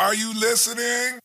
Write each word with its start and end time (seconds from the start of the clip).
Are 0.00 0.14
you 0.14 0.32
listening? 0.32 1.18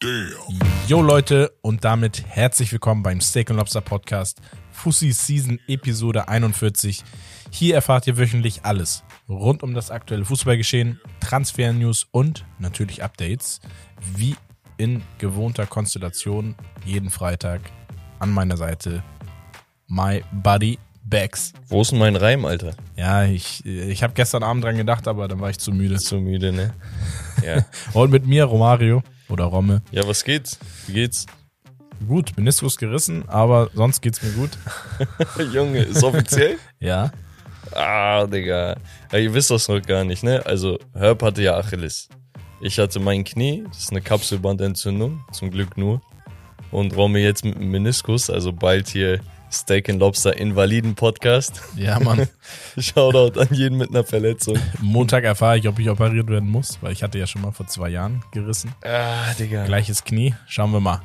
Damn. 0.00 0.58
Yo 0.86 1.00
Leute 1.00 1.50
und 1.62 1.82
damit 1.82 2.26
herzlich 2.28 2.70
willkommen 2.72 3.02
beim 3.02 3.22
Steak 3.22 3.48
Lobster 3.48 3.80
Podcast 3.80 4.42
Fussi 4.70 5.12
Season 5.12 5.58
Episode 5.66 6.28
41. 6.28 7.04
Hier 7.50 7.74
erfahrt 7.74 8.06
ihr 8.06 8.18
wöchentlich 8.18 8.66
alles 8.66 9.02
rund 9.30 9.62
um 9.62 9.72
das 9.72 9.90
aktuelle 9.90 10.26
Fußballgeschehen, 10.26 11.00
Transfer-News 11.20 12.08
und 12.10 12.44
natürlich 12.58 13.02
Updates, 13.02 13.62
wie 14.14 14.36
in 14.76 15.02
gewohnter 15.16 15.64
Konstellation 15.64 16.54
jeden 16.84 17.08
Freitag 17.08 17.62
an 18.18 18.30
meiner 18.30 18.58
Seite 18.58 19.02
my 19.86 20.22
buddy 20.32 20.78
Bex. 21.12 21.52
Wo 21.68 21.82
ist 21.82 21.90
denn 21.90 21.98
mein 21.98 22.16
Reim, 22.16 22.46
Alter? 22.46 22.72
Ja, 22.96 23.26
ich, 23.26 23.66
ich 23.66 24.02
habe 24.02 24.14
gestern 24.14 24.42
Abend 24.42 24.64
dran 24.64 24.78
gedacht, 24.78 25.06
aber 25.06 25.28
dann 25.28 25.40
war 25.40 25.50
ich 25.50 25.58
zu 25.58 25.70
müde. 25.70 25.98
Zu 25.98 26.16
müde, 26.16 26.52
ne? 26.52 26.72
Ja. 27.44 27.66
Und 27.92 28.10
mit 28.10 28.26
mir 28.26 28.44
Romario 28.44 29.02
oder 29.28 29.44
Romme. 29.44 29.82
ja, 29.90 30.06
was 30.06 30.24
geht's? 30.24 30.58
Wie 30.86 30.94
geht's? 30.94 31.26
Gut, 32.08 32.32
Meniskus 32.36 32.78
gerissen, 32.78 33.28
aber 33.28 33.68
sonst 33.74 34.00
geht's 34.00 34.22
mir 34.22 34.30
gut. 34.30 34.50
Junge, 35.52 35.80
ist 35.82 36.02
offiziell? 36.02 36.56
Ja. 36.80 37.10
ah, 37.72 38.26
Digga. 38.26 38.76
Ja, 39.12 39.18
ihr 39.18 39.34
wisst 39.34 39.50
das 39.50 39.68
noch 39.68 39.82
gar 39.82 40.04
nicht, 40.04 40.22
ne? 40.22 40.44
Also, 40.46 40.78
Herb 40.94 41.22
hatte 41.22 41.42
ja 41.42 41.58
Achilles. 41.58 42.08
Ich 42.62 42.78
hatte 42.78 43.00
mein 43.00 43.24
Knie, 43.24 43.64
das 43.68 43.80
ist 43.80 43.90
eine 43.90 44.00
Kapselbandentzündung, 44.00 45.22
zum 45.32 45.50
Glück 45.50 45.76
nur. 45.76 46.00
Und 46.70 46.96
Romme 46.96 47.18
jetzt 47.18 47.44
mit 47.44 47.56
dem 47.56 47.70
Meniskus, 47.70 48.30
also 48.30 48.52
bald 48.52 48.88
hier 48.88 49.20
Steak 49.52 49.90
and 49.90 50.00
Lobster 50.00 50.36
Invaliden 50.36 50.94
Podcast. 50.94 51.60
Ja, 51.76 52.00
Mann. 52.00 52.26
Shoutout 52.78 53.38
an 53.38 53.48
jeden 53.52 53.76
mit 53.76 53.90
einer 53.90 54.02
Verletzung. 54.04 54.58
Montag 54.80 55.24
erfahre 55.24 55.58
ich, 55.58 55.68
ob 55.68 55.78
ich 55.78 55.90
operiert 55.90 56.28
werden 56.28 56.48
muss, 56.48 56.78
weil 56.80 56.92
ich 56.92 57.02
hatte 57.02 57.18
ja 57.18 57.26
schon 57.26 57.42
mal 57.42 57.52
vor 57.52 57.66
zwei 57.66 57.90
Jahren 57.90 58.24
gerissen. 58.32 58.74
Ah, 58.82 59.32
Digga. 59.38 59.64
Gleiches 59.66 60.04
Knie. 60.04 60.34
Schauen 60.48 60.72
wir 60.72 60.80
mal. 60.80 61.02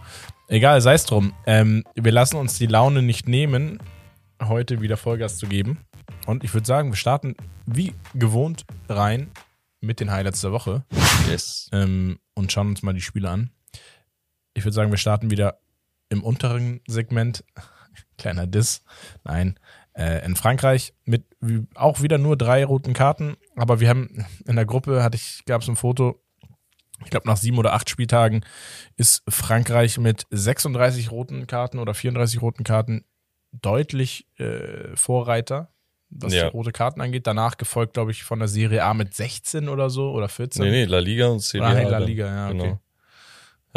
Egal, 0.47 0.79
sei 0.79 0.93
es 0.93 1.03
drum. 1.05 1.33
Ähm, 1.45 1.83
wir 1.95 2.11
lassen 2.13 2.37
uns 2.37 2.57
die 2.57 2.67
Laune 2.67 3.01
nicht 3.01 3.27
nehmen, 3.27 3.79
heute 4.41 4.79
wieder 4.81 4.95
Vollgas 4.95 5.37
zu 5.37 5.47
geben. 5.47 5.79
Und 6.25 6.45
ich 6.45 6.53
würde 6.53 6.65
sagen, 6.65 6.89
wir 6.89 6.95
starten 6.95 7.35
wie 7.65 7.93
gewohnt 8.13 8.65
rein 8.87 9.29
mit 9.81 9.99
den 9.99 10.09
Highlights 10.09 10.39
der 10.41 10.53
Woche 10.53 10.85
Yes. 11.29 11.69
ähm, 11.73 12.17
und 12.33 12.51
schauen 12.51 12.69
uns 12.69 12.81
mal 12.81 12.93
die 12.93 13.01
Spiele 13.01 13.29
an. 13.29 13.49
Ich 14.53 14.63
würde 14.63 14.73
sagen, 14.73 14.89
wir 14.89 14.97
starten 14.97 15.31
wieder 15.31 15.59
im 16.09 16.23
unteren 16.23 16.79
Segment. 16.87 17.43
Kleiner 18.17 18.47
Diss. 18.47 18.83
Nein. 19.23 19.59
Äh, 19.93 20.23
in 20.25 20.35
Frankreich 20.35 20.93
mit 21.05 21.23
wie- 21.39 21.65
auch 21.75 22.01
wieder 22.01 22.17
nur 22.17 22.37
drei 22.37 22.63
roten 22.65 22.93
Karten. 22.93 23.35
Aber 23.55 23.79
wir 23.79 23.89
haben 23.89 24.25
in 24.45 24.55
der 24.55 24.65
Gruppe, 24.65 25.03
hatte 25.03 25.15
ich, 25.17 25.43
gab 25.45 25.61
es 25.63 25.67
ein 25.67 25.75
Foto, 25.75 26.21
ich 27.03 27.09
glaube 27.09 27.27
nach 27.27 27.37
sieben 27.37 27.57
oder 27.57 27.73
acht 27.73 27.89
Spieltagen 27.89 28.43
ist 28.95 29.23
Frankreich 29.29 29.97
mit 29.99 30.25
36 30.31 31.11
roten 31.11 31.45
Karten 31.47 31.79
oder 31.79 31.93
34 31.93 32.41
roten 32.41 32.63
Karten 32.63 33.05
deutlich 33.51 34.27
äh, 34.37 34.95
Vorreiter, 34.95 35.69
was 36.09 36.33
Ja. 36.33 36.43
die 36.49 36.51
rote 36.55 36.71
Karten 36.71 37.01
angeht. 37.01 37.27
Danach 37.27 37.57
gefolgt, 37.57 37.93
glaube 37.93 38.11
ich, 38.11 38.23
von 38.23 38.39
der 38.39 38.47
Serie 38.47 38.83
A 38.83 38.93
mit 38.93 39.13
16 39.13 39.69
oder 39.69 39.89
so 39.89 40.11
oder 40.11 40.29
14. 40.29 40.63
Nee, 40.63 40.71
nee, 40.71 40.85
La 40.85 40.99
Liga 40.99 41.27
und 41.27 41.39
Serie 41.39 41.67
Ah, 41.67 41.73
nee, 41.73 41.85
A 41.85 41.89
La 41.89 41.99
dann. 41.99 42.07
Liga, 42.07 42.27
ja, 42.27 42.47
okay. 42.49 42.57
Genau. 42.57 42.79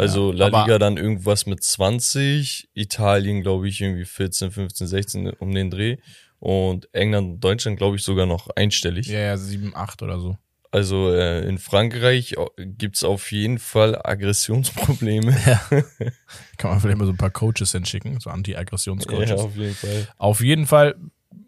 Also 0.01 0.31
Ja, 0.31 0.47
La 0.49 0.61
Liga 0.61 0.79
dann 0.79 0.97
irgendwas 0.97 1.45
mit 1.45 1.63
20, 1.63 2.69
Italien 2.73 3.41
glaube 3.41 3.67
ich 3.67 3.81
irgendwie 3.81 4.05
14, 4.05 4.51
15, 4.51 4.87
16 4.87 5.29
um 5.31 5.53
den 5.53 5.69
Dreh 5.69 5.97
und 6.39 6.93
England 6.93 7.29
und 7.29 7.39
Deutschland 7.39 7.77
glaube 7.77 7.97
ich 7.97 8.03
sogar 8.03 8.25
noch 8.25 8.49
einstellig. 8.55 9.07
Ja, 9.07 9.19
ja, 9.19 9.37
7, 9.37 9.75
8 9.75 10.01
oder 10.01 10.19
so. 10.19 10.37
Also 10.71 11.13
äh, 11.13 11.45
in 11.47 11.57
Frankreich 11.57 12.33
äh, 12.33 12.65
gibt's 12.65 13.03
auf 13.03 13.31
jeden 13.31 13.59
Fall 13.59 13.99
Aggressionsprobleme. 14.01 15.31
Kann 16.57 16.71
man 16.71 16.79
vielleicht 16.79 16.97
mal 16.97 17.05
so 17.05 17.11
ein 17.11 17.17
paar 17.17 17.29
Coaches 17.29 17.73
hinschicken, 17.73 18.19
so 18.21 18.29
Anti-Aggressionscoaches. 18.29 19.29
ja, 19.29 19.35
auf 19.35 19.55
jeden 19.55 19.75
Fall. 19.75 20.07
Auf 20.17 20.41
jeden 20.41 20.65
Fall, 20.65 20.95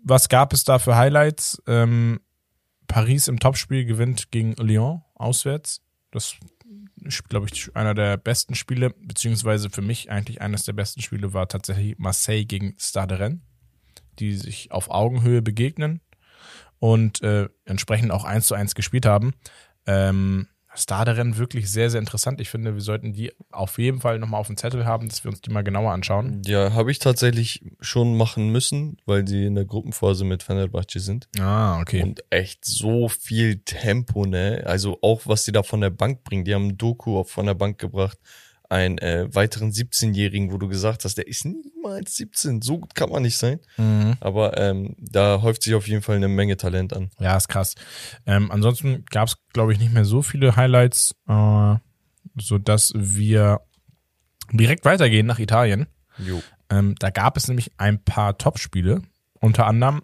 was 0.04 0.28
gab 0.28 0.52
es 0.52 0.66
da 0.66 0.78
für 0.78 0.98
Highlights? 0.98 1.64
Ähm, 1.68 2.20
Paris 2.88 3.30
im 3.30 3.40
Topspiel 3.40 3.86
gewinnt 3.86 4.30
gegen 4.32 4.54
Lyon 4.58 5.02
auswärts. 5.16 5.82
Das 6.12 6.26
ist, 6.26 6.38
glaube 7.28 7.48
ich, 7.52 7.76
einer 7.76 7.94
der 7.94 8.18
besten 8.18 8.56
Spiele, 8.56 8.92
beziehungsweise 8.92 9.70
für 9.70 9.82
mich 9.82 10.12
eigentlich 10.12 10.42
eines 10.42 10.66
der 10.66 10.74
besten 10.74 11.02
Spiele 11.02 11.34
war 11.34 11.48
tatsächlich 11.48 11.98
Marseille 11.98 12.46
gegen 12.46 12.76
Stade 12.80 13.20
Rennes, 13.20 13.42
die 14.20 14.34
sich 14.34 14.72
auf 14.72 14.90
Augenhöhe 14.90 15.42
begegnen 15.42 16.02
und 16.80 17.22
äh, 17.22 17.50
entsprechend 17.66 18.12
auch 18.12 18.26
eins 18.26 18.48
zu 18.48 18.56
eins 18.56 18.76
gespielt 18.76 19.06
haben. 19.06 19.34
Ähm, 19.86 20.48
Stade 20.76 21.16
Rennes 21.16 21.38
wirklich 21.38 21.70
sehr, 21.70 21.90
sehr 21.90 22.00
interessant. 22.00 22.42
Ich 22.42 22.50
finde, 22.50 22.74
wir 22.74 22.82
sollten 22.82 23.14
die 23.14 23.32
auf 23.52 23.78
jeden 23.78 24.02
Fall 24.02 24.20
nochmal 24.20 24.40
auf 24.40 24.48
dem 24.48 24.58
Zettel 24.58 24.86
haben, 24.86 25.08
dass 25.10 25.24
wir 25.24 25.32
uns 25.32 25.42
die 25.42 25.52
mal 25.52 25.64
genauer 25.64 25.92
anschauen. 25.92 26.42
Ja, 26.46 26.74
habe 26.74 26.92
ich 26.92 27.00
tatsächlich 27.00 27.64
schon 27.80 28.18
machen 28.18 28.50
müssen, 28.50 28.98
weil 29.06 29.24
die 29.24 29.46
in 29.46 29.56
der 29.56 29.66
Gruppenphase 29.66 30.26
mit 30.26 30.44
Fenerbahce 30.44 31.00
sind. 31.00 31.28
Ah, 31.40 31.80
okay. 31.80 32.04
Und 32.04 32.24
echt 32.30 32.66
so 32.66 33.08
viel 33.08 33.60
Tempo, 33.60 34.26
ne? 34.26 34.64
Also 34.66 34.98
auch 35.02 35.22
was 35.26 35.44
die 35.44 35.52
da 35.52 35.64
von 35.64 35.82
der 35.82 35.92
Bank 35.92 36.24
bringen. 36.24 36.46
Die 36.46 36.54
haben 36.54 36.78
Doku 36.78 37.24
von 37.24 37.46
der 37.46 37.54
Bank 37.54 37.78
gebracht. 37.78 38.18
Einen 38.70 38.98
äh, 38.98 39.28
weiteren 39.34 39.72
17-Jährigen, 39.72 40.52
wo 40.52 40.58
du 40.58 40.68
gesagt 40.68 41.06
hast, 41.06 41.18
der 41.18 41.28
ist 41.28 41.46
niemals 41.46 42.16
17. 42.16 42.62
So 42.62 42.80
gut 42.80 42.96
kann 42.96 43.10
man 43.10 43.22
nicht 43.24 43.38
sein. 43.38 43.60
Mhm. 43.78 44.16
Aber 44.20 44.58
ähm, 44.58 44.96
da 45.00 45.42
häuft 45.42 45.64
sich 45.64 45.76
auf 45.76 45.88
jeden 45.88 46.02
Fall 46.02 46.16
eine 46.16 46.28
Menge 46.28 46.58
Talent 46.58 46.94
an. 46.94 47.12
Ja, 47.20 47.38
ist 47.38 47.50
krass. 47.50 47.76
Ähm, 48.26 48.52
ansonsten 48.52 49.06
gab 49.12 49.28
es, 49.28 49.38
glaube 49.52 49.74
ich, 49.74 49.80
nicht 49.80 49.94
mehr 49.94 50.06
so 50.06 50.22
viele 50.22 50.56
Highlights, 50.56 51.14
äh, 51.28 51.76
so 52.38 52.58
dass 52.58 52.94
wir 52.96 53.62
direkt 54.52 54.86
weitergehen 54.86 55.26
nach 55.26 55.40
Italien. 55.40 55.88
Ähm, 56.70 56.96
da 57.00 57.10
gab 57.10 57.38
es 57.38 57.48
nämlich 57.48 57.72
ein 57.78 58.04
paar 58.04 58.38
Topspiele, 58.38 59.02
unter 59.40 59.68
anderem 59.68 60.02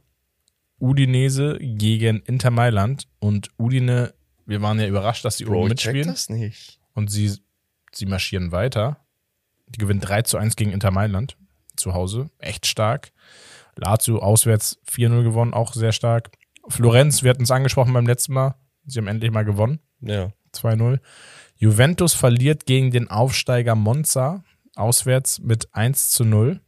Udinese 0.80 1.58
gegen 1.60 2.20
Inter 2.22 2.52
Mailand 2.52 3.08
und 3.20 3.50
Udine, 3.58 4.14
wir 4.46 4.62
waren 4.62 4.80
ja 4.80 4.88
überrascht, 4.88 5.26
dass 5.26 5.38
sie 5.38 5.46
oben 5.46 5.72
ich 5.72 5.80
check 5.80 5.94
mitspielen 5.94 6.08
das 6.08 6.30
nicht. 6.30 6.80
und 6.94 7.12
sie, 7.12 7.34
sie 7.92 8.06
marschieren 8.06 8.52
weiter. 8.52 8.98
Die 9.68 9.80
gewinnen 9.80 10.00
3 10.02 10.24
zu 10.24 10.38
1 10.38 10.56
gegen 10.56 10.72
Inter 10.72 10.92
Mailand 10.92 11.38
zu 11.76 11.94
Hause. 11.94 12.30
Echt 12.40 12.66
stark. 12.66 13.12
Lazio 13.76 14.20
auswärts 14.20 14.80
4-0 14.90 15.24
gewonnen, 15.24 15.54
auch 15.54 15.74
sehr 15.74 15.92
stark. 15.92 16.32
Florenz, 16.68 17.24
wir 17.24 17.30
hatten 17.30 17.44
es 17.44 17.52
angesprochen 17.52 17.94
beim 17.94 18.08
letzten 18.08 18.34
Mal. 18.34 18.56
Sie 18.86 19.00
haben 19.00 19.08
endlich 19.08 19.32
mal 19.32 19.46
gewonnen. 19.46 19.80
Ja. 20.02 20.32
2-0. 20.54 21.00
Juventus 21.56 22.14
verliert 22.14 22.66
gegen 22.66 22.92
den 22.92 23.10
Aufsteiger 23.10 23.76
Monza 23.76 24.44
auswärts 24.76 25.40
mit 25.40 25.74
1 25.74 26.10
zu 26.10 26.26
0. 26.26 26.60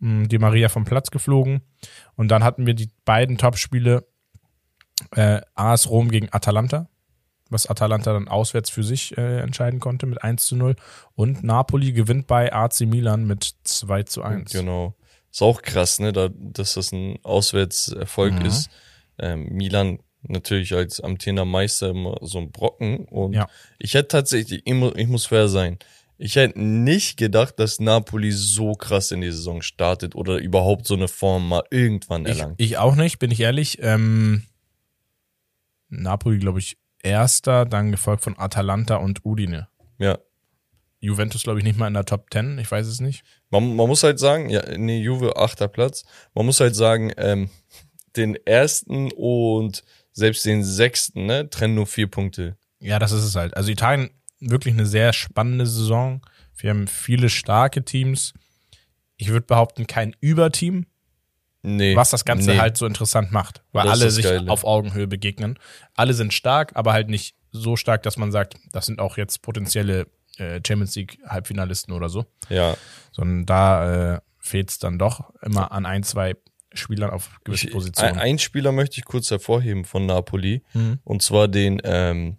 Mm, 0.00 0.24
Die 0.24 0.38
Maria 0.38 0.68
vom 0.68 0.84
Platz 0.84 1.10
geflogen. 1.10 1.62
Und 2.14 2.28
dann 2.28 2.44
hatten 2.44 2.66
wir 2.66 2.74
die 2.74 2.90
beiden 3.04 3.38
Topspiele 3.38 4.06
äh, 5.12 5.40
AS 5.54 5.88
Rom 5.88 6.10
gegen 6.10 6.28
Atalanta, 6.30 6.89
was 7.50 7.66
Atalanta 7.66 8.12
dann 8.12 8.28
auswärts 8.28 8.70
für 8.70 8.82
sich 8.84 9.16
äh, 9.18 9.40
entscheiden 9.40 9.80
konnte 9.80 10.06
mit 10.06 10.22
1 10.22 10.44
zu 10.46 10.56
0. 10.56 10.76
Und 11.14 11.42
Napoli 11.44 11.92
gewinnt 11.92 12.26
bei 12.26 12.52
AC 12.52 12.80
Milan 12.82 13.26
mit 13.26 13.50
2 13.64 14.04
zu 14.04 14.22
1. 14.22 14.52
Genau. 14.52 14.94
Ist 15.30 15.42
auch 15.42 15.60
krass, 15.62 15.98
ne, 16.00 16.12
da, 16.12 16.28
dass 16.32 16.74
das 16.74 16.92
ein 16.92 17.18
Auswärtserfolg 17.24 18.34
Mhm. 18.40 18.44
ist. 18.46 18.70
Ähm, 19.18 19.44
Milan 19.52 19.98
natürlich 20.22 20.74
als 20.74 21.00
amtierender 21.00 21.44
Meister 21.44 21.90
immer 21.90 22.16
so 22.22 22.38
ein 22.38 22.50
Brocken. 22.52 23.04
Und 23.06 23.34
Ja. 23.34 23.48
ich 23.78 23.94
hätte 23.94 24.08
tatsächlich, 24.08 24.62
ich 24.64 24.74
muss, 24.74 24.92
ich 24.96 25.06
muss 25.08 25.26
fair 25.26 25.48
sein, 25.48 25.78
ich 26.18 26.36
hätte 26.36 26.60
nicht 26.60 27.16
gedacht, 27.16 27.58
dass 27.58 27.80
Napoli 27.80 28.30
so 28.32 28.72
krass 28.74 29.10
in 29.10 29.22
die 29.22 29.30
Saison 29.30 29.62
startet 29.62 30.14
oder 30.14 30.36
überhaupt 30.36 30.86
so 30.86 30.94
eine 30.94 31.08
Form 31.08 31.48
mal 31.48 31.62
irgendwann 31.70 32.26
Ich, 32.26 32.38
erlangt. 32.38 32.60
ich 32.60 32.76
auch 32.76 32.94
nicht, 32.96 33.18
bin 33.18 33.30
ich 33.30 33.40
ehrlich. 33.40 33.78
Ähm, 33.80 34.44
Napoli, 35.88 36.38
glaube 36.38 36.58
ich, 36.58 36.76
erster, 37.02 37.66
dann 37.66 37.90
gefolgt 37.90 38.22
von 38.24 38.38
Atalanta 38.38 38.96
und 38.96 39.24
Udine. 39.24 39.68
ja. 39.98 40.18
Juventus, 41.02 41.44
glaube 41.44 41.58
ich, 41.58 41.64
nicht 41.64 41.78
mal 41.78 41.86
in 41.86 41.94
der 41.94 42.04
Top 42.04 42.26
10, 42.30 42.58
ich 42.58 42.70
weiß 42.70 42.86
es 42.86 43.00
nicht. 43.00 43.24
Man, 43.48 43.74
man 43.74 43.88
muss 43.88 44.02
halt 44.02 44.18
sagen, 44.18 44.50
ja, 44.50 44.62
nee, 44.76 45.00
Juve 45.00 45.34
achter 45.36 45.66
Platz. 45.66 46.04
Man 46.34 46.44
muss 46.44 46.60
halt 46.60 46.76
sagen, 46.76 47.10
ähm, 47.16 47.48
den 48.16 48.36
ersten 48.44 49.10
und 49.12 49.82
selbst 50.12 50.44
den 50.44 50.62
sechsten, 50.62 51.24
ne, 51.24 51.48
trennen 51.48 51.74
nur 51.74 51.86
vier 51.86 52.06
Punkte. 52.06 52.56
Ja, 52.80 52.98
das 52.98 53.12
ist 53.12 53.24
es 53.24 53.34
halt. 53.34 53.56
Also 53.56 53.70
Italien 53.70 54.10
wirklich 54.40 54.74
eine 54.74 54.86
sehr 54.86 55.12
spannende 55.12 55.66
Saison. 55.66 56.20
Wir 56.56 56.70
haben 56.70 56.86
viele 56.86 57.30
starke 57.30 57.84
Teams. 57.84 58.34
Ich 59.16 59.28
würde 59.28 59.46
behaupten, 59.46 59.86
kein 59.86 60.14
Überteam, 60.20 60.86
Nee. 61.62 61.94
was 61.94 62.10
das 62.10 62.24
Ganze 62.24 62.50
nee. 62.52 62.58
halt 62.58 62.76
so 62.76 62.86
interessant 62.86 63.32
macht, 63.32 63.62
weil 63.72 63.84
Das 63.84 64.00
alle 64.00 64.10
sich 64.10 64.24
Geile. 64.24 64.50
auf 64.50 64.64
Augenhöhe 64.64 65.06
begegnen. 65.06 65.58
Alle 65.94 66.14
sind 66.14 66.32
stark, 66.32 66.72
aber 66.74 66.92
halt 66.92 67.08
nicht 67.10 67.34
so 67.52 67.76
stark, 67.76 68.02
dass 68.02 68.16
man 68.16 68.32
sagt, 68.32 68.54
das 68.72 68.86
sind 68.86 69.00
auch 69.00 69.16
jetzt 69.18 69.42
potenzielle 69.42 70.06
äh, 70.38 70.60
Champions 70.66 70.94
League 70.96 71.18
Halbfinalisten 71.26 71.92
oder 71.92 72.08
so, 72.08 72.24
Ja, 72.48 72.76
sondern 73.12 73.44
da 73.46 74.14
äh, 74.14 74.20
fehlt 74.38 74.70
es 74.70 74.78
dann 74.78 74.98
doch 74.98 75.34
immer 75.42 75.70
an 75.72 75.84
ein, 75.84 76.02
zwei 76.02 76.34
Spielern 76.72 77.10
auf 77.10 77.28
gewissen 77.44 77.66
Ich- 77.66 77.72
Positionen. 77.74 78.12
Ein, 78.14 78.18
ein 78.20 78.38
Spieler 78.38 78.72
möchte 78.72 78.98
ich 78.98 79.04
kurz 79.04 79.30
hervorheben 79.30 79.84
von 79.84 80.06
Napoli. 80.06 80.62
Mhm. 80.72 81.00
Und 81.04 81.20
zwar 81.22 81.48
den 81.48 81.80
ähm, 81.84 82.38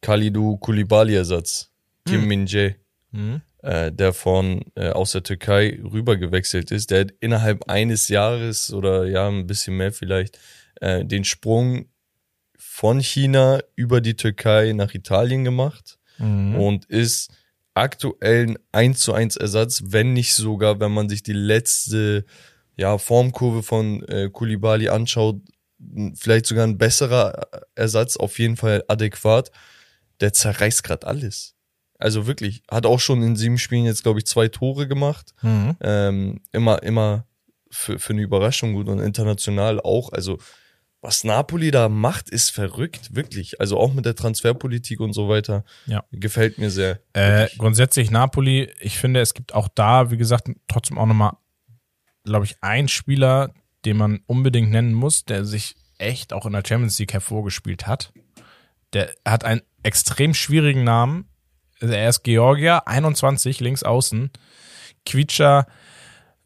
Kalidou 0.00 0.56
Koulibaly-Ersatz, 0.58 1.70
Kim 2.06 2.26
Min-jae, 2.26 2.76
Mhm. 3.12 3.42
Äh, 3.64 3.90
der 3.90 4.12
von 4.12 4.62
äh, 4.76 4.90
aus 4.90 5.12
der 5.12 5.22
Türkei 5.22 5.80
rüber 5.82 6.16
gewechselt 6.16 6.70
ist, 6.70 6.90
der 6.90 7.00
hat 7.00 7.14
innerhalb 7.20 7.68
eines 7.68 8.08
Jahres 8.08 8.72
oder 8.72 9.06
ja 9.06 9.28
ein 9.28 9.46
bisschen 9.46 9.76
mehr 9.76 9.92
vielleicht 9.92 10.38
äh, 10.80 11.04
den 11.04 11.24
Sprung 11.24 11.86
von 12.56 13.00
China 13.00 13.60
über 13.76 14.00
die 14.00 14.16
Türkei 14.16 14.72
nach 14.72 14.94
Italien 14.94 15.44
gemacht 15.44 15.98
Mhm. 16.18 16.54
und 16.54 16.84
ist 16.84 17.30
aktuell 17.74 18.50
ein 18.50 18.58
1 18.70 19.00
zu 19.00 19.14
1 19.14 19.36
Ersatz, 19.36 19.82
wenn 19.86 20.12
nicht 20.12 20.34
sogar, 20.34 20.78
wenn 20.78 20.92
man 20.92 21.08
sich 21.08 21.24
die 21.24 21.32
letzte 21.32 22.24
ja, 22.76 22.98
Formkurve 22.98 23.62
von 23.64 24.04
äh, 24.04 24.30
Koulibaly 24.32 24.88
anschaut, 24.90 25.40
vielleicht 26.14 26.46
sogar 26.46 26.66
ein 26.68 26.78
besserer 26.78 27.48
Ersatz, 27.74 28.16
auf 28.16 28.38
jeden 28.38 28.56
Fall 28.56 28.84
adäquat. 28.86 29.50
Der 30.20 30.32
zerreißt 30.32 30.84
gerade 30.84 31.06
alles. 31.06 31.54
Also 31.98 32.26
wirklich, 32.26 32.62
hat 32.70 32.86
auch 32.86 33.00
schon 33.00 33.22
in 33.22 33.36
sieben 33.36 33.58
Spielen 33.58 33.84
jetzt, 33.84 34.02
glaube 34.02 34.18
ich, 34.18 34.26
zwei 34.26 34.48
Tore 34.48 34.88
gemacht. 34.88 35.34
Mhm. 35.42 35.76
Ähm, 35.80 36.40
immer, 36.52 36.82
immer 36.82 37.26
für, 37.70 37.98
für 37.98 38.12
eine 38.12 38.22
Überraschung 38.22 38.74
gut 38.74 38.88
und 38.88 39.00
international 39.00 39.80
auch. 39.80 40.12
Also, 40.12 40.38
was 41.00 41.22
Napoli 41.22 41.70
da 41.70 41.88
macht, 41.88 42.30
ist 42.30 42.50
verrückt, 42.50 43.14
wirklich. 43.14 43.60
Also 43.60 43.78
auch 43.78 43.92
mit 43.92 44.06
der 44.06 44.14
Transferpolitik 44.14 45.00
und 45.00 45.12
so 45.12 45.28
weiter. 45.28 45.64
Ja. 45.86 46.04
Gefällt 46.12 46.58
mir 46.58 46.70
sehr. 46.70 47.00
Äh, 47.12 47.48
grundsätzlich 47.58 48.10
Napoli, 48.10 48.72
ich 48.80 48.98
finde, 48.98 49.20
es 49.20 49.34
gibt 49.34 49.54
auch 49.54 49.68
da, 49.68 50.10
wie 50.10 50.16
gesagt, 50.16 50.48
trotzdem 50.66 50.96
auch 50.96 51.06
nochmal, 51.06 51.36
glaube 52.24 52.46
ich, 52.46 52.56
einen 52.62 52.88
Spieler, 52.88 53.52
den 53.84 53.98
man 53.98 54.20
unbedingt 54.26 54.70
nennen 54.70 54.94
muss, 54.94 55.26
der 55.26 55.44
sich 55.44 55.76
echt 55.98 56.32
auch 56.32 56.46
in 56.46 56.52
der 56.52 56.62
Champions 56.66 56.98
League 56.98 57.12
hervorgespielt 57.12 57.86
hat. 57.86 58.12
Der 58.94 59.12
hat 59.26 59.44
einen 59.44 59.62
extrem 59.82 60.32
schwierigen 60.32 60.84
Namen. 60.84 61.28
Er 61.90 62.08
ist 62.08 62.22
Georgier, 62.22 62.86
21, 62.88 63.60
links 63.60 63.82
außen. 63.82 64.30
Quicha, 65.06 65.66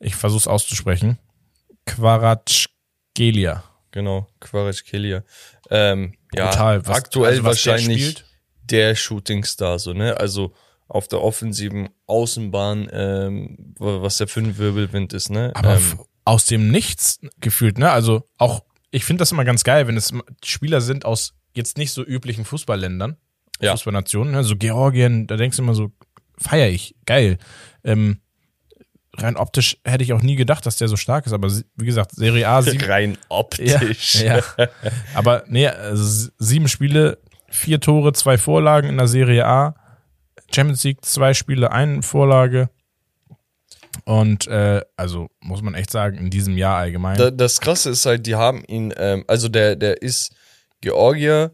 ich 0.00 0.14
versuche 0.17 0.40
es 0.40 0.46
auszusprechen. 0.49 1.19
Quaratschgelia. 1.87 3.64
Genau, 3.90 4.26
Kvaratskhelia. 4.40 5.25
Ähm, 5.70 6.14
ja, 6.35 6.50
Brutal. 6.50 6.87
Was- 6.87 6.96
aktuell 6.96 7.31
also 7.31 7.43
der 7.43 7.49
wahrscheinlich 7.49 8.02
spielt. 8.11 8.25
der 8.64 8.94
Shootingstar, 8.94 9.79
so, 9.79 9.93
ne? 9.93 10.17
Also 10.19 10.52
auf 10.88 11.08
der 11.08 11.23
offensiven 11.23 11.88
Außenbahn, 12.06 12.88
ähm, 12.93 13.75
wa- 13.79 14.02
was 14.02 14.19
der 14.19 14.29
für 14.29 14.40
ein 14.40 14.58
Wirbelwind 14.58 15.12
ist, 15.12 15.31
ne? 15.31 15.52
Aber 15.55 15.76
ähm, 15.76 16.00
aus 16.25 16.44
dem 16.46 16.70
Nichts 16.70 17.20
gefühlt, 17.40 17.79
ne? 17.79 17.90
Also 17.90 18.29
auch, 18.37 18.62
ich 18.90 19.05
finde 19.05 19.23
das 19.23 19.32
immer 19.32 19.44
ganz 19.44 19.64
geil, 19.64 19.87
wenn 19.87 19.96
es 19.96 20.12
Spieler 20.44 20.81
sind 20.81 21.05
aus 21.05 21.35
jetzt 21.55 21.79
nicht 21.79 21.93
so 21.93 22.05
üblichen 22.05 22.44
Fußballländern, 22.44 23.17
Ja. 23.60 23.72
Fußballnationen, 23.72 24.32
ne? 24.32 24.44
so 24.44 24.56
Georgien, 24.56 25.26
da 25.26 25.37
denkst 25.37 25.56
du 25.56 25.62
immer 25.62 25.75
so, 25.75 25.90
feier 26.38 26.69
ich, 26.69 26.94
geil. 27.06 27.38
Ähm, 27.84 28.20
rein 29.16 29.37
optisch 29.37 29.78
hätte 29.84 30.05
ich 30.05 30.12
auch 30.12 30.22
nie 30.22 30.37
gedacht, 30.37 30.64
dass 30.66 30.76
der 30.76 30.88
so 30.88 30.96
stark 30.96 31.26
ist, 31.26 31.32
aber 31.32 31.50
wie 31.50 31.87
gesagt, 31.87 32.12
Serie 32.12 32.49
A, 32.49 32.62
sieben, 32.62 32.84
rein 32.88 33.12
ja, 33.12 33.19
optisch. 33.28 34.22
ja. 34.22 34.43
Aber 35.14 35.44
nee, 35.49 35.66
also 35.66 36.31
sieben 36.38 36.69
Spiele, 36.69 37.19
vier 37.49 37.81
Tore, 37.81 38.12
zwei 38.12 38.38
Vorlagen 38.38 38.88
in 38.88 38.96
der 38.96 39.08
Serie 39.08 39.46
A, 39.46 39.75
Champions 40.54 40.84
League, 40.84 41.04
zwei 41.04 41.34
Spiele, 41.34 41.72
eine 41.72 42.02
Vorlage. 42.02 42.70
Und 44.04 44.46
äh, 44.46 44.82
also 44.96 45.28
muss 45.40 45.62
man 45.62 45.75
echt 45.75 45.90
sagen, 45.90 46.19
in 46.19 46.31
diesem 46.31 46.56
Jahr 46.56 46.78
allgemein. 46.78 47.19
Da, 47.19 47.31
das 47.31 47.61
Krasse 47.61 47.90
ist 47.90 48.06
halt, 48.06 48.26
die 48.26 48.37
haben 48.37 48.64
ihn, 48.64 48.94
ähm, 48.96 49.25
also 49.26 49.49
der, 49.49 49.76
der 49.76 50.00
ist 50.02 50.34
Georgier, 50.81 51.52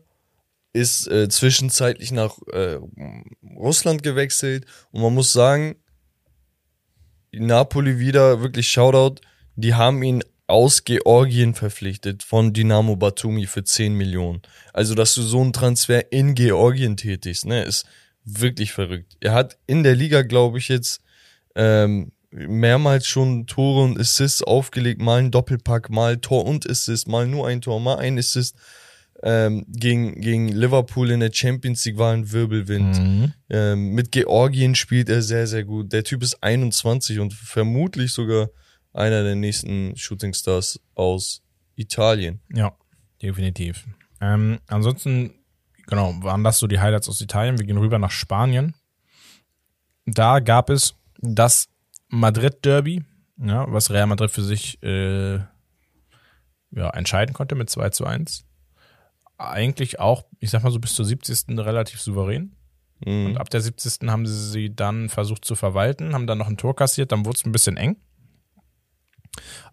ist 0.74 1.06
äh, 1.06 1.28
zwischenzeitlich 1.28 2.12
nach 2.12 2.36
äh, 2.52 2.78
Russland 3.56 4.02
gewechselt 4.02 4.66
und 4.90 5.00
man 5.00 5.14
muss 5.14 5.32
sagen, 5.32 5.76
Napoli 7.32 7.98
wieder 7.98 8.42
wirklich 8.42 8.68
Shoutout, 8.68 9.20
die 9.56 9.74
haben 9.74 10.02
ihn 10.02 10.22
aus 10.46 10.84
Georgien 10.84 11.54
verpflichtet 11.54 12.22
von 12.22 12.52
Dynamo 12.52 12.96
Batumi 12.96 13.46
für 13.46 13.64
10 13.64 13.94
Millionen. 13.94 14.42
Also, 14.72 14.94
dass 14.94 15.14
du 15.14 15.22
so 15.22 15.40
einen 15.40 15.52
Transfer 15.52 16.12
in 16.12 16.34
Georgien 16.34 16.96
tätigst, 16.96 17.46
ne, 17.46 17.62
ist 17.62 17.86
wirklich 18.24 18.72
verrückt. 18.72 19.16
Er 19.20 19.32
hat 19.32 19.56
in 19.66 19.82
der 19.82 19.94
Liga, 19.94 20.22
glaube 20.22 20.58
ich, 20.58 20.68
jetzt 20.68 21.00
ähm, 21.54 22.12
mehrmals 22.30 23.06
schon 23.06 23.46
Tore 23.46 23.84
und 23.84 23.98
Assists 23.98 24.42
aufgelegt, 24.42 25.00
mal 25.00 25.20
ein 25.20 25.30
Doppelpack, 25.30 25.88
mal 25.88 26.18
Tor 26.18 26.44
und 26.44 26.68
Assist, 26.68 27.08
mal 27.08 27.26
nur 27.26 27.46
ein 27.46 27.60
Tor, 27.60 27.80
mal 27.80 27.96
ein 27.96 28.18
Assist. 28.18 28.56
Ähm, 29.26 29.64
gegen, 29.68 30.20
gegen 30.20 30.48
Liverpool 30.48 31.10
in 31.10 31.20
der 31.20 31.32
Champions 31.32 31.82
League 31.86 31.96
war 31.96 32.12
ein 32.12 32.30
Wirbelwind. 32.30 32.98
Mhm. 32.98 33.32
Ähm, 33.48 33.94
mit 33.94 34.12
Georgien 34.12 34.74
spielt 34.74 35.08
er 35.08 35.22
sehr, 35.22 35.46
sehr 35.46 35.64
gut. 35.64 35.94
Der 35.94 36.04
Typ 36.04 36.22
ist 36.22 36.42
21 36.42 37.20
und 37.20 37.32
vermutlich 37.32 38.12
sogar 38.12 38.50
einer 38.92 39.22
der 39.22 39.34
nächsten 39.34 39.96
Shootingstars 39.96 40.78
aus 40.94 41.42
Italien. 41.74 42.40
Ja, 42.52 42.76
definitiv. 43.22 43.86
Ähm, 44.20 44.58
ansonsten, 44.66 45.32
genau, 45.86 46.14
waren 46.22 46.44
das 46.44 46.58
so 46.58 46.66
die 46.66 46.80
Highlights 46.80 47.08
aus 47.08 47.22
Italien. 47.22 47.58
Wir 47.58 47.64
gehen 47.64 47.78
rüber 47.78 47.98
nach 47.98 48.10
Spanien. 48.10 48.74
Da 50.04 50.40
gab 50.40 50.68
es 50.68 50.96
das 51.22 51.70
Madrid-Derby, 52.08 53.04
ja, 53.38 53.64
was 53.72 53.90
Real 53.90 54.06
Madrid 54.06 54.30
für 54.30 54.42
sich 54.42 54.82
äh, 54.82 55.36
ja, 56.72 56.90
entscheiden 56.90 57.32
konnte 57.32 57.54
mit 57.54 57.70
2 57.70 57.88
zu 57.88 58.04
1. 58.04 58.44
Eigentlich 59.50 60.00
auch, 60.00 60.24
ich 60.40 60.50
sag 60.50 60.62
mal 60.62 60.70
so 60.70 60.78
bis 60.78 60.94
zur 60.94 61.04
70. 61.04 61.58
relativ 61.58 62.00
souverän. 62.00 62.54
Mhm. 63.04 63.26
Und 63.26 63.36
ab 63.38 63.50
der 63.50 63.60
70. 63.60 64.08
haben 64.08 64.26
sie 64.26 64.50
sie 64.50 64.74
dann 64.74 65.08
versucht 65.08 65.44
zu 65.44 65.54
verwalten, 65.54 66.14
haben 66.14 66.26
dann 66.26 66.38
noch 66.38 66.48
ein 66.48 66.56
Tor 66.56 66.76
kassiert, 66.76 67.12
dann 67.12 67.24
wurde 67.24 67.38
es 67.38 67.44
ein 67.44 67.52
bisschen 67.52 67.76
eng. 67.76 67.96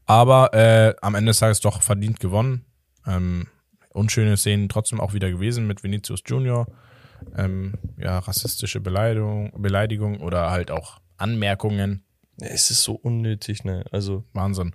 Aber 0.06 0.54
äh, 0.54 0.96
am 1.02 1.16
Ende 1.16 1.30
des 1.30 1.40
Tages 1.40 1.60
doch 1.60 1.82
verdient 1.82 2.20
gewonnen. 2.20 2.66
Ähm, 3.06 3.48
unschöne 3.94 4.38
Szenen 4.38 4.70
trotzdem 4.70 5.00
auch 5.00 5.14
wieder 5.14 5.30
gewesen 5.30 5.68
mit 5.68 5.84
Vinicius 5.84 6.22
Junior. 6.26 6.68
Ähm, 7.38 7.76
ja, 7.98 8.20
rassistische 8.20 8.80
Beleidigung, 8.80 9.52
Beleidigung 9.62 10.22
oder 10.22 10.50
halt 10.50 10.72
auch 10.72 11.00
Anmerkungen. 11.18 12.04
Es 12.38 12.72
ist 12.72 12.84
so 12.84 12.94
unnötig, 12.94 13.64
ne? 13.64 13.86
Also, 13.92 14.24
Wahnsinn. 14.34 14.74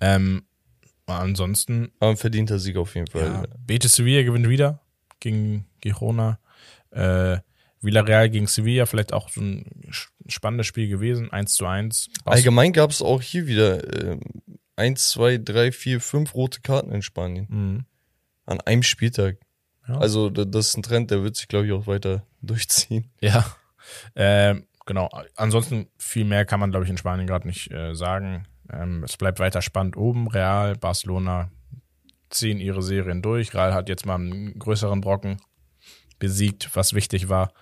Ähm, 0.00 0.44
ansonsten, 1.16 1.90
aber 2.00 2.10
ein 2.12 2.16
verdienter 2.16 2.58
Sieg 2.58 2.76
auf 2.76 2.94
jeden 2.94 3.06
Fall. 3.06 3.22
ja, 3.22 3.44
Betis 3.66 3.94
Sevilla 3.94 4.22
gewinnt 4.22 4.48
wieder 4.48 4.80
gegen 5.20 5.66
Girona. 5.80 6.38
Äh, 6.90 7.38
Villarreal 7.80 8.28
gegen 8.28 8.48
Sevilla, 8.48 8.86
vielleicht 8.86 9.12
auch 9.12 9.28
so 9.28 9.40
ein 9.40 9.64
spannendes 10.26 10.66
Spiel 10.66 10.88
gewesen, 10.88 11.30
1 11.32 11.54
zu 11.54 11.64
1. 11.66 12.08
Allgemein 12.24 12.72
gab 12.72 12.90
es 12.90 13.00
auch 13.02 13.22
hier 13.22 13.46
wieder 13.46 14.02
ähm, 14.04 14.20
eins, 14.74 15.10
zwei, 15.10 15.38
drei, 15.38 15.70
vier, 15.70 16.00
fünf 16.00 16.34
rote 16.34 16.60
Karten 16.60 16.90
in 16.90 17.02
Spanien. 17.02 17.46
Mhm. 17.48 17.84
An 18.46 18.60
einem 18.62 18.82
Spieltag. 18.82 19.36
Ja. 19.86 19.98
Also, 19.98 20.28
da- 20.28 20.44
das 20.44 20.68
ist 20.70 20.76
ein 20.76 20.82
Trend, 20.82 21.10
der 21.12 21.22
wird 21.22 21.36
sich, 21.36 21.46
glaube 21.46 21.66
ich, 21.66 21.72
auch 21.72 21.86
weiter 21.86 22.24
durchziehen. 22.42 23.10
Ja, 23.20 23.46
ähm, 24.16 24.66
genau. 24.84 25.08
Ansonsten 25.36 25.86
viel 25.98 26.24
mehr 26.24 26.44
kann 26.44 26.58
man, 26.60 26.70
glaube 26.70 26.84
ich, 26.84 26.90
in 26.90 26.98
Spanien 26.98 27.26
gerade 27.28 27.46
nicht 27.46 27.70
äh, 27.70 27.94
sagen. 27.94 28.46
Ähm, 28.72 29.04
es 29.04 29.16
bleibt 29.16 29.38
weiter 29.38 29.62
spannend 29.62 29.96
oben. 29.96 30.28
Real, 30.28 30.76
Barcelona 30.76 31.50
ziehen 32.30 32.60
ihre 32.60 32.82
Serien 32.82 33.22
durch. 33.22 33.54
Real 33.54 33.74
hat 33.74 33.88
jetzt 33.88 34.06
mal 34.06 34.16
einen 34.16 34.58
größeren 34.58 35.00
Brocken 35.00 35.40
besiegt, 36.18 36.70
was 36.74 36.94
wichtig 36.94 37.28
war. 37.28 37.52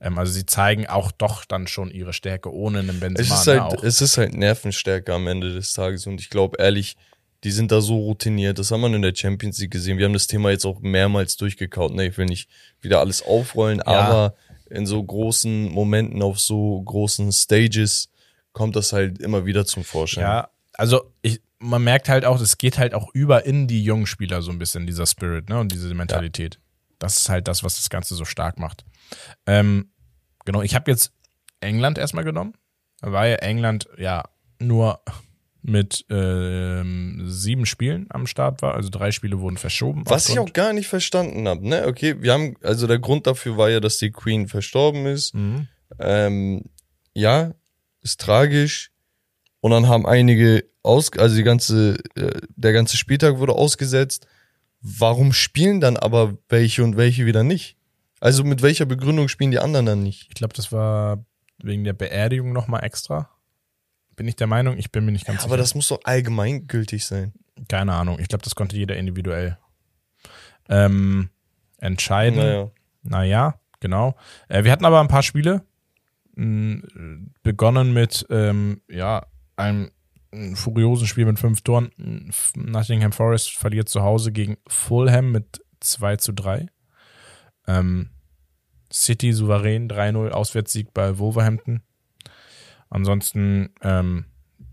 Ähm, 0.00 0.18
also 0.18 0.32
sie 0.32 0.46
zeigen 0.46 0.86
auch 0.86 1.12
doch 1.12 1.44
dann 1.44 1.66
schon 1.66 1.90
ihre 1.90 2.12
Stärke 2.12 2.52
ohne 2.52 2.80
einen 2.80 3.00
Benzema. 3.00 3.34
Es 3.34 3.40
ist 3.40 3.46
ne, 3.46 3.60
halt, 3.60 3.78
auch. 3.78 3.82
es 3.82 4.00
ist 4.00 4.18
halt 4.18 4.34
Nervenstärke 4.34 5.12
am 5.14 5.26
Ende 5.26 5.52
des 5.52 5.72
Tages 5.72 6.06
und 6.06 6.20
ich 6.20 6.30
glaube 6.30 6.58
ehrlich, 6.58 6.96
die 7.44 7.50
sind 7.50 7.72
da 7.72 7.80
so 7.80 7.96
routiniert. 7.96 8.58
Das 8.58 8.70
haben 8.70 8.82
wir 8.82 8.94
in 8.94 9.02
der 9.02 9.14
Champions 9.14 9.58
League 9.58 9.72
gesehen. 9.72 9.98
Wir 9.98 10.04
haben 10.04 10.12
das 10.12 10.28
Thema 10.28 10.50
jetzt 10.50 10.64
auch 10.64 10.80
mehrmals 10.80 11.36
durchgekaut. 11.36 11.92
Ne, 11.92 12.06
ich 12.06 12.18
will 12.18 12.26
nicht 12.26 12.48
wieder 12.80 13.00
alles 13.00 13.22
aufrollen, 13.22 13.82
aber 13.82 14.34
in 14.70 14.86
so 14.86 15.02
großen 15.02 15.70
Momenten 15.70 16.22
auf 16.22 16.40
so 16.40 16.80
großen 16.82 17.32
Stages 17.32 18.11
kommt 18.52 18.76
das 18.76 18.92
halt 18.92 19.18
immer 19.18 19.46
wieder 19.46 19.64
zum 19.64 19.84
Vorschein. 19.84 20.22
Ja, 20.22 20.50
also 20.74 21.12
ich, 21.22 21.40
man 21.58 21.82
merkt 21.82 22.08
halt 22.08 22.24
auch, 22.24 22.40
es 22.40 22.58
geht 22.58 22.78
halt 22.78 22.94
auch 22.94 23.08
über 23.14 23.44
in 23.46 23.68
die 23.68 23.84
jungen 23.84 24.06
Spieler 24.06 24.42
so 24.42 24.50
ein 24.50 24.58
bisschen, 24.58 24.86
dieser 24.86 25.06
Spirit, 25.06 25.48
ne, 25.48 25.58
und 25.60 25.72
diese 25.72 25.92
Mentalität. 25.94 26.58
Das 26.98 27.18
ist 27.18 27.28
halt 27.28 27.48
das, 27.48 27.64
was 27.64 27.76
das 27.76 27.90
Ganze 27.90 28.14
so 28.14 28.24
stark 28.24 28.58
macht. 28.58 28.84
Ähm, 29.46 29.90
genau, 30.44 30.62
ich 30.62 30.74
habe 30.74 30.90
jetzt 30.90 31.12
England 31.60 31.98
erstmal 31.98 32.24
genommen, 32.24 32.54
weil 33.00 33.38
England 33.40 33.88
ja 33.98 34.24
nur 34.58 35.00
mit 35.62 36.04
ähm, 36.10 37.22
sieben 37.26 37.66
Spielen 37.66 38.06
am 38.10 38.26
Start 38.26 38.62
war, 38.62 38.74
also 38.74 38.88
drei 38.88 39.12
Spiele 39.12 39.38
wurden 39.40 39.56
verschoben. 39.56 40.02
Was 40.06 40.28
ich 40.28 40.38
auch 40.38 40.52
gar 40.52 40.72
nicht 40.72 40.88
verstanden 40.88 41.46
habe, 41.46 41.66
ne? 41.66 41.86
Okay, 41.86 42.20
wir 42.20 42.32
haben, 42.32 42.56
also 42.62 42.88
der 42.88 42.98
Grund 42.98 43.28
dafür 43.28 43.56
war 43.56 43.70
ja, 43.70 43.78
dass 43.78 43.98
die 43.98 44.10
Queen 44.10 44.48
verstorben 44.48 45.06
ist. 45.06 45.34
Mhm. 45.34 45.68
Ähm, 46.00 46.64
ja, 47.14 47.52
ist 48.02 48.20
tragisch. 48.20 48.90
Und 49.60 49.70
dann 49.70 49.88
haben 49.88 50.06
einige 50.06 50.64
aus, 50.82 51.12
also 51.16 51.36
die 51.36 51.42
ganze, 51.44 51.98
äh, 52.16 52.40
der 52.56 52.72
ganze 52.72 52.96
Spieltag 52.96 53.38
wurde 53.38 53.52
ausgesetzt. 53.52 54.26
Warum 54.80 55.32
spielen 55.32 55.80
dann 55.80 55.96
aber 55.96 56.36
welche 56.48 56.82
und 56.82 56.96
welche 56.96 57.24
wieder 57.26 57.44
nicht? 57.44 57.76
Also 58.20 58.42
mit 58.44 58.62
welcher 58.62 58.86
Begründung 58.86 59.28
spielen 59.28 59.52
die 59.52 59.60
anderen 59.60 59.86
dann 59.86 60.02
nicht? 60.02 60.26
Ich 60.28 60.34
glaube, 60.34 60.54
das 60.54 60.72
war 60.72 61.24
wegen 61.58 61.84
der 61.84 61.92
Beerdigung 61.92 62.52
nochmal 62.52 62.84
extra. 62.84 63.30
Bin 64.16 64.26
ich 64.28 64.36
der 64.36 64.46
Meinung, 64.48 64.76
ich 64.76 64.90
bin 64.90 65.04
mir 65.04 65.12
nicht 65.12 65.26
ganz 65.26 65.40
Aber 65.40 65.50
sicher. 65.50 65.56
das 65.58 65.74
muss 65.74 65.88
doch 65.88 66.00
allgemeingültig 66.04 67.04
sein. 67.04 67.32
Keine 67.68 67.94
Ahnung. 67.94 68.18
Ich 68.18 68.28
glaube, 68.28 68.44
das 68.44 68.54
konnte 68.54 68.76
jeder 68.76 68.96
individuell 68.96 69.58
ähm, 70.68 71.30
entscheiden. 71.78 72.38
Naja. 72.38 72.70
Naja, 73.02 73.60
genau. 73.80 74.16
Äh, 74.48 74.64
wir 74.64 74.72
hatten 74.72 74.84
aber 74.84 75.00
ein 75.00 75.08
paar 75.08 75.22
Spiele. 75.22 75.64
Mh, 76.34 77.28
Begonnen 77.42 77.92
mit 77.92 78.26
ähm, 78.30 78.80
ja, 78.88 79.26
einem 79.56 79.90
furiosen 80.54 81.06
Spiel 81.06 81.26
mit 81.26 81.38
fünf 81.38 81.60
Toren. 81.62 81.90
Nottingham 82.54 83.12
Forest 83.12 83.52
verliert 83.52 83.88
zu 83.88 84.02
Hause 84.02 84.32
gegen 84.32 84.56
Fulham 84.66 85.30
mit 85.30 85.62
2 85.80 86.16
zu 86.16 86.32
3. 86.32 86.66
Ähm, 87.66 88.10
City 88.92 89.32
souverän 89.32 89.88
3-0 89.88 90.30
Auswärtssieg 90.30 90.92
bei 90.94 91.18
Wolverhampton. 91.18 91.82
Ansonsten 92.88 93.70
ähm, 93.82 94.26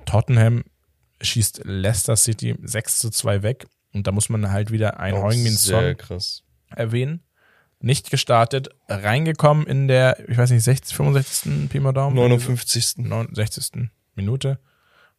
Tottenham 0.06 0.63
schießt 1.22 1.62
Leicester 1.66 2.16
City 2.16 2.56
6 2.62 3.00
zu 3.00 3.10
2 3.10 3.44
weg. 3.44 3.68
Und 3.94 4.08
da 4.08 4.12
muss 4.12 4.30
man 4.30 4.51
halt 4.51 4.72
wieder 4.72 5.00
ein 5.00 5.16
Heung-Min 5.16 5.56
Son 5.56 5.96
erwähnen. 6.70 7.24
Nicht 7.82 8.12
gestartet, 8.12 8.70
reingekommen 8.90 9.66
in 9.66 9.88
der, 9.88 10.18
ich 10.30 10.38
weiß 10.38 10.52
nicht, 10.52 10.64
60, 10.64 10.96
65. 10.96 11.70
Pi 11.70 11.80
mal 11.80 11.94
Daumen? 11.94 12.16
59. 12.16 12.98
69. 12.98 13.90
Minute 14.16 14.60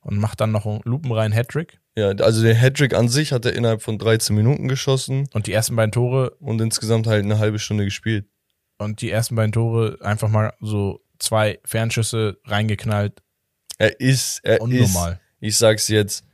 und 0.00 0.18
macht 0.18 0.40
dann 0.40 0.52
noch 0.52 0.66
einen 0.66 0.80
lupenreinen 0.84 1.32
Hattrick. 1.32 1.80
Ja, 1.96 2.08
also 2.08 2.42
der 2.42 2.54
Hattrick 2.54 2.94
an 2.94 3.08
sich 3.08 3.32
hat 3.32 3.44
er 3.46 3.54
innerhalb 3.54 3.82
von 3.82 3.98
13 3.98 4.34
Minuten 4.36 4.68
geschossen 4.68 5.28
Und 5.32 5.46
die 5.46 5.52
ersten 5.52 5.74
beiden 5.76 5.92
Tore 5.92 6.30
und 6.40 6.60
insgesamt 6.60 7.06
halt 7.06 7.24
eine 7.24 7.38
halbe 7.38 7.58
Stunde 7.58 7.84
gespielt. 7.84 8.26
und 8.78 9.00
die 9.00 9.10
ersten 9.10 9.34
beiden 9.36 9.52
Tore 9.52 9.98
einfach 10.02 10.28
mal 10.28 10.52
so 10.60 11.00
zwei 11.18 11.58
Fernschüsse 11.64 12.38
reingeknallt. 12.44 13.22
Er 13.78 14.00
ist, 14.00 14.40
er 14.42 14.60
Unnormal. 14.60 15.12
ist, 15.12 15.20
ich 15.40 15.56
sag's 15.56 15.88
jetzt, 15.88 16.24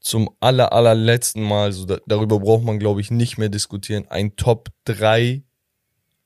zum 0.00 0.30
aller, 0.40 0.72
allerletzten 0.72 1.42
Mal, 1.42 1.72
so 1.72 1.84
da, 1.84 1.98
darüber 2.06 2.40
braucht 2.40 2.64
man, 2.64 2.78
glaube 2.78 3.00
ich, 3.00 3.10
nicht 3.10 3.38
mehr 3.38 3.48
diskutieren, 3.48 4.06
ein 4.08 4.36
Top 4.36 4.70
3 4.84 5.42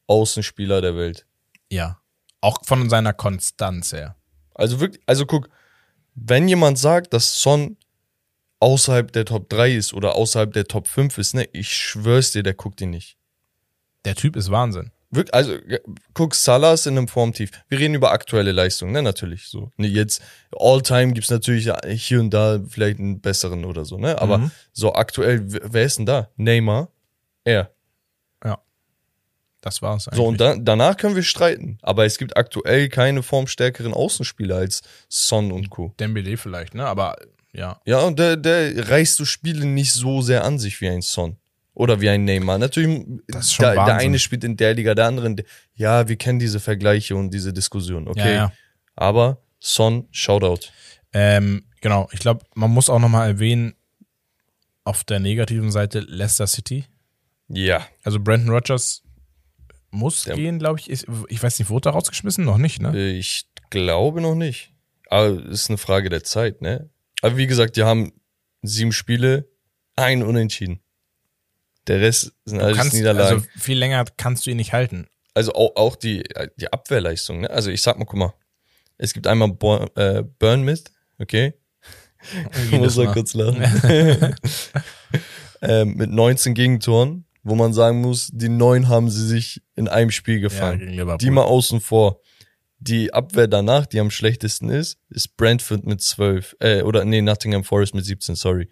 Außenspieler 0.06 0.80
der 0.80 0.96
Welt. 0.96 1.26
Ja. 1.70 2.00
Auch 2.40 2.58
von 2.64 2.88
seiner 2.88 3.12
Konstanz 3.12 3.92
her. 3.92 4.16
Also 4.54 4.80
wirklich, 4.80 5.02
also 5.06 5.26
guck, 5.26 5.48
wenn 6.14 6.46
jemand 6.46 6.78
sagt, 6.78 7.12
dass 7.12 7.40
Son 7.40 7.76
außerhalb 8.60 9.12
der 9.12 9.24
Top 9.24 9.48
3 9.48 9.74
ist 9.74 9.92
oder 9.92 10.14
außerhalb 10.14 10.52
der 10.52 10.66
Top 10.66 10.86
5 10.86 11.18
ist, 11.18 11.34
ne, 11.34 11.48
ich 11.52 11.74
schwör's 11.74 12.32
dir, 12.32 12.42
der 12.42 12.54
guckt 12.54 12.80
ihn 12.80 12.90
nicht. 12.90 13.16
Der 14.04 14.14
Typ 14.14 14.36
ist 14.36 14.50
Wahnsinn. 14.50 14.92
Also, 15.32 15.56
guck, 16.14 16.34
Salah 16.34 16.72
ist 16.74 16.86
in 16.86 16.96
einem 16.98 17.08
Formtief. 17.08 17.50
Wir 17.68 17.78
reden 17.78 17.94
über 17.94 18.12
aktuelle 18.12 18.52
Leistungen, 18.52 18.92
ne, 18.92 19.02
natürlich, 19.02 19.48
so. 19.48 19.70
Ne, 19.76 19.86
jetzt, 19.86 20.22
All-Time 20.56 21.12
gibt's 21.12 21.30
natürlich 21.30 21.70
hier 21.96 22.20
und 22.20 22.30
da 22.30 22.60
vielleicht 22.68 22.98
einen 22.98 23.20
besseren 23.20 23.64
oder 23.64 23.84
so, 23.84 23.98
ne, 23.98 24.20
aber 24.20 24.38
Mhm. 24.38 24.50
so 24.72 24.94
aktuell, 24.94 25.42
wer 25.46 25.84
ist 25.84 25.98
denn 25.98 26.06
da? 26.06 26.28
Neymar? 26.36 26.88
Er. 27.44 27.70
Ja. 28.44 28.58
Das 29.60 29.80
war's 29.82 30.08
eigentlich. 30.08 30.16
So, 30.18 30.26
und 30.26 30.40
da, 30.40 30.56
danach 30.56 30.96
können 30.96 31.14
wir 31.16 31.22
streiten. 31.22 31.78
Aber 31.82 32.04
es 32.04 32.18
gibt 32.18 32.36
aktuell 32.36 32.88
keine 32.88 33.22
formstärkeren 33.22 33.94
Außenspieler 33.94 34.56
als 34.56 34.82
Son 35.08 35.52
und 35.52 35.70
Co. 35.70 35.94
Dembele 35.98 36.36
vielleicht, 36.36 36.74
ne? 36.74 36.86
Aber 36.86 37.16
ja. 37.52 37.80
Ja, 37.86 38.00
und 38.00 38.18
der, 38.18 38.36
der 38.36 38.88
reißt 38.90 39.16
so 39.16 39.24
Spiele 39.24 39.64
nicht 39.64 39.92
so 39.92 40.20
sehr 40.22 40.44
an 40.44 40.58
sich 40.58 40.80
wie 40.80 40.88
ein 40.88 41.02
Son. 41.02 41.36
Oder 41.74 42.00
wie 42.00 42.08
ein 42.08 42.24
Neymar. 42.24 42.58
Natürlich, 42.58 43.04
der, 43.58 43.74
der 43.74 43.96
eine 43.96 44.18
spielt 44.20 44.44
in 44.44 44.56
der 44.56 44.74
Liga, 44.74 44.94
der 44.94 45.06
andere 45.06 45.26
in 45.26 45.36
der, 45.36 45.44
Ja, 45.74 46.06
wir 46.08 46.16
kennen 46.16 46.38
diese 46.38 46.60
Vergleiche 46.60 47.16
und 47.16 47.32
diese 47.34 47.52
Diskussion, 47.52 48.06
okay. 48.06 48.20
Ja, 48.20 48.32
ja. 48.32 48.52
Aber 48.94 49.42
Son, 49.58 50.06
Shoutout. 50.12 50.68
Ähm, 51.12 51.64
genau, 51.80 52.08
ich 52.12 52.20
glaube, 52.20 52.44
man 52.54 52.70
muss 52.70 52.88
auch 52.88 52.98
nochmal 53.00 53.28
erwähnen, 53.28 53.74
auf 54.84 55.02
der 55.02 55.18
negativen 55.18 55.72
Seite 55.72 56.00
Leicester 56.00 56.46
City. 56.46 56.84
Ja. 57.48 57.86
Also 58.02 58.20
Brandon 58.20 58.50
Rogers 58.54 59.02
muss 59.90 60.24
Der- 60.24 60.36
gehen, 60.36 60.58
glaube 60.58 60.78
ich. 60.78 60.90
Ist, 60.90 61.06
ich 61.28 61.42
weiß 61.42 61.58
nicht, 61.58 61.70
wurde 61.70 61.88
er 61.88 61.92
rausgeschmissen? 61.92 62.44
Noch 62.44 62.58
nicht, 62.58 62.80
ne? 62.82 63.10
Ich 63.12 63.46
glaube 63.70 64.20
noch 64.20 64.34
nicht. 64.34 64.72
Aber 65.08 65.28
es 65.46 65.62
ist 65.62 65.70
eine 65.70 65.78
Frage 65.78 66.08
der 66.10 66.22
Zeit, 66.22 66.60
ne? 66.60 66.90
Aber 67.22 67.36
wie 67.36 67.46
gesagt, 67.46 67.76
die 67.76 67.82
haben 67.84 68.12
sieben 68.62 68.92
Spiele, 68.92 69.48
ein 69.96 70.22
Unentschieden. 70.22 70.80
Der 71.86 72.00
Rest 72.00 72.32
sind 72.44 72.58
Du 72.58 72.64
alles 72.64 72.76
kannst, 72.78 72.94
Niederlagen. 72.94 73.36
also 73.36 73.46
viel 73.58 73.78
länger 73.78 74.04
kannst 74.16 74.46
du 74.46 74.50
ihn 74.50 74.56
nicht 74.56 74.72
halten. 74.72 75.06
also 75.34 75.52
auch, 75.54 75.76
auch 75.76 75.96
die, 75.96 76.22
die 76.56 76.72
Abwehrleistung, 76.72 77.40
ne? 77.42 77.50
Also 77.50 77.70
ich 77.70 77.82
sag 77.82 77.98
mal, 77.98 78.04
guck 78.04 78.18
mal, 78.18 78.34
es 78.98 79.12
gibt 79.12 79.26
einmal 79.26 79.48
Bo 79.48 79.84
äh, 79.96 80.22
Burnmist, 80.38 80.92
okay? 81.18 81.54
Ich 82.52 82.70
muss 82.70 82.70
Jedes 82.70 82.96
mal 82.96 83.12
kurz 83.12 83.34
lachen. 83.34 83.62
ähm, 85.62 85.94
mit 85.96 86.10
19 86.10 86.54
Gegentoren, 86.54 87.24
wo 87.42 87.54
man 87.54 87.72
sagen 87.72 88.00
muss, 88.00 88.30
die 88.32 88.48
neun 88.48 88.88
haben 88.88 89.10
sie 89.10 89.26
sich 89.26 89.62
in 89.76 89.88
einem 89.88 90.10
Spiel 90.10 90.36
Ja, 90.36 90.40
gefangen. 90.42 90.80
Liverpool. 90.88 91.18
die 91.18 91.30
mal 91.30 91.42
außen 91.42 91.80
vor. 91.80 92.20
Die 92.78 93.14
Abwehr 93.14 93.48
danach, 93.48 93.86
die 93.86 93.98
am 94.00 94.10
schlechtesten 94.10 94.68
ist, 94.68 94.98
ist 95.08 95.36
Brentford 95.36 95.86
mit 95.86 96.02
12, 96.02 96.56
äh, 96.60 96.82
oder 96.82 97.04
nee, 97.04 97.22
Nottingham 97.22 97.64
Forest 97.64 97.94
mit 97.94 98.04
17, 98.04 98.34
sorry. 98.34 98.68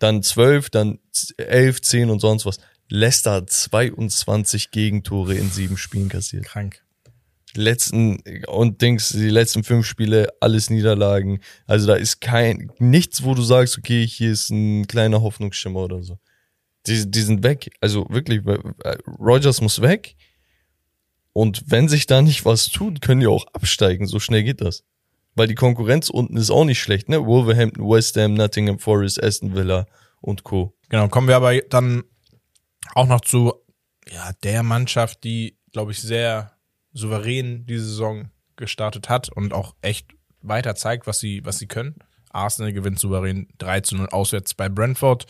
Dann 0.00 0.22
12, 0.22 0.70
dann 0.70 0.98
11, 1.36 1.82
10 1.82 2.10
und 2.10 2.18
sonst 2.20 2.46
was. 2.46 2.58
Leicester 2.88 3.34
hat 3.34 3.50
22 3.50 4.72
Gegentore 4.72 5.36
in 5.36 5.50
sieben 5.50 5.76
Spielen 5.76 6.08
kassiert. 6.08 6.44
Krank. 6.44 6.82
Die 7.54 7.60
letzten 7.60 8.22
und 8.46 8.80
Dings, 8.80 9.10
die 9.10 9.28
letzten 9.28 9.62
fünf 9.62 9.86
Spiele, 9.86 10.28
alles 10.40 10.70
Niederlagen. 10.70 11.40
Also 11.66 11.86
da 11.86 11.94
ist 11.94 12.20
kein, 12.20 12.72
nichts, 12.78 13.22
wo 13.22 13.34
du 13.34 13.42
sagst, 13.42 13.76
okay, 13.78 14.06
hier 14.06 14.32
ist 14.32 14.50
ein 14.50 14.86
kleiner 14.86 15.22
Hoffnungsschimmer 15.22 15.80
oder 15.80 16.02
so. 16.02 16.18
Die, 16.86 17.10
die 17.10 17.22
sind 17.22 17.42
weg. 17.42 17.70
Also 17.80 18.06
wirklich, 18.08 18.46
äh, 18.46 18.96
Rogers 19.18 19.60
muss 19.60 19.82
weg. 19.82 20.16
Und 21.32 21.64
wenn 21.66 21.88
sich 21.88 22.06
da 22.06 22.22
nicht 22.22 22.44
was 22.44 22.70
tut, 22.70 23.00
können 23.00 23.20
die 23.20 23.26
auch 23.26 23.46
absteigen. 23.52 24.06
So 24.06 24.18
schnell 24.18 24.44
geht 24.44 24.60
das. 24.60 24.84
Weil 25.34 25.46
die 25.46 25.54
Konkurrenz 25.54 26.10
unten 26.10 26.36
ist 26.36 26.50
auch 26.50 26.64
nicht 26.64 26.80
schlecht, 26.80 27.08
ne? 27.08 27.24
Wolverhampton, 27.24 27.88
West 27.88 28.16
Ham, 28.16 28.34
Nottingham 28.34 28.78
Forest, 28.78 29.22
Aston 29.22 29.54
Villa 29.54 29.86
und 30.20 30.44
Co. 30.44 30.74
Genau, 30.88 31.08
kommen 31.08 31.28
wir 31.28 31.36
aber 31.36 31.56
dann 31.60 32.02
auch 32.94 33.06
noch 33.06 33.20
zu 33.20 33.54
ja, 34.10 34.32
der 34.42 34.62
Mannschaft, 34.62 35.24
die, 35.24 35.56
glaube 35.72 35.92
ich, 35.92 36.00
sehr 36.00 36.52
souverän 36.92 37.66
diese 37.66 37.84
Saison 37.84 38.30
gestartet 38.56 39.08
hat 39.08 39.28
und 39.28 39.52
auch 39.52 39.74
echt 39.82 40.08
weiter 40.42 40.74
zeigt, 40.74 41.06
was 41.06 41.20
sie, 41.20 41.44
was 41.44 41.58
sie 41.58 41.66
können. 41.66 41.96
Arsenal 42.30 42.72
gewinnt 42.72 42.98
souverän 42.98 43.48
3 43.58 43.80
zu 43.80 43.96
0 43.96 44.08
auswärts 44.10 44.54
bei 44.54 44.68
Brentford. 44.68 45.26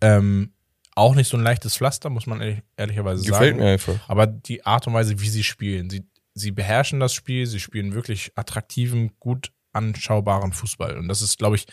Ähm, 0.00 0.52
auch 0.94 1.14
nicht 1.14 1.28
so 1.28 1.36
ein 1.36 1.42
leichtes 1.42 1.76
Pflaster, 1.76 2.10
muss 2.10 2.26
man 2.26 2.40
ehrlich, 2.40 2.62
ehrlicherweise 2.76 3.24
Gefällt 3.24 3.54
sagen. 3.54 3.64
mir 3.64 3.72
einfach. 3.72 4.08
Aber 4.08 4.26
die 4.26 4.64
Art 4.64 4.86
und 4.86 4.94
Weise, 4.94 5.18
wie 5.20 5.28
sie 5.28 5.42
spielen, 5.42 5.90
sie, 5.90 6.06
sie 6.34 6.50
beherrschen 6.50 7.00
das 7.00 7.14
Spiel, 7.14 7.46
sie 7.46 7.60
spielen 7.60 7.94
wirklich 7.94 8.32
attraktiven, 8.34 9.12
gut 9.20 9.50
anschaubaren 9.72 10.52
Fußball. 10.52 10.98
Und 10.98 11.08
das 11.08 11.22
ist, 11.22 11.38
glaube 11.38 11.56
ich, 11.56 11.66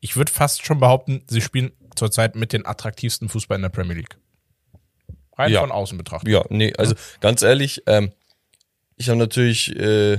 ich 0.00 0.16
würde 0.16 0.32
fast 0.32 0.64
schon 0.66 0.78
behaupten, 0.80 1.22
sie 1.28 1.40
spielen 1.40 1.72
zurzeit 1.94 2.34
mit 2.36 2.52
den 2.52 2.66
attraktivsten 2.66 3.28
Fußball 3.28 3.56
in 3.56 3.62
der 3.62 3.68
Premier 3.70 3.94
League. 3.96 4.16
Rein 5.38 5.52
Ja. 5.52 5.60
von 5.60 5.70
außen 5.70 5.96
betrachtet. 5.98 6.28
Ja, 6.30 6.44
nee, 6.48 6.72
also 6.76 6.94
ganz 7.20 7.42
ehrlich, 7.42 7.82
ähm, 7.86 8.10
ich 8.96 9.08
habe 9.08 9.18
natürlich 9.18 9.74
äh, 9.76 10.18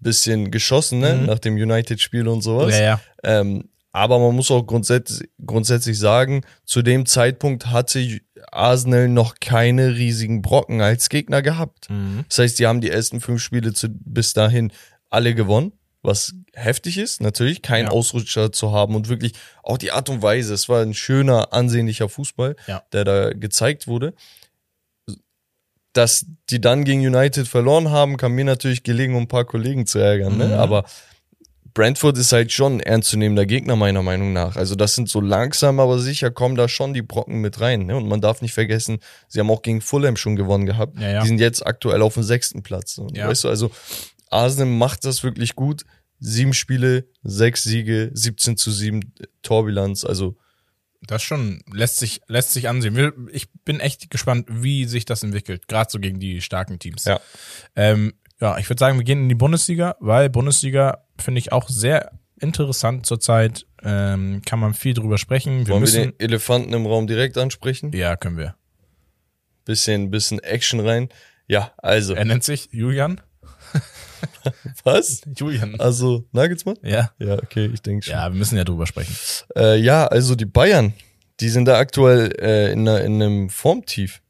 bisschen 0.00 0.50
geschossen, 0.52 1.00
ne, 1.00 1.14
Mhm. 1.14 1.26
nach 1.26 1.38
dem 1.40 1.54
United-Spiel 1.54 2.28
und 2.28 2.42
sowas. 2.42 2.72
Ja, 2.72 2.80
ja. 2.84 3.00
Ähm, 3.24 3.68
aber 3.98 4.18
man 4.18 4.34
muss 4.34 4.50
auch 4.50 4.62
grundsätzlich, 4.62 5.28
grundsätzlich 5.44 5.98
sagen, 5.98 6.42
zu 6.64 6.82
dem 6.82 7.04
Zeitpunkt 7.06 7.66
hatte 7.66 8.20
Arsenal 8.52 9.08
noch 9.08 9.34
keine 9.40 9.94
riesigen 9.96 10.42
Brocken 10.42 10.80
als 10.80 11.08
Gegner 11.08 11.42
gehabt. 11.42 11.90
Mhm. 11.90 12.24
Das 12.28 12.38
heißt, 12.38 12.58
die 12.58 12.66
haben 12.66 12.80
die 12.80 12.90
ersten 12.90 13.20
fünf 13.20 13.42
Spiele 13.42 13.72
zu, 13.72 13.88
bis 13.90 14.32
dahin 14.32 14.72
alle 15.10 15.34
gewonnen, 15.34 15.72
was 16.02 16.34
heftig 16.54 16.96
ist, 16.98 17.20
natürlich, 17.20 17.60
keinen 17.62 17.86
Ja. 17.86 17.90
Ausrutscher 17.90 18.52
zu 18.52 18.72
haben 18.72 18.94
und 18.94 19.08
wirklich 19.08 19.32
auch 19.62 19.78
die 19.78 19.90
Art 19.90 20.08
und 20.08 20.22
Weise. 20.22 20.54
Es 20.54 20.68
war 20.68 20.80
ein 20.82 20.94
schöner, 20.94 21.52
ansehnlicher 21.52 22.08
Fußball, 22.08 22.56
Ja. 22.66 22.82
der 22.92 23.04
da 23.04 23.30
gezeigt 23.32 23.86
wurde. 23.86 24.14
Dass 25.92 26.26
die 26.50 26.60
dann 26.60 26.84
gegen 26.84 27.00
United 27.04 27.48
verloren 27.48 27.90
haben, 27.90 28.16
kam 28.18 28.32
mir 28.34 28.44
natürlich 28.44 28.82
gelegen, 28.84 29.14
um 29.16 29.22
ein 29.22 29.28
paar 29.28 29.44
Kollegen 29.46 29.86
zu 29.86 29.98
ärgern. 29.98 30.34
Mhm. 30.34 30.38
Ne? 30.38 30.58
Aber 30.58 30.84
Brentford 31.78 32.18
ist 32.18 32.32
halt 32.32 32.50
schon 32.50 32.78
ein 32.78 32.80
ernstzunehmender 32.80 33.46
Gegner, 33.46 33.76
meiner 33.76 34.02
Meinung 34.02 34.32
nach. 34.32 34.56
Also 34.56 34.74
das 34.74 34.96
sind 34.96 35.08
so 35.08 35.20
langsam, 35.20 35.78
aber 35.78 36.00
sicher 36.00 36.32
kommen 36.32 36.56
da 36.56 36.68
schon 36.68 36.92
die 36.92 37.02
Brocken 37.02 37.40
mit 37.40 37.60
rein. 37.60 37.86
Ne? 37.86 37.96
Und 37.96 38.08
man 38.08 38.20
darf 38.20 38.42
nicht 38.42 38.52
vergessen, 38.52 38.98
sie 39.28 39.38
haben 39.38 39.48
auch 39.48 39.62
gegen 39.62 39.80
Fulham 39.80 40.16
schon 40.16 40.34
gewonnen 40.34 40.66
gehabt. 40.66 40.98
Ja, 40.98 41.08
ja. 41.08 41.22
Die 41.22 41.28
sind 41.28 41.38
jetzt 41.38 41.64
aktuell 41.64 42.02
auf 42.02 42.14
dem 42.14 42.24
sechsten 42.24 42.64
Platz. 42.64 42.98
Und 42.98 43.16
Ja. 43.16 43.28
Weißt 43.28 43.44
du, 43.44 43.48
also 43.48 43.70
Arsenal 44.28 44.66
macht 44.66 45.04
das 45.04 45.22
wirklich 45.22 45.54
gut. 45.54 45.84
Sieben 46.18 46.52
Spiele, 46.52 47.06
sechs 47.22 47.62
Siege, 47.62 48.10
17 48.12 48.56
zu 48.56 48.72
7 48.72 49.14
Torbilanz. 49.42 50.04
Also 50.04 50.36
Das 51.06 51.22
schon 51.22 51.62
lässt 51.72 51.98
sich 51.98 52.22
lässt 52.26 52.54
sich 52.54 52.68
ansehen. 52.68 53.28
Ich 53.30 53.52
bin 53.64 53.78
echt 53.78 54.10
gespannt, 54.10 54.48
wie 54.50 54.86
sich 54.86 55.04
das 55.04 55.22
entwickelt, 55.22 55.68
gerade 55.68 55.88
so 55.92 56.00
gegen 56.00 56.18
die 56.18 56.40
starken 56.40 56.80
Teams. 56.80 57.04
Ja. 57.04 57.20
Ähm, 57.76 58.14
ja, 58.40 58.58
ich 58.58 58.68
würde 58.68 58.78
sagen, 58.80 58.98
wir 58.98 59.04
gehen 59.04 59.22
in 59.22 59.28
die 59.28 59.34
Bundesliga, 59.34 59.96
weil 60.00 60.30
Bundesliga 60.30 61.04
finde 61.18 61.38
ich 61.40 61.52
auch 61.52 61.68
sehr 61.68 62.12
interessant 62.40 63.06
zurzeit. 63.06 63.66
Ähm, 63.82 64.42
kann 64.44 64.58
man 64.60 64.74
viel 64.74 64.94
drüber 64.94 65.18
sprechen. 65.18 65.60
Wir 65.66 65.68
Wollen 65.74 65.80
müssen. 65.82 65.96
wir 65.96 66.10
den 66.12 66.20
Elefanten 66.20 66.72
im 66.72 66.86
Raum 66.86 67.06
direkt 67.06 67.38
ansprechen? 67.38 67.92
ja, 67.92 68.16
können 68.16 68.36
wir. 68.36 68.54
Bisschen, 69.64 70.10
bisschen 70.10 70.38
Action 70.40 70.80
rein. 70.80 71.08
Ja, 71.46 71.72
also, 71.78 72.14
Er 72.14 72.24
nennt 72.24 72.42
sich 72.44 72.68
Julian. 72.72 73.20
was? 74.84 75.20
Julian. 75.36 75.78
Also, 75.78 76.26
Nagelsmann? 76.32 76.76
Ja. 76.82 77.10
Ja, 77.18 77.34
okay, 77.34 77.70
ich 77.72 77.82
denke 77.82 78.04
schon. 78.04 78.14
Ja, 78.14 78.32
wir 78.32 78.38
müssen 78.38 78.56
ja 78.56 78.64
drüber 78.64 78.86
sprechen. 78.86 79.14
Äh, 79.56 79.76
ja, 79.78 80.06
also 80.06 80.34
die 80.34 80.46
Bayern, 80.46 80.94
die 81.40 81.48
sind 81.48 81.66
da 81.66 81.78
aktuell 81.78 82.32
äh, 82.40 82.72
in, 82.72 82.80
einer, 82.88 83.02
in 83.02 83.22
einem 83.22 83.50
Formtief. 83.50 84.22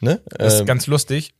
Ne? 0.00 0.20
Das 0.26 0.54
ist 0.54 0.60
Ähm, 0.60 0.66
ganz 0.66 0.86
lustig. 0.86 1.34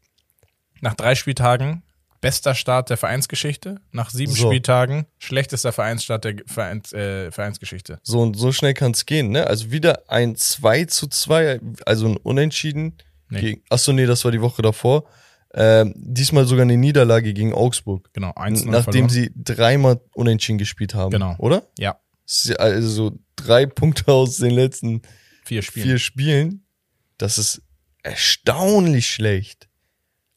Nach 0.80 0.94
drei 0.94 1.14
Spieltagen 1.14 1.82
bester 2.22 2.54
Start 2.54 2.88
der 2.88 2.96
Vereinsgeschichte. 2.96 3.80
Nach 3.90 4.08
sieben 4.08 4.32
So. 4.32 4.48
Spieltagen 4.48 5.04
schlechtester 5.18 5.72
Vereinsstart 5.72 6.24
der 6.24 6.36
Vereins, 6.46 6.94
äh, 6.94 7.30
Vereinsgeschichte. 7.30 8.00
so 8.02 8.20
und 8.22 8.34
so 8.38 8.50
schnell 8.52 8.72
kann 8.72 8.92
es 8.92 9.04
gehen, 9.04 9.28
ne? 9.28 9.46
Also 9.46 9.70
wieder 9.70 10.04
ein 10.08 10.34
2 10.36 10.86
zu 10.86 11.08
2, 11.08 11.60
also 11.84 12.06
ein 12.08 12.16
Unentschieden. 12.16 12.96
Nee. 13.28 13.40
Gegen, 13.40 13.62
achso, 13.68 13.92
nee, 13.92 14.06
das 14.06 14.24
war 14.24 14.32
die 14.32 14.40
Woche 14.40 14.62
davor. 14.62 15.04
Ähm, 15.54 15.92
diesmal 15.96 16.46
sogar 16.46 16.62
eine 16.62 16.78
Niederlage 16.78 17.34
gegen 17.34 17.52
Augsburg. 17.52 18.08
Genau, 18.14 18.32
1 18.34 18.64
Nachdem 18.64 19.10
sie 19.10 19.30
dreimal 19.36 20.00
unentschieden 20.14 20.56
gespielt 20.56 20.94
haben. 20.94 21.10
Genau. 21.10 21.34
Oder? 21.38 21.66
Ja, 21.78 21.98
Also 22.56 22.88
so 22.88 23.18
drei 23.36 23.66
Punkte 23.66 24.10
aus 24.12 24.38
den 24.38 24.52
letzten 24.52 25.02
vier 25.44 25.60
Spiele. 25.60 25.84
vier 25.86 25.98
Spielen. 25.98 26.66
Das 27.18 27.36
ist 27.36 27.60
erstaunlich 28.02 29.08
schlecht. 29.08 29.68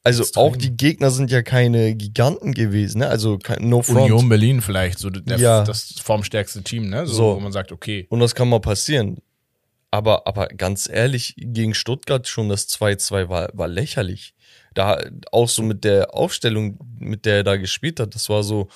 Also 0.06 0.24
auch 0.36 0.54
die 0.56 0.76
Gegner 0.76 1.10
sind 1.10 1.32
ja 1.32 1.42
keine 1.42 1.96
Giganten 1.96 2.54
gewesen, 2.54 2.98
ne? 2.98 3.08
Also 3.08 3.38
no 3.58 3.82
front. 3.82 4.02
Union 4.02 4.28
Berlin 4.28 4.62
vielleicht, 4.62 5.00
so 5.00 5.10
der, 5.10 5.36
Ja. 5.36 5.64
das 5.64 5.94
formstärkste 6.00 6.62
Team, 6.62 6.88
ne? 6.88 7.08
So, 7.08 7.14
So. 7.14 7.36
wo 7.36 7.40
man 7.40 7.50
sagt, 7.50 7.72
okay. 7.72 8.06
Und 8.08 8.20
das 8.20 8.36
kann 8.36 8.48
mal 8.48 8.60
passieren. 8.60 9.18
Aber, 9.90 10.26
aber 10.28 10.46
ganz 10.48 10.88
ehrlich, 10.88 11.34
gegen 11.36 11.74
Stuttgart 11.74 12.28
schon 12.28 12.48
das 12.48 12.68
2-2 12.68 13.28
war, 13.28 13.48
war 13.52 13.66
lächerlich. 13.66 14.34
Da 14.74 15.02
auch 15.32 15.48
so 15.48 15.62
mit 15.64 15.82
der 15.82 16.14
Aufstellung, 16.14 16.78
mit 17.00 17.24
der 17.24 17.36
er 17.38 17.44
da 17.44 17.56
gespielt 17.56 17.98
hat, 17.98 18.14
das 18.14 18.28
war 18.28 18.44
so, 18.44 18.68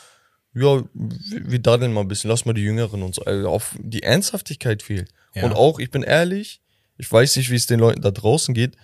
ja, 0.53 0.83
wir 0.95 1.59
daddeln 1.61 1.93
mal 1.93 2.01
ein 2.01 2.09
bisschen, 2.09 2.29
lass 2.29 2.45
mal 2.45 2.55
die 2.55 2.63
Jüngeren 2.63 3.03
und 3.05 3.15
so. 3.15 3.23
Also 3.23 3.49
auf 3.51 3.77
die 3.79 4.03
Ernsthaftigkeit 4.03 4.83
fehlt. 4.83 5.11
Ja. 5.35 5.45
Und 5.45 5.53
auch, 5.53 5.79
ich 5.79 5.93
bin 5.93 6.03
ehrlich, 6.03 6.61
ich 6.99 7.11
weiß 7.11 7.37
nicht, 7.37 7.51
wie 7.51 7.57
es 7.57 7.67
den 7.67 7.79
Leuten 7.79 8.01
da 8.01 8.11
draußen 8.11 8.53
geht, 8.53 8.75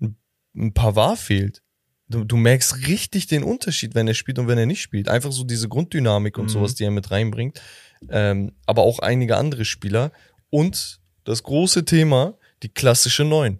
ein, 0.00 0.16
ein 0.56 0.72
Pavard 0.74 1.18
fehlt. 1.18 1.62
Du, 2.12 2.24
du 2.24 2.36
merkst 2.36 2.86
richtig 2.86 3.26
den 3.26 3.42
Unterschied, 3.42 3.94
wenn 3.94 4.06
er 4.06 4.14
spielt 4.14 4.38
und 4.38 4.46
wenn 4.48 4.58
er 4.58 4.66
nicht 4.66 4.82
spielt. 4.82 5.08
Einfach 5.08 5.32
so 5.32 5.44
diese 5.44 5.68
Grunddynamik 5.68 6.38
und 6.38 6.44
Mhm. 6.44 6.50
sowas, 6.50 6.74
die 6.74 6.84
er 6.84 6.90
mit 6.90 7.10
reinbringt. 7.10 7.60
Ähm, 8.08 8.52
aber 8.66 8.82
auch 8.82 8.98
einige 8.98 9.36
andere 9.36 9.64
Spieler. 9.64 10.12
Und 10.50 11.00
das 11.24 11.42
große 11.42 11.84
Thema, 11.84 12.34
die 12.62 12.68
klassische 12.68 13.24
Neun. 13.24 13.58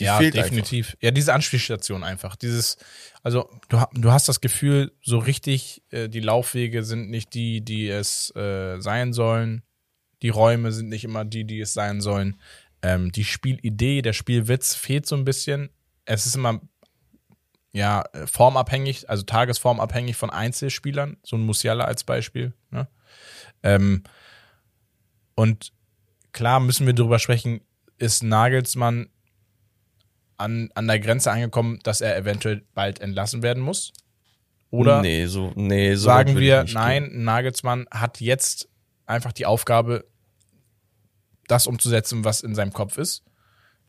Die 0.00 0.04
ja, 0.04 0.18
fehlt 0.18 0.34
definitiv. 0.34 0.96
Ja, 1.00 1.12
diese 1.12 1.32
Anspielstation 1.32 2.02
einfach. 2.02 2.34
Dieses, 2.34 2.76
also 3.22 3.48
du, 3.68 3.80
du 3.92 4.10
hast 4.10 4.28
das 4.28 4.40
Gefühl, 4.40 4.92
so 5.02 5.18
richtig, 5.18 5.82
äh, 5.90 6.08
die 6.08 6.18
Laufwege 6.20 6.82
sind 6.82 7.10
nicht 7.10 7.32
die, 7.34 7.60
die 7.60 7.88
es 7.88 8.34
äh, 8.34 8.80
sein 8.80 9.12
sollen. 9.12 9.62
Die 10.22 10.30
Räume 10.30 10.72
sind 10.72 10.88
nicht 10.88 11.04
immer 11.04 11.24
die, 11.24 11.44
die 11.44 11.60
es 11.60 11.74
sein 11.74 12.00
sollen. 12.00 12.40
Ähm, 12.82 13.12
die 13.12 13.24
Spielidee, 13.24 14.02
der 14.02 14.14
Spielwitz 14.14 14.74
fehlt 14.74 15.06
so 15.06 15.14
ein 15.16 15.24
bisschen. 15.24 15.70
Es 16.06 16.26
ist 16.26 16.34
immer 16.34 16.60
ja 17.74 18.04
äh, 18.12 18.26
formabhängig, 18.26 19.10
also 19.10 19.24
tagesformabhängig 19.24 20.16
von 20.16 20.30
Einzelspielern. 20.30 21.18
So 21.22 21.36
ein 21.36 21.42
Musiala 21.44 21.84
als 21.84 22.04
Beispiel. 22.04 22.54
Ne? 22.70 22.88
Ähm, 23.62 24.04
und 25.34 25.72
klar 26.32 26.60
müssen 26.60 26.86
wir 26.86 26.94
darüber 26.94 27.18
sprechen, 27.18 27.60
ist 27.98 28.22
Nagelsmann 28.22 29.08
an, 30.36 30.70
an 30.74 30.86
der 30.86 31.00
Grenze 31.00 31.30
angekommen, 31.30 31.80
dass 31.82 32.00
er 32.00 32.16
eventuell 32.16 32.64
bald 32.74 33.00
entlassen 33.00 33.42
werden 33.42 33.62
muss? 33.62 33.92
Oder 34.70 35.02
Nee, 35.02 35.26
so, 35.26 35.52
nee, 35.54 35.94
so 35.94 36.06
sagen 36.06 36.36
wir, 36.36 36.64
nein, 36.72 37.04
gehen. 37.04 37.24
Nagelsmann 37.24 37.86
hat 37.90 38.20
jetzt 38.20 38.68
einfach 39.06 39.32
die 39.32 39.46
Aufgabe, 39.46 40.04
das 41.46 41.66
umzusetzen, 41.66 42.24
was 42.24 42.40
in 42.40 42.54
seinem 42.54 42.72
Kopf 42.72 42.98
ist, 42.98 43.24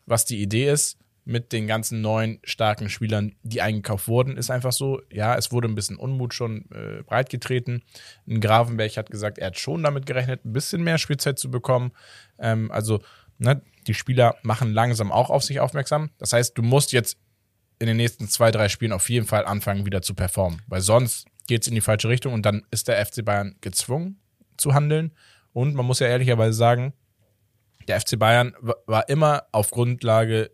was 0.05 0.25
die 0.25 0.41
Idee 0.41 0.69
ist, 0.69 0.97
mit 1.27 1.51
den 1.51 1.65
ganzen 1.65 2.01
neuen 2.01 2.39
starken 2.43 2.87
Spielern, 2.89 3.35
die 3.41 3.61
eingekauft 3.61 4.07
wurden, 4.07 4.37
ist 4.37 4.51
einfach 4.51 4.71
so, 4.71 5.01
ja, 5.11 5.35
es 5.35 5.51
wurde 5.51 5.67
ein 5.67 5.73
bisschen 5.75 5.97
Unmut 5.97 6.33
schon 6.35 6.69
äh, 6.71 7.01
breitgetreten. 7.03 7.81
Ein 8.27 8.41
Gravenberg 8.41 8.95
hat 8.95 9.09
gesagt, 9.09 9.39
er 9.39 9.47
hat 9.47 9.59
schon 9.59 9.81
damit 9.83 10.05
gerechnet, 10.05 10.45
ein 10.45 10.53
bisschen 10.53 10.83
mehr 10.83 10.99
Spielzeit 10.99 11.39
zu 11.39 11.49
bekommen. 11.49 11.91
Ähm, 12.37 12.71
also, 12.71 13.01
ne, 13.39 13.61
die 13.87 13.95
Spieler 13.95 14.35
machen 14.43 14.71
langsam 14.71 15.11
auch 15.11 15.31
auf 15.31 15.43
sich 15.43 15.59
aufmerksam. 15.59 16.11
Das 16.19 16.31
heißt, 16.31 16.55
du 16.57 16.61
musst 16.61 16.91
jetzt 16.93 17.17
in 17.79 17.87
den 17.87 17.97
nächsten 17.97 18.27
zwei, 18.27 18.51
drei 18.51 18.69
Spielen 18.69 18.91
auf 18.93 19.09
jeden 19.09 19.25
Fall 19.25 19.45
anfangen, 19.45 19.85
wieder 19.85 20.01
zu 20.03 20.13
performen. 20.13 20.61
Weil 20.67 20.81
sonst 20.81 21.25
geht 21.47 21.63
es 21.63 21.67
in 21.67 21.75
die 21.75 21.81
falsche 21.81 22.07
Richtung 22.07 22.33
und 22.33 22.45
dann 22.45 22.63
ist 22.69 22.87
der 22.87 23.03
FC 23.03 23.25
Bayern 23.25 23.55
gezwungen 23.61 24.19
zu 24.57 24.73
handeln. 24.75 25.11
Und 25.53 25.73
man 25.73 25.85
muss 25.87 25.99
ja 25.99 26.07
ehrlicherweise 26.07 26.53
sagen, 26.55 26.93
der 27.87 27.99
FC 27.99 28.17
Bayern 28.17 28.53
wa- 28.61 28.75
war 28.85 29.09
immer 29.09 29.43
auf 29.51 29.71
Grundlage 29.71 30.51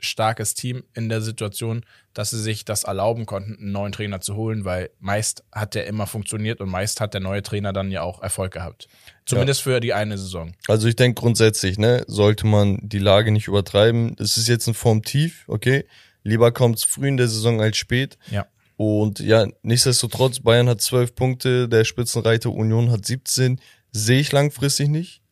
starkes 0.00 0.54
Team 0.54 0.84
in 0.94 1.08
der 1.08 1.20
Situation, 1.20 1.84
dass 2.14 2.30
sie 2.30 2.40
sich 2.40 2.64
das 2.64 2.84
erlauben 2.84 3.26
konnten, 3.26 3.56
einen 3.56 3.72
neuen 3.72 3.92
Trainer 3.92 4.20
zu 4.20 4.34
holen, 4.34 4.64
weil 4.64 4.90
meist 4.98 5.44
hat 5.52 5.74
der 5.74 5.86
immer 5.86 6.06
funktioniert 6.06 6.60
und 6.60 6.68
meist 6.68 7.00
hat 7.00 7.14
der 7.14 7.20
neue 7.20 7.42
Trainer 7.42 7.72
dann 7.72 7.90
ja 7.90 8.02
auch 8.02 8.22
Erfolg 8.22 8.52
gehabt. 8.52 8.88
Zumindest 9.26 9.62
für 9.62 9.80
die 9.80 9.92
eine 9.92 10.18
Saison. 10.18 10.52
Also 10.66 10.88
ich 10.88 10.96
denke 10.96 11.20
grundsätzlich, 11.20 11.78
ne, 11.78 12.04
sollte 12.06 12.46
man 12.46 12.78
die 12.82 12.98
Lage 12.98 13.30
nicht 13.30 13.46
übertreiben. 13.46 14.16
Es 14.18 14.36
ist 14.36 14.48
jetzt 14.48 14.66
ein 14.66 14.74
Formtief, 14.74 15.44
okay. 15.46 15.84
Lieber 16.22 16.52
kommt's 16.52 16.84
früh 16.84 17.08
in 17.08 17.16
der 17.16 17.28
Saison 17.28 17.60
als 17.60 17.76
spät. 17.76 18.18
Ja. 18.30 18.46
Und 18.76 19.20
ja, 19.20 19.46
nichtsdestotrotz, 19.62 20.40
Bayern 20.40 20.68
hat 20.68 20.80
zwölf 20.80 21.14
Punkte, 21.14 21.68
der 21.68 21.84
Spitzenreiter 21.84 22.50
Union 22.50 22.90
hat 22.90 23.04
17. 23.04 23.60
Sehe 23.92 24.20
ich 24.20 24.32
langfristig 24.32 24.88
nicht. 24.88 25.22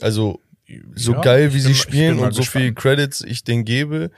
Also 0.00 0.40
so 0.94 1.12
Ja, 1.12 1.20
geil, 1.20 1.54
wie 1.54 1.60
sie 1.60 1.68
bin 1.68 1.76
spielen 1.76 2.18
und 2.18 2.32
so 2.32 2.42
viel. 2.42 2.74
Credits 2.74 3.20
ich 3.22 3.44
denen 3.44 3.64
gebe, 3.64 4.10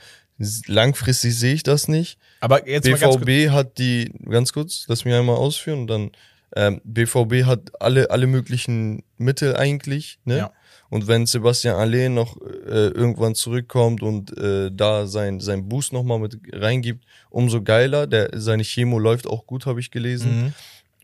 langfristig 0.67 1.37
sehe 1.37 1.55
ich 1.55 1.63
das 1.63 1.89
nicht. 1.89 2.19
Aber 2.41 2.69
jetzt. 2.69 2.85
BVB 2.85 3.51
hat 3.51 3.79
die, 3.79 4.13
ganz 4.29 4.53
kurz, 4.53 4.85
lass 4.89 5.05
mich 5.05 5.15
einmal 5.15 5.37
ausführen 5.37 5.81
und 5.81 5.87
dann, 5.89 6.11
ähm, 6.57 6.81
BVB 6.85 7.45
hat 7.45 7.81
alle, 7.81 8.11
alle 8.11 8.27
möglichen 8.27 9.03
Mittel 9.19 9.57
eigentlich, 9.57 10.19
ne? 10.25 10.39
Ja. 10.39 10.53
Und 10.91 11.07
wenn 11.07 11.27
Sebastian 11.27 11.77
Allee 11.77 12.09
noch 12.09 12.41
äh, 12.41 12.89
irgendwann 12.89 13.35
zurückkommt 13.35 14.03
und 14.03 14.37
äh, 14.39 14.71
da 14.73 15.07
sein, 15.07 15.39
sein 15.39 15.69
Boost 15.69 15.93
nochmal 15.93 16.19
mit 16.19 16.39
reingibt, 16.53 17.05
umso 17.29 17.63
geiler. 17.63 18.07
Der, 18.07 18.31
seine 18.33 18.63
Chemo 18.65 18.99
läuft 18.99 19.27
auch 19.27 19.47
gut, 19.47 19.67
habe 19.67 19.81
ich 19.81 19.91
gelesen. 19.91 20.45
Mhm. 20.45 20.53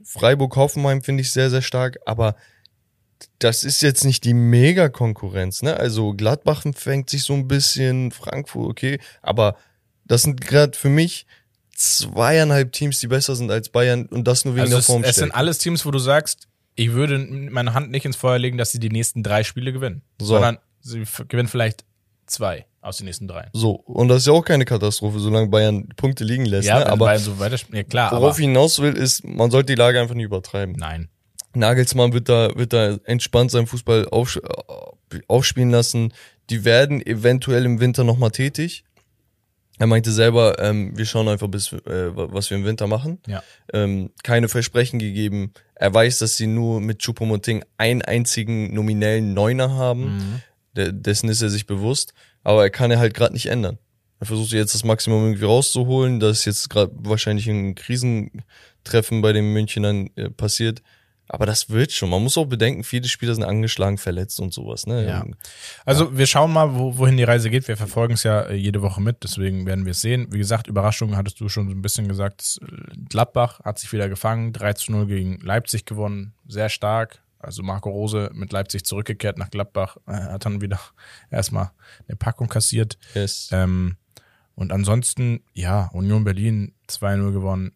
Freiburg-Hoffenheim 0.03 1.03
finde 1.03 1.21
ich 1.21 1.33
sehr, 1.33 1.51
sehr 1.51 1.61
stark, 1.63 1.99
aber 2.07 2.35
das 3.39 3.65
ist 3.65 3.83
jetzt 3.83 4.05
nicht 4.05 4.25
die 4.25 4.35
Mega-Konkurrenz, 4.35 5.63
ne? 5.63 5.77
Also 5.77 6.13
Gladbach 6.15 6.65
fängt 6.75 7.11
sich 7.11 7.23
so 7.25 7.33
ein 7.35 7.49
bisschen, 7.49 8.11
Frankfurt, 8.11 8.69
okay, 8.69 8.99
aber 9.23 9.57
das 10.05 10.23
sind 10.23 10.41
gerade 10.41 10.77
für 10.77 10.89
mich 10.91 11.27
zweieinhalb 11.77 12.73
Teams, 12.73 13.01
die 13.01 13.09
besser 13.09 13.35
sind 13.37 13.51
als 13.51 13.69
Bayern 13.69 14.07
und 14.07 14.25
das 14.29 14.45
nur 14.45 14.55
wegen 14.55 14.63
Also 14.63 14.73
der 14.75 14.79
es, 14.81 14.87
Formstärke. 14.87 15.11
es 15.11 15.17
sind 15.17 15.33
alles 15.35 15.59
Teams, 15.59 15.85
wo 15.85 15.91
du 15.91 15.99
sagst, 15.99 16.47
ich 16.77 16.93
würde 16.93 17.19
meine 17.19 17.75
Hand 17.75 17.91
nicht 17.91 18.05
ins 18.05 18.17
Feuer 18.17 18.39
legen, 18.39 18.59
dass 18.59 18.73
sie 18.73 18.79
die 18.81 18.91
nächsten 18.91 19.23
drei 19.23 19.45
Spiele 19.45 19.73
gewinnen. 19.73 20.03
So. 20.21 20.27
Sondern 20.27 20.59
sie 20.81 21.05
gewinnen 21.29 21.49
vielleicht 21.49 21.85
zwei 22.27 22.67
aus 22.81 22.99
den 22.99 23.07
nächsten 23.07 23.29
drei. 23.29 23.49
so, 23.55 23.73
und 23.73 24.09
das 24.09 24.19
ist 24.19 24.27
ja 24.27 24.33
auch 24.35 24.45
keine 24.45 24.65
Katastrophe, 24.67 25.19
solange 25.19 25.49
Bayern 25.49 25.89
Punkte 25.97 26.23
liegen 26.25 26.45
lässt, 26.45 26.69
Ja, 26.69 26.81
ne? 26.81 26.87
aber 26.87 27.07
Bayern 27.07 27.23
so 27.23 27.39
weiter 27.39 27.57
Ja, 27.73 27.83
klar, 27.83 28.13
worauf 28.13 28.39
ich 28.39 28.45
hinaus 28.45 28.79
will, 28.81 28.93
ist, 28.95 29.25
man 29.25 29.51
sollte 29.51 29.73
die 29.75 29.79
Lage 29.79 30.01
einfach 30.01 30.15
nicht 30.15 30.27
übertreiben. 30.27 30.75
nein. 30.79 31.09
Nagelsmann 31.57 32.13
wird 32.13 32.29
da, 32.29 32.55
wird 32.57 32.73
da 32.73 32.99
entspannt 33.05 33.51
seinen 33.51 33.67
Fußball 33.67 34.09
auf, 34.09 34.41
aufspielen 35.29 35.71
lassen. 35.71 36.13
Die 36.51 36.65
werden 36.65 37.05
eventuell 37.05 37.65
im 37.65 37.81
Winter 37.81 38.05
nochmal 38.05 38.31
tätig. 38.31 38.85
Er 39.79 39.87
meinte 39.89 40.13
selber, 40.13 40.59
ähm, 40.61 40.97
wir 40.97 41.05
schauen 41.05 41.27
einfach 41.29 41.49
bis, 41.49 41.73
äh, 41.73 42.11
was 42.15 42.51
wir 42.51 42.57
im 42.57 42.65
Winter 42.65 42.87
machen. 42.87 43.19
Ja. 43.27 43.43
Ähm, 43.73 44.11
keine 44.23 44.49
Versprechen 44.49 45.01
gegeben. 45.01 45.53
Er 45.75 45.93
weiß, 45.93 46.19
dass 46.19 46.37
sie 46.37 46.47
nur 46.47 46.81
mit 46.81 47.03
Choupo-Moting 47.03 47.65
einen 47.77 48.03
einzigen 48.03 48.73
nominellen 48.73 49.35
Neuner 49.35 49.75
haben. 49.75 50.17
Mhm. 50.17 50.43
Der, 50.77 50.93
dessen 50.93 51.29
ist 51.29 51.43
er 51.43 51.51
sich 51.51 51.67
bewusst. 51.67 52.15
Aber 52.45 52.63
er 52.63 52.71
kann 52.71 52.91
er 52.91 52.99
halt 52.99 53.15
gerade 53.15 53.33
nicht 53.33 53.47
ändern. 53.47 53.79
Er 54.21 54.27
versucht 54.27 54.53
jetzt 54.53 54.75
das 54.75 54.85
Maximum 54.85 55.25
irgendwie 55.25 55.45
rauszuholen. 55.45 56.21
Das 56.21 56.39
ist 56.41 56.45
jetzt 56.45 56.71
gerade 56.71 56.93
wahrscheinlich 56.97 57.49
ein 57.49 57.75
Krisentreffen 57.75 59.23
bei 59.23 59.33
den 59.33 59.53
Münchnern 59.53 60.11
äh, 60.15 60.31
passiert. 60.31 60.83
Aber 61.29 61.47
das 61.47 61.71
wird 61.71 61.91
schon. 61.93 62.11
Man 62.11 62.23
muss 62.23 62.37
auch 62.37 62.45
bedenken, 62.45 62.85
viele 62.85 63.09
Spieler 63.09 63.35
sind 63.35 63.45
angeschlagen, 63.45 63.97
verletzt 63.97 64.41
und 64.41 64.53
sowas. 64.53 64.87
Ne? 64.87 65.07
Ja. 65.07 65.25
Also 65.87 66.17
wir 66.17 66.27
schauen 66.27 66.53
mal, 66.53 66.75
wo, 66.75 66.99
wohin 66.99 67.17
die 67.17 67.25
Reise 67.25 67.49
geht. 67.49 67.67
Wir 67.67 67.77
verfolgen 67.77 68.15
es 68.15 68.25
ja 68.25 68.43
äh, 68.43 68.55
jede 68.55 68.83
Woche 68.83 69.01
mit, 69.01 69.25
deswegen 69.25 69.65
werden 69.65 69.87
wir 69.87 69.93
es 69.93 70.03
sehen. 70.03 70.29
Wie 70.31 70.39
gesagt, 70.39 70.67
Überraschung 70.67 71.17
hattest 71.17 71.41
du 71.41 71.49
schon 71.49 71.69
so 71.69 71.75
ein 71.75 71.83
bisschen 71.83 72.09
gesagt. 72.09 72.61
äh, 72.63 72.97
Gladbach 73.09 73.61
hat 73.61 73.79
sich 73.79 73.93
wieder 73.93 74.09
gefangen, 74.09 74.53
3 74.53 74.75
zu 74.75 74.93
0 74.93 75.07
gegen 75.07 75.39
Leipzig 75.41 75.87
gewonnen, 75.87 76.35
sehr 76.47 76.69
stark. 76.69 77.23
Also 77.39 77.63
Marco 77.63 77.91
Rose 77.91 78.31
mit 78.33 78.53
Leipzig 78.53 78.85
zurückgekehrt 78.85 79.39
nach 79.39 79.51
Gladbach, 79.51 79.97
äh, 80.07 80.13
hat 80.13 80.45
dann 80.45 80.61
wieder 80.61 80.81
erstmal 81.31 81.71
eine 82.07 82.17
Packung 82.17 82.49
kassiert. 82.49 82.99
Yes. 83.15 83.49
Ähm, 83.51 83.97
und 84.55 84.73
ansonsten, 84.73 85.43
ja, 85.53 85.89
Union 85.93 86.25
Berlin 86.25 86.75
2-0 86.89 87.33
gewonnen. 87.33 87.73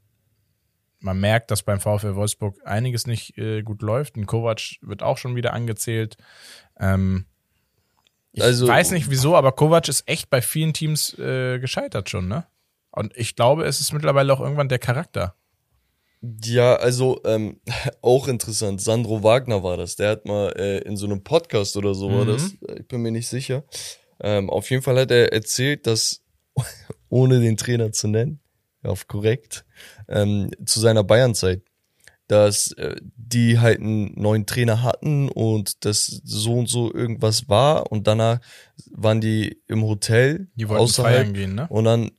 Man 1.01 1.21
merkt, 1.21 1.51
dass 1.51 1.63
beim 1.63 1.81
VfL 1.81 2.17
Wolfsburg 2.17 2.57
einiges 2.65 3.07
nicht 3.07 3.39
äh, 3.39 3.63
gut 3.63 3.83
läuft. 3.83 4.17
Ein 4.17 4.27
Kovac 4.27 4.61
wird 4.81 5.03
auch 5.03 5.17
schon 5.19 5.37
wieder 5.37 5.53
angezählt. 5.53 6.17
Ähm, 6.79 7.27
ich 8.33 8.43
Also- 8.43 8.67
weiß 8.69 8.91
nicht 8.91 9.09
wieso, 9.11 9.37
aber 9.37 9.53
Kovac 9.53 9.89
ist 9.89 10.09
echt 10.09 10.29
bei 10.31 10.43
vielen 10.43 10.73
Teams 10.73 11.17
äh, 11.19 11.59
gescheitert 11.61 12.11
schon, 12.11 12.29
ne? 12.29 12.47
Und 12.91 13.17
ich 13.17 13.37
glaube, 13.37 13.65
es 13.65 13.81
ist 13.81 13.93
mittlerweile 13.93 14.33
auch 14.33 14.41
irgendwann 14.41 14.69
der 14.69 14.79
Charakter. 14.81 15.35
Ja, 16.45 16.75
also 16.77 17.21
ähm, 17.25 17.61
auch 18.03 18.27
interessant. 18.27 18.81
Sandro 18.81 19.23
Wagner 19.23 19.63
war 19.63 19.77
das. 19.77 19.95
Der 19.95 20.11
hat 20.11 20.25
mal 20.25 20.53
äh, 20.57 20.79
in 20.79 20.97
so 20.97 21.07
einem 21.07 21.23
Podcast 21.23 21.77
oder 21.77 21.95
so 21.95 22.11
war 22.11 22.25
Mhm. 22.25 22.29
das. 22.29 22.55
äh, 22.69 22.81
Ich 22.81 22.89
bin 22.89 23.03
mir 23.03 23.13
nicht 23.13 23.29
sicher. 23.29 23.63
Ähm, 24.21 24.51
auf 24.51 24.69
jeden 24.71 24.83
Fall 24.83 24.99
hat 24.99 25.13
er 25.13 25.33
erzählt, 25.33 25.87
dass 25.87 26.25
ohne 27.09 27.39
den 27.41 27.57
Trainer 27.57 27.93
zu 27.93 28.09
nennen, 28.09 28.41
auf 28.83 29.07
korrekt, 29.07 29.65
ähm, 30.09 30.51
zu 30.65 30.81
seiner 30.81 31.05
Bayernzeit, 31.05 31.63
dass 32.27 32.73
äh, 32.73 32.97
die 33.17 33.59
halt 33.59 33.81
einen 33.81 34.13
neuen 34.21 34.45
Trainer 34.47 34.83
hatten 34.83 35.29
und 35.31 35.85
das 35.85 36.07
so 36.25 36.55
und 36.59 36.69
so 36.69 36.93
irgendwas 36.93 37.49
war 37.49 37.91
und 37.91 38.07
danach 38.07 38.41
waren 38.91 39.21
die 39.21 39.63
im 39.67 39.83
Hotel 39.83 40.49
Die 40.55 40.69
wollten 40.69 40.83
außerhalb 40.83 41.15
feiern 41.17 41.35
gehen, 41.35 41.55
ne? 41.55 41.67
und 41.69 41.85
dann, 41.85 42.11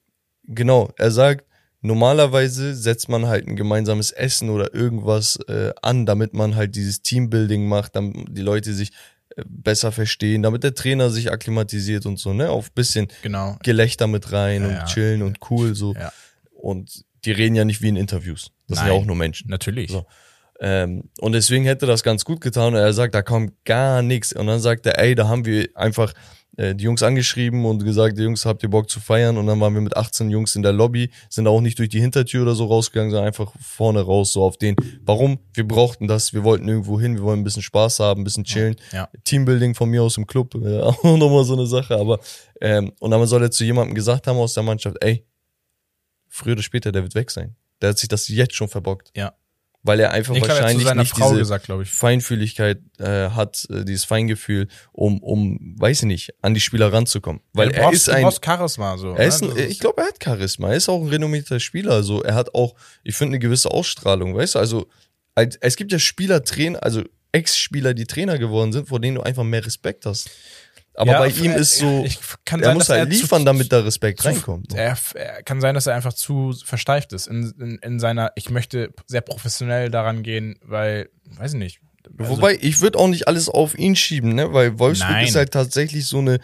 genau, 0.45 0.89
er 0.97 1.11
sagt, 1.11 1.45
normalerweise 1.81 2.75
setzt 2.75 3.07
man 3.09 3.27
halt 3.27 3.47
ein 3.47 3.55
gemeinsames 3.55 4.11
Essen 4.11 4.49
oder 4.49 4.73
irgendwas 4.73 5.37
äh, 5.47 5.71
an, 5.81 6.05
damit 6.05 6.33
man 6.33 6.55
halt 6.55 6.75
dieses 6.75 7.01
Teambuilding 7.01 7.67
macht, 7.67 7.95
damit 7.95 8.27
die 8.29 8.41
Leute 8.41 8.73
sich 8.73 8.91
äh, 9.35 9.43
besser 9.47 9.91
verstehen, 9.91 10.43
damit 10.43 10.63
der 10.63 10.73
Trainer 10.75 11.09
sich 11.09 11.31
akklimatisiert 11.31 12.05
und 12.05 12.17
so, 12.19 12.33
ne, 12.33 12.49
auf 12.49 12.71
bisschen 12.71 13.07
Genau. 13.21 13.57
Gelächter 13.63 14.07
mit 14.07 14.31
rein 14.31 14.61
Ja, 14.63 14.67
und 14.67 14.73
ja. 14.73 14.85
chillen 14.85 15.21
und 15.21 15.37
cool 15.49 15.73
so. 15.75 15.93
Ja. 15.93 16.11
Und 16.51 17.05
die 17.25 17.31
reden 17.31 17.55
ja 17.55 17.65
nicht 17.65 17.81
wie 17.81 17.89
in 17.89 17.95
Interviews. 17.95 18.51
Das 18.67 18.79
sind 18.79 18.87
ja 18.87 18.93
Nein. 18.93 19.01
auch 19.01 19.05
nur 19.05 19.15
Menschen. 19.15 19.49
Natürlich. 19.49 19.91
So. 19.91 20.05
Ähm, 20.59 21.09
und 21.19 21.31
deswegen 21.31 21.65
hätte 21.65 21.85
das 21.85 22.03
ganz 22.03 22.25
gut 22.25 22.41
getan. 22.41 22.73
Und 22.73 22.79
er 22.79 22.93
sagt, 22.93 23.15
da 23.15 23.21
kommt 23.21 23.53
gar 23.65 24.01
nichts. 24.01 24.33
Und 24.33 24.47
dann 24.47 24.59
sagt 24.59 24.85
er, 24.85 24.99
ey, 24.99 25.15
da 25.15 25.27
haben 25.27 25.45
wir 25.45 25.69
einfach 25.75 26.13
äh, 26.57 26.75
die 26.75 26.83
Jungs 26.83 27.01
angeschrieben 27.01 27.65
und 27.65 27.85
gesagt, 27.85 28.17
die 28.17 28.23
Jungs, 28.23 28.45
habt 28.45 28.63
ihr 28.63 28.69
Bock 28.69 28.89
zu 28.89 28.99
feiern? 28.99 29.37
Und 29.37 29.47
dann 29.47 29.59
waren 29.61 29.73
wir 29.73 29.81
mit 29.81 29.95
18 29.95 30.29
Jungs 30.29 30.55
in 30.57 30.61
der 30.61 30.73
Lobby, 30.73 31.09
sind 31.29 31.47
auch 31.47 31.61
nicht 31.61 31.79
durch 31.79 31.87
die 31.87 32.01
Hintertür 32.01 32.41
oder 32.41 32.55
so 32.55 32.65
rausgegangen, 32.65 33.11
sondern 33.11 33.27
einfach 33.27 33.53
vorne 33.61 34.01
raus, 34.01 34.33
so 34.33 34.43
auf 34.43 34.57
den. 34.57 34.75
Warum? 35.01 35.39
Wir 35.53 35.65
brauchten 35.65 36.07
das, 36.09 36.33
wir 36.33 36.43
wollten 36.43 36.67
irgendwo 36.67 36.99
hin, 36.99 37.15
wir 37.15 37.23
wollen 37.23 37.39
ein 37.39 37.43
bisschen 37.45 37.61
Spaß 37.61 38.01
haben, 38.01 38.21
ein 38.21 38.23
bisschen 38.25 38.43
chillen. 38.43 38.75
Ja. 38.91 39.07
Teambuilding 39.23 39.73
von 39.73 39.89
mir 39.89 40.03
aus 40.03 40.17
im 40.17 40.27
Club, 40.27 40.55
äh, 40.55 40.79
auch 40.81 41.01
nochmal 41.03 41.45
so 41.45 41.53
eine 41.53 41.65
Sache. 41.65 41.95
Aber 41.95 42.19
ähm, 42.59 42.91
und 42.99 43.11
dann 43.11 43.25
soll 43.25 43.41
er 43.41 43.51
zu 43.51 43.63
jemandem 43.63 43.95
gesagt 43.95 44.27
haben 44.27 44.37
aus 44.37 44.53
der 44.53 44.63
Mannschaft, 44.63 44.97
ey, 44.99 45.25
früher 46.29 46.53
oder 46.53 46.63
später, 46.63 46.91
der 46.91 47.03
wird 47.03 47.15
weg 47.15 47.31
sein. 47.31 47.55
Der 47.81 47.89
hat 47.89 47.97
sich 47.97 48.09
das 48.09 48.27
jetzt 48.27 48.55
schon 48.55 48.69
verbockt. 48.69 49.11
Ja. 49.15 49.33
Weil 49.81 50.01
er 50.01 50.11
einfach 50.11 50.35
Ich 50.35 50.43
er 50.43 50.49
wahrscheinlich 50.49 50.85
seiner 50.85 51.01
nicht 51.01 51.15
Frau 51.15 51.29
diese 51.29 51.39
gesagt. 51.39 51.67
Feinfühligkeit 51.85 52.79
äh, 52.99 53.29
hat, 53.29 53.65
äh, 53.69 53.85
dieses 53.85 54.03
Feingefühl, 54.03 54.67
um, 54.91 55.23
um, 55.23 55.75
weiß 55.79 55.99
ich 55.99 56.05
nicht, 56.05 56.33
an 56.41 56.53
die 56.53 56.59
Spieler 56.59 56.91
ranzukommen. 56.91 57.41
Weil 57.53 57.69
du 57.69 57.75
er 57.75 57.83
brauchst, 57.83 58.07
ist 58.07 58.09
ein, 58.09 58.29
Charisma, 58.43 58.97
so. 58.97 59.13
er 59.13 59.25
ist 59.25 59.41
ne? 59.41 59.51
ein, 59.51 59.57
ich 59.69 59.79
glaube, 59.79 60.01
er 60.01 60.07
hat 60.07 60.21
Charisma. 60.21 60.69
Er 60.69 60.75
ist 60.75 60.89
auch 60.89 61.01
ein 61.01 61.07
renommierter 61.07 61.61
Spieler. 61.61 61.93
Also 61.93 62.21
er 62.23 62.35
hat 62.35 62.53
auch, 62.53 62.75
ich 63.03 63.15
finde, 63.15 63.35
eine 63.35 63.39
gewisse 63.39 63.71
Ausstrahlung, 63.71 64.35
weißt 64.35 64.55
du? 64.55 64.59
Also 64.59 64.87
als, 65.33 65.55
es 65.61 65.77
gibt 65.77 65.93
ja 65.93 65.99
Spieler, 65.99 66.43
Trainer, 66.43 66.83
also 66.83 67.03
Ex-Spieler, 67.31 67.93
die 67.93 68.05
Trainer 68.05 68.37
geworden 68.37 68.73
sind, 68.73 68.89
vor 68.89 68.99
denen 68.99 69.15
du 69.15 69.21
einfach 69.21 69.43
mehr 69.43 69.65
Respekt 69.65 70.05
hast. 70.05 70.29
Aber 70.99 71.11
Ja, 71.13 71.19
bei 71.19 71.29
ihm 71.29 71.51
äh, 71.51 71.59
ist 71.59 71.77
so, 71.77 72.03
ich 72.05 72.19
kann 72.43 72.59
er 72.59 72.65
sein, 72.65 72.77
muss 72.77 72.89
halt 72.89 72.99
er 72.99 73.05
zu- 73.05 73.11
liefern, 73.21 73.45
damit 73.45 73.71
da 73.71 73.79
Respekt 73.79 74.21
zu- 74.21 74.27
reinkommt. 74.27 74.73
Er, 74.73 74.97
er 75.13 75.43
kann 75.43 75.61
sein, 75.61 75.73
dass 75.73 75.87
er 75.87 75.95
einfach 75.95 76.13
zu 76.13 76.53
versteift 76.65 77.13
ist 77.13 77.27
in, 77.27 77.53
in, 77.59 77.77
in 77.77 77.99
seiner, 77.99 78.33
ich 78.35 78.49
möchte 78.49 78.91
sehr 79.07 79.21
professionell 79.21 79.89
daran 79.89 80.23
gehen, 80.23 80.59
weil, 80.61 81.09
weiß 81.37 81.53
ich 81.53 81.59
nicht. 81.59 81.79
Also, 82.17 82.31
Wobei, 82.37 82.57
ich 82.59 82.81
würde 82.81 82.97
auch 82.99 83.07
nicht 83.07 83.27
alles 83.29 83.47
auf 83.47 83.77
ihn 83.79 83.95
schieben, 83.95 84.33
ne? 84.35 84.51
Weil 84.51 84.77
Wolfsburg 84.77 85.11
Nein. 85.11 85.27
ist 85.27 85.35
halt 85.35 85.51
tatsächlich 85.51 86.05
so 86.05 86.17
eine, 86.19 86.39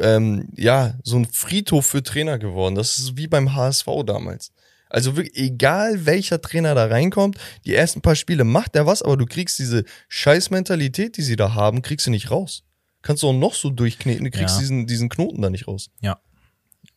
ähm, 0.00 0.48
ja, 0.56 0.94
so 1.04 1.16
ein 1.16 1.26
Friedhof 1.26 1.86
für 1.86 2.02
Trainer 2.02 2.38
geworden. 2.38 2.74
Das 2.74 2.98
ist 2.98 3.16
wie 3.16 3.28
beim 3.28 3.54
HSV 3.54 3.86
damals. 4.06 4.50
Also 4.88 5.16
wirklich, 5.16 5.36
egal 5.36 6.04
welcher 6.04 6.40
Trainer 6.42 6.74
da 6.74 6.86
reinkommt, 6.86 7.36
die 7.64 7.74
ersten 7.76 8.00
paar 8.00 8.16
Spiele 8.16 8.42
macht 8.42 8.74
er 8.74 8.86
was, 8.86 9.02
aber 9.02 9.16
du 9.16 9.26
kriegst 9.26 9.58
diese 9.60 9.84
Scheißmentalität, 10.08 11.16
die 11.16 11.22
sie 11.22 11.36
da 11.36 11.54
haben, 11.54 11.82
kriegst 11.82 12.06
du 12.06 12.10
nicht 12.10 12.30
raus. 12.30 12.62
Kannst 13.02 13.22
du 13.22 13.28
auch 13.28 13.32
noch 13.34 13.54
so 13.54 13.70
durchkneten, 13.70 14.24
du 14.24 14.30
kriegst 14.30 14.56
Ja. 14.56 14.60
diesen, 14.60 14.86
diesen 14.86 15.08
Knoten 15.08 15.40
da 15.42 15.50
nicht 15.50 15.66
raus. 15.68 15.90
ja. 16.00 16.18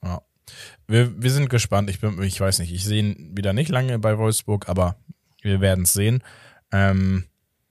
ja. 0.03 0.21
Wir, 0.87 1.21
wir 1.23 1.31
sind 1.31 1.49
gespannt. 1.49 1.89
Ich 1.89 2.01
bin, 2.01 2.21
ich 2.21 2.39
weiß 2.39 2.59
nicht, 2.59 2.73
ich 2.73 2.83
sehe 2.83 2.99
ihn 3.01 3.31
wieder 3.35 3.53
nicht 3.53 3.69
lange 3.69 3.97
bei 3.97 4.17
Wolfsburg, 4.17 4.67
aber 4.67 4.97
wir 5.41 5.61
werden 5.61 5.85
es 5.85 5.93
sehen. 5.93 6.21
Ähm, 6.71 7.25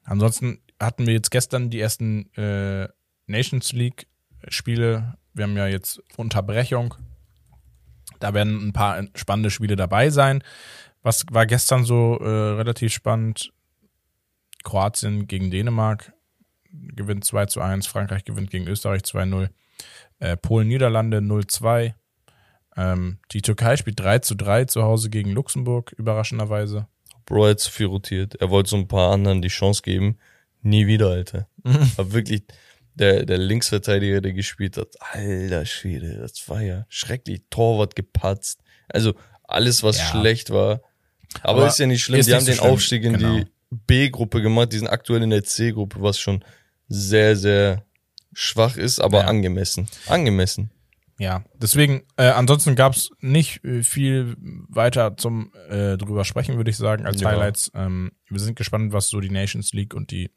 ansonsten 0.05 0.59
hatten 0.81 1.07
wir 1.07 1.13
jetzt 1.13 1.31
gestern 1.31 1.69
die 1.69 1.81
ersten 1.81 2.35
äh, 2.35 2.89
Nations 3.27 3.73
League 3.73 4.07
Spiele. 4.49 5.19
Wir 5.35 5.45
haben 5.45 5.57
ja 5.57 5.67
jetzt 5.67 6.01
Unterbrechung. 6.17 6.95
Da 8.21 8.33
werden 8.33 8.69
ein 8.69 8.73
paar 8.73 9.05
spannende 9.15 9.51
Spiele 9.51 9.77
dabei 9.77 10.09
sein. 10.09 10.43
Was 11.03 11.27
war 11.31 11.45
gestern 11.47 11.85
so 11.85 12.19
äh, 12.21 12.29
relativ 12.29 12.93
spannend? 12.95 13.53
Kroatien 14.65 15.27
gegen 15.27 15.51
Dänemark 15.51 16.13
gewinnt 16.73 17.25
2 17.25 17.47
zu 17.47 17.61
1, 17.61 17.87
Frankreich 17.87 18.25
gewinnt 18.25 18.51
gegen 18.51 18.67
Österreich 18.67 19.03
2-0, 19.03 19.49
äh, 20.19 20.37
Polen, 20.37 20.69
Niederlande 20.69 21.19
0-2. 21.19 21.95
Ähm, 22.77 23.19
die 23.33 23.43
Türkei 23.43 23.77
spielt 23.77 24.01
3 24.01 24.21
zu 24.21 24.35
3 24.35 24.65
zu 24.65 24.83
Hause 24.83 25.11
gegen 25.11 25.31
Luxemburg, 25.33 25.93
überraschenderweise. 25.93 26.87
Bro 27.27 27.47
hat 27.49 27.61
zu 27.61 27.71
viel 27.71 27.87
rotiert. 27.87 28.35
Er 28.41 28.51
wollte 28.51 28.71
so 28.71 28.77
ein 28.77 28.89
paar 28.89 29.13
anderen 29.13 29.43
die 29.43 29.49
Chance 29.49 29.83
geben. 29.83 30.19
Nie 30.63 30.87
wieder, 30.87 31.09
Alter. 31.11 31.49
Aber 31.97 32.13
wirklich, 32.13 32.45
der, 32.95 33.25
der 33.27 33.39
Linksverteidiger, 33.39 34.21
der 34.21 34.33
gespielt 34.33 34.77
hat, 34.77 34.89
alter 35.13 35.65
Schwede, 35.67 36.19
das 36.19 36.49
war 36.49 36.63
ja 36.63 36.85
schrecklich. 36.89 37.43
Torwart 37.51 37.95
gepatzt. 37.95 38.61
Also 38.89 39.15
alles, 39.45 39.83
was 39.83 39.99
Ja. 39.99 40.05
schlecht 40.07 40.51
war. 40.51 40.81
Aber, 41.43 41.61
Aber 41.61 41.67
ist 41.69 41.79
ja 41.79 41.87
nicht 41.87 42.03
schlimm. 42.05 42.21
die 42.21 42.27
nicht 42.27 42.35
haben 42.35 42.41
so 42.45 42.51
den 42.53 42.59
schlimm. 42.59 42.71
Aufstieg 42.71 43.05
in 43.05 43.13
Genau. 43.15 43.37
die 43.37 43.47
B-Gruppe 43.71 44.43
gemacht. 44.43 44.73
Die 44.73 44.79
sind 44.79 44.89
aktuell 44.89 45.23
in 45.23 45.31
der 45.31 45.45
C-Gruppe, 45.45 46.03
was 46.03 46.19
schon 46.19 46.45
sehr, 46.89 47.37
sehr 47.37 47.85
schwach 48.33 48.77
ist, 48.77 49.01
aber 49.01 49.21
Ja. 49.21 49.27
angemessen. 49.27 49.89
Angemessen. 50.07 50.71
Ja, 51.19 51.45
deswegen, 51.55 52.03
äh, 52.17 52.25
ansonsten 52.31 52.75
gab 52.75 52.95
es 52.95 53.11
nicht 53.21 53.65
äh, 53.65 53.83
viel 53.83 54.35
weiter 54.69 55.17
zum 55.17 55.53
äh, 55.69 55.97
drüber 55.97 56.25
sprechen, 56.25 56.57
würde 56.57 56.71
ich 56.71 56.77
sagen, 56.77 57.07
als 57.07 57.21
Ja. 57.21 57.29
Highlights. 57.29 57.71
Ähm, 57.75 58.13
wir 58.29 58.41
sind 58.41 58.57
gespannt, 58.57 58.93
was 58.93 59.09
so 59.09 59.21
die 59.21 59.31
Nations 59.31 59.73
League 59.73 59.95
und 59.95 60.11
die 60.11 60.31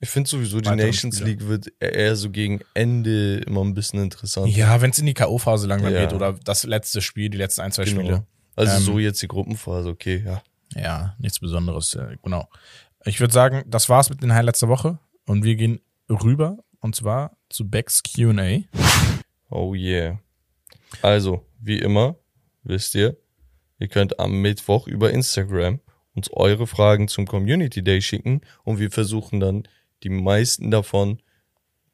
Ich 0.00 0.10
finde 0.10 0.28
sowieso, 0.28 0.60
die 0.60 0.68
Nations 0.68 1.16
Spieler. 1.16 1.30
League 1.30 1.48
wird 1.48 1.72
eher 1.80 2.16
so 2.16 2.28
gegen 2.30 2.60
Ende 2.74 3.38
immer 3.46 3.62
ein 3.64 3.72
bisschen 3.72 4.02
interessant. 4.02 4.54
Ja, 4.54 4.80
wenn 4.82 4.90
es 4.90 4.98
in 4.98 5.06
die 5.06 5.14
K.O.-Phase 5.14 5.66
langsam 5.66 5.92
Ja. 5.92 6.00
geht 6.04 6.12
oder 6.12 6.34
das 6.34 6.64
letzte 6.64 7.00
Spiel, 7.00 7.30
die 7.30 7.38
letzten 7.38 7.62
ein, 7.62 7.72
zwei 7.72 7.84
Genau. 7.84 8.00
Spiele. 8.00 8.26
Also 8.56 8.76
Ähm, 8.76 8.82
so 8.82 8.98
jetzt 8.98 9.22
die 9.22 9.28
Gruppenphase, 9.28 9.88
okay, 9.88 10.22
ja. 10.26 10.42
Ja, 10.74 11.14
nichts 11.18 11.38
Besonderes, 11.38 11.94
äh, 11.94 12.16
genau. 12.22 12.48
Ich 13.06 13.20
würde 13.20 13.32
sagen, 13.32 13.62
das 13.68 13.88
war's 13.88 14.10
mit 14.10 14.22
den 14.22 14.34
Highlights 14.34 14.60
der 14.60 14.68
Woche 14.68 14.98
und 15.24 15.44
wir 15.44 15.54
gehen 15.56 15.80
rüber 16.08 16.58
und 16.80 16.94
zwar 16.94 17.36
zu 17.48 17.68
Becks 17.68 18.02
Q&A. 18.02 18.60
Oh 19.50 19.74
yeah. 19.74 20.20
Also, 21.02 21.46
wie 21.60 21.78
immer, 21.78 22.16
wisst 22.62 22.94
ihr, 22.94 23.16
ihr 23.78 23.88
könnt 23.88 24.18
am 24.18 24.40
Mittwoch 24.40 24.86
über 24.86 25.12
Instagram 25.12 25.80
uns 26.14 26.30
eure 26.32 26.66
Fragen 26.66 27.08
zum 27.08 27.26
Community 27.26 27.82
Day 27.82 28.00
schicken 28.00 28.40
und 28.64 28.78
wir 28.78 28.90
versuchen 28.90 29.40
dann 29.40 29.68
die 30.02 30.08
meisten 30.08 30.70
davon 30.70 31.20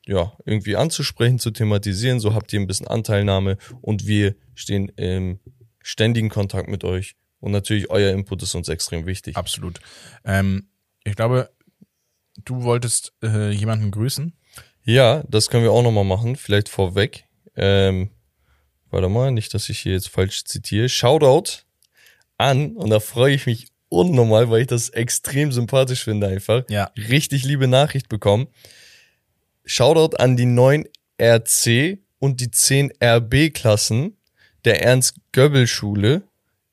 ja, 0.06 0.32
irgendwie 0.44 0.76
anzusprechen, 0.76 1.38
zu 1.38 1.50
thematisieren. 1.50 2.20
So 2.20 2.34
habt 2.34 2.52
ihr 2.52 2.60
ein 2.60 2.66
bisschen 2.66 2.88
Anteilnahme 2.88 3.56
und 3.80 4.06
wir 4.06 4.34
stehen 4.54 4.88
im 4.96 5.38
ständigen 5.80 6.28
Kontakt 6.28 6.68
mit 6.68 6.84
euch. 6.84 7.14
Und 7.40 7.52
natürlich 7.52 7.90
euer 7.90 8.12
Input 8.12 8.42
ist 8.42 8.54
uns 8.54 8.68
extrem 8.68 9.06
wichtig. 9.06 9.36
Absolut. 9.36 9.80
Ähm, 10.24 10.68
ich 11.04 11.16
glaube, 11.16 11.50
du 12.44 12.62
wolltest 12.62 13.12
äh, 13.22 13.50
jemanden 13.50 13.90
grüßen. 13.90 14.32
Ja, 14.84 15.22
das 15.28 15.48
können 15.48 15.64
wir 15.64 15.72
auch 15.72 15.82
nochmal 15.82 16.04
machen. 16.04 16.36
Vielleicht 16.36 16.68
vorweg. 16.68 17.24
Ähm, 17.56 18.10
warte 18.90 19.08
mal, 19.08 19.30
nicht, 19.30 19.54
dass 19.54 19.68
ich 19.68 19.78
hier 19.80 19.92
jetzt 19.92 20.08
falsch 20.08 20.44
zitiere. 20.44 20.88
Shoutout 20.88 21.62
an, 22.38 22.76
und 22.76 22.90
da 22.90 23.00
freue 23.00 23.34
ich 23.34 23.46
mich 23.46 23.68
unnormal, 23.88 24.50
weil 24.50 24.62
ich 24.62 24.66
das 24.66 24.88
extrem 24.88 25.52
sympathisch 25.52 26.04
finde 26.04 26.26
einfach. 26.26 26.64
Ja. 26.68 26.90
Richtig 26.96 27.44
liebe 27.44 27.68
Nachricht 27.68 28.08
bekommen. 28.08 28.48
Shoutout 29.64 30.16
an 30.16 30.36
die 30.36 30.46
9 30.46 30.86
RC 31.20 31.98
und 32.18 32.40
die 32.40 32.50
10 32.50 32.92
RB 33.02 33.52
Klassen 33.52 34.16
der 34.64 34.82
Ernst-Göbbel-Schule 34.82 36.22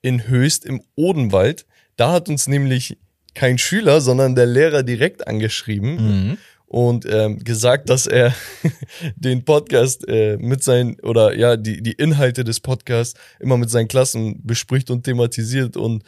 in 0.02 0.28
Höchst 0.28 0.66
im 0.66 0.82
Odenwald. 0.96 1.66
Da 1.98 2.12
hat 2.12 2.30
uns 2.30 2.48
nämlich 2.48 2.98
kein 3.36 3.58
Schüler, 3.58 4.02
sondern 4.02 4.36
der 4.36 4.46
Lehrer 4.46 4.84
direkt 4.84 5.28
angeschrieben 5.28 6.38
und 6.70 7.08
ähm, 7.10 7.40
gesagt, 7.40 7.90
dass 7.90 8.06
er 8.06 8.34
den 9.16 9.44
Podcast 9.44 10.08
äh, 10.08 10.38
mit 10.38 10.64
seinen 10.64 11.00
oder 11.00 11.36
ja 11.36 11.58
die 11.58 11.82
die 11.82 11.94
Inhalte 11.94 12.44
des 12.44 12.60
Podcasts 12.60 13.20
immer 13.40 13.58
mit 13.58 13.72
seinen 13.72 13.88
Klassen 13.88 14.40
bespricht 14.46 14.92
und 14.92 15.04
thematisiert 15.04 15.76
und 15.78 16.04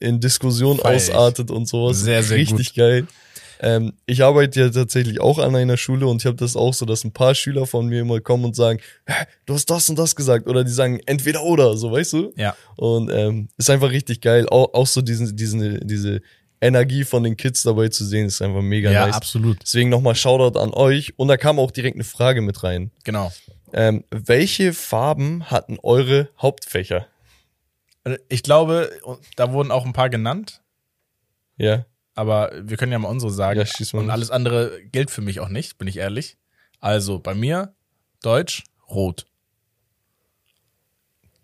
in 0.00 0.18
Diskussion 0.18 0.78
Feier 0.78 0.96
ich. 0.96 1.12
ausartet 1.12 1.50
und 1.50 1.68
sowas. 1.68 2.00
Sehr, 2.00 2.22
sehr 2.22 2.38
richtig 2.38 2.74
geil. 2.74 3.06
Ähm, 3.60 3.92
ich 4.06 4.22
arbeite 4.22 4.60
ja 4.60 4.68
tatsächlich 4.70 5.20
auch 5.20 5.38
an 5.38 5.54
einer 5.54 5.76
Schule 5.76 6.06
und 6.06 6.22
ich 6.22 6.26
habe 6.26 6.36
das 6.36 6.56
auch 6.56 6.74
so, 6.74 6.84
dass 6.84 7.04
ein 7.04 7.12
paar 7.12 7.34
Schüler 7.34 7.66
von 7.66 7.86
mir 7.86 8.00
immer 8.00 8.20
kommen 8.20 8.44
und 8.44 8.56
sagen, 8.56 8.80
du 9.46 9.54
hast 9.54 9.70
das 9.70 9.88
und 9.88 9.98
das 9.98 10.16
gesagt 10.16 10.46
oder 10.46 10.64
die 10.64 10.72
sagen 10.72 11.00
entweder 11.06 11.42
oder, 11.42 11.76
so 11.76 11.92
weißt 11.92 12.12
du? 12.14 12.32
Ja. 12.36 12.56
Und 12.76 13.10
ähm, 13.10 13.48
ist 13.56 13.70
einfach 13.70 13.90
richtig 13.90 14.20
geil. 14.20 14.46
Auch, 14.48 14.74
auch 14.74 14.86
so 14.86 15.00
diesen, 15.00 15.36
diesen, 15.36 15.86
diese 15.86 16.20
Energie 16.60 17.04
von 17.04 17.22
den 17.22 17.36
Kids 17.36 17.62
dabei 17.62 17.88
zu 17.88 18.04
sehen, 18.04 18.26
ist 18.26 18.40
einfach 18.42 18.62
mega 18.62 18.90
Ja, 18.90 19.06
nice. 19.06 19.14
absolut. 19.16 19.58
Deswegen 19.62 19.90
nochmal 19.90 20.14
Shoutout 20.14 20.58
an 20.58 20.72
euch. 20.72 21.12
Und 21.18 21.28
da 21.28 21.36
kam 21.36 21.58
auch 21.58 21.70
direkt 21.70 21.96
eine 21.96 22.04
Frage 22.04 22.40
mit 22.40 22.62
rein. 22.62 22.90
Genau. 23.04 23.32
Ähm, 23.72 24.04
welche 24.10 24.72
Farben 24.72 25.50
hatten 25.50 25.78
eure 25.82 26.30
Hauptfächer? 26.40 27.06
Ich 28.28 28.42
glaube, 28.42 28.90
da 29.36 29.52
wurden 29.52 29.70
auch 29.72 29.84
ein 29.84 29.92
paar 29.92 30.08
genannt, 30.08 30.62
Ja. 31.56 31.84
aber 32.14 32.52
wir 32.62 32.76
können 32.76 32.92
ja 32.92 32.98
mal 33.00 33.08
unsere 33.08 33.32
sagen. 33.32 33.58
Ja, 33.58 33.66
schieß 33.66 33.92
mal 33.92 34.00
Und 34.04 34.10
alles 34.10 34.30
andere 34.30 34.80
gilt 34.92 35.10
für 35.10 35.22
mich 35.22 35.40
auch 35.40 35.48
nicht, 35.48 35.76
bin 35.78 35.88
ich 35.88 35.96
ehrlich. 35.96 36.36
Also 36.78 37.18
bei 37.18 37.34
mir 37.34 37.74
Deutsch 38.22 38.62
rot. 38.88 39.26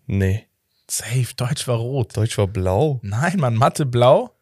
Nee. 0.05 0.47
Safe, 0.89 1.27
Deutsch 1.35 1.67
war 1.67 1.77
rot. 1.77 2.15
Deutsch 2.15 2.37
war 2.37 2.47
blau. 2.47 2.99
Nein, 3.03 3.39
Mann, 3.39 3.55
Mathe 3.55 3.85
blau. 3.85 4.32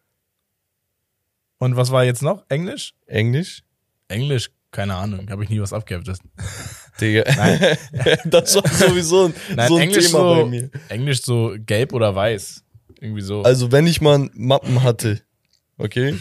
Und 1.62 1.76
was 1.76 1.92
war 1.92 2.04
jetzt 2.04 2.24
noch? 2.24 2.44
Englisch? 2.50 2.96
Englisch? 3.06 3.62
Englisch, 4.08 4.50
keine 4.72 4.96
Ahnung, 4.96 5.30
habe 5.30 5.44
ich 5.44 5.52
nie 5.52 5.62
was 5.62 5.74
abgeheftet. 5.74 6.18
Digga. 7.00 7.22
das 8.26 8.56
war 8.56 8.68
sowieso 8.68 9.26
ein, 9.26 9.34
Nein, 9.56 9.68
so 9.68 9.76
ein 9.76 9.82
Englisch 9.84 10.08
Thema 10.08 10.18
so, 10.18 10.42
bei 10.42 10.46
mir. 10.46 10.72
Englisch 10.90 11.22
so 11.22 11.56
gelb 11.60 11.94
oder 11.94 12.16
weiß. 12.16 12.64
Irgendwie 13.00 13.22
so. 13.22 13.44
Also 13.44 13.72
wenn 13.72 13.86
ich 13.86 14.02
mal 14.02 14.28
Mappen 14.34 14.82
hatte, 14.82 15.22
okay, 15.78 16.18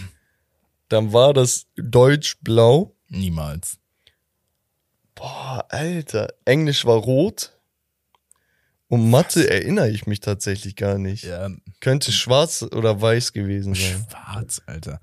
dann 0.91 1.15
war 1.15 1.33
das 1.33 1.69
Deutsch 1.75 2.37
blau. 2.43 2.95
Niemals. 3.09 3.79
Boah, 5.15 5.65
Alter. 5.71 6.35
Englisch 6.45 6.85
war 6.85 6.99
rot. 6.99 7.59
Und 8.91 9.09
Mathe 9.09 9.49
erinnere 9.49 9.89
ich 9.89 10.09
mich 10.09 10.19
tatsächlich 10.19 10.75
gar 10.75 10.99
nicht. 10.99 11.23
Ja, 11.23 11.49
Könnte 11.79 12.11
schwarz 12.11 12.63
oder 12.65 13.01
weiß 13.01 13.33
gewesen 13.33 13.73
sein. 13.77 14.05
schwarz, 14.11 14.63
Alter. 14.67 15.01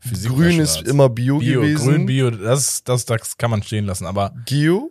Physik 0.00 0.32
Grün 0.32 0.58
ist 0.58 0.82
immer 0.82 1.08
Bio, 1.08 1.38
Bio, 1.38 1.60
gewesen. 1.60 1.86
grün, 1.86 2.06
Bio, 2.06 2.30
das, 2.30 2.82
das, 2.82 3.04
das 3.04 3.36
kann 3.36 3.52
man 3.52 3.62
stehen 3.62 3.84
lassen. 3.86 4.06
Aber 4.06 4.34
Geo? 4.44 4.90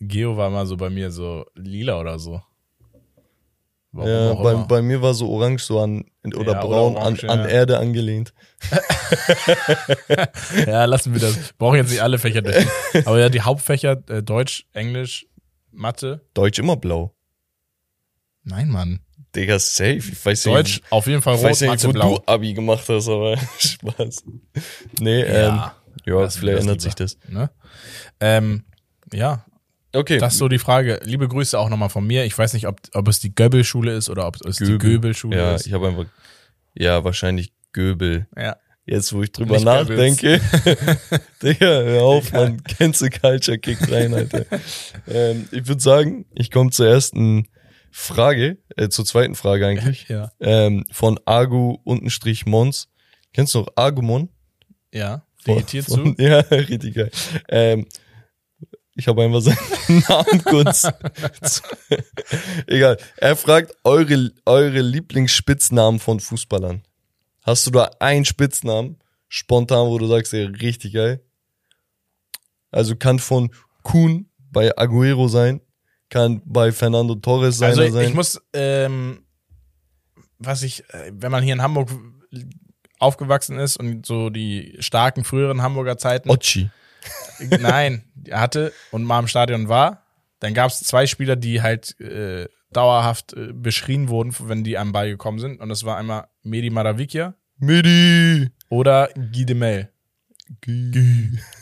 Geo 0.00 0.38
war 0.38 0.48
mal 0.48 0.66
so 0.66 0.78
bei 0.78 0.88
mir 0.88 1.10
so 1.10 1.44
lila 1.54 2.00
oder 2.00 2.18
so. 2.18 2.40
Warum 3.92 4.10
Ja, 4.10 4.34
bei, 4.34 4.54
bei 4.54 4.82
mir 4.82 5.02
war 5.02 5.12
so 5.12 5.28
orange 5.28 5.62
so 5.62 5.78
an, 5.78 6.06
oder 6.24 6.34
Ja, 6.34 6.40
oder 6.40 6.54
braun 6.60 6.96
orange, 6.96 7.24
an, 7.24 7.40
an 7.40 7.40
ja. 7.40 7.46
Erde 7.56 7.78
angelehnt. 7.78 8.32
ja, 10.66 10.86
lassen 10.86 11.12
wir 11.12 11.20
das. 11.20 11.36
Wir 11.36 11.42
brauchen 11.58 11.76
jetzt 11.76 11.90
nicht 11.90 12.02
alle 12.02 12.18
Fächer 12.18 12.40
durch. 12.40 12.66
Aber 13.06 13.18
ja, 13.18 13.28
die 13.28 13.42
Hauptfächer, 13.42 14.02
äh, 14.08 14.22
Deutsch, 14.22 14.66
Englisch, 14.72 15.26
Mathe. 15.72 16.22
Deutsch 16.34 16.58
immer 16.58 16.76
blau. 16.76 17.15
Nein, 18.48 18.68
Mann. 18.70 19.00
Digga, 19.34 19.58
safe. 19.58 19.96
Ich 19.98 20.24
weiß 20.24 20.44
Deutsch, 20.44 20.76
nicht, 20.80 20.92
auf 20.92 21.06
jeden 21.06 21.20
Fall 21.20 21.34
rot, 21.34 21.44
weiß 21.44 21.60
nicht 21.62 21.84
wo 21.84 21.92
blau. 21.92 22.18
du 22.18 22.22
Abi 22.32 22.54
gemacht 22.54 22.84
hast, 22.88 23.08
aber 23.08 23.36
Spaß. 23.58 24.24
Nee, 25.00 25.20
ähm, 25.22 25.56
Ja, 25.56 25.74
ja, 26.06 26.20
lassen 26.20 26.36
wir 26.36 26.40
vielleicht 26.40 26.60
ändert 26.60 26.76
lieber. 26.78 26.80
sich 26.80 26.94
das. 26.94 27.18
Ne? 27.28 27.50
Ähm, 28.20 28.64
ja, 29.12 29.44
Okay. 29.92 30.18
das 30.18 30.34
ist 30.34 30.38
so 30.38 30.48
die 30.48 30.58
Frage. 30.58 31.00
Liebe 31.04 31.26
Grüße 31.28 31.58
auch 31.58 31.68
nochmal 31.68 31.88
von 31.88 32.06
mir. 32.06 32.24
Ich 32.24 32.36
weiß 32.38 32.52
nicht, 32.54 32.66
ob, 32.66 32.80
ob 32.94 33.08
es 33.08 33.18
die 33.20 33.34
Göbel-Schule 33.34 33.94
ist 33.94 34.08
oder 34.10 34.26
ob 34.26 34.36
es 34.46 34.56
die 34.56 34.64
Göbel. 34.64 34.78
Göbel-Schule 34.78 35.36
ja, 35.36 35.54
ist. 35.54 35.66
ich 35.66 35.72
habe 35.72 35.88
einfach, 35.88 36.06
ja, 36.74 37.02
wahrscheinlich 37.04 37.52
Göbel. 37.72 38.26
Ja. 38.36 38.56
Jetzt, 38.84 39.12
wo 39.12 39.22
ich 39.22 39.32
drüber 39.32 39.54
Nicht 39.56 39.64
nachdenke. 39.64 40.40
Digga, 41.42 41.66
hör 41.66 42.02
auf, 42.02 42.32
man. 42.32 42.62
Cancel 42.62 43.10
Culture 43.10 43.58
kickt 43.58 43.90
rein, 43.90 44.14
Alter. 44.14 44.44
ähm, 45.08 45.48
ich 45.50 45.66
würde 45.66 45.82
sagen, 45.82 46.26
ich 46.34 46.50
komme 46.52 46.70
zur 46.70 46.86
ersten 46.86 47.48
Frage, 47.98 48.58
äh, 48.76 48.90
zur 48.90 49.06
zweiten 49.06 49.34
Frage 49.34 49.66
eigentlich. 49.66 50.06
Ja. 50.08 50.30
Ähm, 50.38 50.84
von 50.92 51.18
Argu 51.24 51.78
untenstrich 51.82 52.44
Mons. 52.44 52.88
Kennst 53.32 53.54
du 53.54 53.60
noch 53.60 53.68
Argumon? 53.74 54.28
Ja. 54.92 55.24
Vegetiert 55.44 55.86
zu. 55.88 56.14
Ja, 56.18 56.40
richtig 56.40 56.94
geil. 56.94 57.10
Ähm, 57.48 57.86
ich 58.94 59.08
habe 59.08 59.22
einfach 59.22 59.40
seinen 59.40 60.04
Namen 60.08 60.44
kurz. 60.44 60.92
Egal. 62.66 62.98
Er 63.16 63.34
fragt 63.34 63.74
eure, 63.82 64.30
eure 64.44 64.80
Lieblingsspitznamen 64.82 65.98
von 65.98 66.20
Fußballern. 66.20 66.82
Hast 67.42 67.66
du 67.66 67.70
da 67.70 67.90
einen 67.98 68.26
Spitznamen 68.26 68.98
spontan, 69.28 69.88
wo 69.88 69.96
du 69.96 70.06
sagst, 70.06 70.34
ey, 70.34 70.44
richtig 70.44 70.92
geil? 70.92 71.24
Also 72.70 72.94
kann 72.94 73.18
von 73.18 73.50
Kuhn 73.82 74.28
bei 74.50 74.76
Aguero 74.76 75.28
sein, 75.28 75.62
kann 76.08 76.42
bei 76.44 76.72
Fernando 76.72 77.14
Torres 77.16 77.58
sein. 77.58 77.70
Also 77.70 77.88
sein. 77.88 78.08
ich 78.08 78.14
muss, 78.14 78.40
ähm, 78.52 79.24
was 80.38 80.62
ich, 80.62 80.84
äh, 80.90 81.12
wenn 81.12 81.32
man 81.32 81.42
hier 81.42 81.54
in 81.54 81.62
Hamburg 81.62 81.90
aufgewachsen 82.98 83.58
ist 83.58 83.76
und 83.76 84.06
so 84.06 84.30
die 84.30 84.76
starken 84.80 85.24
früheren 85.24 85.62
Hamburger 85.62 85.98
Zeiten, 85.98 86.30
Ochi. 86.30 86.70
nein, 87.60 88.04
er 88.24 88.40
hatte 88.40 88.72
und 88.90 89.04
mal 89.04 89.20
im 89.20 89.28
Stadion 89.28 89.68
war, 89.68 90.02
dann 90.40 90.54
gab 90.54 90.70
es 90.70 90.80
zwei 90.80 91.06
Spieler, 91.06 91.36
die 91.36 91.62
halt 91.62 91.98
äh, 92.00 92.48
dauerhaft 92.72 93.32
äh, 93.34 93.52
beschrien 93.52 94.08
wurden, 94.08 94.34
wenn 94.40 94.64
die 94.64 94.78
am 94.78 94.92
Ball 94.92 95.08
gekommen 95.08 95.38
sind. 95.38 95.60
Und 95.60 95.68
das 95.68 95.84
war 95.84 95.96
einmal 95.96 96.28
Medi 96.42 96.70
Maravikia 96.70 97.34
Midi. 97.58 98.50
oder 98.68 99.08
Guy 99.14 99.46
de 99.46 99.56
Mel. 99.56 99.90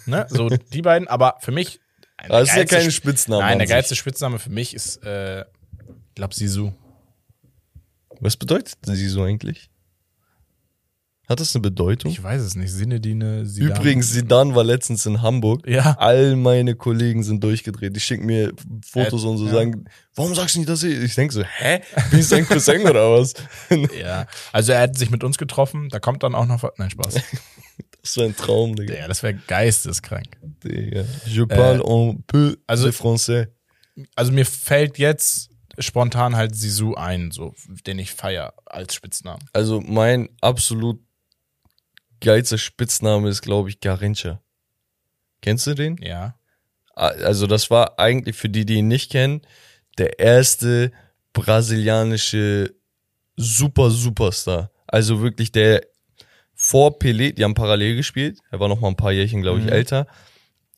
Ne? 0.07 0.26
So 0.28 0.48
die 0.48 0.83
beiden, 0.83 1.09
aber 1.09 1.37
für 1.40 1.52
mich. 1.52 1.80
Der 2.28 2.40
Das 2.40 2.48
ist 2.50 2.56
ja 2.56 2.64
keine 2.64 2.88
Sp- 2.90 2.96
Spitzname. 3.04 3.42
Nein, 3.42 3.58
der 3.58 3.66
geilste 3.68 3.94
Spitzname 3.96 4.38
für 4.38 4.50
mich 4.50 4.74
ist, 4.74 5.02
äh, 5.04 5.40
ich 5.42 6.14
glaube, 6.14 6.34
Sisu. 6.34 6.72
Was 8.20 8.37
bedeutet 8.37 8.76
sie 8.84 9.08
so 9.08 9.22
eigentlich? 9.22 9.70
Hat 11.26 11.40
das 11.40 11.54
eine 11.56 11.62
Bedeutung? 11.62 12.10
Ich 12.10 12.22
weiß 12.22 12.42
es 12.42 12.54
nicht. 12.54 12.70
Sinedine, 12.70 13.46
Zidane. 13.46 13.74
Übrigens, 13.80 14.10
Sidan 14.10 14.54
war 14.54 14.62
letztens 14.62 15.06
in 15.06 15.22
Hamburg. 15.22 15.66
Ja. 15.66 15.96
All 15.98 16.37
meine 16.37 16.74
Kollegen 16.74 17.22
sind 17.22 17.42
durchgedreht. 17.42 17.96
Die 17.96 18.00
schicken 18.00 18.26
mir 18.26 18.52
Fotos 18.87 19.24
Äh, 19.24 19.26
und 19.28 19.38
so 19.38 19.46
ja. 19.46 19.52
sagen, 19.52 19.87
warum 20.14 20.34
sagst 20.34 20.54
du 20.54 20.58
nicht, 20.60 20.68
dass 20.68 20.82
ich. 20.82 20.98
Ich 21.02 21.14
denke 21.14 21.32
so, 21.32 21.42
hä? 21.42 21.80
Bin 22.10 22.20
ich 22.20 22.28
sein 22.28 22.46
Cousin 22.46 22.82
oder 22.82 23.10
was? 23.10 23.32
Ja. 23.98 24.26
Also 24.52 24.72
er 24.72 24.82
hat 24.82 24.98
sich 24.98 25.10
mit 25.10 25.24
uns 25.24 25.38
getroffen. 25.38 25.88
Da 25.88 25.98
kommt 25.98 26.22
dann 26.22 26.34
auch 26.34 26.44
noch. 26.46 26.62
Nein, 26.76 26.90
Spaß. 26.90 27.14
Das 28.04 28.18
war 28.18 28.24
ein 28.26 28.36
Traum, 28.36 28.76
Digga. 28.76 28.94
ja, 28.94 29.08
das 29.08 29.22
wäre 29.22 29.32
geisteskrank. 29.34 30.36
Digga. 30.62 31.04
Je 31.26 31.46
parle 31.46 31.82
un 31.82 32.22
peu 32.26 32.56
also- 32.66 32.84
de 32.84 32.92
français. 32.92 33.48
Also 34.14 34.30
mir 34.30 34.44
fällt 34.44 34.98
jetzt 34.98 35.50
spontan 35.78 36.36
halt 36.36 36.54
Sisu 36.54 36.94
ein, 36.94 37.30
so, 37.30 37.54
den 37.86 37.98
ich 37.98 38.12
feier 38.12 38.52
als 38.66 38.94
Spitznamen. 38.94 39.42
Also 39.54 39.80
mein 39.80 40.28
absolut 40.40 41.00
geilster 42.20 42.58
Spitzname 42.58 43.28
ist, 43.30 43.40
glaube 43.40 43.70
ich, 43.70 43.80
Garincha. 43.80 44.42
Kennst 45.40 45.66
du 45.66 45.74
den? 45.74 45.96
Ja. 46.02 46.38
Also 46.94 47.46
das 47.46 47.70
war 47.70 47.98
eigentlich 47.98 48.36
für 48.36 48.48
die, 48.50 48.66
die 48.66 48.74
ihn 48.74 48.88
nicht 48.88 49.10
kennen, 49.10 49.40
der 49.96 50.18
erste 50.18 50.92
brasilianische 51.32 52.74
Super 53.36 53.90
Superstar. 53.90 54.70
Also 54.86 55.22
wirklich 55.22 55.50
der 55.52 55.86
vor 56.66 56.98
Pelé, 56.98 57.33
die 57.35 57.44
haben 57.44 57.53
parallel 57.55 57.96
gespielt. 57.96 58.38
Er 58.50 58.59
war 58.61 58.68
noch 58.68 58.81
mal 58.81 58.88
ein 58.88 58.96
paar 58.96 59.12
Jährchen, 59.12 59.42
glaube 59.42 59.59
ich, 59.59 59.66
Mhm. 59.66 59.72
älter. 59.72 60.07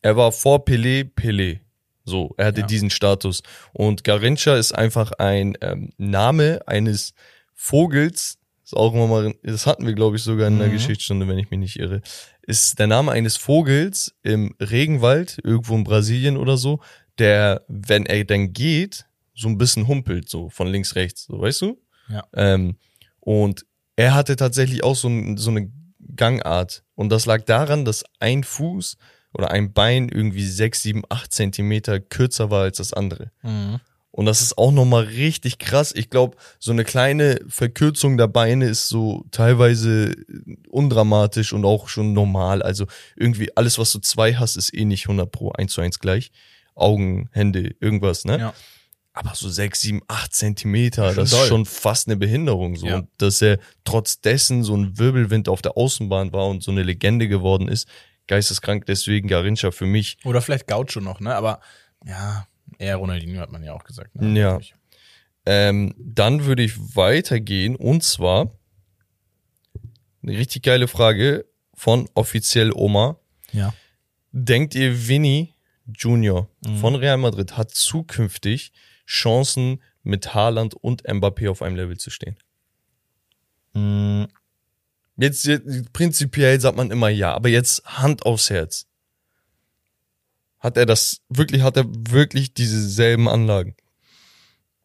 Er 0.03 0.17
war 0.17 0.33
vor 0.33 0.65
Pelé, 0.65 1.05
Pelé. 1.15 1.61
So, 2.05 2.35
er 2.37 2.47
hatte 2.47 2.61
Ja. 2.63 2.67
diesen 2.67 2.91
Status. 2.91 3.43
Und 3.73 4.03
Garincha 4.03 4.57
ist 4.57 4.73
einfach 4.73 5.13
ein 5.13 5.57
ähm, 5.61 5.93
Name 5.97 6.61
eines 6.67 7.15
Vogels. 7.55 8.39
Ist 8.65 8.75
auch 8.77 8.93
immer 8.95 9.07
mal, 9.07 9.35
das 9.45 9.67
hatten 9.67 9.87
wir, 9.87 9.95
glaube 9.95 10.17
ich, 10.17 10.23
sogar 10.23 10.49
in 10.49 10.59
der 10.59 10.69
Mhm. 10.69 10.73
Geschichtsstunde, 10.73 11.29
wenn 11.29 11.39
ich 11.39 11.51
mich 11.51 11.59
nicht 11.61 11.77
irre. 11.79 12.03
Ist 12.43 12.79
der 12.81 12.87
Name 12.89 13.13
eines 13.13 13.37
Vogels 13.37 14.15
im 14.23 14.55
Regenwald, 14.61 15.39
irgendwo 15.45 15.75
in 15.77 15.85
Brasilien 15.85 16.37
oder 16.37 16.57
so, 16.57 16.81
der, 17.19 17.65
wenn 17.69 18.07
er 18.07 18.25
dann 18.25 18.53
geht, 18.53 19.07
so 19.35 19.49
ein 19.49 19.59
bisschen 19.59 19.87
humpelt, 19.87 20.29
so 20.29 20.49
von 20.49 20.67
links, 20.67 20.97
rechts, 20.97 21.25
so 21.27 21.41
weißt 21.41 21.63
du? 21.63 21.81
Ja. 22.09 22.25
Ähm, 22.35 22.77
und 23.21 23.65
er 23.97 24.15
hatte 24.15 24.37
tatsächlich 24.37 24.85
auch 24.85 24.97
so, 24.97 25.09
ein, 25.09 25.37
so 25.37 25.51
eine 25.51 25.71
Gangart. 26.15 26.85
Und 26.95 27.11
das 27.11 27.27
lag 27.27 27.45
daran, 27.45 27.85
dass 27.85 28.05
ein 28.21 28.45
Fuß 28.45 28.97
oder 29.33 29.51
ein 29.51 29.73
Bein 29.73 30.09
irgendwie 30.09 30.47
sechs, 30.47 30.83
sieben, 30.83 31.03
acht 31.09 31.33
Zentimeter 31.33 32.01
kürzer 32.01 32.51
war 32.51 32.63
als 32.63 32.79
das 32.79 32.93
andere. 32.93 33.33
Und 34.11 34.25
das 34.25 34.41
ist 34.41 34.57
auch 34.57 34.73
nochmal 34.73 35.05
richtig 35.05 35.59
krass. 35.59 35.93
Ich 35.95 36.09
glaube, 36.09 36.39
so 36.59 36.73
eine 36.73 36.85
kleine 36.85 37.39
Verkürzung 37.49 38.17
der 38.17 38.29
Beine 38.29 38.65
ist 38.67 38.89
so 38.89 39.27
teilweise 39.31 40.15
undramatisch 40.71 41.53
und 41.53 41.67
auch 41.67 41.89
schon 41.89 42.15
normal. 42.15 42.63
Also 42.63 42.87
irgendwie 43.15 43.55
alles, 43.59 43.79
was 43.79 43.93
du 43.93 43.99
zwei 43.99 44.35
hast, 44.35 44.57
ist 44.57 44.73
eh 44.73 44.87
nicht 44.87 45.05
100 45.05 45.31
pro 45.31 45.51
1 45.51 45.71
zu 45.71 45.83
1 45.83 45.99
gleich. 45.99 46.31
Augen, 46.75 47.29
Hände, 47.33 47.75
irgendwas, 47.79 48.25
ne? 48.25 48.39
Ja. 48.39 48.55
Aber 49.19 49.35
so 49.35 49.49
sechs, 49.49 49.81
sieben, 49.81 50.03
acht 50.09 50.35
Zentimeter, 50.35 51.15
das 51.15 51.31
doll. 51.31 51.41
ist 51.41 51.49
schon 51.49 51.65
fast 51.65 52.07
eine 52.07 52.17
Behinderung. 52.19 52.77
So. 52.77 52.87
Ja. 52.87 52.97
Und 52.97 53.09
dass 53.17 53.41
er 53.41 53.59
trotz 53.85 54.21
dessen 54.21 54.63
so 54.63 54.77
ein 54.77 54.99
Wirbelwind 54.99 55.49
auf 55.49 55.63
der 55.63 55.79
Außenbahn 55.79 56.35
war 56.35 56.47
und 56.49 56.63
so 56.63 56.71
eine 56.71 56.83
Legende 56.83 57.27
geworden 57.27 57.67
ist, 57.67 57.89
geisteskrank. 58.27 58.85
Deswegen 58.85 59.27
Garincha 59.27 59.71
für 59.71 59.87
mich 59.87 60.19
Oder 60.25 60.43
vielleicht 60.43 60.67
Gaucho 60.67 61.01
noch, 61.01 61.21
ne? 61.21 61.35
Aber 61.35 61.61
ja, 62.05 62.47
eher 62.79 62.97
Ronaldinho 62.97 63.41
hat 63.41 63.51
man 63.51 63.63
ja 63.63 63.73
auch 63.73 63.85
gesagt. 63.85 64.15
Ne? 64.17 64.39
Ja. 64.39 64.59
Ähm, 65.47 65.95
dann 65.99 66.45
würde 66.45 66.63
ich 66.65 66.77
weitergehen 66.95 67.75
und 67.75 68.03
zwar 68.05 68.51
eine 70.23 70.37
richtig 70.37 70.63
geile 70.63 70.89
Frage 70.89 71.47
von 71.75 72.07
offiziell 72.15 72.71
Oma. 72.75 73.19
Ja. 73.53 73.73
Denkt 74.33 74.75
ihr, 74.75 75.09
Vinny 75.09 75.55
Junior 75.87 76.51
Mhm. 76.67 76.77
von 76.79 76.95
Real 76.97 77.17
Madrid 77.17 77.57
hat 77.57 77.71
zukünftig 77.71 78.73
Chancen 79.07 79.83
mit 80.03 80.35
Haaland 80.35 80.75
und 80.75 81.05
Mbappé 81.05 81.51
auf 81.51 81.63
einem 81.63 81.77
Level 81.77 81.97
zu 81.97 82.11
stehen? 82.11 82.37
Mhm. 83.75 84.29
Jetzt, 85.17 85.45
jetzt 85.47 85.93
prinzipiell 85.93 86.61
sagt 86.61 86.77
man 86.77 86.91
immer 86.91 87.09
ja, 87.09 87.33
aber 87.35 87.49
jetzt 87.49 87.85
Hand 87.85 88.27
aufs 88.27 88.51
Herz. 88.51 88.87
Hat 90.59 90.77
er 90.77 90.85
das 90.85 91.23
wirklich, 91.29 91.63
hat 91.63 91.77
er 91.77 91.85
wirklich 91.89 92.53
dieselben 92.53 93.29
Anlagen? 93.29 93.77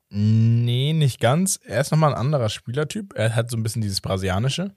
Nee, 0.09 0.93
nicht 0.93 1.19
ganz. 1.19 1.59
Er 1.63 1.81
ist 1.81 1.91
nochmal 1.91 2.13
ein 2.13 2.19
anderer 2.19 2.49
Spielertyp. 2.49 3.13
Er 3.15 3.35
hat 3.35 3.49
so 3.49 3.57
ein 3.57 3.63
bisschen 3.63 3.81
dieses 3.81 4.01
Brasilianische. 4.01 4.75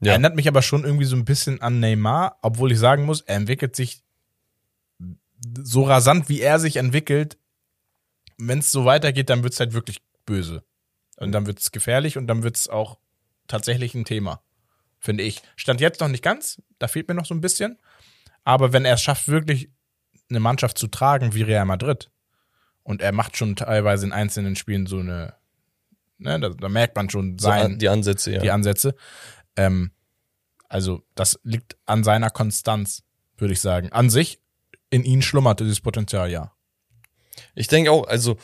Ja. 0.00 0.12
Erinnert 0.12 0.36
mich 0.36 0.46
aber 0.46 0.60
schon 0.60 0.84
irgendwie 0.84 1.06
so 1.06 1.16
ein 1.16 1.24
bisschen 1.24 1.62
an 1.62 1.80
Neymar, 1.80 2.38
obwohl 2.42 2.72
ich 2.72 2.78
sagen 2.78 3.04
muss, 3.04 3.22
er 3.22 3.36
entwickelt 3.36 3.74
sich 3.74 4.02
so 5.62 5.84
rasant, 5.84 6.28
wie 6.28 6.40
er 6.40 6.58
sich 6.58 6.76
entwickelt. 6.76 7.38
Wenn 8.38 8.58
es 8.58 8.70
so 8.70 8.84
weitergeht, 8.84 9.30
dann 9.30 9.42
wird 9.42 9.54
es 9.54 9.60
halt 9.60 9.72
wirklich 9.72 10.02
böse. 10.24 10.64
Und 11.16 11.32
dann 11.32 11.46
wird 11.46 11.60
es 11.60 11.72
gefährlich 11.72 12.18
und 12.18 12.26
dann 12.26 12.42
wird 12.42 12.56
es 12.56 12.68
auch 12.68 12.98
tatsächlich 13.48 13.94
ein 13.94 14.04
Thema, 14.04 14.42
finde 14.98 15.22
ich. 15.22 15.40
Stand 15.56 15.80
jetzt 15.80 16.00
noch 16.00 16.08
nicht 16.08 16.22
ganz, 16.22 16.60
da 16.78 16.88
fehlt 16.88 17.08
mir 17.08 17.14
noch 17.14 17.26
so 17.26 17.34
ein 17.34 17.40
bisschen. 17.40 17.78
Aber 18.44 18.72
wenn 18.72 18.84
er 18.84 18.94
es 18.94 19.02
schafft, 19.02 19.28
wirklich 19.28 19.70
eine 20.28 20.40
Mannschaft 20.40 20.76
zu 20.76 20.88
tragen 20.88 21.34
wie 21.34 21.42
Real 21.42 21.64
Madrid, 21.64 22.10
und 22.86 23.02
er 23.02 23.10
macht 23.10 23.36
schon 23.36 23.56
teilweise 23.56 24.06
in 24.06 24.12
einzelnen 24.12 24.54
Spielen 24.54 24.86
so 24.86 25.00
eine, 25.00 25.34
ne, 26.18 26.38
da, 26.38 26.50
da 26.50 26.68
merkt 26.68 26.94
man 26.94 27.10
schon 27.10 27.36
So 27.36 27.48
sein, 27.48 27.62
an, 27.62 27.78
die 27.80 27.88
Ansätze, 27.88 28.32
ja. 28.32 28.40
die 28.40 28.52
Ansätze. 28.52 28.94
Ähm, 29.56 29.90
also 30.68 31.02
das 31.16 31.40
liegt 31.42 31.76
an 31.84 32.04
seiner 32.04 32.30
Konstanz, 32.30 33.02
würde 33.38 33.54
ich 33.54 33.60
sagen. 33.60 33.90
An 33.90 34.08
sich, 34.08 34.40
in 34.88 35.02
ihm 35.02 35.20
schlummert 35.20 35.58
dieses 35.58 35.80
Potenzial, 35.80 36.30
ja. 36.30 36.52
Ich 37.54 37.68
denke 37.68 37.90
auch, 37.92 38.06
also 38.06 38.36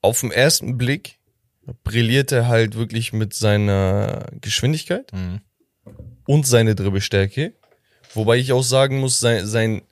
auf 0.00 0.20
den 0.20 0.30
ersten 0.30 0.78
Blick 0.78 1.18
brilliert 1.84 2.32
er 2.32 2.48
halt 2.48 2.76
wirklich 2.76 3.12
mit 3.12 3.34
seiner 3.34 4.26
Geschwindigkeit 4.40 5.12
Mhm. 5.12 5.40
und 6.26 6.46
seine 6.46 6.74
Dribbelstärke. 6.74 7.54
Wobei 8.14 8.36
ich 8.38 8.52
auch 8.52 8.62
sagen 8.62 9.00
muss, 9.00 9.20
sein, 9.20 9.46
sein 9.46 9.82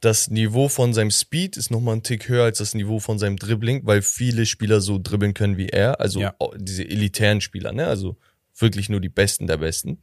das 0.00 0.30
Niveau 0.30 0.68
von 0.68 0.92
seinem 0.94 1.10
Speed 1.12 1.56
ist 1.56 1.70
nochmal 1.70 1.96
ein 1.96 2.02
Tick 2.02 2.28
höher 2.28 2.44
als 2.44 2.58
das 2.58 2.74
Niveau 2.74 2.98
von 2.98 3.18
seinem 3.20 3.36
Dribbling, 3.36 3.82
weil 3.86 4.02
viele 4.02 4.46
Spieler 4.46 4.80
so 4.80 4.98
dribbeln 5.00 5.32
können 5.32 5.56
wie 5.56 5.68
er. 5.68 6.00
Also 6.00 6.20
Ja. 6.20 6.34
diese 6.56 6.84
elitären 6.84 7.40
Spieler, 7.40 7.70
ne? 7.72 7.86
Also 7.86 8.16
wirklich 8.58 8.88
nur 8.88 9.00
die 9.00 9.08
Besten 9.08 9.46
der 9.46 9.58
Besten. 9.58 10.00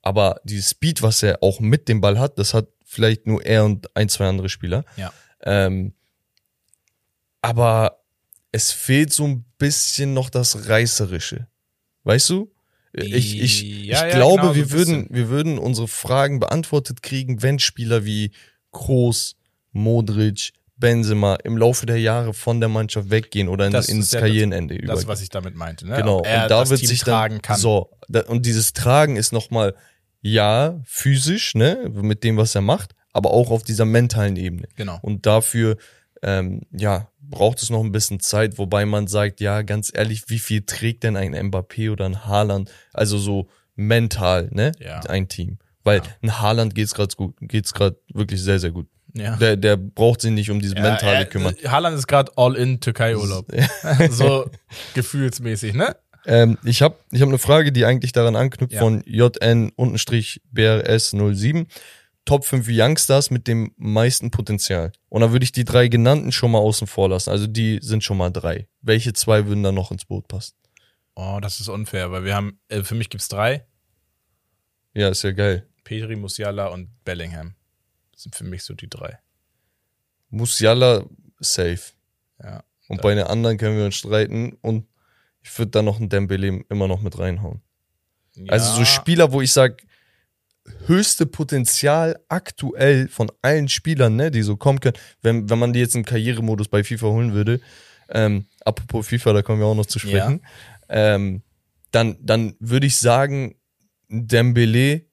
Aber 0.00 0.40
dieses 0.44 0.70
Speed, 0.70 1.02
was 1.02 1.22
er 1.22 1.42
auch 1.42 1.60
mit 1.60 1.88
dem 1.88 2.00
Ball 2.00 2.18
hat, 2.18 2.38
das 2.38 2.54
hat 2.54 2.68
vielleicht 2.84 3.26
nur 3.26 3.44
er 3.44 3.64
und 3.66 3.94
ein, 3.94 4.08
zwei 4.08 4.26
andere 4.26 4.48
Spieler. 4.48 4.84
Ja. 4.96 5.12
Ähm, 5.42 5.92
aber 7.46 8.02
es 8.50 8.72
fehlt 8.72 9.12
so 9.12 9.24
ein 9.24 9.44
bisschen 9.56 10.14
noch 10.14 10.30
das 10.30 10.68
Reißerische. 10.68 11.46
Weißt 12.02 12.28
du? 12.30 12.52
Ich, 12.92 13.40
ich, 13.40 13.62
Ja, 13.62 14.04
ich 14.06 14.12
ja, 14.12 14.16
glaube, 14.18 14.40
genau, 14.42 14.54
wir 14.56 14.70
würden, 14.72 15.06
wir 15.10 15.28
würden 15.28 15.56
unsere 15.58 15.86
Fragen 15.86 16.40
beantwortet 16.40 17.04
kriegen, 17.04 17.42
wenn 17.42 17.60
Spieler 17.60 18.04
wie 18.04 18.32
Kroos, 18.72 19.36
Modric, 19.70 20.54
Benzema 20.76 21.36
im 21.44 21.56
Laufe 21.56 21.86
der 21.86 22.00
Jahre 22.00 22.34
von 22.34 22.58
der 22.58 22.68
Mannschaft 22.68 23.10
weggehen 23.10 23.48
oder 23.48 23.66
in, 23.66 23.72
Das 23.72 23.88
ins 23.88 24.10
ja 24.10 24.20
Karrierenende 24.20 24.74
Das, 24.74 24.82
übergehen. 24.82 25.08
was 25.08 25.20
ich 25.22 25.28
damit 25.28 25.54
meinte. 25.54 25.86
Ne? 25.86 25.96
Genau. 25.98 26.18
Und 26.18 26.24
da 26.24 26.48
das 26.48 26.70
wird 26.70 26.80
Team 26.80 26.88
sich 26.88 27.00
dann, 27.00 27.14
tragen 27.14 27.42
kann. 27.42 27.60
so, 27.60 27.90
da, 28.08 28.22
und 28.22 28.44
dieses 28.44 28.72
Tragen 28.72 29.14
ist 29.16 29.32
nochmal, 29.32 29.76
ja, 30.20 30.80
physisch, 30.84 31.54
ne, 31.54 31.88
mit 31.94 32.24
dem, 32.24 32.36
was 32.38 32.56
er 32.56 32.60
macht, 32.62 32.96
aber 33.12 33.30
auch 33.30 33.50
auf 33.52 33.62
dieser 33.62 33.84
mentalen 33.84 34.34
Ebene. 34.36 34.66
Genau. 34.74 34.98
Und 35.02 35.26
dafür, 35.26 35.76
ähm, 36.22 36.62
ja, 36.72 37.08
braucht 37.30 37.62
es 37.62 37.70
noch 37.70 37.82
ein 37.82 37.92
bisschen 37.92 38.20
Zeit, 38.20 38.58
wobei 38.58 38.84
man 38.86 39.06
sagt, 39.06 39.40
ja, 39.40 39.62
ganz 39.62 39.90
ehrlich, 39.94 40.24
wie 40.28 40.38
viel 40.38 40.62
trägt 40.62 41.04
denn 41.04 41.16
ein 41.16 41.34
Mbappé 41.34 41.90
oder 41.90 42.04
ein 42.06 42.26
Haaland? 42.26 42.70
Also 42.92 43.18
so 43.18 43.48
mental, 43.74 44.48
ne? 44.52 44.72
Ja. 44.78 45.00
Ein 45.00 45.28
Team. 45.28 45.58
Weil 45.84 46.02
ein 46.22 46.40
Haaland 46.40 46.74
geht's 46.74 46.94
gerade 46.94 47.14
gut, 47.14 47.34
geht's 47.40 47.72
gerade 47.72 47.96
wirklich 48.12 48.42
sehr, 48.42 48.58
sehr 48.58 48.72
gut. 48.72 48.88
Ja. 49.14 49.36
Der, 49.36 49.56
der 49.56 49.76
braucht 49.76 50.20
sich 50.20 50.32
nicht 50.32 50.50
um 50.50 50.60
dieses 50.60 50.74
Mentale 50.74 51.18
er, 51.18 51.24
kümmern. 51.26 51.54
Haaland 51.64 51.96
ist 51.96 52.06
gerade 52.06 52.32
all 52.36 52.54
in 52.56 52.80
Türkei-Urlaub. 52.80 53.46
so 54.10 54.50
gefühlsmäßig, 54.94 55.74
ne? 55.74 55.96
Ähm, 56.26 56.58
ich 56.64 56.82
habe 56.82 56.96
ich 57.12 57.22
hab 57.22 57.28
eine 57.28 57.38
Frage, 57.38 57.70
die 57.72 57.84
eigentlich 57.84 58.12
daran 58.12 58.34
anknüpft 58.36 58.74
Ja. 58.74 58.80
von 58.80 59.02
JN-BRS07. 59.04 61.66
Top 62.26 62.44
5 62.44 62.66
Youngstars 62.68 63.30
mit 63.30 63.46
dem 63.46 63.72
meisten 63.76 64.30
Potenzial. 64.30 64.92
Und 65.08 65.22
da 65.22 65.32
würde 65.32 65.44
ich 65.44 65.52
die 65.52 65.64
drei 65.64 65.88
genannten 65.88 66.32
schon 66.32 66.50
mal 66.50 66.58
außen 66.58 66.86
vor 66.86 67.08
lassen. 67.08 67.30
Also 67.30 67.46
die 67.46 67.78
sind 67.80 68.04
schon 68.04 68.18
mal 68.18 68.30
drei. 68.30 68.68
Welche 68.82 69.14
zwei 69.14 69.46
würden 69.46 69.62
da 69.62 69.72
noch 69.72 69.90
ins 69.90 70.04
Boot 70.04 70.28
passen? 70.28 70.54
Oh, 71.14 71.38
das 71.40 71.60
ist 71.60 71.68
unfair, 71.68 72.10
weil 72.10 72.24
wir 72.24 72.34
haben, 72.34 72.60
äh, 72.68 72.82
für 72.82 72.94
mich 72.94 73.08
gibt's 73.08 73.28
drei. 73.28 73.64
Ja, 74.92 75.08
ist 75.08 75.22
ja 75.22 75.32
geil. 75.32 75.66
Petri, 75.84 76.16
Musiala 76.16 76.66
und 76.66 76.90
Bellingham. 77.04 77.54
Sind 78.14 78.34
für 78.34 78.44
mich 78.44 78.64
so 78.64 78.74
die 78.74 78.90
drei. 78.90 79.18
Musiala 80.30 81.04
safe. 81.38 81.92
Ja. 82.42 82.64
Und 82.88 83.02
bei 83.02 83.14
den 83.14 83.24
anderen 83.24 83.56
können 83.56 83.78
wir 83.78 83.84
uns 83.84 83.94
streiten. 83.94 84.58
Und 84.62 84.86
ich 85.42 85.56
würde 85.58 85.70
da 85.70 85.82
noch 85.82 85.98
einen 85.98 86.08
Dembele 86.08 86.64
immer 86.68 86.88
noch 86.88 87.00
mit 87.00 87.18
reinhauen. 87.18 87.62
Also 88.48 88.72
so 88.72 88.80
Ja, 88.80 88.86
Spieler, 88.86 89.32
wo 89.32 89.40
ich 89.40 89.52
sag 89.52 89.82
höchste 90.86 91.26
Potenzial 91.26 92.18
aktuell 92.28 93.08
von 93.08 93.30
allen 93.42 93.68
Spielern, 93.68 94.16
ne, 94.16 94.30
die 94.30 94.42
so 94.42 94.56
kommen 94.56 94.80
können, 94.80 94.96
wenn, 95.22 95.48
wenn 95.50 95.58
man 95.58 95.72
die 95.72 95.80
jetzt 95.80 95.96
im 95.96 96.04
Karrieremodus 96.04 96.68
bei 96.68 96.84
FIFA 96.84 97.06
holen 97.08 97.34
würde, 97.34 97.60
ähm, 98.08 98.46
apropos 98.64 99.08
FIFA, 99.08 99.32
da 99.32 99.42
kommen 99.42 99.60
wir 99.60 99.66
auch 99.66 99.74
noch 99.74 99.86
zu 99.86 99.98
sprechen, 99.98 100.42
ähm, 100.88 101.42
dann, 101.90 102.16
dann 102.20 102.54
würde 102.60 102.86
ich 102.86 102.96
sagen, 102.96 103.56
Dembele, 104.08 105.06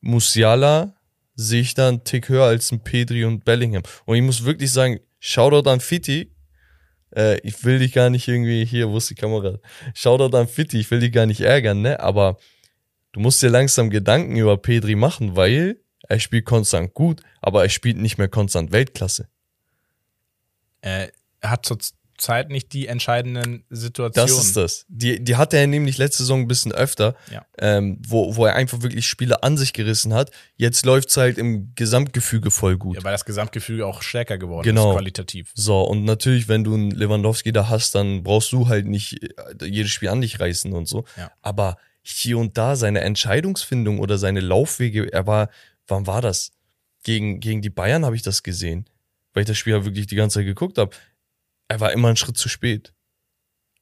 Musiala 0.00 0.94
sehe 1.34 1.60
ich 1.60 1.74
da 1.74 1.88
einen 1.88 2.04
Tick 2.04 2.28
höher 2.28 2.44
als 2.44 2.70
ein 2.72 2.80
Pedri 2.80 3.24
und 3.24 3.44
Bellingham. 3.44 3.82
Und 4.04 4.16
ich 4.16 4.22
muss 4.22 4.44
wirklich 4.44 4.72
sagen, 4.72 5.00
Shoutout 5.18 5.68
an 5.68 5.80
Fitti, 5.80 6.32
äh, 7.14 7.38
ich 7.40 7.64
will 7.64 7.78
dich 7.78 7.92
gar 7.92 8.10
nicht 8.10 8.28
irgendwie, 8.28 8.64
hier, 8.64 8.88
wo 8.88 8.98
ist 8.98 9.10
die 9.10 9.14
Kamera? 9.14 9.58
Shoutout 9.94 10.36
an 10.36 10.48
Fitti, 10.48 10.78
ich 10.78 10.90
will 10.90 11.00
dich 11.00 11.12
gar 11.12 11.26
nicht 11.26 11.40
ärgern, 11.40 11.82
ne, 11.82 12.00
aber 12.00 12.38
du 13.16 13.20
musst 13.22 13.42
dir 13.42 13.48
langsam 13.48 13.88
Gedanken 13.88 14.36
über 14.36 14.58
Pedri 14.58 14.94
machen, 14.94 15.36
weil 15.36 15.78
er 16.06 16.20
spielt 16.20 16.44
konstant 16.44 16.92
gut, 16.92 17.22
aber 17.40 17.62
er 17.62 17.70
spielt 17.70 17.96
nicht 17.96 18.18
mehr 18.18 18.28
konstant 18.28 18.72
Weltklasse. 18.72 19.28
er 20.82 21.10
hat 21.42 21.64
zur 21.66 21.78
Zeit 22.18 22.48
nicht 22.50 22.72
die 22.72 22.86
entscheidenden 22.86 23.64
Situationen. 23.70 24.28
Das 24.28 24.38
ist 24.44 24.56
das. 24.56 24.84
Die, 24.88 25.22
die 25.22 25.36
hatte 25.36 25.56
er 25.58 25.66
nämlich 25.66 25.98
letzte 25.98 26.22
Saison 26.22 26.40
ein 26.40 26.48
bisschen 26.48 26.72
öfter, 26.72 27.14
Ja. 27.30 27.44
ähm, 27.58 28.00
wo, 28.06 28.36
wo 28.36 28.44
er 28.46 28.54
einfach 28.54 28.80
wirklich 28.82 29.06
Spiele 29.06 29.42
an 29.42 29.56
sich 29.58 29.72
gerissen 29.72 30.12
hat. 30.14 30.30
Jetzt 30.56 30.84
läuft's 30.86 31.16
halt 31.16 31.36
im 31.38 31.72
Gesamtgefüge 31.74 32.50
voll 32.50 32.76
gut. 32.78 32.96
Ja, 32.96 33.04
weil 33.04 33.12
das 33.12 33.24
Gesamtgefüge 33.24 33.86
auch 33.86 34.00
stärker 34.02 34.38
geworden 34.38 34.64
Genau. 34.64 34.90
ist, 34.90 34.96
qualitativ. 34.96 35.52
So, 35.54 35.82
und 35.82 36.04
natürlich, 36.04 36.48
wenn 36.48 36.64
du 36.64 36.74
einen 36.74 36.90
Lewandowski 36.90 37.52
da 37.52 37.68
hast, 37.70 37.94
dann 37.94 38.22
brauchst 38.22 38.50
du 38.52 38.68
halt 38.68 38.86
nicht 38.86 39.22
äh, 39.22 39.66
jedes 39.66 39.90
Spiel 39.92 40.08
an 40.10 40.20
dich 40.20 40.38
reißen 40.40 40.72
und 40.72 40.86
so. 40.88 41.04
Ja. 41.18 41.30
Aber 41.42 41.76
hier 42.06 42.38
und 42.38 42.56
da 42.56 42.76
seine 42.76 43.00
Entscheidungsfindung 43.00 43.98
oder 43.98 44.16
seine 44.18 44.40
Laufwege, 44.40 45.12
er 45.12 45.26
war, 45.26 45.50
wann 45.88 46.06
war 46.06 46.22
das? 46.22 46.52
Gegen, 47.02 47.40
gegen 47.40 47.62
die 47.62 47.70
Bayern 47.70 48.04
habe 48.04 48.16
ich 48.16 48.22
das 48.22 48.42
gesehen, 48.42 48.88
weil 49.32 49.42
ich 49.42 49.46
das 49.46 49.58
Spiel 49.58 49.74
ja 49.74 49.84
wirklich 49.84 50.06
die 50.06 50.16
ganze 50.16 50.38
Zeit 50.38 50.46
geguckt 50.46 50.78
habe. 50.78 50.94
Er 51.68 51.80
war 51.80 51.92
immer 51.92 52.08
einen 52.08 52.16
Schritt 52.16 52.36
zu 52.36 52.48
spät. 52.48 52.92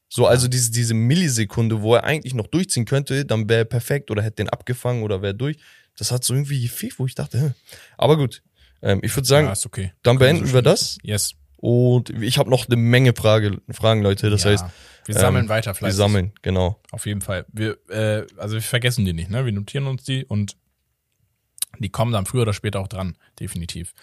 So, 0.08 0.26
also 0.26 0.48
diese, 0.48 0.70
diese 0.70 0.94
Millisekunde, 0.94 1.82
wo 1.82 1.94
er 1.94 2.04
eigentlich 2.04 2.34
noch 2.34 2.46
durchziehen 2.46 2.84
könnte, 2.84 3.24
dann 3.24 3.48
wäre 3.48 3.60
er 3.60 3.64
perfekt 3.64 4.10
oder 4.10 4.22
hätte 4.22 4.36
den 4.36 4.48
abgefangen 4.48 5.02
oder 5.02 5.22
wäre 5.22 5.34
durch. 5.34 5.56
Das 5.96 6.10
hat 6.10 6.24
so 6.24 6.34
irgendwie 6.34 6.62
gefehlt, 6.62 6.98
wo 6.98 7.06
ich 7.06 7.14
dachte, 7.14 7.38
hä. 7.40 7.50
aber 7.98 8.16
gut. 8.16 8.42
Ähm, 8.82 9.00
ich 9.02 9.14
würde 9.16 9.26
sagen, 9.26 9.46
ja, 9.46 9.52
ist 9.52 9.66
okay. 9.66 9.92
dann 10.02 10.18
Können 10.18 10.36
beenden 10.36 10.46
so 10.48 10.54
wir 10.54 10.62
das. 10.62 10.98
Yes. 11.02 11.34
Und 11.56 12.10
ich 12.10 12.38
habe 12.38 12.50
noch 12.50 12.68
eine 12.68 12.76
Menge 12.76 13.14
Frage, 13.14 13.58
Fragen, 13.70 14.02
Leute. 14.02 14.28
Das 14.28 14.44
ja, 14.44 14.50
heißt, 14.50 14.66
wir 15.06 15.14
sammeln 15.14 15.44
ähm, 15.44 15.48
weiter 15.48 15.70
wir 15.70 15.74
fleißig. 15.74 15.96
sammeln, 15.96 16.32
genau. 16.42 16.80
Auf 16.90 17.06
jeden 17.06 17.20
Fall. 17.20 17.44
Wir, 17.52 17.76
äh, 17.88 18.26
also 18.36 18.54
wir 18.54 18.62
vergessen 18.62 19.04
die 19.04 19.12
nicht, 19.12 19.30
ne? 19.30 19.44
Wir 19.44 19.52
notieren 19.52 19.86
uns 19.86 20.04
die 20.04 20.24
und 20.24 20.56
die 21.78 21.88
kommen 21.88 22.12
dann 22.12 22.26
früher 22.26 22.42
oder 22.42 22.52
später 22.52 22.80
auch 22.80 22.88
dran, 22.88 23.16
definitiv. 23.40 23.94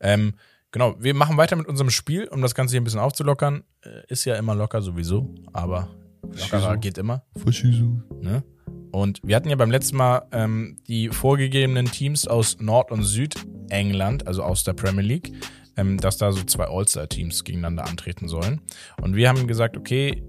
Ähm, 0.00 0.34
genau, 0.70 0.96
wir 0.98 1.14
machen 1.14 1.36
weiter 1.36 1.56
mit 1.56 1.66
unserem 1.66 1.90
Spiel, 1.90 2.26
um 2.28 2.40
das 2.40 2.54
Ganze 2.54 2.72
hier 2.72 2.80
ein 2.80 2.84
bisschen 2.84 3.00
aufzulockern. 3.00 3.64
Äh, 3.82 4.02
ist 4.08 4.24
ja 4.24 4.36
immer 4.36 4.54
locker 4.54 4.82
sowieso, 4.82 5.34
aber 5.52 5.88
lockerer 6.22 6.76
geht 6.76 6.98
immer. 6.98 7.24
Faschiso. 7.36 8.02
Ne? 8.20 8.42
Und 8.90 9.20
wir 9.22 9.36
hatten 9.36 9.50
ja 9.50 9.56
beim 9.56 9.70
letzten 9.70 9.96
Mal 9.96 10.26
ähm, 10.32 10.78
die 10.88 11.08
vorgegebenen 11.08 11.86
Teams 11.86 12.26
aus 12.26 12.58
Nord- 12.58 12.90
und 12.90 13.02
Südengland, 13.02 14.26
also 14.26 14.42
aus 14.42 14.64
der 14.64 14.72
Premier 14.72 15.04
League, 15.04 15.32
ähm, 15.76 15.98
dass 15.98 16.16
da 16.16 16.32
so 16.32 16.42
zwei 16.44 16.64
All-Star-Teams 16.64 17.44
gegeneinander 17.44 17.86
antreten 17.86 18.28
sollen. 18.28 18.60
Und 19.00 19.14
wir 19.14 19.28
haben 19.28 19.46
gesagt, 19.46 19.76
okay, 19.76 20.22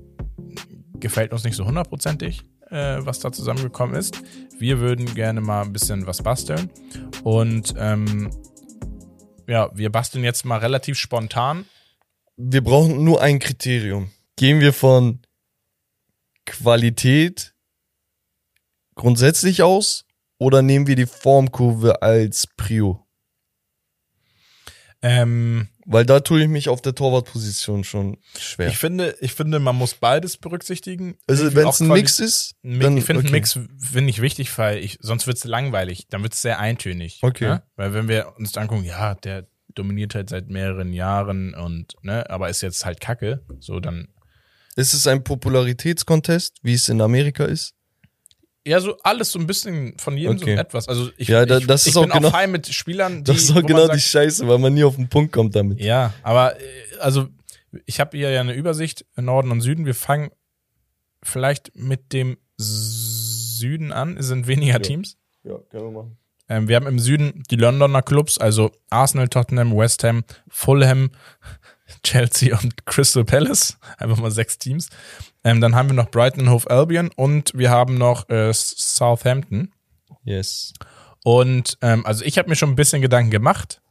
gefällt 0.99 1.33
uns 1.33 1.43
nicht 1.43 1.55
so 1.55 1.65
hundertprozentig, 1.65 2.43
äh, 2.69 2.97
was 2.99 3.19
da 3.19 3.31
zusammengekommen 3.31 3.95
ist. 3.95 4.21
Wir 4.57 4.79
würden 4.79 5.13
gerne 5.13 5.41
mal 5.41 5.63
ein 5.63 5.73
bisschen 5.73 6.05
was 6.07 6.21
basteln. 6.21 6.69
Und 7.23 7.73
ähm, 7.77 8.31
ja, 9.47 9.69
wir 9.73 9.91
basteln 9.91 10.23
jetzt 10.23 10.45
mal 10.45 10.57
relativ 10.57 10.97
spontan. 10.97 11.65
Wir 12.37 12.63
brauchen 12.63 13.03
nur 13.03 13.21
ein 13.21 13.39
Kriterium. 13.39 14.11
Gehen 14.35 14.59
wir 14.59 14.73
von 14.73 15.21
Qualität 16.45 17.53
grundsätzlich 18.95 19.63
aus 19.63 20.05
oder 20.37 20.61
nehmen 20.61 20.87
wir 20.87 20.95
die 20.95 21.05
Formkurve 21.05 22.01
als 22.01 22.47
Prio? 22.57 23.05
Ähm, 25.01 25.67
Weil 25.91 26.05
da 26.05 26.19
tue 26.19 26.43
ich 26.43 26.47
mich 26.47 26.69
auf 26.69 26.83
der 26.83 26.93
Torwartposition 26.93 27.83
schon 27.83 28.17
schwer. 28.37 28.67
ich, 28.67 28.77
finde, 28.77 29.15
ich 29.21 29.33
finde, 29.33 29.57
man 29.57 29.75
muss 29.75 29.95
beides 29.95 30.37
berücksichtigen. 30.37 31.17
also 31.27 31.55
wenn 31.55 31.67
es 31.67 31.79
ein 31.79 31.87
Mix 31.87 32.19
ist, 32.19 32.55
dann 32.61 32.95
ich 32.95 33.05
finde 33.05 33.23
okay. 33.23 33.31
Mix 33.31 33.59
finde 33.79 34.09
ich 34.11 34.21
wichtig, 34.21 34.55
weil 34.59 34.77
ich, 34.77 34.99
sonst 35.01 35.25
wird's 35.25 35.45
langweilig. 35.45 36.05
Dann 36.09 36.21
wird's 36.21 36.43
sehr 36.43 36.59
eintönig. 36.59 37.17
Okay. 37.23 37.47
Ne? 37.47 37.63
Weil 37.75 37.95
wenn 37.95 38.07
wir 38.07 38.33
uns 38.37 38.51
dann 38.51 38.63
angucken, 38.63 38.83
ja, 38.83 39.15
der 39.15 39.47
dominiert 39.73 40.13
halt 40.13 40.29
seit 40.29 40.49
mehreren 40.49 40.93
Jahren 40.93 41.55
und, 41.55 41.95
ne, 42.03 42.29
aber 42.29 42.49
ist 42.49 42.61
jetzt 42.61 42.85
halt 42.85 43.01
Kacke, 43.01 43.43
so 43.59 43.79
dann. 43.79 44.09
Ist 44.75 44.93
es 44.93 45.07
ein 45.07 45.23
Popularitätskontest, 45.23 46.59
wie 46.61 46.75
es 46.75 46.87
in 46.87 47.01
Amerika 47.01 47.45
ist? 47.45 47.73
Ja, 48.67 48.79
so 48.81 48.97
alles 49.03 49.31
so 49.31 49.39
ein 49.39 49.47
bisschen 49.47 49.97
von 49.97 50.17
jedem 50.17 50.35
Okay. 50.37 50.55
so 50.55 50.61
etwas. 50.61 50.87
Also 50.89 51.09
ich, 51.17 51.27
Ja, 51.29 51.45
da- 51.45 51.57
ich, 51.59 51.67
das 51.67 51.83
ich 51.85 51.91
ist 51.91 51.97
auch 51.97 52.03
bin 52.03 52.11
genau- 52.11 52.27
auch 52.27 52.31
fein 52.31 52.51
mit 52.51 52.67
Spielern, 52.67 53.17
die. 53.23 53.31
Das 53.31 53.37
ist 53.43 53.53
man 53.55 53.65
genau 53.65 53.85
sagt, 53.85 53.95
die 53.95 54.01
Scheiße, 54.01 54.47
weil 54.47 54.57
man 54.59 54.73
nie 54.73 54.83
auf 54.83 54.95
den 54.95 55.07
Punkt 55.09 55.31
kommt 55.31 55.55
damit. 55.55 55.79
Ja, 55.79 56.13
aber 56.23 56.59
äh, 56.59 56.63
also 56.99 57.27
ich 57.85 57.99
habe 57.99 58.17
hier 58.17 58.29
ja 58.31 58.41
eine 58.41 58.53
Übersicht 58.53 59.05
Norden 59.15 59.51
und 59.51 59.61
Süden. 59.61 59.85
Wir 59.85 59.95
fangen 59.95 60.29
vielleicht 61.23 61.71
mit 61.75 62.13
dem 62.13 62.37
Süden 62.57 63.91
an. 63.91 64.17
Es 64.17 64.27
sind 64.27 64.47
weniger 64.47 64.81
Teams. 64.81 65.17
Ja, 65.43 65.57
können 65.69 65.85
wir 65.85 65.91
machen. 65.91 66.17
Ähm, 66.49 66.67
wir 66.67 66.75
haben 66.75 66.87
im 66.87 66.99
Süden 66.99 67.43
die 67.51 67.55
Londoner 67.55 68.01
Clubs, 68.01 68.37
also 68.39 68.71
Arsenal, 68.89 69.27
Tottenham, 69.29 69.75
West 69.77 70.03
Ham, 70.03 70.23
Fulham, 70.47 71.11
Chelsea 72.03 72.57
und 72.57 72.85
Crystal 72.85 73.23
Palace. 73.25 73.77
Einfach 73.97 74.17
mal 74.17 74.31
sechs 74.31 74.57
Teams. 74.57 74.89
Ähm, 75.43 75.61
dann 75.61 75.75
haben 75.75 75.89
wir 75.89 75.93
noch 75.95 76.11
Brighton 76.11 76.41
und 76.47 76.49
Hove 76.51 76.69
Albion 76.69 77.09
und 77.15 77.51
wir 77.55 77.69
haben 77.69 77.97
noch 77.97 78.29
äh, 78.29 78.51
Southampton. 78.53 79.71
Yes. 80.23 80.73
Und 81.23 81.77
ähm, 81.81 82.05
also 82.05 82.23
ich 82.25 82.37
habe 82.37 82.49
mir 82.49 82.55
schon 82.55 82.69
ein 82.69 82.75
bisschen 82.75 83.01
Gedanken 83.01 83.31
gemacht, 83.31 83.81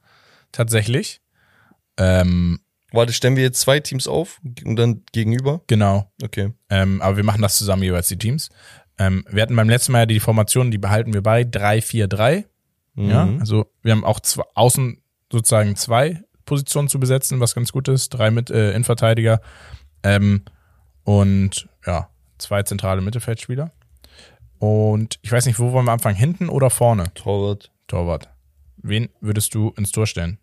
tatsächlich. 0.52 1.20
Ähm, 1.96 2.60
Warte, 2.92 3.12
stellen 3.12 3.36
wir 3.36 3.42
jetzt 3.42 3.60
zwei 3.60 3.80
Teams 3.80 4.08
auf 4.08 4.40
und 4.64 4.76
dann 4.76 5.02
gegenüber? 5.12 5.60
genau. 5.66 6.10
Okay. 6.22 6.52
Ähm, 6.70 7.02
aber 7.02 7.16
wir 7.18 7.24
machen 7.24 7.42
das 7.42 7.58
zusammen 7.58 7.82
jeweils, 7.82 8.08
die 8.08 8.16
Teams. 8.16 8.48
Ähm, 8.98 9.24
wir 9.30 9.42
hatten 9.42 9.54
beim 9.56 9.68
letzten 9.68 9.92
Mal 9.92 10.00
ja 10.00 10.06
die 10.06 10.20
Formation, 10.20 10.70
die 10.70 10.78
behalten 10.78 11.12
wir 11.12 11.22
bei 11.22 11.42
3-4-3. 11.42 12.44
Ja, 12.96 13.26
Mhm. 13.26 13.40
also 13.40 13.70
wir 13.82 13.92
haben 13.92 14.04
auch 14.04 14.20
zwei, 14.20 14.42
außen 14.54 15.02
sozusagen 15.30 15.76
zwei 15.76 16.22
Positionen 16.48 16.88
zu 16.88 16.98
besetzen, 16.98 17.38
was 17.40 17.54
ganz 17.54 17.70
gut 17.72 17.88
ist. 17.88 18.10
Drei 18.10 18.30
mit 18.30 18.50
äh, 18.50 18.70
Innenverteidiger 18.70 19.40
ähm, 20.02 20.42
und 21.04 21.68
ja, 21.86 22.08
zwei 22.38 22.62
zentrale 22.62 23.00
Mittelfeldspieler. 23.00 23.70
Und 24.58 25.18
ich 25.22 25.30
weiß 25.30 25.46
nicht, 25.46 25.58
wo 25.58 25.72
wollen 25.72 25.84
wir 25.86 25.92
anfangen? 25.92 26.16
Hinten 26.16 26.48
oder 26.48 26.70
vorne? 26.70 27.04
Torwart. 27.14 27.70
Torwart. 27.86 28.28
Wen 28.78 29.08
würdest 29.20 29.54
du 29.54 29.72
ins 29.76 29.92
Tor 29.92 30.06
stellen? 30.06 30.38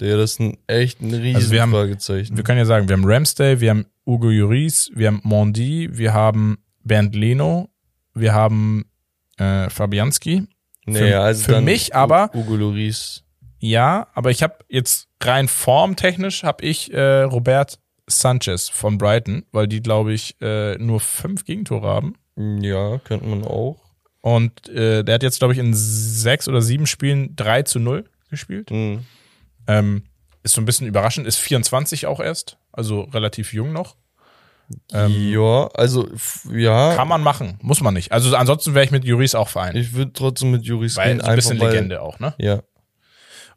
Der, 0.00 0.18
ist 0.18 0.40
ein 0.40 0.56
echt 0.66 1.00
ein 1.00 1.12
riesen 1.14 1.36
Also 1.36 1.50
wir 1.52 1.62
haben- 1.62 1.70
Fragezeichen. 1.70 2.36
Wir 2.36 2.44
können 2.44 2.58
ja 2.58 2.64
sagen, 2.64 2.88
wir 2.88 2.94
haben 2.96 3.04
Ramsdale, 3.04 3.60
wir 3.60 3.70
haben 3.70 3.86
Ugo 4.06 4.30
Juris, 4.30 4.90
wir 4.94 5.08
haben 5.08 5.20
Mondi, 5.22 5.88
wir 5.92 6.12
haben 6.12 6.58
Bernd 6.82 7.14
Leno, 7.14 7.68
wir 8.14 8.32
haben 8.34 8.86
äh, 9.38 9.70
Fabianski. 9.70 10.46
für- 10.88 11.20
also 11.20 11.44
für 11.44 11.60
mich 11.60 11.94
aber- 11.94 12.30
Ugo 12.34 12.56
Loris. 12.56 13.22
Ja, 13.60 14.08
aber 14.14 14.30
ich 14.32 14.42
habe 14.42 14.56
jetzt 14.68 15.08
rein 15.26 15.48
formtechnisch 15.48 16.42
habe 16.42 16.64
ich 16.64 16.92
äh, 16.92 17.22
Robert 17.22 17.78
Sanchez 18.06 18.68
von 18.68 18.98
Brighton, 18.98 19.44
weil 19.52 19.68
die, 19.68 19.82
glaube 19.82 20.12
ich, 20.12 20.36
äh, 20.40 20.76
nur 20.78 21.00
fünf 21.00 21.44
Gegentore 21.44 21.86
haben. 21.88 22.16
Ja, 22.36 22.98
könnte 22.98 23.26
man 23.26 23.44
auch. 23.44 23.78
Und 24.20 24.68
äh, 24.68 25.02
der 25.02 25.16
hat 25.16 25.22
jetzt, 25.22 25.38
glaube 25.38 25.52
ich, 25.52 25.58
in 25.58 25.74
sechs 25.74 26.48
oder 26.48 26.62
sieben 26.62 26.86
Spielen 26.86 27.34
3 27.36 27.62
zu 27.62 27.80
0 27.80 28.04
gespielt. 28.30 28.70
Mhm. 28.70 29.04
Ähm, 29.66 30.04
ist 30.42 30.54
so 30.54 30.60
ein 30.60 30.64
bisschen 30.64 30.86
überraschend, 30.86 31.26
ist 31.26 31.38
24 31.38 32.06
auch 32.06 32.20
erst, 32.20 32.56
also 32.72 33.02
relativ 33.02 33.52
jung 33.52 33.72
noch. 33.72 33.96
Ähm, 34.92 35.30
ja, 35.30 35.68
also 35.74 36.08
ja, 36.50 36.94
Kann 36.94 37.08
man 37.08 37.22
machen, 37.22 37.58
muss 37.62 37.80
man 37.80 37.94
nicht. 37.94 38.12
Also 38.12 38.34
ansonsten 38.34 38.74
wäre 38.74 38.84
ich 38.84 38.90
mit 38.90 39.04
Juris 39.04 39.34
auch 39.34 39.48
fein. 39.48 39.76
ich 39.76 39.92
würde 39.92 40.12
trotzdem 40.12 40.50
mit 40.50 40.64
Juris 40.64 40.96
weil 40.96 41.16
gehen, 41.16 41.20
ein 41.20 41.36
bisschen 41.36 41.58
Legende 41.58 42.00
auch, 42.00 42.18
ne? 42.18 42.34
Ja, 42.38 42.62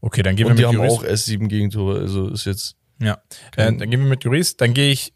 Okay, 0.05 0.21
dann 0.21 0.35
gehen 0.35 0.45
und 0.45 0.55
die 0.55 0.59
wir 0.59 0.67
haben 0.67 0.77
mit 0.77 0.85
Juris. 0.85 0.99
auch 0.99 1.03
erst 1.03 1.25
sieben 1.25 1.47
Gegentore, 1.47 1.99
also 1.99 2.29
ist 2.29 2.45
jetzt 2.45 2.75
Ja. 2.99 3.13
Äh, 3.55 3.73
dann 3.73 3.89
gehen 3.89 3.99
wir 4.01 4.07
mit 4.07 4.23
Juris. 4.23 4.55
Dann 4.55 4.75
gehe 4.75 4.91
ich 4.91 5.13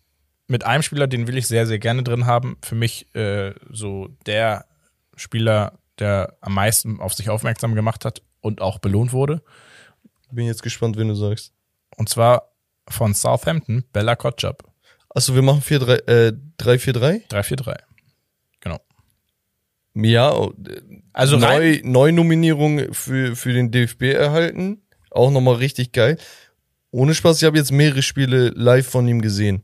mit 0.47 0.65
einem 0.65 0.81
Spieler, 0.81 1.05
den 1.05 1.27
will 1.27 1.37
ich 1.37 1.45
sehr, 1.45 1.67
sehr 1.67 1.77
gerne 1.77 2.01
drin 2.01 2.25
haben. 2.25 2.57
Für 2.63 2.73
mich 2.73 3.13
äh, 3.13 3.53
so 3.69 4.09
der 4.25 4.65
Spieler, 5.15 5.77
der 5.99 6.37
am 6.41 6.55
meisten 6.55 6.99
auf 6.99 7.13
sich 7.13 7.29
aufmerksam 7.29 7.75
gemacht 7.75 8.03
hat 8.03 8.23
und 8.41 8.61
auch 8.61 8.79
belohnt 8.79 9.13
wurde. 9.13 9.43
bin 10.31 10.47
jetzt 10.47 10.63
gespannt, 10.63 10.97
wen 10.97 11.09
du 11.09 11.13
sagst. 11.13 11.53
Und 11.95 12.09
zwar 12.09 12.51
von 12.87 13.13
Southampton, 13.13 13.83
Bella 13.93 14.15
Kotschap. 14.15 14.63
Achso, 15.13 15.35
wir 15.35 15.43
machen 15.43 15.61
4 15.61 15.79
3 15.79 15.93
äh 15.93 16.33
3 16.57 16.79
4 16.79 16.93
3? 16.93 17.23
3-4-3. 17.29 17.77
Ja, 20.03 20.47
Also 21.13 21.37
neu, 21.37 21.79
Neunominierung 21.83 22.93
für, 22.93 23.35
für 23.35 23.53
den 23.53 23.71
DFB 23.71 24.03
erhalten. 24.13 24.81
Auch 25.11 25.31
nochmal 25.31 25.55
richtig 25.55 25.91
geil. 25.91 26.17
Ohne 26.91 27.13
Spaß, 27.13 27.37
ich 27.37 27.43
habe 27.45 27.57
jetzt 27.57 27.71
mehrere 27.71 28.01
Spiele 28.01 28.49
live 28.49 28.87
von 28.87 29.07
ihm 29.07 29.21
gesehen. 29.21 29.63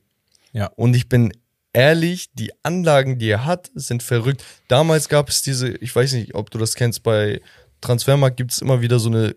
Ja. 0.54 0.68
Und 0.76 0.96
ich 0.96 1.10
bin 1.10 1.32
ehrlich, 1.74 2.30
die 2.34 2.52
Anlagen, 2.64 3.18
die 3.20 3.30
er 3.30 3.46
hat, 3.46 3.70
sind 3.76 4.04
verrückt. 4.04 4.44
Damals 4.68 5.10
gab 5.10 5.30
es 5.30 5.42
diese, 5.42 5.70
ich 5.70 5.96
weiß 5.96 6.14
nicht, 6.14 6.36
ob 6.36 6.50
du 6.52 6.58
das 6.58 6.76
kennst, 6.76 7.04
bei 7.04 7.42
Transfermarkt 7.82 8.38
gibt 8.38 8.52
es 8.52 8.60
immer 8.60 8.82
wieder 8.82 9.00
so 9.00 9.10
eine 9.10 9.36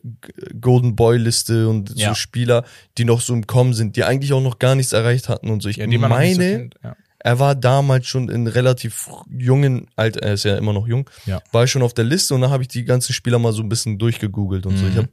Golden 0.61 0.97
Boy-Liste 0.97 1.69
und 1.69 1.91
Ja. 1.99 2.11
so 2.11 2.15
Spieler, 2.15 2.65
die 2.97 3.05
noch 3.05 3.21
so 3.21 3.35
im 3.35 3.47
Kommen 3.47 3.75
sind, 3.75 3.97
die 3.97 4.05
eigentlich 4.05 4.33
auch 4.33 4.41
noch 4.41 4.59
gar 4.59 4.75
nichts 4.75 4.93
erreicht 4.93 5.29
hatten 5.29 5.51
und 5.51 5.61
so. 5.63 5.69
Ich 5.69 5.77
ja, 5.77 5.87
nicht 5.87 6.01
so 6.01 6.09
meine, 6.09 6.37
kennt. 6.37 6.75
Ja. 6.83 6.97
Er 7.29 7.39
war 7.39 7.55
damals 7.55 8.07
schon 8.07 8.31
in 8.31 8.47
relativ 8.47 9.09
jungen 9.31 9.87
Alter, 9.97 10.23
er 10.23 10.33
ist 10.33 10.45
ja 10.45 10.57
immer 10.57 10.73
noch 10.73 10.87
jung, 10.89 11.09
Ja. 11.27 11.43
war 11.53 11.67
schon 11.67 11.83
auf 11.83 11.93
der 11.93 12.05
Liste 12.07 12.35
und 12.35 12.41
dann 12.41 12.51
habe 12.51 12.63
ich 12.63 12.69
die 12.69 12.85
ganzen 12.85 13.13
Spieler 13.13 13.39
mal 13.39 13.53
so 13.53 13.63
ein 13.63 13.69
bisschen 13.69 13.99
durchgegoogelt 13.99 14.65
und 14.65 14.79
so. 14.79 14.85
Mhm. 14.85 14.91
Ich 14.91 14.97
habe 14.97 15.09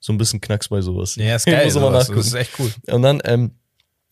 so 0.00 0.12
ein 0.12 0.18
bisschen 0.18 0.40
Knacks 0.40 0.68
bei 0.68 0.80
sowas. 0.80 1.14
Ja, 1.14 1.36
ist 1.36 1.46
geil. 1.46 1.64
muss 1.66 1.74
nachgucken. 1.76 2.16
Das 2.16 2.26
ist 2.26 2.34
echt 2.34 2.58
cool. 2.58 2.72
Und 2.88 3.02
dann 3.02 3.20
ähm, 3.24 3.52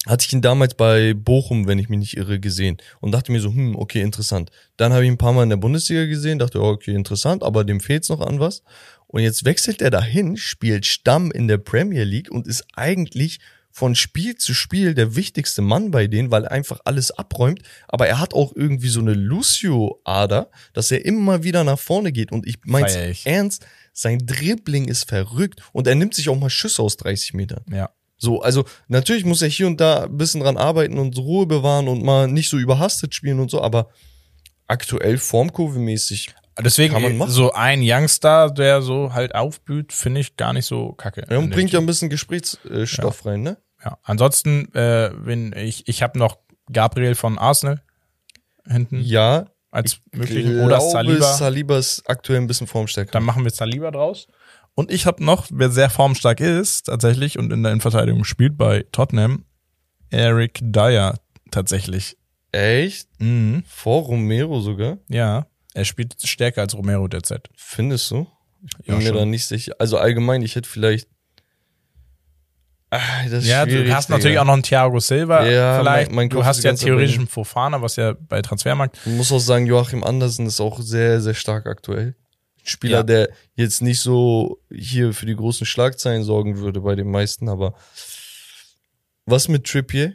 hatte 0.06 0.24
ich 0.24 0.32
ihn 0.32 0.40
damals 0.40 0.74
bei 0.74 1.14
Bochum, 1.14 1.66
wenn 1.66 1.80
ich 1.80 1.88
mich 1.88 1.98
nicht 1.98 2.16
irre, 2.16 2.38
gesehen 2.38 2.76
und 3.00 3.10
dachte 3.10 3.32
mir 3.32 3.40
so, 3.40 3.48
hm, 3.50 3.74
okay, 3.74 4.02
interessant. 4.02 4.50
Dann 4.76 4.92
habe 4.92 5.02
ich 5.02 5.08
ihn 5.08 5.14
ein 5.14 5.18
paar 5.18 5.32
Mal 5.32 5.42
in 5.42 5.50
der 5.50 5.56
Bundesliga 5.56 6.04
gesehen, 6.06 6.38
dachte, 6.38 6.60
oh, 6.62 6.68
okay, 6.68 6.94
interessant, 6.94 7.42
aber 7.42 7.64
dem 7.64 7.80
fehlt's 7.80 8.08
noch 8.08 8.20
an 8.20 8.38
was. 8.38 8.62
Und 9.08 9.22
jetzt 9.22 9.44
wechselt 9.44 9.82
er 9.82 9.90
dahin, 9.90 10.36
spielt 10.36 10.86
Stamm 10.86 11.32
in 11.32 11.48
der 11.48 11.58
Premier 11.58 12.04
League 12.04 12.30
und 12.30 12.46
ist 12.46 12.64
eigentlich 12.76 13.40
von 13.78 13.94
Spiel 13.94 14.34
zu 14.34 14.54
Spiel 14.54 14.92
der 14.92 15.14
wichtigste 15.14 15.62
Mann 15.62 15.92
bei 15.92 16.08
denen, 16.08 16.32
weil 16.32 16.44
er 16.44 16.50
einfach 16.50 16.80
alles 16.84 17.12
abräumt. 17.12 17.62
Aber 17.86 18.08
er 18.08 18.18
hat 18.18 18.34
auch 18.34 18.52
irgendwie 18.56 18.88
so 18.88 18.98
eine 18.98 19.14
Lucio-Ader, 19.14 20.50
dass 20.72 20.90
er 20.90 21.04
immer 21.04 21.44
wieder 21.44 21.62
nach 21.62 21.78
vorne 21.78 22.10
geht. 22.10 22.32
Und 22.32 22.44
ich 22.44 22.56
mein's 22.64 22.96
ich. 22.96 23.24
ernst, 23.24 23.64
sein 23.92 24.18
Dribbling 24.26 24.86
ist 24.86 25.08
verrückt 25.08 25.60
und 25.72 25.86
er 25.86 25.94
nimmt 25.94 26.14
sich 26.14 26.28
auch 26.28 26.36
mal 26.36 26.50
Schüsse 26.50 26.82
aus 26.82 26.96
30 26.96 27.34
Metern. 27.34 27.64
Ja. 27.70 27.90
So, 28.16 28.42
also 28.42 28.64
natürlich 28.88 29.24
muss 29.24 29.42
er 29.42 29.48
hier 29.48 29.68
und 29.68 29.80
da 29.80 30.04
ein 30.04 30.16
bisschen 30.16 30.40
dran 30.40 30.56
arbeiten 30.56 30.98
und 30.98 31.16
Ruhe 31.16 31.46
bewahren 31.46 31.86
und 31.86 32.02
mal 32.02 32.26
nicht 32.26 32.48
so 32.48 32.58
überhastet 32.58 33.14
spielen 33.14 33.38
und 33.38 33.48
so, 33.48 33.62
aber 33.62 33.90
aktuell 34.66 35.18
Formkurve-mäßig. 35.18 36.34
Deswegen 36.60 36.94
Kann 36.94 37.02
man 37.02 37.16
machen. 37.16 37.30
so 37.30 37.52
ein 37.52 37.80
Youngster, 37.80 38.50
der 38.50 38.82
so 38.82 39.12
halt 39.12 39.36
aufblüht, 39.36 39.92
finde 39.92 40.20
ich 40.20 40.36
gar 40.36 40.52
nicht 40.52 40.66
so 40.66 40.94
kacke. 40.94 41.24
Ja, 41.30 41.38
und 41.38 41.50
bringt 41.50 41.70
ja 41.70 41.78
ein 41.78 41.86
bisschen 41.86 42.10
Gesprächsstoff 42.10 43.24
rein, 43.24 43.42
ne? 43.42 43.58
Ja. 43.84 43.98
Ansonsten, 44.02 44.72
äh, 44.74 45.10
wenn 45.14 45.52
ich, 45.52 45.88
ich 45.88 46.02
habe 46.02 46.18
noch 46.18 46.38
Gabriel 46.72 47.14
von 47.14 47.38
Arsenal 47.38 47.82
hinten 48.66 49.00
Ja, 49.00 49.46
als 49.70 49.92
ich 49.94 50.02
möglichen 50.18 50.52
glaube, 50.52 50.66
oder 50.66 50.80
Saliba. 50.80 51.32
Saliba 51.34 51.78
ist 51.78 52.08
aktuell 52.08 52.40
ein 52.40 52.46
bisschen 52.46 52.66
formstärker. 52.66 53.12
Dann 53.12 53.24
machen 53.24 53.44
wir 53.44 53.50
Saliba 53.50 53.90
draus. 53.90 54.26
Und 54.74 54.90
ich 54.92 55.06
habe 55.06 55.24
noch, 55.24 55.46
wer 55.50 55.70
sehr 55.70 55.90
formstark 55.90 56.40
ist 56.40 56.84
tatsächlich 56.86 57.38
und 57.38 57.52
in 57.52 57.62
der 57.62 57.72
Innenverteidigung 57.72 58.24
spielt 58.24 58.56
bei 58.56 58.84
Tottenham, 58.92 59.44
Eric 60.10 60.60
Dyer 60.62 61.18
tatsächlich. 61.50 62.16
Echt? 62.52 63.08
Mhm. 63.18 63.64
Vor 63.66 64.04
Romero 64.04 64.60
sogar? 64.60 64.98
Ja, 65.08 65.46
er 65.74 65.84
spielt 65.84 66.16
stärker 66.26 66.62
als 66.62 66.74
Romero 66.74 67.08
derzeit. 67.08 67.50
Findest 67.56 68.10
du? 68.10 68.26
Ich 68.66 68.86
bin 68.86 68.94
Ja, 68.94 69.00
mir 69.00 69.06
schon. 69.08 69.16
da 69.16 69.24
nicht 69.26 69.46
sicher. 69.46 69.74
Also 69.78 69.98
allgemein, 69.98 70.42
ich 70.42 70.56
hätte 70.56 70.68
vielleicht. 70.68 71.08
Ist 72.90 73.46
Ja, 73.46 73.66
du 73.66 73.94
hast 73.94 74.08
natürlich 74.08 74.38
auch 74.38 74.44
noch 74.46 74.54
einen 74.54 74.62
Thiago 74.62 74.98
Silva 74.98 75.46
Ja, 75.46 75.78
vielleicht. 75.78 76.08
mein- 76.10 76.16
mein 76.16 76.28
du 76.30 76.44
hast 76.44 76.62
ja 76.64 76.72
theoretisch 76.72 77.18
einen 77.18 77.26
Fofana, 77.28 77.82
was 77.82 77.96
ja 77.96 78.14
bei 78.18 78.40
Transfermarkt. 78.40 78.98
Ich 79.04 79.12
muss 79.12 79.30
auch 79.30 79.38
sagen, 79.40 79.66
Joachim 79.66 80.02
Andersen 80.04 80.46
ist 80.46 80.58
auch 80.60 80.80
sehr, 80.80 81.20
sehr 81.20 81.34
stark 81.34 81.66
aktuell. 81.66 82.14
Spieler, 82.64 82.98
Ja. 82.98 83.02
der 83.02 83.30
jetzt 83.54 83.82
nicht 83.82 84.00
so 84.00 84.62
hier 84.70 85.12
für 85.12 85.26
die 85.26 85.36
großen 85.36 85.66
Schlagzeilen 85.66 86.22
sorgen 86.24 86.58
würde 86.58 86.80
bei 86.80 86.94
den 86.94 87.10
meisten, 87.10 87.48
aber 87.48 87.74
was 89.26 89.48
mit 89.48 89.64
Trippier? 89.66 90.14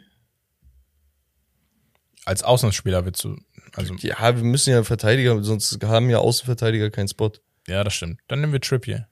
Als 2.25 2.41
Außenspieler 2.43 3.05
willst 3.05 3.23
du, 3.23 3.35
also, 3.75 3.95
Ja, 3.95 4.35
wir 4.35 4.43
müssen 4.43 4.69
ja 4.71 4.83
Verteidiger, 4.83 5.43
sonst 5.43 5.77
haben 5.83 6.09
ja 6.09 6.19
Außenverteidiger 6.19 6.89
keinen 6.89 7.07
Spot. 7.09 7.31
ja, 7.67 7.83
das 7.83 7.93
stimmt. 7.93 8.19
Dann 8.27 8.41
nehmen 8.41 8.53
wir 8.53 8.61
Trippier. 8.61 9.07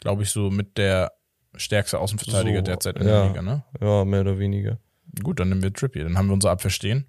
Glaube 0.00 0.22
ich, 0.22 0.30
so 0.30 0.50
mit 0.50 0.76
der 0.78 1.12
stärkste 1.58 1.98
Außenverteidiger 1.98 2.58
So, 2.58 2.62
derzeit 2.64 2.96
in 2.98 3.06
ja. 3.08 3.20
der 3.22 3.28
Liga, 3.28 3.42
ne? 3.42 3.64
Ja, 3.80 4.04
mehr 4.04 4.20
oder 4.22 4.38
weniger. 4.38 4.78
Gut, 5.22 5.40
dann 5.40 5.48
nehmen 5.48 5.62
wir 5.62 5.72
Trippier. 5.72 6.04
Dann 6.04 6.16
haben 6.18 6.26
wir 6.28 6.34
unsere 6.34 6.52
Abwehr 6.52 6.70
stehen. 6.70 7.06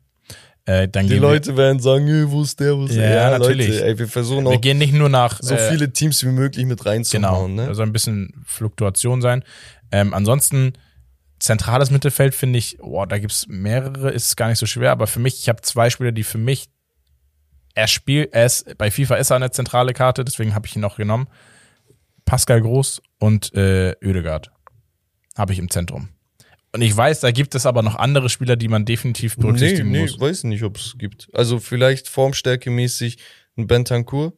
Äh, 0.66 0.90
Die 0.90 1.16
Leute 1.18 1.56
werden 1.56 1.80
sagen, 1.80 2.08
"Ey, 2.08 2.30
wo 2.30 2.42
ist 2.42 2.60
der, 2.60 2.76
wo 2.78 2.86
ist 2.86 2.96
Ja, 2.96 3.02
der? 3.30 3.40
natürlich. 3.40 3.70
Leute, 3.70 3.86
ey, 3.86 4.00
wir 4.00 4.08
versuchen 4.10 4.44
wir, 4.44 4.52
auch 4.58 4.62
gehen 4.62 4.78
nicht 4.78 4.94
nur 4.94 5.08
nach 5.08 5.40
so 5.42 5.56
äh, 5.56 5.70
viele 5.72 5.94
Teams 5.94 6.22
wie 6.26 6.30
möglich 6.32 6.66
mit 6.66 6.80
Genau, 6.80 6.90
reinzuhauen, 6.90 7.56
ne? 7.56 7.68
da 7.68 7.74
soll 7.74 7.86
ein 7.86 7.94
bisschen 7.94 8.34
Fluktuation 8.46 9.22
sein. 9.22 9.46
Ähm, 9.94 10.14
ansonsten, 10.14 10.74
zentrales 11.40 11.90
Mittelfeld 11.90 12.36
finde 12.36 12.60
ich, 12.60 12.78
boah, 12.80 13.08
da 13.08 13.18
gibt's 13.18 13.48
mehrere, 13.48 14.10
ist 14.12 14.36
gar 14.36 14.50
nicht 14.50 14.60
so 14.60 14.66
schwer, 14.66 14.92
aber 14.92 15.08
für 15.08 15.20
mich, 15.22 15.40
ich 15.40 15.48
habe 15.48 15.62
zwei 15.62 15.90
Spieler, 15.90 16.12
die 16.12 16.24
für 16.24 16.38
mich, 16.38 16.68
er 17.74 17.88
spielt, 17.88 18.34
er 18.34 18.46
ist, 18.48 18.78
bei 18.78 18.92
FIFA 18.92 19.16
ist 19.16 19.30
er 19.30 19.38
eine 19.38 19.52
zentrale 19.52 19.94
Karte, 19.94 20.26
deswegen 20.26 20.54
habe 20.54 20.68
ich 20.68 20.76
ihn 20.76 20.82
noch 20.82 20.98
genommen. 20.98 21.28
Pascal 22.28 22.62
Groß 22.62 23.02
und 23.20 23.54
äh, 23.56 23.96
Oedegaard 24.04 24.52
habe 25.36 25.54
ich 25.54 25.60
im 25.60 25.70
Zentrum. 25.72 26.10
Und 26.74 26.82
ich 26.82 26.96
weiß, 26.96 27.22
da 27.22 27.32
gibt 27.32 27.56
es 27.56 27.66
aber 27.66 27.82
noch 27.82 27.96
andere 27.96 28.30
Spieler, 28.30 28.58
die 28.58 28.68
man 28.68 28.86
definitiv 28.86 29.38
Nee, 29.38 29.42
berücksichtigen 29.42 29.90
nee, 29.90 30.02
muss. 30.02 30.20
weiß 30.20 30.44
nicht, 30.44 30.62
ob 30.64 30.78
es 30.78 30.96
gibt. 30.98 31.30
Also 31.34 31.60
vielleicht 31.60 32.10
formstärkemäßig 32.10 33.18
ein 33.58 33.66
Bentancur. 33.66 34.34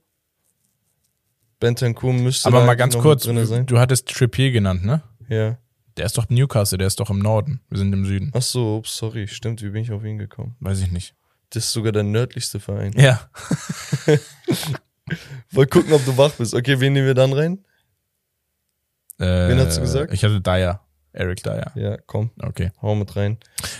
Bentancur 1.60 2.14
müsste 2.14 2.48
Aber 2.48 2.64
mal 2.64 2.76
ganz 2.76 2.96
kurz, 2.98 3.24
du 3.24 3.80
hattest 3.80 4.08
Trippier 4.08 4.52
genannt, 4.52 4.86
ne? 4.86 5.02
Ja. 5.28 5.58
Der 5.98 6.06
ist 6.06 6.18
doch 6.18 6.30
Newcastle, 6.30 6.78
der 6.78 6.88
ist 6.88 7.00
doch 7.00 7.10
im 7.10 7.20
Norden. 7.20 7.60
Wir 7.70 7.80
sind 7.80 7.92
im 7.92 8.06
Süden. 8.06 8.32
Ach 8.34 8.42
so, 8.44 8.78
ups, 8.78 8.96
sorry, 8.96 9.28
stimmt, 9.28 9.64
wie 9.64 9.70
bin 9.70 9.82
ich 9.82 9.92
auf 9.92 10.04
ihn 10.06 10.20
gekommen? 10.20 10.56
Weiß 10.60 10.80
ich 10.80 10.92
nicht. 10.92 11.16
Das 11.50 11.66
ist 11.66 11.74
sogar 11.74 11.92
der 11.92 12.04
nördlichste 12.04 12.60
Verein. 12.60 12.94
Ja. 12.96 13.30
Mal 15.52 15.66
gucken, 15.66 15.92
ob 15.92 16.06
du 16.06 16.16
wach 16.16 16.32
bist. 16.34 16.54
Okay, 16.54 16.80
wen 16.80 16.94
nehmen 16.94 17.08
wir 17.08 17.16
dann 17.16 17.34
rein? 17.34 17.66
Äh, 19.20 19.50
Wen 19.50 19.60
hast 19.60 19.78
du 19.78 19.82
gesagt? 19.82 20.14
Ich 20.14 20.24
hatte 20.24 20.42
Dyer. 20.42 20.82
Eric 21.12 21.44
Dyer. 21.44 21.72
Ja, 21.76 21.98
komm, 22.06 22.30
Okay. 22.42 22.72
hau 22.82 22.96
mit 22.96 23.16
rein. 23.16 23.38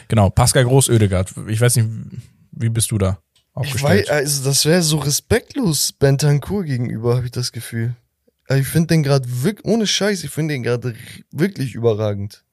Genau. 0.08 0.30
Pascal 0.30 0.64
Groß, 0.66 0.90
Oedegaard. 0.90 1.34
Ich 1.48 1.62
weiß 1.62 1.76
nicht, 1.78 1.88
wie 2.52 2.70
bist 2.70 2.92
du 2.92 2.98
da 2.98 3.20
Ich 3.62 3.82
weiß, 3.82 4.10
also 4.10 4.44
das 4.44 4.66
wäre 4.66 4.82
so 4.82 4.98
respektlos 4.98 5.92
Bentancur 5.92 6.64
gegenüber, 6.64 7.16
habe 7.16 7.26
ich 7.26 7.32
das 7.32 7.52
Gefühl. 7.52 7.96
Ich 8.50 8.68
finde 8.68 8.88
den 8.88 9.04
gerade 9.04 9.28
wirklich, 9.44 9.64
ohne 9.66 9.86
Scheiß, 9.86 10.24
ich 10.24 10.32
finde 10.32 10.56
den 10.56 10.64
gerade 10.64 10.96
wirklich 11.32 11.76
überragend. 11.76 12.44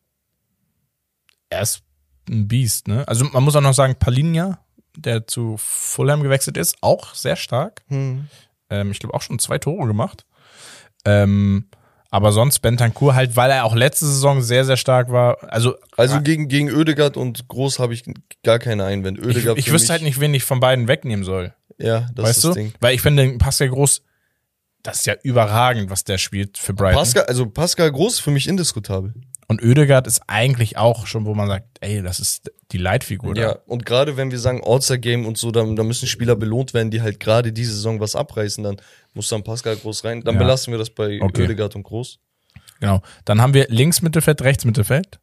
er 1.49 1.62
ist 1.62 1.82
ein 2.28 2.47
Biest, 2.49 2.87
ne? 2.89 3.07
Also 3.09 3.24
man 3.24 3.43
muss 3.43 3.57
auch 3.57 3.61
noch 3.62 3.72
sagen, 3.72 3.95
Palinja, 3.99 4.59
der 4.97 5.26
zu 5.26 5.57
Fulham 5.59 6.22
gewechselt 6.22 6.57
ist, 6.59 6.76
auch 6.82 7.14
sehr 7.14 7.37
stark. 7.37 7.82
Hm. 7.89 8.26
Ähm, 8.68 8.91
ich 8.91 8.99
glaube 8.99 9.14
auch 9.14 9.22
schon 9.22 9.39
zwei 9.39 9.59
Tore 9.59 9.87
gemacht. 9.87 10.26
Ähm, 11.05 11.68
aber 12.17 12.33
sonst 12.33 12.61
Bentancur 12.61 13.14
halt, 13.14 13.37
weil 13.37 13.51
er 13.51 13.64
auch 13.64 13.75
letzte 13.75 14.07
Saison 14.07 14.41
sehr, 14.41 14.64
sehr 14.64 14.79
stark 14.79 15.12
war. 15.12 15.37
Also, 15.53 15.75
Also 15.99 16.21
gegen, 16.23 16.49
gegen 16.49 16.71
Oedegaard 16.75 17.19
und 17.19 17.47
Groß 17.47 17.79
habe 17.79 17.93
ich 17.93 18.05
gar 18.43 18.59
keine 18.59 18.85
Einwände. 18.85 19.21
ich, 19.21 19.27
Oedegaard 19.29 19.59
ich 19.59 19.67
für 19.67 19.73
wüsste 19.75 19.93
halt 19.93 20.03
nicht, 20.03 20.19
wen 20.19 20.33
ich 20.33 20.43
von 20.45 20.59
beiden 20.59 20.89
wegnehmen 20.89 21.25
soll. 21.25 21.55
Ja, 21.79 22.09
das 22.14 22.25
weißt 22.25 22.37
ist 22.39 22.45
du? 22.45 22.49
das 22.49 22.57
Ding. 22.57 22.73
Weil 22.81 22.95
ich 22.95 23.03
finde, 23.03 23.37
Pascal 23.37 23.69
Groß, 23.69 24.01
das 24.83 25.01
ist 25.01 25.07
ja 25.07 25.14
überragend, 25.23 25.91
was 25.91 26.05
der 26.05 26.17
spielt 26.17 26.57
für 26.57 26.73
Brighton. 26.73 26.99
Pascal, 26.99 27.25
also 27.25 27.47
Pascal 27.47 27.93
Groß 27.93 28.14
ist 28.14 28.21
für 28.21 28.31
mich 28.31 28.49
indiskutabel. 28.49 29.12
Und 29.49 29.62
Oedegaard 29.62 30.07
ist 30.09 30.22
eigentlich 30.26 30.76
auch 30.76 31.07
schon, 31.07 31.24
wo 31.24 31.34
man 31.34 31.47
sagt, 31.49 31.66
ey, 31.80 32.03
das 32.03 32.18
ist 32.18 32.51
die 32.72 32.78
Leitfigur. 32.78 33.34
da. 33.34 33.40
Ja, 33.40 33.59
und 33.66 33.86
gerade 33.86 34.16
wenn 34.16 34.30
wir 34.32 34.38
sagen 34.40 34.61
All-Star-Game 34.64 35.24
und 35.24 35.38
so, 35.38 35.53
dann, 35.53 35.76
dann 35.76 35.86
müssen 35.86 36.09
Spieler 36.09 36.34
belohnt 36.34 36.74
werden, 36.74 36.90
die 36.90 37.01
halt 37.01 37.20
gerade 37.20 37.53
diese 37.53 37.72
Saison 37.74 38.01
was 38.01 38.16
abreißen, 38.16 38.64
dann 38.64 38.76
muss 39.14 39.28
dann 39.28 39.44
Pascal 39.44 39.76
Groß 39.76 40.05
rein. 40.05 40.22
Dann 40.22 40.34
Ja. 40.34 40.40
belassen 40.40 40.72
wir 40.72 40.78
das 40.78 40.90
bei 40.90 41.20
Okay. 41.22 41.42
Oedegaard 41.42 41.76
und 41.76 41.84
Groß. 41.84 42.18
Genau. 42.80 43.03
Dann 43.24 43.40
haben 43.40 43.55
wir 43.55 43.66
links 43.68 44.03
Mittelfeld, 44.03 44.42
rechts 44.42 44.64
Mittelfeld. 44.64 45.20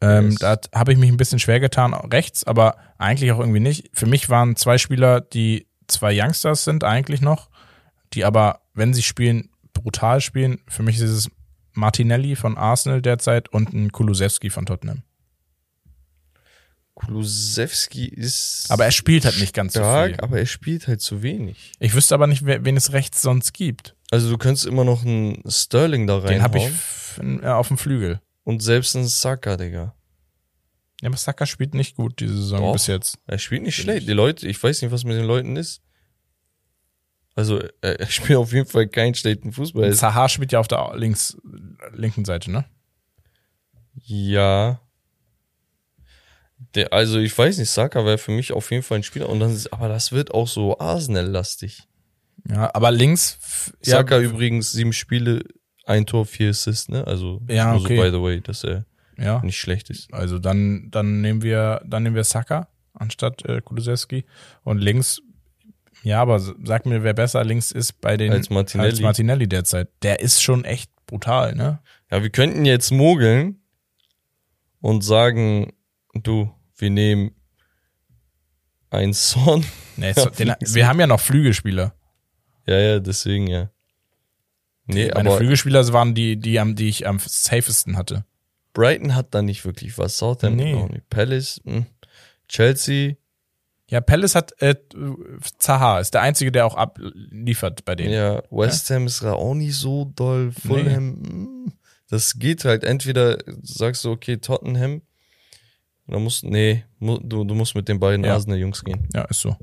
Ähm, 0.00 0.30
Yes. 0.30 0.38
Da 0.38 0.56
habe 0.74 0.92
ich 0.92 0.98
mich 0.98 1.10
ein 1.10 1.16
bisschen 1.16 1.38
schwer 1.38 1.58
getan, 1.60 1.94
rechts, 1.94 2.44
aber 2.44 2.76
eigentlich 2.98 3.32
auch 3.32 3.40
irgendwie 3.40 3.60
nicht. 3.60 3.90
Für 3.92 4.06
mich 4.06 4.28
waren 4.28 4.54
zwei 4.56 4.78
Spieler, 4.78 5.20
die 5.20 5.66
zwei 5.88 6.12
Youngsters 6.16 6.64
sind 6.64 6.84
eigentlich 6.84 7.20
noch, 7.20 7.50
die 8.14 8.24
aber, 8.24 8.60
wenn 8.74 8.94
sie 8.94 9.02
spielen, 9.02 9.50
brutal 9.74 10.20
spielen. 10.20 10.60
Für 10.68 10.82
mich 10.82 10.96
ist 10.96 11.02
es 11.10 11.28
Martinelli 11.74 12.36
von 12.36 12.56
Arsenal 12.56 13.02
derzeit 13.02 13.48
und 13.48 13.72
ein 13.72 13.92
Kulusewski 13.92 14.50
von 14.50 14.66
Tottenham. 14.66 15.02
Kulusewski 16.94 18.06
ist 18.06 18.66
Aber 18.68 18.84
er 18.84 18.90
spielt 18.90 19.24
halt 19.24 19.38
nicht 19.40 19.54
ganz 19.54 19.72
so 19.72 19.80
stark, 19.80 20.10
viel. 20.10 20.20
aber 20.20 20.38
er 20.38 20.46
spielt 20.46 20.86
halt 20.88 21.00
zu 21.00 21.22
wenig. 21.22 21.72
Ich 21.78 21.94
wüsste 21.94 22.14
aber 22.14 22.26
nicht, 22.26 22.44
wen 22.44 22.76
es 22.76 22.92
rechts 22.92 23.22
sonst 23.22 23.54
gibt. 23.54 23.96
Also 24.10 24.28
du 24.28 24.36
könntest 24.36 24.66
immer 24.66 24.84
noch 24.84 25.04
einen 25.04 25.42
Sterling 25.48 26.06
da 26.06 26.20
Den 26.20 26.42
habe 26.42 26.58
ich 26.58 26.70
äh, 27.22 27.46
auf 27.46 27.68
dem 27.68 27.78
Flügel. 27.78 28.20
und 28.44 28.62
selbst 28.62 28.94
einen 28.94 29.06
Saka, 29.08 29.56
Digga. 29.56 29.94
Ja, 31.00 31.08
aber 31.08 31.16
Saka 31.16 31.46
spielt 31.46 31.74
nicht 31.74 31.96
gut 31.96 32.20
diese 32.20 32.36
Saison 32.36 32.60
Doch. 32.60 32.72
bis 32.74 32.86
jetzt. 32.86 33.18
Er 33.26 33.38
spielt 33.38 33.62
nicht 33.62 33.76
schlecht. 33.76 34.06
Die 34.06 34.12
Leute, 34.12 34.46
ich 34.46 34.62
weiß 34.62 34.82
nicht, 34.82 34.90
was 34.92 35.04
mit 35.04 35.16
den 35.16 35.24
Leuten 35.24 35.56
ist. 35.56 35.80
Also, 37.34 37.60
er, 37.80 37.98
er 38.00 38.06
spielt 38.10 38.38
auf 38.38 38.52
jeden 38.52 38.68
Fall 38.68 38.86
keinen 38.88 39.14
schlechten 39.14 39.52
Fußball. 39.52 39.92
Zaha 39.94 40.28
spielt 40.28 40.52
ja 40.52 40.60
auf 40.60 40.68
der 40.68 40.92
links, 40.96 41.36
linken 41.92 42.24
Seite, 42.24 42.50
ne? 42.50 42.64
Ja. 44.04 44.80
Der, 46.74 46.92
also, 46.92 47.18
ich 47.18 47.36
weiß 47.36 47.58
nicht, 47.58 47.70
Saka 47.70 48.04
wäre 48.04 48.18
für 48.18 48.30
mich 48.32 48.52
auf 48.52 48.70
jeden 48.70 48.82
Fall 48.82 48.98
ein 48.98 49.02
Spieler. 49.02 49.28
Und 49.28 49.40
dann 49.40 49.50
ist, 49.52 49.72
aber 49.72 49.88
das 49.88 50.12
wird 50.12 50.32
auch 50.32 50.46
so 50.48 50.78
Arsenal-lastig. 50.78 51.82
Ja, 52.48 52.70
aber 52.74 52.90
links, 52.90 53.38
f- 53.40 53.72
ja, 53.84 53.96
Saka 53.96 54.18
übrigens 54.20 54.72
sieben 54.72 54.92
Spiele, 54.92 55.42
ein 55.84 56.06
Tor, 56.06 56.24
vier 56.26 56.50
Assists, 56.50 56.88
ne? 56.88 57.06
Also, 57.06 57.40
Ja, 57.48 57.74
okay. 57.74 57.96
so 57.96 58.02
by 58.02 58.10
the 58.10 58.22
way, 58.22 58.40
dass 58.40 58.64
er 58.64 58.84
ja, 59.18 59.42
nicht 59.44 59.58
schlecht 59.58 59.90
ist. 59.90 60.12
also 60.12 60.38
dann, 60.38 60.88
dann 60.90 61.20
nehmen 61.20 61.42
wir, 61.42 61.82
dann 61.84 62.02
nehmen 62.02 62.16
wir 62.16 62.24
Saka 62.24 62.68
anstatt 62.94 63.44
äh, 63.44 63.60
Kulusewski 63.60 64.24
und 64.64 64.78
links, 64.78 65.20
ja, 66.02 66.20
aber 66.20 66.40
sag 66.40 66.86
mir, 66.86 67.02
wer 67.02 67.14
besser 67.14 67.44
links 67.44 67.70
ist 67.70 68.00
bei 68.00 68.16
den 68.16 68.32
Als 68.32 68.50
Martinelli. 68.50 68.90
als 68.90 69.00
Martinelli 69.00 69.48
derzeit. 69.48 69.88
Der 70.02 70.20
ist 70.20 70.42
schon 70.42 70.64
echt 70.64 70.90
brutal, 71.06 71.54
ne? 71.54 71.80
Ja, 72.10 72.22
wir 72.22 72.30
könnten 72.30 72.64
jetzt 72.64 72.90
mogeln 72.90 73.62
und 74.80 75.02
sagen, 75.02 75.72
du, 76.14 76.50
wir 76.76 76.90
nehmen 76.90 77.32
einen 78.90 79.12
Son. 79.12 79.64
Nee, 79.96 80.12
so, 80.16 80.28
den, 80.28 80.54
wir 80.60 80.88
haben 80.88 81.00
ja 81.00 81.06
noch 81.06 81.20
Flügelspieler. 81.20 81.94
Ja, 82.66 82.78
ja, 82.78 82.98
deswegen 83.00 83.46
ja. 83.46 83.70
Nee, 84.86 85.10
Meine 85.14 85.30
aber 85.30 85.38
Flügelspieler 85.38 85.92
waren 85.92 86.14
die, 86.14 86.36
die, 86.36 86.58
am, 86.58 86.74
die 86.74 86.88
ich 86.88 87.06
am 87.06 87.18
safesten 87.20 87.96
hatte. 87.96 88.24
Brighton 88.72 89.14
hat 89.14 89.34
da 89.34 89.42
nicht 89.42 89.64
wirklich 89.64 89.96
was. 89.98 90.18
Southampton 90.18 90.56
Nee. 90.64 90.74
auch 90.74 90.88
nicht. 90.88 91.08
Palace, 91.08 91.60
mh. 91.64 91.86
Chelsea, 92.48 93.14
Ja, 93.92 94.00
Palace 94.00 94.34
hat 94.34 94.54
äh, 94.62 94.74
Zaha, 95.58 96.00
ist 96.00 96.14
der 96.14 96.22
einzige, 96.22 96.50
der 96.50 96.64
auch 96.64 96.76
abliefert 96.76 97.84
bei 97.84 97.94
denen. 97.94 98.14
ja, 98.14 98.42
West 98.50 98.88
Ham 98.88 99.06
ist 99.06 99.22
da 99.22 99.34
auch 99.34 99.52
nicht 99.52 99.76
so 99.76 100.10
doll. 100.16 100.50
Fulham, 100.50 101.18
mh. 101.20 101.72
Das 102.08 102.38
geht 102.38 102.64
halt 102.64 102.84
entweder 102.84 103.36
sagst 103.60 104.04
du, 104.06 104.12
okay, 104.12 104.38
Tottenham, 104.38 105.02
dann 106.06 106.22
musst, 106.22 106.42
nee, 106.42 106.84
mu, 106.98 107.18
du, 107.18 107.44
du 107.44 107.54
musst 107.54 107.74
mit 107.74 107.86
den 107.86 108.00
beiden 108.00 108.24
Ja. 108.24 108.32
Arsenal-Jungs 108.32 108.82
gehen. 108.82 109.06
Ja, 109.14 109.24
ist 109.24 109.40
so. 109.40 109.56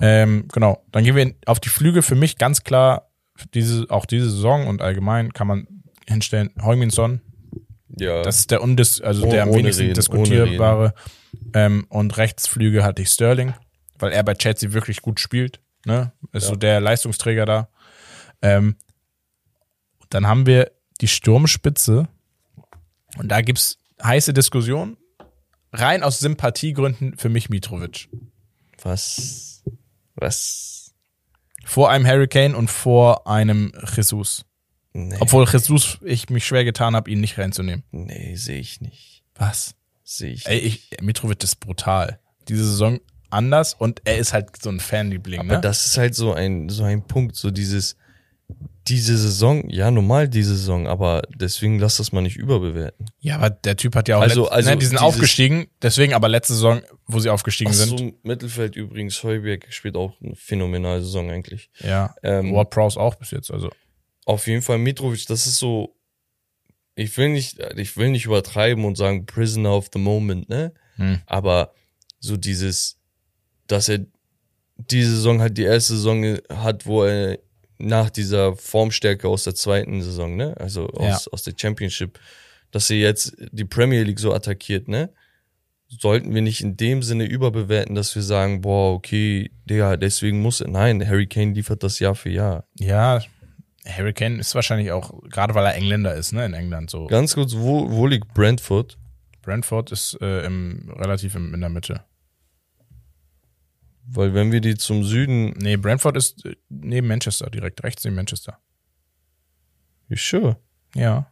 Ähm, 0.00 0.48
genau. 0.52 0.84
Dann 0.92 1.04
gehen 1.04 1.16
wir 1.16 1.32
auf 1.46 1.58
die 1.58 1.70
Flüge. 1.70 2.02
Für 2.02 2.14
mich 2.14 2.36
ganz 2.36 2.62
klar, 2.62 3.10
diese, 3.54 3.86
auch 3.88 4.04
diese 4.04 4.28
Saison 4.30 4.66
und 4.66 4.82
allgemein 4.82 5.32
kann 5.32 5.46
man 5.46 5.66
hinstellen, 6.06 6.50
Heung-Min-Son, 6.62 7.22
Ja. 7.98 8.22
das 8.22 8.38
ist 8.40 8.50
der 8.50 8.62
undis, 8.62 9.00
also 9.00 9.26
Oh- 9.26 9.30
der 9.30 9.42
am 9.44 9.54
wenigsten 9.54 9.82
reden, 9.84 9.94
diskutierbare. 9.94 10.94
Ähm, 11.54 11.86
und 11.88 12.16
Rechtsflüge 12.16 12.84
hatte 12.84 13.02
ich 13.02 13.08
Sterling, 13.08 13.54
weil 13.98 14.12
er 14.12 14.22
bei 14.22 14.34
Chelsea 14.34 14.72
wirklich 14.72 15.02
gut 15.02 15.20
spielt. 15.20 15.60
Ne? 15.84 16.12
Ist 16.32 16.44
Ja. 16.44 16.48
so 16.50 16.56
der 16.56 16.80
Leistungsträger 16.80 17.44
da. 17.46 17.68
Ähm, 18.42 18.76
dann 20.10 20.26
haben 20.26 20.46
wir 20.46 20.70
die 21.00 21.08
Sturmspitze. 21.08 22.08
Und 23.18 23.28
da 23.28 23.40
gibt's 23.40 23.78
heiße 24.02 24.32
Diskussionen. 24.32 24.96
Rein 25.72 26.02
aus 26.02 26.20
Sympathiegründen 26.20 27.16
für 27.18 27.28
mich 27.28 27.50
Mitrovic. 27.50 28.08
Was? 28.82 29.62
Was? 30.14 30.94
Vor 31.64 31.90
einem 31.90 32.06
Hurricane 32.06 32.54
und 32.54 32.70
vor 32.70 33.26
einem 33.26 33.72
Jesus. 33.94 34.45
Nee, 34.98 35.16
Obwohl 35.20 35.44
Jesus, 35.46 35.98
ich 36.04 36.30
mich 36.30 36.46
schwer 36.46 36.64
getan 36.64 36.96
habe, 36.96 37.10
ihn 37.10 37.20
nicht 37.20 37.36
reinzunehmen. 37.38 37.84
nee, 37.90 38.34
sehe 38.36 38.58
ich 38.60 38.80
nicht. 38.80 39.22
Was? 39.34 39.74
Sehe 40.04 40.32
ich 40.32 40.46
Ey, 40.46 40.58
ich, 40.58 40.88
Mitrovic 41.02 41.42
ist 41.44 41.56
brutal. 41.60 42.18
Diese 42.48 42.64
Saison 42.64 43.00
anders 43.28 43.74
und 43.74 44.00
er 44.04 44.16
ist 44.18 44.32
halt 44.32 44.50
so 44.62 44.70
ein 44.70 44.80
Fanliebling, 44.80 45.40
Aber 45.40 45.54
ne? 45.56 45.60
das 45.60 45.84
ist 45.86 45.98
halt 45.98 46.14
so 46.14 46.32
ein, 46.32 46.68
so 46.70 46.84
ein 46.84 47.02
Punkt, 47.06 47.36
so 47.36 47.50
dieses, 47.50 47.96
diese 48.86 49.18
Saison, 49.18 49.68
ja, 49.68 49.90
normal 49.90 50.28
diese 50.28 50.56
Saison, 50.56 50.86
aber 50.86 51.22
deswegen 51.34 51.80
lass 51.80 51.96
das 51.96 52.12
mal 52.12 52.20
nicht 52.20 52.36
überbewerten. 52.36 53.06
ja, 53.18 53.34
aber 53.36 53.50
der 53.50 53.76
Typ 53.76 53.96
hat 53.96 54.06
ja 54.08 54.16
auch, 54.18 54.22
Also- 54.22 54.42
letzt, 54.44 54.52
also 54.52 54.70
ne, 54.70 54.76
die 54.78 54.86
sind 54.86 54.98
aufgestiegen, 54.98 55.66
deswegen 55.82 56.14
aber 56.14 56.28
letzte 56.28 56.54
Saison, 56.54 56.80
wo 57.06 57.18
sie 57.18 57.28
aufgestiegen 57.28 57.70
Ach 57.72 57.74
sind. 57.76 57.98
so, 57.98 58.12
Mittelfeld 58.22 58.76
übrigens, 58.76 59.22
Heuberg 59.24 59.66
spielt 59.70 59.96
auch 59.96 60.12
eine 60.22 60.36
phänomenale 60.36 61.02
Saison 61.02 61.28
eigentlich. 61.30 61.68
Ja, 61.80 62.14
Ähm, 62.22 62.54
Ward 62.54 62.70
Prowse 62.70 62.98
auch 62.98 63.16
bis 63.16 63.32
jetzt, 63.32 63.50
also. 63.50 63.70
Auf 64.26 64.48
jeden 64.48 64.60
Fall 64.60 64.78
Mitrovic, 64.78 65.24
das 65.26 65.46
ist 65.46 65.58
so, 65.58 65.96
ich 66.96 67.16
will 67.16 67.30
nicht, 67.30 67.58
ich 67.76 67.96
will 67.96 68.10
nicht 68.10 68.26
übertreiben 68.26 68.84
und 68.84 68.96
sagen 68.96 69.24
Prisoner 69.24 69.74
of 69.74 69.88
the 69.92 70.00
Moment, 70.00 70.48
ne? 70.48 70.74
Hm. 70.96 71.20
Aber 71.26 71.72
so 72.18 72.36
dieses, 72.36 72.98
dass 73.68 73.88
er 73.88 74.04
diese 74.76 75.14
Saison 75.14 75.40
halt 75.40 75.56
die 75.56 75.62
erste 75.62 75.94
Saison 75.94 76.38
hat, 76.50 76.86
wo 76.86 77.04
er 77.04 77.38
nach 77.78 78.10
dieser 78.10 78.56
Formstärke 78.56 79.28
aus 79.28 79.44
der 79.44 79.54
zweiten 79.54 80.02
Saison, 80.02 80.36
ne? 80.36 80.54
Also 80.58 80.88
aus, 80.88 81.28
aus 81.28 81.44
der 81.44 81.54
Championship, 81.56 82.18
dass 82.72 82.90
er 82.90 82.96
jetzt 82.96 83.36
die 83.52 83.64
Premier 83.64 84.02
League 84.02 84.18
so 84.18 84.34
attackiert, 84.34 84.88
ne? 84.88 85.12
Sollten 85.88 86.34
wir 86.34 86.42
nicht 86.42 86.62
in 86.62 86.76
dem 86.76 87.04
Sinne 87.04 87.26
überbewerten, 87.26 87.94
dass 87.94 88.12
wir 88.16 88.22
sagen, 88.22 88.60
boah, 88.60 88.92
okay, 88.92 89.52
Digga, 89.66 89.96
deswegen 89.96 90.40
muss 90.40 90.60
er. 90.60 90.68
Nein, 90.68 91.06
Harry 91.06 91.28
Kane 91.28 91.52
liefert 91.52 91.84
das 91.84 92.00
Jahr 92.00 92.16
für 92.16 92.30
Jahr. 92.30 92.66
Ja, 92.80 93.22
Harry 93.86 94.12
Kane 94.12 94.38
ist 94.40 94.54
wahrscheinlich 94.54 94.90
auch, 94.92 95.22
gerade 95.30 95.54
weil 95.54 95.64
er 95.66 95.74
Engländer 95.74 96.14
ist, 96.14 96.32
ne, 96.32 96.44
in 96.44 96.54
England 96.54 96.90
so. 96.90 97.06
Ganz 97.06 97.34
kurz, 97.34 97.54
wo, 97.54 97.90
wo 97.90 98.06
liegt 98.06 98.34
Brentford? 98.34 98.98
Brentford 99.42 99.92
ist 99.92 100.18
äh, 100.20 100.44
im, 100.44 100.90
relativ 100.90 101.34
im, 101.36 101.54
in 101.54 101.60
der 101.60 101.70
Mitte. 101.70 102.04
Weil 104.08 104.34
wenn 104.34 104.52
wir 104.52 104.60
die 104.60 104.76
zum 104.76 105.04
Süden, 105.04 105.50
Nee, 105.58 105.76
Brentford 105.76 106.16
ist 106.16 106.44
äh, 106.44 106.56
neben 106.68 107.06
Manchester, 107.06 107.48
direkt 107.50 107.82
rechts 107.84 108.04
neben 108.04 108.16
Manchester. 108.16 108.58
you 110.08 110.16
sure? 110.16 110.56
Ja. 110.94 111.30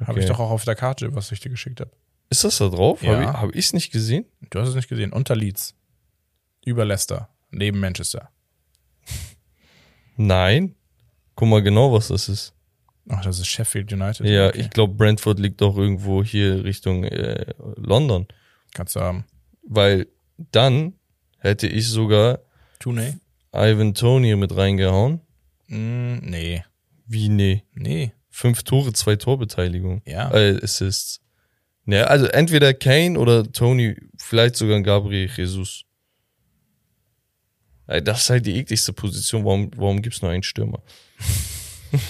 Habe 0.00 0.12
Okay. 0.12 0.20
ich 0.20 0.26
doch 0.26 0.40
auch 0.40 0.50
auf 0.50 0.64
der 0.64 0.74
Karte, 0.74 1.14
was 1.14 1.30
ich 1.32 1.40
dir 1.40 1.50
geschickt 1.50 1.80
habe. 1.80 1.90
Ist 2.30 2.42
das 2.44 2.58
da 2.58 2.68
drauf? 2.68 3.02
Ja. 3.02 3.12
Habe 3.12 3.22
ich, 3.22 3.28
hab 3.28 3.54
ich's 3.54 3.72
nicht 3.72 3.90
gesehen? 3.92 4.24
Du 4.50 4.60
hast 4.60 4.68
es 4.68 4.74
nicht 4.74 4.88
gesehen. 4.88 5.12
Unter 5.12 5.36
Leeds. 5.36 5.74
Über 6.64 6.84
Leicester. 6.84 7.28
Neben 7.50 7.78
Manchester. 7.80 8.30
Nein. 10.16 10.74
Guck 11.34 11.48
mal 11.48 11.62
genau, 11.62 11.92
was 11.92 12.08
das 12.08 12.28
ist. 12.28 12.52
Ach, 13.08 13.22
das 13.22 13.38
ist 13.38 13.46
Sheffield 13.48 13.92
United. 13.92 14.26
Ja, 14.26 14.48
Okay. 14.48 14.60
ich 14.60 14.70
glaube, 14.70 14.94
Brentford 14.94 15.38
liegt 15.38 15.60
doch 15.60 15.76
irgendwo 15.76 16.22
hier 16.24 16.64
Richtung 16.64 17.04
äh, 17.04 17.44
London. 17.76 18.26
Kannst 18.72 18.96
du 18.96 19.00
haben. 19.00 19.24
Weil 19.62 20.06
dann 20.36 20.94
hätte 21.38 21.66
ich 21.66 21.88
sogar 21.88 22.40
Tooney? 22.78 23.14
Ivan 23.54 23.94
Tony 23.94 24.34
mit 24.36 24.56
reingehauen. 24.56 25.20
Mm, 25.68 26.16
nee. 26.22 26.64
Wie, 27.06 27.28
nee. 27.28 27.62
Nee. 27.74 28.12
Fünf 28.30 28.62
Tore, 28.64 28.92
zwei 28.94 29.16
Torbeteiligung. 29.16 30.02
Ja. 30.06 30.32
Äh, 30.32 30.58
Assists. 30.62 31.20
Naja, 31.84 32.04
also 32.06 32.26
entweder 32.26 32.72
Kane 32.74 33.18
oder 33.18 33.44
Tony, 33.52 33.96
vielleicht 34.16 34.56
sogar 34.56 34.80
Gabriel 34.80 35.28
Jesus. 35.36 35.83
Das 37.86 38.22
ist 38.22 38.30
halt 38.30 38.46
die 38.46 38.56
ekligste 38.56 38.92
Position. 38.92 39.44
Warum, 39.44 39.70
warum 39.76 40.00
gibt's 40.02 40.22
nur 40.22 40.30
einen 40.30 40.42
Stürmer? 40.42 40.82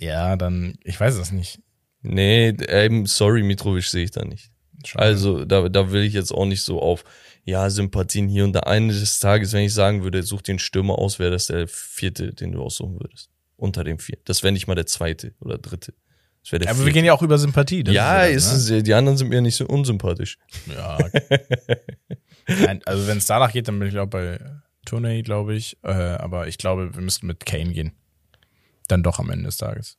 Ja, 0.00 0.36
dann, 0.36 0.78
ich 0.82 0.98
weiß 0.98 1.16
es 1.16 1.30
nicht. 1.30 1.60
Nee, 2.02 2.54
eben, 2.68 3.06
sorry, 3.06 3.42
Mitrovic 3.42 3.84
sehe 3.84 4.04
ich 4.04 4.10
da 4.10 4.24
nicht. 4.24 4.50
Schade. 4.84 5.04
Also, 5.04 5.44
da, 5.44 5.68
da 5.68 5.92
will 5.92 6.02
ich 6.02 6.14
jetzt 6.14 6.32
auch 6.32 6.46
nicht 6.46 6.62
so 6.62 6.80
auf, 6.80 7.04
ja, 7.44 7.68
Sympathien 7.70 8.28
hier 8.28 8.44
und 8.44 8.54
da. 8.54 8.60
Eines 8.60 9.00
des 9.00 9.18
Tages, 9.20 9.52
wenn 9.52 9.64
ich 9.64 9.74
sagen 9.74 10.02
würde, 10.02 10.22
such 10.22 10.42
den 10.42 10.58
Stürmer 10.58 10.98
aus, 10.98 11.18
wäre 11.18 11.30
das 11.30 11.46
der 11.48 11.68
vierte, 11.68 12.32
den 12.32 12.52
du 12.52 12.62
aussuchen 12.62 12.98
würdest. 13.00 13.28
Unter 13.56 13.84
dem 13.84 13.98
vier. 13.98 14.18
Das 14.24 14.42
wäre 14.42 14.52
nicht 14.52 14.66
mal 14.66 14.74
der 14.74 14.86
zweite 14.86 15.34
oder 15.40 15.58
dritte. 15.58 15.94
Das 16.42 16.50
der 16.50 16.60
Aber 16.62 16.68
wir 16.70 16.74
vierte. 16.84 16.92
gehen 16.92 17.04
ja 17.04 17.12
auch 17.14 17.22
über 17.22 17.38
Sympathie. 17.38 17.84
ja, 17.88 18.22
ist 18.24 18.46
ist 18.46 18.52
das, 18.52 18.70
es, 18.70 18.82
die 18.82 18.92
anderen 18.94 19.16
sind 19.16 19.28
mir 19.28 19.40
nicht 19.40 19.56
so 19.56 19.66
unsympathisch. 19.66 20.38
ne? 20.66 20.74
Ja. 20.74 20.98
Nein, 22.48 22.80
also 22.86 23.06
wenn 23.06 23.18
es 23.18 23.26
danach 23.26 23.52
geht, 23.52 23.68
dann 23.68 23.78
bin 23.78 23.88
ich 23.88 23.98
auch 23.98 24.06
bei 24.06 24.38
Tooney, 24.86 25.22
glaube 25.22 25.54
ich. 25.54 25.76
Äh, 25.82 25.92
aber 25.92 26.46
ich 26.48 26.58
glaube, 26.58 26.94
wir 26.94 27.02
müssten 27.02 27.26
mit 27.26 27.44
Kane 27.46 27.72
gehen. 27.72 27.92
Dann 28.88 29.02
doch 29.02 29.18
am 29.18 29.30
Ende 29.30 29.46
des 29.46 29.56
Tages. 29.56 29.96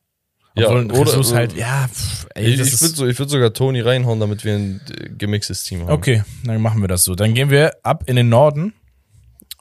Ja, 0.57 0.67
Obwohl 0.69 0.85
oder- 0.85 0.95
Jesus 1.11 1.29
oder- 1.31 1.37
halt, 1.39 1.53
ja, 1.57 1.87
pff, 1.87 2.27
ey, 2.35 2.45
Ich, 2.53 2.59
ich 2.61 2.81
würde 2.81 2.95
so, 2.95 3.07
ich 3.07 3.19
würd 3.19 3.29
sogar 3.29 3.51
Tony 3.53 3.81
reinhauen, 3.81 4.19
damit 4.19 4.45
wir 4.45 4.55
ein 4.55 4.79
äh, 4.89 5.09
gemixtes 5.09 5.63
Team 5.65 5.81
haben. 5.81 5.89
Okay, 5.91 6.23
dann 6.45 6.61
machen 6.61 6.79
wir 6.81 6.87
das 6.87 7.03
so. 7.03 7.15
Dann 7.15 7.33
gehen 7.33 7.49
wir 7.49 7.73
ab 7.83 8.03
in 8.07 8.15
den 8.15 8.29
Norden. 8.29 8.73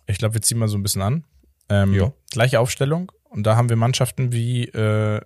Ich 0.06 0.18
glaube, 0.18 0.34
wir 0.34 0.42
ziehen 0.42 0.58
mal 0.58 0.68
so 0.68 0.76
ein 0.76 0.82
bisschen 0.82 1.02
an. 1.02 1.24
Ähm, 1.68 1.94
Ja. 1.94 2.12
Gleiche 2.30 2.60
Aufstellung. 2.60 3.10
Und 3.24 3.44
da 3.44 3.56
haben 3.56 3.68
wir 3.70 3.76
Mannschaften 3.76 4.30
wie 4.32 4.66
äh, 4.66 5.20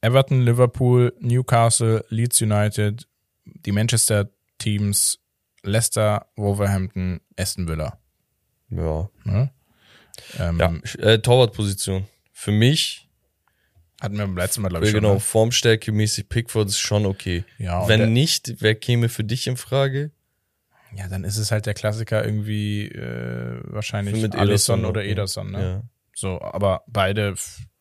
Everton, 0.00 0.42
Liverpool, 0.42 1.14
Newcastle, 1.18 2.04
Leeds 2.10 2.40
United, 2.42 3.08
die 3.46 3.72
Manchester 3.72 4.28
Teams, 4.58 5.18
Leicester, 5.64 6.26
Wolverhampton, 6.36 7.20
Aston 7.38 7.66
Villa. 7.68 7.98
Ja. 8.70 9.08
Ne? 9.24 9.50
Ähm, 10.38 10.58
ja. 10.58 11.02
Äh, 11.02 11.18
Torwartposition. 11.20 12.06
Für 12.32 12.52
mich, 12.52 13.08
Hatten 14.00 14.16
wir 14.18 14.26
beim 14.26 14.36
letzten 14.36 14.62
Mal, 14.62 14.68
glaube 14.68 14.84
ich, 14.84 14.90
schon. 14.90 15.00
genau, 15.00 15.14
ne? 15.14 15.20
Formstärke 15.20 15.90
mäßig 15.92 16.28
Pickford 16.28 16.68
ist 16.68 16.78
schon 16.78 17.06
okay. 17.06 17.44
Ja, 17.58 17.88
Wenn 17.88 18.00
der- 18.00 18.08
nicht, 18.08 18.56
wer 18.60 18.74
käme 18.74 19.08
für 19.08 19.24
dich 19.24 19.46
in 19.46 19.56
Frage? 19.56 20.10
Ja, 20.96 21.08
dann 21.08 21.24
ist 21.24 21.38
es 21.38 21.50
halt 21.50 21.66
der 21.66 21.74
Klassiker 21.74 22.24
irgendwie 22.24 22.86
äh, 22.88 23.60
wahrscheinlich 23.64 24.20
Mit 24.20 24.34
Alisson 24.36 24.80
Ederson 24.80 24.84
oder. 24.84 25.04
Ederson. 25.04 25.50
Ne? 25.52 25.60
Ja. 25.62 25.82
So, 26.14 26.40
aber 26.40 26.82
beide, 26.86 27.34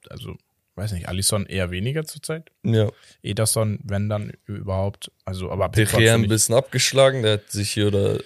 also 0.09 0.35
weiß 0.75 0.91
nicht, 0.93 1.07
Alisson 1.07 1.45
eher 1.45 1.69
weniger 1.71 2.03
zurzeit. 2.05 2.51
Ja. 2.63 2.89
Ederson, 3.21 3.79
wenn 3.83 4.09
dann 4.09 4.31
überhaupt. 4.45 5.11
Also, 5.25 5.51
aber 5.51 5.69
De 5.69 5.83
Pickford 5.83 6.01
Gea 6.01 6.15
ein 6.15 6.27
bisschen 6.27 6.55
abgeschlagen, 6.55 7.21
der 7.23 7.33
hat 7.33 7.51
sich 7.51 7.71
hier 7.71 7.87
oder 7.87 8.19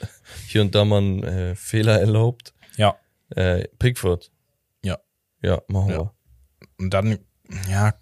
hier 0.47 0.61
und 0.61 0.73
da 0.75 0.85
mal 0.85 0.97
einen 0.99 1.23
äh, 1.23 1.55
Fehler 1.55 1.99
erlaubt. 1.99 2.53
Ja, 2.77 2.95
Äh, 3.29 3.67
Pickford. 3.79 4.31
Ja. 4.83 4.97
Ja, 5.41 5.61
machen 5.67 5.89
Ja. 5.91 5.97
wir. 5.97 6.13
und 6.77 6.91
dann, 6.93 7.17
ja, 7.69 7.93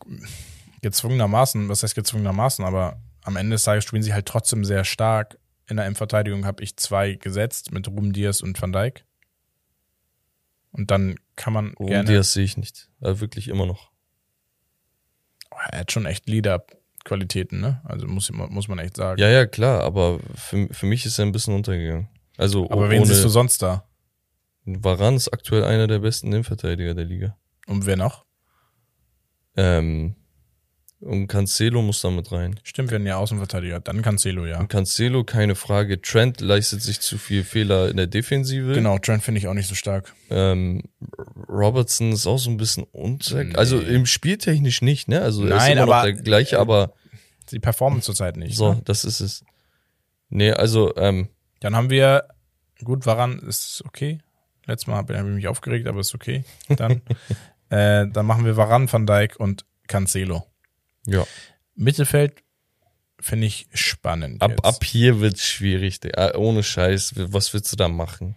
gezwungenermaßen, 0.81 1.67
was 1.69 1.81
heißt 1.81 1.95
gezwungenermaßen, 1.95 2.63
aber 2.63 3.01
am 3.23 3.35
Ende 3.37 3.55
des 3.55 3.63
Tages 3.63 3.83
spielen 3.85 4.03
sie 4.03 4.13
halt 4.13 4.27
trotzdem 4.27 4.63
sehr 4.65 4.83
stark. 4.83 5.39
In 5.67 5.77
der 5.77 5.85
Endverteidigung 5.87 6.45
habe 6.45 6.61
ich 6.63 6.77
zwei 6.77 7.13
gesetzt 7.13 7.71
mit 7.71 7.87
Ruben 7.87 8.13
Diaz 8.13 8.41
und 8.41 8.61
Van 8.61 8.71
Dijk. 8.71 9.03
Und 10.71 10.91
dann 10.91 11.15
kann 11.35 11.53
man 11.53 11.73
Oh, 11.77 11.85
gerne. 11.87 12.13
das 12.13 12.33
sehe 12.33 12.43
ich 12.43 12.57
nicht. 12.57 12.89
Also 13.01 13.21
wirklich 13.21 13.47
immer 13.47 13.65
noch. 13.65 13.91
Er 15.71 15.79
hat 15.79 15.91
schon 15.91 16.05
echt 16.05 16.27
Leader-Qualitäten, 16.29 17.59
ne? 17.59 17.81
Also 17.83 18.07
muss, 18.07 18.31
muss 18.31 18.67
man 18.67 18.79
echt 18.79 18.97
sagen. 18.97 19.19
Ja, 19.19 19.29
ja, 19.29 19.45
klar, 19.45 19.83
aber 19.83 20.19
für, 20.35 20.67
für 20.71 20.85
mich 20.85 21.05
ist 21.05 21.19
er 21.19 21.25
ein 21.25 21.31
bisschen 21.31 21.53
untergegangen. 21.53 22.07
Also 22.37 22.69
aber 22.69 22.89
wen 22.89 23.05
siehst 23.05 23.23
du 23.23 23.29
sonst 23.29 23.61
da? 23.61 23.87
Varan 24.65 25.15
ist 25.15 25.31
aktuell 25.31 25.63
einer 25.63 25.87
der 25.87 25.99
besten 25.99 26.27
Innenverteidiger 26.27 26.93
der 26.93 27.05
Liga. 27.05 27.37
Und 27.67 27.85
wer 27.85 27.97
noch? 27.97 28.25
Ähm, 29.55 30.15
Und 31.01 31.27
Cancelo 31.27 31.81
muss 31.81 32.01
damit 32.01 32.31
rein. 32.31 32.59
Stimmt, 32.63 32.89
wir 32.89 32.95
hatten 32.95 33.05
ja 33.05 33.17
Außenverteidiger. 33.17 33.79
Dann 33.81 34.01
Cancelo, 34.01 34.45
ja. 34.45 34.59
Und 34.59 34.69
Cancelo, 34.69 35.23
keine 35.23 35.53
Frage. 35.55 36.01
Trent 36.01 36.41
leistet 36.41 36.81
sich 36.81 36.99
zu 37.01 37.17
viel 37.17 37.43
Fehler 37.43 37.89
in 37.89 37.97
der 37.97 38.07
Defensive. 38.07 38.73
Genau, 38.73 38.97
Trent 38.97 39.21
finde 39.21 39.39
ich 39.39 39.47
auch 39.47 39.53
nicht 39.53 39.67
so 39.67 39.75
stark. 39.75 40.13
Ähm, 40.29 40.83
Robertson 41.47 42.11
ist 42.13 42.25
auch 42.27 42.37
so 42.39 42.49
ein 42.49 42.57
bisschen 42.57 42.83
unsäg. 42.91 43.57
Also 43.57 43.79
im 43.79 44.05
Spieltechnisch 44.05 44.81
nicht, 44.81 45.07
ne? 45.07 45.21
Also 45.21 45.45
er 45.45 45.57
ist 45.57 45.67
immer 45.67 45.85
noch 45.85 45.93
aber- 45.93 46.11
der 46.11 46.13
gleiche, 46.21 46.59
aber 46.59 46.93
Die 47.51 47.59
performen 47.59 48.01
zurzeit 48.01 48.37
nicht. 48.37 48.55
so, 48.55 48.73
Ne? 48.73 48.81
das 48.85 49.03
ist 49.05 49.19
es. 49.19 49.43
Nee, 50.29 50.51
also, 50.51 50.95
ähm, 50.95 51.29
Dann 51.59 51.75
haben 51.75 51.89
wir, 51.89 52.27
gut, 52.83 53.05
Waran 53.05 53.39
ist 53.39 53.83
okay. 53.85 54.19
Letztes 54.65 54.87
Mal 54.87 54.95
habe 54.97 55.15
ich 55.15 55.21
mich 55.23 55.47
aufgeregt, 55.47 55.87
aber 55.87 55.99
ist 55.99 56.13
okay. 56.15 56.43
Dann, 56.69 57.01
äh, 57.69 58.07
dann 58.11 58.25
machen 58.25 58.45
wir 58.45 58.57
Waran, 58.57 58.91
Van 58.91 59.05
Dijk 59.05 59.39
und 59.39 59.65
Cancelo. 59.87 60.45
Ja. 61.05 61.25
Mittelfeld 61.75 62.41
finde 63.19 63.47
ich 63.47 63.67
spannend. 63.73 64.41
Ab, 64.41 64.51
jetzt. 64.51 64.65
ab 64.65 64.83
hier 64.83 65.19
wird's 65.19 65.45
schwierig, 65.45 65.99
Digga. 65.99 66.35
ohne 66.35 66.63
Scheiß. 66.63 67.13
Was 67.15 67.53
willst 67.53 67.71
du 67.71 67.75
da 67.75 67.87
machen? 67.87 68.35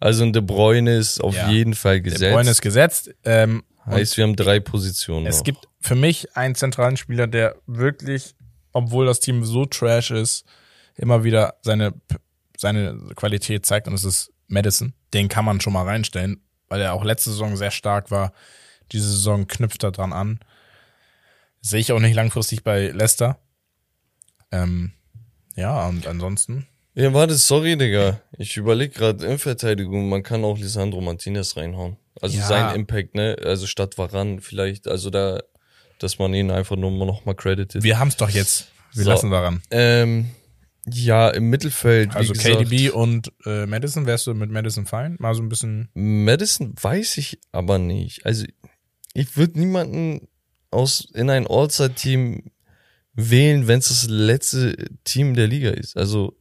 Also 0.00 0.24
ein 0.24 0.32
De 0.32 0.42
Bruyne 0.42 0.96
ist 0.96 1.20
auf 1.22 1.34
Ja. 1.34 1.48
jeden 1.50 1.74
Fall 1.74 2.00
gesetzt. 2.00 2.32
Bräune 2.34 2.50
ist 2.50 2.60
gesetzt. 2.62 3.10
Ähm, 3.24 3.62
heißt, 3.86 4.16
wir 4.16 4.24
haben 4.24 4.36
drei 4.36 4.60
Positionen. 4.60 5.26
Es 5.26 5.38
noch. 5.38 5.44
gibt 5.44 5.68
für 5.80 5.94
mich 5.94 6.36
einen 6.36 6.54
zentralen 6.54 6.96
Spieler, 6.96 7.26
der 7.26 7.56
wirklich, 7.66 8.34
obwohl 8.72 9.06
das 9.06 9.20
Team 9.20 9.44
so 9.44 9.64
trash 9.64 10.10
ist, 10.10 10.44
immer 10.96 11.24
wieder 11.24 11.54
seine, 11.62 11.94
seine 12.56 12.98
Qualität 13.14 13.64
zeigt 13.64 13.86
und 13.86 13.94
es 13.94 14.04
ist 14.04 14.32
Madison. 14.48 14.92
Den 15.14 15.28
kann 15.28 15.44
man 15.44 15.60
schon 15.60 15.72
mal 15.72 15.84
reinstellen, 15.84 16.42
weil 16.68 16.80
er 16.80 16.92
auch 16.94 17.04
letzte 17.04 17.30
Saison 17.30 17.56
sehr 17.56 17.70
stark 17.70 18.10
war. 18.10 18.32
Diese 18.92 19.08
Saison 19.08 19.46
knüpft 19.46 19.82
er 19.82 19.92
dran 19.92 20.12
an. 20.12 20.40
Sehe 21.66 21.80
ich 21.80 21.90
auch 21.92 21.98
nicht 21.98 22.14
langfristig 22.14 22.62
bei 22.62 22.88
Leicester. 22.90 23.40
Ähm, 24.52 24.92
ja, 25.56 25.88
und 25.88 26.06
ansonsten. 26.06 26.66
Ja, 26.94 27.12
warte, 27.12 27.34
sorry, 27.34 27.76
Digga. 27.76 28.20
Ich 28.38 28.56
überlege 28.56 28.94
gerade 28.94 29.26
in 29.26 29.38
Verteidigung, 29.38 30.08
man 30.08 30.22
kann 30.22 30.44
auch 30.44 30.56
Lisandro 30.56 31.00
Martinez 31.00 31.56
reinhauen. 31.56 31.96
Also 32.22 32.38
Ja. 32.38 32.46
sein 32.46 32.74
Impact, 32.76 33.14
ne? 33.14 33.36
Also 33.44 33.66
statt 33.66 33.98
Varan 33.98 34.40
vielleicht, 34.40 34.86
also 34.86 35.10
da, 35.10 35.42
dass 35.98 36.18
man 36.18 36.32
ihn 36.34 36.50
einfach 36.50 36.76
nur 36.76 36.90
noch 37.04 37.24
mal 37.24 37.34
credited. 37.34 37.82
Wir 37.82 37.98
haben 37.98 38.08
es 38.08 38.16
doch 38.16 38.30
jetzt. 38.30 38.68
Wir 38.94 39.04
So. 39.04 39.10
lassen 39.10 39.30
daran. 39.30 39.60
ähm, 39.70 40.26
ja, 40.88 41.28
im 41.30 41.50
Mittelfeld. 41.50 42.12
wie 42.14 42.16
Also 42.16 42.32
gesagt, 42.32 42.58
KDB 42.60 42.90
und 42.90 43.32
äh, 43.44 43.66
Madison, 43.66 44.06
wärst 44.06 44.28
du 44.28 44.34
mit 44.34 44.50
Madison 44.52 44.86
fein? 44.86 45.16
Mal 45.18 45.34
so 45.34 45.42
ein 45.42 45.48
bisschen. 45.48 45.88
Madison 45.94 46.74
weiß 46.80 47.18
ich 47.18 47.40
aber 47.50 47.78
nicht. 47.78 48.24
Also 48.24 48.46
ich 49.12 49.36
würde 49.36 49.58
niemanden 49.58 50.28
aus 50.76 51.08
in 51.14 51.30
ein 51.30 51.46
All-Star-Team 51.46 52.50
wählen, 53.14 53.66
wenn 53.66 53.78
es 53.78 53.88
das 53.88 54.06
letzte 54.08 54.76
Team 55.04 55.34
der 55.34 55.46
Liga 55.46 55.70
ist. 55.70 55.96
Also 55.96 56.36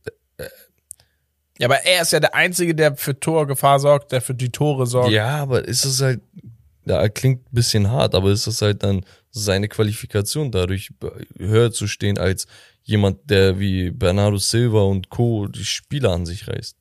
Ja, 1.58 1.68
aber 1.68 1.86
er 1.86 2.02
ist 2.02 2.12
ja 2.12 2.20
der 2.20 2.36
Einzige, 2.36 2.76
der 2.76 2.96
für 2.96 3.18
Torgefahr 3.20 3.80
sorgt, 3.80 4.12
der 4.12 4.22
für 4.22 4.36
die 4.36 4.52
Tore 4.52 4.86
sorgt. 4.86 5.12
ja, 5.12 5.38
aber 5.38 5.66
ist 5.66 5.86
es 5.86 6.02
halt, 6.02 6.22
ja, 6.86 7.08
klingt 7.10 7.46
ein 7.46 7.56
bisschen 7.56 7.90
hart, 7.90 8.14
aber 8.14 8.32
ist 8.32 8.46
es 8.48 8.62
halt 8.62 8.84
dann 8.84 9.06
seine 9.32 9.68
Qualifikation 9.70 10.52
dadurch 10.52 10.92
höher 11.38 11.72
zu 11.72 11.88
stehen 11.88 12.18
als 12.18 12.46
jemand, 12.84 13.30
der 13.30 13.60
wie 13.60 13.90
Bernardo 13.90 14.38
Silva 14.38 14.82
und 14.82 15.10
Co. 15.10 15.48
die 15.48 15.66
Spieler 15.66 16.12
an 16.12 16.26
sich 16.26 16.48
reißt. 16.48 16.78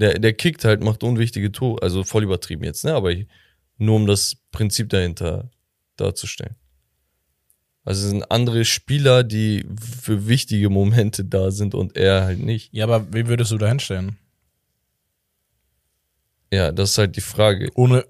Der, 0.00 0.18
der 0.18 0.32
kickt 0.32 0.64
halt, 0.64 0.82
macht 0.82 1.02
unwichtige 1.02 1.50
Tore, 1.52 1.82
also 1.82 2.04
voll 2.04 2.22
übertrieben 2.22 2.64
jetzt, 2.64 2.84
ne? 2.84 2.94
Aber 2.94 3.12
nur 3.78 3.96
um 3.96 4.06
das 4.06 4.36
Prinzip 4.52 4.88
dahinter 4.90 5.50
darzustellen. 5.96 6.54
Also 7.88 8.04
es 8.04 8.10
sind 8.10 8.30
andere 8.30 8.66
Spieler, 8.66 9.24
die 9.24 9.64
für 9.80 10.26
wichtige 10.28 10.68
Momente 10.68 11.24
da 11.24 11.50
sind 11.50 11.74
und 11.74 11.96
er 11.96 12.24
halt 12.24 12.38
nicht. 12.38 12.70
Ja, 12.74 12.84
aber 12.84 13.10
wen 13.14 13.28
würdest 13.28 13.50
du 13.50 13.56
da 13.56 13.66
hinstellen? 13.66 14.18
Ja, 16.52 16.70
das 16.70 16.90
ist 16.90 16.98
halt 16.98 17.16
die 17.16 17.22
Frage. 17.22 17.70
Ohne, 17.76 18.04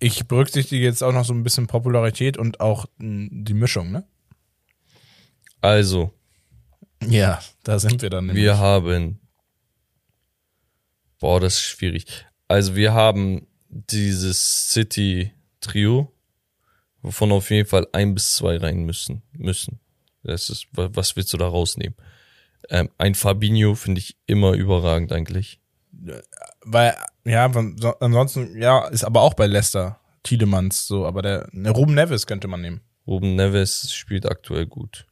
ich 0.00 0.26
berücksichtige 0.26 0.84
jetzt 0.84 1.02
auch 1.04 1.12
noch 1.12 1.24
so 1.24 1.32
ein 1.34 1.44
bisschen 1.44 1.68
Popularität 1.68 2.36
und 2.36 2.58
auch 2.58 2.86
mh, 2.98 3.28
die 3.30 3.54
Mischung, 3.54 3.92
ne? 3.92 4.04
Also, 5.60 6.12
Ja, 7.04 7.40
da 7.62 7.78
sind 7.78 8.02
wir 8.02 8.10
dann. 8.10 8.26
nämlich. 8.26 8.42
Wir 8.42 8.58
haben. 8.58 9.20
Boah, 11.20 11.38
das 11.38 11.54
ist 11.54 11.62
schwierig. 11.62 12.06
Also 12.48 12.74
wir 12.74 12.92
haben 12.92 13.46
dieses 13.68 14.70
City-Trio, 14.72 16.12
wovon 17.06 17.32
auf 17.32 17.50
jeden 17.50 17.68
Fall 17.68 17.86
ein 17.92 18.14
bis 18.14 18.34
zwei 18.36 18.56
rein 18.58 18.84
müssen. 18.84 19.22
müssen. 19.32 19.78
Das 20.24 20.50
ist, 20.50 20.66
wa- 20.72 20.90
was 20.92 21.14
willst 21.16 21.32
du 21.32 21.36
da 21.36 21.46
rausnehmen? 21.46 21.94
Ähm, 22.68 22.90
ein 22.98 23.14
Fabinho 23.14 23.74
finde 23.76 24.00
ich 24.00 24.16
immer 24.26 24.52
überragend 24.54 25.12
eigentlich. 25.12 25.60
Weil, 26.62 26.96
ja, 27.24 27.44
ansonsten, 28.00 28.60
ja, 28.60 28.86
ist 28.88 29.04
aber 29.04 29.22
auch 29.22 29.34
bei 29.34 29.46
Leicester 29.46 30.00
Tiedemanns 30.24 30.86
so, 30.88 31.06
aber 31.06 31.22
der, 31.22 31.48
ne, 31.52 31.70
Ruben 31.70 31.94
Neves 31.94 32.26
könnte 32.26 32.48
man 32.48 32.60
nehmen. 32.60 32.80
Ruben 33.06 33.36
Neves 33.36 33.92
spielt 33.94 34.26
aktuell 34.26 34.66
gut. 34.66 35.06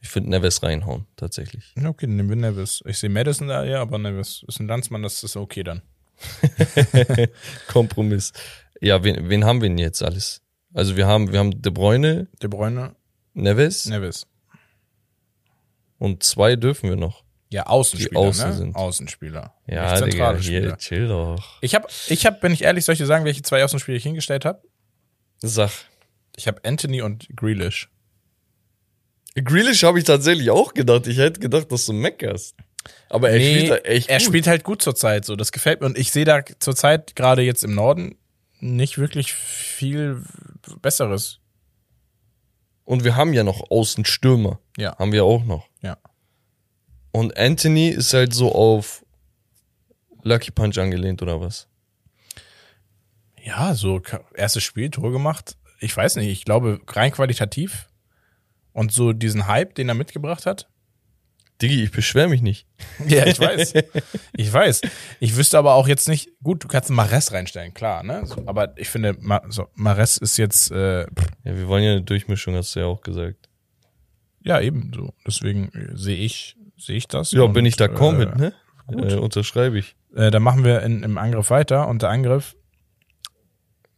Ich 0.00 0.08
finde 0.08 0.30
Neves 0.30 0.62
reinhauen, 0.62 1.06
tatsächlich. 1.16 1.72
Okay, 1.76 2.06
dann 2.06 2.16
nehmen 2.16 2.28
wir 2.30 2.36
Neves. 2.36 2.82
Ich 2.84 2.98
sehe 2.98 3.10
Madison 3.10 3.46
da, 3.48 3.64
ja, 3.64 3.80
aber 3.80 3.98
Neves 3.98 4.44
ist 4.48 4.58
ein 4.60 4.66
Landsmann, 4.66 5.02
das 5.04 5.22
ist 5.22 5.36
okay 5.36 5.62
dann. 5.62 5.82
Kompromiss. 7.68 8.32
Ja, 8.80 9.02
wen, 9.04 9.28
wen 9.28 9.44
haben 9.44 9.60
wir 9.62 9.68
denn 9.68 9.78
jetzt 9.78 10.02
alles? 10.02 10.42
Also 10.76 10.94
wir 10.96 11.06
haben, 11.06 11.32
wir 11.32 11.38
haben 11.38 11.62
De 11.62 11.72
Bruyne, 11.72 12.28
De 12.42 12.48
Bruyne, 12.50 12.94
Neves 13.32 13.86
Neves. 13.86 14.26
und 15.98 16.22
zwei 16.22 16.54
dürfen 16.54 16.90
wir 16.90 16.96
noch. 16.96 17.24
Ja, 17.48 17.64
Außenspieler, 17.66 18.10
Die 18.10 18.16
außen 18.16 18.48
ne? 18.50 18.56
sind. 18.56 18.76
Außenspieler. 18.76 19.54
Ja, 19.66 19.82
Nicht 19.92 20.04
Digga, 20.04 20.10
zentrale 20.10 20.38
hier, 20.38 20.60
Spieler. 20.60 20.76
chill 20.76 21.08
doch. 21.08 21.58
Ich 21.62 21.74
habe, 21.74 21.86
ich 22.08 22.26
hab, 22.26 22.42
wenn 22.42 22.52
ich 22.52 22.62
ehrlich, 22.64 22.84
soll 22.84 22.92
ich 22.92 22.98
dir 22.98 23.06
sagen, 23.06 23.24
welche 23.24 23.40
zwei 23.42 23.64
Außenspieler 23.64 23.96
ich 23.96 24.02
hingestellt 24.02 24.44
habe? 24.44 24.60
Sag. 25.38 25.70
Ich 26.36 26.46
habe 26.46 26.60
Anthony 26.64 27.00
und 27.00 27.26
Grealish. 27.34 27.88
Grealish 29.34 29.82
habe 29.84 29.98
ich 29.98 30.04
tatsächlich 30.04 30.50
auch 30.50 30.74
gedacht. 30.74 31.06
Ich 31.06 31.16
hätte 31.18 31.40
gedacht, 31.40 31.72
dass 31.72 31.86
du 31.86 31.92
meckerst. 31.94 32.56
Aber 33.08 33.30
er 33.30 33.40
spielt 33.40 33.70
da 33.70 33.76
echt 33.76 34.08
er 34.10 34.18
gut. 34.18 34.26
spielt 34.26 34.46
halt 34.46 34.64
gut 34.64 34.82
zurzeit, 34.82 35.24
so 35.24 35.36
das 35.36 35.52
gefällt 35.52 35.80
mir 35.80 35.86
und 35.86 35.96
ich 35.98 36.10
sehe 36.12 36.24
da 36.24 36.40
zurzeit 36.58 37.16
gerade 37.16 37.42
jetzt 37.42 37.64
im 37.64 37.74
Norden 37.74 38.16
nicht 38.60 38.98
wirklich 38.98 39.32
viel 39.34 40.22
Besseres. 40.82 41.40
Und 42.84 43.04
wir 43.04 43.16
haben 43.16 43.32
ja 43.32 43.42
noch 43.42 43.70
Außenstürmer. 43.70 44.60
Ja, 44.76 44.96
Haben 44.98 45.12
wir 45.12 45.24
auch 45.24 45.44
noch. 45.44 45.68
ja. 45.82 45.98
Und 47.12 47.36
Anthony 47.38 47.88
ist 47.88 48.12
halt 48.12 48.34
so 48.34 48.52
auf 48.54 49.04
Lucky 50.22 50.50
Punch 50.50 50.76
angelehnt 50.76 51.22
oder 51.22 51.40
was? 51.40 51.66
Ja, 53.42 53.74
so 53.74 54.02
erstes 54.34 54.64
Spiel, 54.64 54.90
Tor 54.90 55.12
gemacht. 55.12 55.56
Ich 55.80 55.96
weiß 55.96 56.16
nicht, 56.16 56.28
ich 56.28 56.44
glaube 56.44 56.80
rein 56.88 57.12
qualitativ 57.12 57.88
und 58.72 58.92
so 58.92 59.12
diesen 59.14 59.46
Hype, 59.46 59.74
den 59.76 59.88
er 59.88 59.94
mitgebracht 59.94 60.44
hat. 60.44 60.68
Diggi, 61.62 61.84
ich 61.84 61.90
beschwer 61.90 62.28
mich 62.28 62.42
nicht. 62.42 62.66
Ja, 63.08 63.26
ich 63.26 63.40
weiß. 63.40 63.74
ich 64.36 64.52
weiß. 64.52 64.82
Ich 65.20 65.36
wüsste 65.36 65.58
aber 65.58 65.74
auch 65.74 65.88
jetzt 65.88 66.08
nicht, 66.08 66.30
gut, 66.42 66.64
du 66.64 66.68
kannst 66.68 66.90
einen 66.90 66.96
Mares 66.96 67.32
reinstellen, 67.32 67.72
klar, 67.72 68.02
ne? 68.02 68.26
So, 68.26 68.42
aber 68.46 68.76
ich 68.76 68.88
finde, 68.88 69.16
Ma 69.20 69.42
so, 69.48 69.68
Mares 69.74 70.16
ist 70.16 70.36
jetzt, 70.36 70.70
äh, 70.70 71.00
Ja, 71.00 71.06
wir 71.44 71.68
wollen 71.68 71.84
ja 71.84 71.92
eine 71.92 72.02
Durchmischung, 72.02 72.54
hast 72.54 72.74
du 72.76 72.80
ja 72.80 72.86
auch 72.86 73.00
gesagt. 73.00 73.48
ja, 74.42 74.60
eben 74.60 74.92
so. 74.94 75.14
Deswegen 75.26 75.70
äh, 75.72 75.96
sehe 75.96 76.16
ich, 76.16 76.56
sehe 76.76 76.96
ich 76.96 77.08
das. 77.08 77.32
Ja, 77.32 77.42
und, 77.42 77.52
bin 77.52 77.64
ich 77.66 77.74
d'accord 77.76 78.14
äh, 78.14 78.18
mit, 78.18 78.36
ne? 78.36 78.52
gut. 78.86 79.12
Äh, 79.12 79.16
unterschreibe 79.16 79.78
ich. 79.78 79.96
Äh, 80.14 80.30
dann 80.30 80.42
machen 80.42 80.64
wir 80.64 80.82
in, 80.82 81.02
im 81.02 81.18
Angriff 81.18 81.50
weiter 81.50 81.88
und 81.88 82.02
der 82.02 82.10
Angriff 82.10 82.56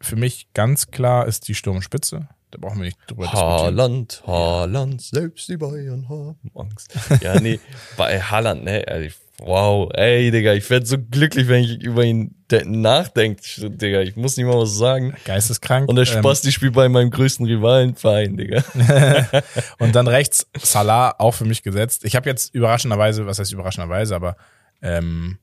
für 0.00 0.16
mich 0.16 0.52
ganz 0.54 0.90
klar 0.90 1.26
ist 1.26 1.48
die 1.48 1.54
Sturmspitze. 1.54 2.28
Da 2.50 2.58
brauchen 2.58 2.78
wir 2.78 2.86
nicht 2.86 2.98
drüber 3.06 3.24
diskutieren. 3.24 3.50
Haaland, 3.60 4.22
Haaland, 4.26 5.02
selbst 5.02 5.48
die 5.48 5.56
Bayern 5.58 6.08
haben 6.08 6.38
Angst. 6.54 6.94
Ja, 7.22 7.38
nee, 7.40 7.60
bei 7.96 8.20
Haaland, 8.20 8.64
ne, 8.64 8.84
also, 8.88 9.14
wow, 9.40 9.90
ey, 9.94 10.30
Digga, 10.30 10.54
ich 10.54 10.68
werde 10.70 10.86
so 10.86 10.96
glücklich, 10.98 11.46
wenn 11.48 11.62
ich 11.64 11.80
über 11.82 12.02
ihn 12.04 12.34
de- 12.50 12.64
nachdenke, 12.64 13.42
Digga, 13.70 14.00
ich 14.00 14.16
muss 14.16 14.36
nicht 14.38 14.46
mal 14.46 14.58
was 14.58 14.76
sagen. 14.76 15.14
Geisteskrank. 15.26 15.88
Und 15.88 15.96
der 15.96 16.06
Ähm, 16.08 16.20
Spaß, 16.22 16.40
die 16.40 16.50
spielt 16.52 16.72
bei 16.72 16.88
meinem 16.88 17.10
größten 17.10 17.44
Rivalenverein, 17.46 18.36
Digga. 18.38 18.64
Und 19.78 19.94
dann 19.94 20.08
rechts 20.08 20.46
Salah 20.58 21.14
auch 21.18 21.32
für 21.34 21.44
mich 21.44 21.62
gesetzt. 21.62 22.04
Ich 22.04 22.16
habe 22.16 22.28
jetzt 22.30 22.54
überraschenderweise, 22.54 23.26
was 23.26 23.38
heißt 23.38 23.52
überraschenderweise, 23.52 24.16
aber 24.16 24.36
ähm, 24.82 25.38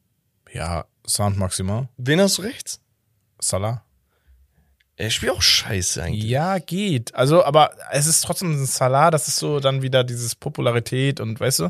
ja, 0.51 0.86
Saint 1.06 1.38
Maximin, 1.38 1.88
Wen 1.97 2.20
hast 2.20 2.39
du 2.39 2.41
rechts? 2.41 2.82
Salah. 3.39 3.85
Er 4.98 5.10
spielt 5.10 5.34
auch 5.34 5.41
scheiße 5.41 6.02
eigentlich. 6.02 6.24
Ja, 6.24 6.58
geht. 6.60 7.14
Also, 7.16 7.43
aber 7.43 7.72
es 7.91 8.08
ist 8.08 8.22
trotzdem 8.22 8.52
ein 8.54 8.66
Salah, 8.66 9.12
das 9.12 9.28
ist 9.28 9.36
so 9.38 9.60
dann 9.60 9.82
wieder 9.82 10.04
dieses 10.06 10.36
Popularität 10.36 11.20
und 11.20 11.39
weißt 11.39 11.60
du? 11.60 11.70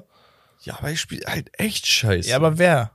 Ja, 0.61 0.77
aber 0.77 0.89
er 0.89 0.95
spielt 0.95 1.25
halt 1.27 1.49
echt 1.53 1.87
scheiße. 1.87 2.29
Ja, 2.29 2.35
aber 2.35 2.57
wer? 2.59 2.91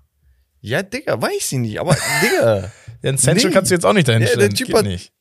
ja, 0.60 0.82
Digga, 0.82 1.20
weiß 1.20 1.52
ich 1.52 1.58
nicht, 1.58 1.80
aber 1.80 1.96
Digga. 2.22 2.70
Den 3.02 3.16
Sancho 3.16 3.48
Nee. 3.48 3.54
kannst 3.54 3.70
du 3.70 3.74
jetzt 3.74 3.86
auch 3.86 3.92
nicht 3.94 4.06
dahin 4.08 4.22
Ja, 4.22 4.36
der. 4.36 4.50
Typ 4.50 4.66
Geht 4.68 4.76
hat- 4.76 4.84
nicht. 4.84 5.12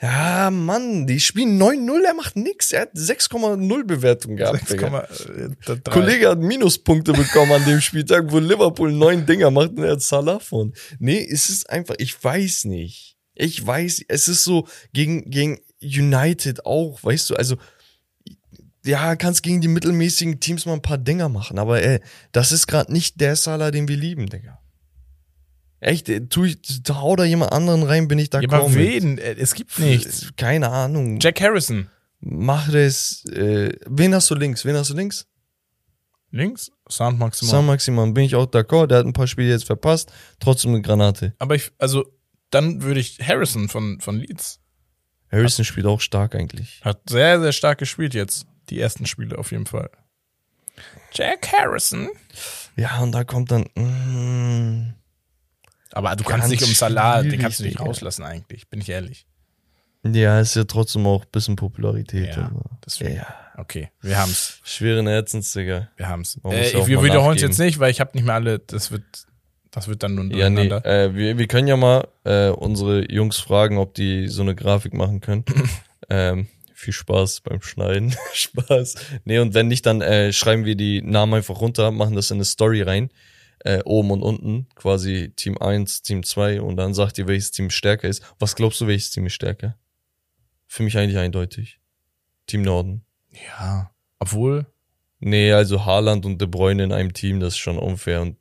Ja, 0.00 0.50
Mann, 0.50 1.06
die 1.06 1.20
spielen 1.20 1.62
9-0, 1.62 2.04
er 2.04 2.14
macht 2.14 2.34
nix. 2.34 2.72
Er 2.72 2.82
hat 2.82 2.94
6,0 2.96 3.84
Bewertung 3.84 4.34
gehabt. 4.34 4.68
Digga. 4.68 5.06
6,3. 5.06 5.90
Kollege 5.90 6.28
hat 6.30 6.38
Minuspunkte 6.40 7.12
bekommen 7.12 7.52
an 7.52 7.64
dem 7.64 7.80
Spieltag, 7.80 8.24
wo 8.32 8.40
Liverpool 8.40 8.90
neun 8.90 9.26
Dinger 9.26 9.52
macht 9.52 9.70
und 9.70 9.84
er 9.84 9.92
hat 9.92 10.02
Salah 10.02 10.40
von. 10.40 10.74
Nee, 10.98 11.24
es 11.30 11.48
ist 11.50 11.70
einfach, 11.70 11.94
ich 11.98 12.22
weiß 12.22 12.64
nicht. 12.64 13.11
Ich 13.34 13.64
weiß, 13.66 14.04
es 14.08 14.28
ist 14.28 14.44
so 14.44 14.66
gegen, 14.92 15.30
gegen 15.30 15.58
United 15.80 16.66
auch, 16.66 17.02
weißt 17.02 17.30
du, 17.30 17.34
also, 17.36 17.56
ja, 18.84 19.14
kannst 19.16 19.42
gegen 19.42 19.60
die 19.60 19.68
mittelmäßigen 19.68 20.40
Teams 20.40 20.66
mal 20.66 20.74
ein 20.74 20.82
paar 20.82 20.98
Dinger 20.98 21.28
machen, 21.28 21.58
aber 21.58 21.82
ey, 21.82 22.00
das 22.32 22.52
ist 22.52 22.66
gerade 22.66 22.92
nicht 22.92 23.20
der 23.20 23.36
Salah, 23.36 23.70
den 23.70 23.88
wir 23.88 23.96
lieben, 23.96 24.26
Digga. 24.28 24.58
Echt, 25.80 26.08
äh, 26.08 26.20
tu 26.28 26.44
ich, 26.44 26.58
hau 26.90 27.16
da 27.16 27.24
jemand 27.24 27.52
anderen 27.52 27.82
rein, 27.82 28.06
bin 28.06 28.18
ich 28.18 28.30
da 28.30 28.40
Ja, 28.40 28.46
kaum 28.48 28.60
aber 28.60 28.68
mit. 28.70 28.78
wen? 29.02 29.18
Äh, 29.18 29.34
Es 29.38 29.54
gibt 29.54 29.76
nichts. 29.80 30.28
Keine 30.36 30.68
Ahnung. 30.70 31.18
Jack 31.20 31.40
Harrison. 31.40 31.88
Mach 32.20 32.70
das. 32.70 33.24
Äh, 33.32 33.72
wen 33.86 34.14
hast 34.14 34.30
du 34.30 34.36
links? 34.36 34.64
Wen 34.64 34.76
hast 34.76 34.90
du 34.90 34.94
links? 34.94 35.26
Links? 36.30 36.70
Sound 36.88 37.18
Maximum. 37.18 37.50
Sam 37.50 37.66
Maximan, 37.66 38.14
bin 38.14 38.22
ich 38.24 38.36
auch 38.36 38.46
d'accord. 38.46 38.86
Der 38.86 38.98
hat 38.98 39.06
ein 39.06 39.12
paar 39.12 39.26
Spiele 39.26 39.50
jetzt 39.50 39.64
verpasst. 39.64 40.12
Trotzdem 40.38 40.70
eine 40.70 40.82
Granate. 40.82 41.34
aber 41.40 41.56
ich, 41.56 41.72
also, 41.78 42.04
dann 42.52 42.82
würde 42.82 43.00
ich 43.00 43.18
Harrison 43.20 43.68
von, 43.68 44.00
von 44.00 44.16
Leeds. 44.16 44.60
Harrison 45.30 45.64
spielt 45.64 45.86
auch 45.86 46.00
stark 46.00 46.34
eigentlich. 46.34 46.80
Hat 46.84 47.00
sehr, 47.08 47.40
sehr 47.40 47.52
stark 47.52 47.78
gespielt 47.78 48.14
jetzt. 48.14 48.46
Die 48.68 48.80
ersten 48.80 49.06
Spiele 49.06 49.38
auf 49.38 49.50
jeden 49.50 49.66
Fall. 49.66 49.90
Jack 51.12 51.50
Harrison. 51.52 52.08
Ja, 52.76 53.00
und 53.00 53.12
da 53.12 53.24
kommt 53.24 53.50
dann. 53.50 53.62
Mm, 53.74 54.94
Aber 55.92 56.16
du 56.16 56.24
kannst 56.24 56.48
nicht 56.48 56.62
um 56.62 56.72
Salah, 56.72 57.22
den 57.22 57.40
kannst 57.40 57.60
du 57.60 57.64
nicht 57.64 57.80
rauslassen 57.80 58.24
eigentlich, 58.24 58.68
bin 58.68 58.80
ich 58.80 58.88
ehrlich. 58.88 59.26
ja, 60.04 60.40
ist 60.40 60.56
ja 60.56 60.64
trotzdem 60.64 61.06
auch 61.06 61.24
ein 61.24 61.30
bisschen 61.30 61.56
Popularität. 61.56 62.36
Ja, 62.36 62.50
deswegen. 62.84 63.16
ja. 63.16 63.26
Okay, 63.56 63.90
wir 64.00 64.18
haben's. 64.18 64.60
Schweren 64.64 65.06
Herzens, 65.06 65.52
Digga. 65.52 65.88
Wir 65.96 66.08
haben's. 66.08 66.40
Äh, 66.44 66.86
wir 66.86 67.02
wiederholen 67.02 67.36
es 67.36 67.42
jetzt 67.42 67.58
nicht, 67.58 67.78
weil 67.78 67.90
ich 67.90 68.00
habe 68.00 68.12
nicht 68.14 68.24
mehr 68.24 68.34
alle, 68.34 68.58
das 68.58 68.90
wird, 68.90 69.04
das 69.72 69.88
wird 69.88 70.02
dann 70.02 70.14
nur 70.14 70.24
Ja, 70.26 70.50
nee, 70.50 70.68
äh, 70.68 71.14
wir, 71.14 71.38
wir 71.38 71.46
können 71.48 71.66
ja 71.66 71.76
mal 71.76 72.06
äh, 72.24 72.50
unsere 72.50 73.10
Jungs 73.10 73.38
fragen, 73.38 73.78
ob 73.78 73.94
die 73.94 74.28
so 74.28 74.42
eine 74.42 74.54
Grafik 74.54 74.94
machen 74.94 75.20
können. 75.20 75.44
ähm, 76.10 76.46
viel 76.74 76.92
Spaß 76.92 77.40
beim 77.40 77.62
Schneiden. 77.62 78.14
Spaß. 78.34 78.94
Nee, 79.24 79.38
und 79.38 79.54
wenn 79.54 79.68
nicht, 79.68 79.86
dann 79.86 80.00
äh, 80.00 80.32
schreiben 80.32 80.64
wir 80.64 80.76
die 80.76 81.02
Namen 81.02 81.34
einfach 81.34 81.60
runter, 81.60 81.90
machen 81.90 82.14
das 82.14 82.30
in 82.30 82.36
eine 82.36 82.44
Story 82.44 82.82
rein. 82.82 83.10
Äh, 83.64 83.82
oben 83.84 84.10
und 84.10 84.22
unten, 84.22 84.68
quasi 84.74 85.32
Team 85.36 85.56
1, 85.56 86.02
Team 86.02 86.24
2 86.24 86.60
und 86.60 86.76
dann 86.76 86.94
sagt 86.94 87.16
ihr, 87.18 87.28
welches 87.28 87.52
Team 87.52 87.70
stärker 87.70 88.08
ist. 88.08 88.22
Was 88.40 88.56
glaubst 88.56 88.80
du, 88.80 88.88
welches 88.88 89.10
Team 89.10 89.26
ist 89.26 89.34
stärker? 89.34 89.76
Für 90.66 90.82
mich 90.82 90.98
eigentlich 90.98 91.18
eindeutig. 91.18 91.78
Team 92.46 92.62
Norden. 92.62 93.04
Ja, 93.30 93.92
obwohl, 94.18 94.66
Nee, 95.24 95.52
also 95.52 95.84
Haaland 95.84 96.26
und 96.26 96.40
De 96.40 96.48
Bruyne 96.48 96.82
in 96.82 96.92
einem 96.92 97.12
Team, 97.12 97.38
das 97.38 97.54
ist 97.54 97.58
schon 97.58 97.78
unfair. 97.78 98.22
Und 98.22 98.38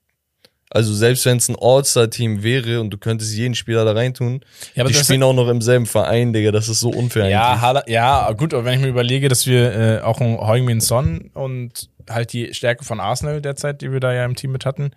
also 0.72 0.93
selbst 0.93 1.26
wenn 1.26 1.38
es 1.38 1.47
ein 1.49 1.55
All-Star-Team 1.59 2.43
wäre 2.43 2.82
und 2.82 2.89
du 2.89 2.97
könntest 2.97 3.34
jeden 3.36 3.55
Spieler 3.55 3.86
da 3.86 3.91
reintun, 3.93 4.43
ja, 4.74 4.84
aber 4.84 4.91
die 4.91 4.97
spielen 4.97 5.22
auch 5.24 5.34
noch 5.34 5.47
im 5.49 5.61
selben 5.61 5.86
Verein, 5.86 6.34
Digga, 6.34 6.51
das 6.51 6.69
ist 6.69 6.80
so 6.80 6.89
unfair 6.89 7.28
ja, 7.30 7.84
ja, 7.88 8.32
gut, 8.32 8.53
aber 8.53 8.65
wenn 8.65 8.76
ich 8.76 8.80
mir 8.82 8.88
überlege, 8.89 9.30
dass 9.30 9.45
wir 9.45 9.74
äh, 9.76 10.01
auch 10.01 10.19
einen 10.22 10.38
Heung-Min 10.39 10.82
Son 10.82 11.30
und 11.34 11.89
halt 12.09 12.34
die 12.34 12.53
Stärke 12.53 12.84
von 12.84 12.99
Arsenal 12.99 13.41
derzeit, 13.41 13.82
die 13.82 13.91
wir 13.91 13.99
da 13.99 14.13
ja 14.13 14.26
im 14.26 14.36
Team 14.36 14.51
mit 14.51 14.65
hatten, 14.65 14.91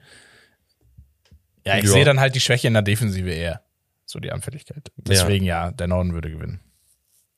ja, 1.67 1.77
ich 1.79 1.85
Ja. 1.85 1.91
sehe 1.91 2.05
dann 2.05 2.21
halt 2.21 2.35
die 2.35 2.41
Schwäche 2.41 2.67
in 2.69 2.75
der 2.75 2.83
Defensive 2.83 3.31
eher. 3.31 3.61
So 4.07 4.21
die 4.21 4.33
Anfälligkeit. 4.33 4.91
Deswegen 4.97 5.45
ja, 5.45 5.71
der 5.73 5.87
Norden 5.89 6.13
würde 6.13 6.31
gewinnen. 6.31 6.61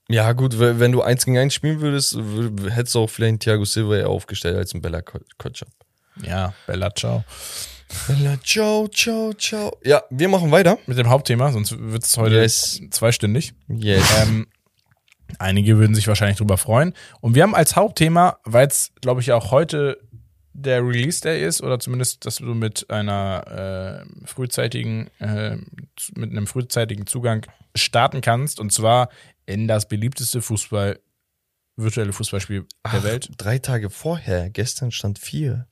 Ja, 0.09 0.33
gut, 0.33 0.59
wenn 0.59 0.93
du 0.93 1.03
eins 1.03 1.25
gegen 1.25 1.39
eins 1.39 1.55
spielen 1.55 1.81
würdest, 1.81 2.17
hättest 2.71 2.95
du 2.95 3.01
auch 3.01 3.11
vielleicht 3.11 3.29
einen 3.31 3.39
Thiago 3.41 3.65
Silva 3.65 3.97
eher 3.97 4.09
aufgestellt 4.09 4.57
als 4.57 4.73
einen 4.75 4.83
Bella 4.83 5.01
Ko- 5.03 5.21
Kotschap. 5.39 5.69
Ja, 6.23 6.53
Bella, 6.67 6.95
ciao. 6.95 7.25
Ciao, 8.45 8.89
ciao, 8.89 9.33
ciao. 9.35 9.77
Ja, 9.85 10.03
wir 10.11 10.29
machen 10.29 10.51
weiter. 10.51 10.79
Mit 10.87 10.99
dem 10.99 11.09
Hauptthema, 11.09 11.53
sonst 11.53 11.77
wird 11.79 12.05
es 12.05 12.17
heute 12.17 12.37
Yes. 12.37 12.81
zweistündig. 12.91 13.55
Yes. 13.69 14.05
Ähm, 14.23 14.47
einige 15.39 15.79
würden 15.79 15.95
sich 15.95 16.07
wahrscheinlich 16.09 16.39
drüber 16.39 16.59
freuen. 16.59 16.95
Und 17.21 17.35
wir 17.35 17.43
haben 17.43 17.55
als 17.55 17.77
Hauptthema, 17.77 18.39
weil 18.45 18.67
es, 18.67 18.93
glaube 19.01 19.21
ich, 19.21 19.33
auch 19.33 19.51
heute 19.51 19.99
der 20.53 20.83
Release 20.87 21.21
Day 21.21 21.47
ist, 21.47 21.63
oder 21.63 21.79
zumindest, 21.79 22.25
dass 22.25 22.37
du 22.37 22.55
mit 22.55 22.89
einer 22.91 24.05
äh, 24.25 24.27
frühzeitigen, 24.27 25.09
äh, 25.19 25.57
mit 26.15 26.31
einem 26.31 26.47
frühzeitigen 26.47 27.07
Zugang 27.07 27.47
starten 27.75 28.21
kannst, 28.21 28.59
und 28.59 28.73
zwar 28.73 29.11
in 29.45 29.69
das 29.69 29.87
beliebteste 29.87 30.41
Fußball, 30.43 30.99
virtuelle 31.77 32.13
Fußballspiel 32.13 32.61
der 32.61 32.69
Ach, 32.85 33.03
Welt. 33.05 33.31
Drei 33.37 33.59
Tage 33.59 33.91
vorher, 33.91 34.49
gestern 34.49 34.91
stand 34.93 35.19
vier. 35.19 35.67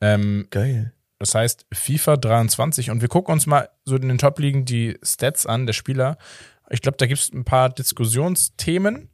Ähm, 0.00 0.46
Geil. 0.50 0.92
Das 1.24 1.34
heißt 1.34 1.64
FIFA 1.72 2.18
23 2.18 2.90
und 2.90 3.00
wir 3.00 3.08
gucken 3.08 3.32
uns 3.32 3.46
mal 3.46 3.70
so 3.86 3.96
in 3.96 4.08
den 4.08 4.18
Top-Ligen 4.18 4.66
die 4.66 4.98
Stats 5.02 5.46
an 5.46 5.64
der 5.64 5.72
Spieler. 5.72 6.18
Ich 6.68 6.82
glaube, 6.82 6.98
da 6.98 7.06
gibt 7.06 7.18
es 7.18 7.32
ein 7.32 7.46
paar 7.46 7.70
Diskussionsthemen 7.70 9.08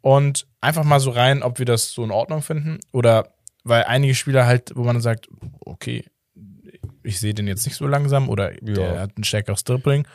und 0.00 0.46
einfach 0.62 0.82
mal 0.84 0.98
so 0.98 1.10
rein, 1.10 1.42
ob 1.42 1.58
wir 1.58 1.66
das 1.66 1.90
so 1.90 2.02
in 2.04 2.10
Ordnung 2.10 2.40
finden 2.40 2.78
oder 2.90 3.34
weil 3.64 3.84
einige 3.84 4.14
Spieler 4.14 4.46
halt, 4.46 4.72
wo 4.76 4.82
man 4.84 4.98
sagt, 5.02 5.28
okay, 5.60 6.06
ich 7.02 7.20
sehe 7.20 7.34
den 7.34 7.48
jetzt 7.48 7.66
nicht 7.66 7.76
so 7.76 7.86
langsam 7.86 8.30
oder 8.30 8.52
der 8.52 8.94
Ja. 8.94 9.00
hat 9.00 9.18
ein 9.18 9.24
stärkeres 9.24 9.62
Dribbling. 9.62 10.08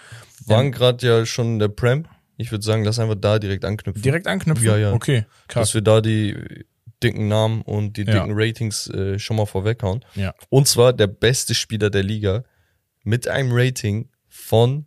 Waren 0.47 0.71
gerade 0.71 1.05
ja 1.05 1.23
schon 1.27 1.45
in 1.53 1.59
der 1.59 1.67
Prem. 1.67 2.07
Ich 2.37 2.51
würde 2.51 2.65
sagen, 2.65 2.83
lass 2.83 2.97
einfach 2.97 3.13
da 3.13 3.37
direkt 3.37 3.63
anknüpfen. 3.63 4.01
Direkt 4.01 4.25
anknüpfen? 4.25 4.65
Ja, 4.65 4.75
ja. 4.75 4.91
Okay, 4.93 5.25
Dass 5.45 5.53
krass. 5.53 5.73
wir 5.75 5.81
da 5.81 6.01
die 6.01 6.65
dicken 7.03 7.27
Namen 7.27 7.61
und 7.61 7.97
die 7.97 8.03
Ja. 8.03 8.13
dicken 8.13 8.31
Ratings 8.33 8.87
äh, 8.89 9.17
schon 9.19 9.37
mal 9.37 9.45
vorweghauen. 9.45 10.03
Ja. 10.15 10.33
Und 10.49 10.67
zwar 10.67 10.93
der 10.93 11.07
beste 11.07 11.53
Spieler 11.55 11.89
der 11.89 12.03
Liga 12.03 12.43
mit 13.03 13.27
einem 13.27 13.49
Rating 13.51 14.09
von 14.29 14.85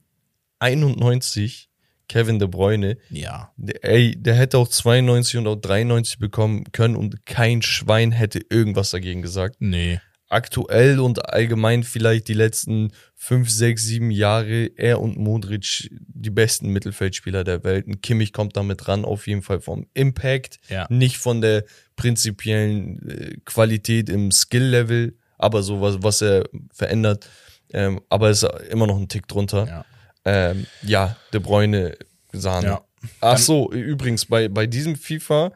91, 0.61 1.69
Kevin 2.09 2.39
De 2.39 2.49
Bruyne. 2.49 2.97
Ja. 3.11 3.53
Der- 3.57 3.85
Ey, 3.85 4.15
der 4.17 4.35
hätte 4.35 4.59
auch 4.59 4.69
92 4.69 5.37
und 5.39 5.47
auch 5.47 5.57
93 5.57 6.19
bekommen 6.19 6.65
können 6.73 6.97
und 6.97 7.25
kein 7.27 7.63
Schwein 7.63 8.13
hätte 8.13 8.41
irgendwas 8.51 8.91
dagegen 8.91 9.23
gesagt. 9.23 9.57
Nee. 9.61 10.01
Aktuell 10.35 10.99
und 10.99 11.31
allgemein 11.33 11.85
vielleicht 11.85 12.27
die 12.27 12.35
letzten 12.35 12.91
5, 13.15 13.49
6, 13.49 13.83
7 13.85 14.11
Jahre 14.11 14.67
er 14.77 15.01
und 15.01 15.17
Modric 15.17 15.89
die 15.93 16.31
besten 16.31 16.71
Mittelfeldspieler 16.71 17.45
der 17.45 17.63
Welt. 17.63 17.87
Und 17.87 18.03
Kimmich 18.03 18.33
kommt 18.33 18.57
damit 18.57 18.89
ran, 18.89 19.05
auf 19.05 19.29
jeden 19.29 19.43
Fall 19.43 19.61
vom 19.61 19.87
Impact, 19.95 20.59
Ja. 20.69 20.87
nicht 20.91 21.19
von 21.19 21.41
der 21.41 21.65
prinzipiellen 21.95 23.09
äh, 23.09 23.37
Qualität 23.45 24.09
im 24.09 24.31
Skill-Level, 24.33 25.17
aber 25.39 25.63
so 25.63 25.81
was, 25.81 26.03
was 26.03 26.21
er 26.21 26.49
verändert. 26.73 27.29
Ähm, 27.73 28.01
aber 28.09 28.31
ist 28.31 28.43
immer 28.71 28.87
noch 28.87 28.97
ein 28.99 29.09
Tick 29.09 29.29
drunter. 29.29 29.67
Ja. 29.67 29.85
Ähm, 30.25 30.67
ja, 30.83 31.17
De 31.33 31.41
Bruyne 31.41 31.97
Sahne. 32.33 32.67
Ja. 32.67 32.85
Ach 33.21 33.39
so, 33.39 33.71
übrigens, 33.71 34.25
bei, 34.27 34.49
bei 34.49 34.67
diesem 34.67 34.97
FIFA, 34.97 35.53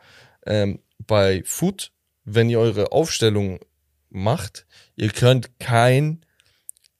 ähm, 0.46 0.80
bei 1.06 1.42
Foot, 1.44 1.90
wenn 2.24 2.50
ihr 2.50 2.60
eure 2.60 2.92
Aufstellung 2.92 3.58
macht, 4.10 4.66
ihr 4.96 5.10
könnt 5.10 5.58
kein 5.58 6.20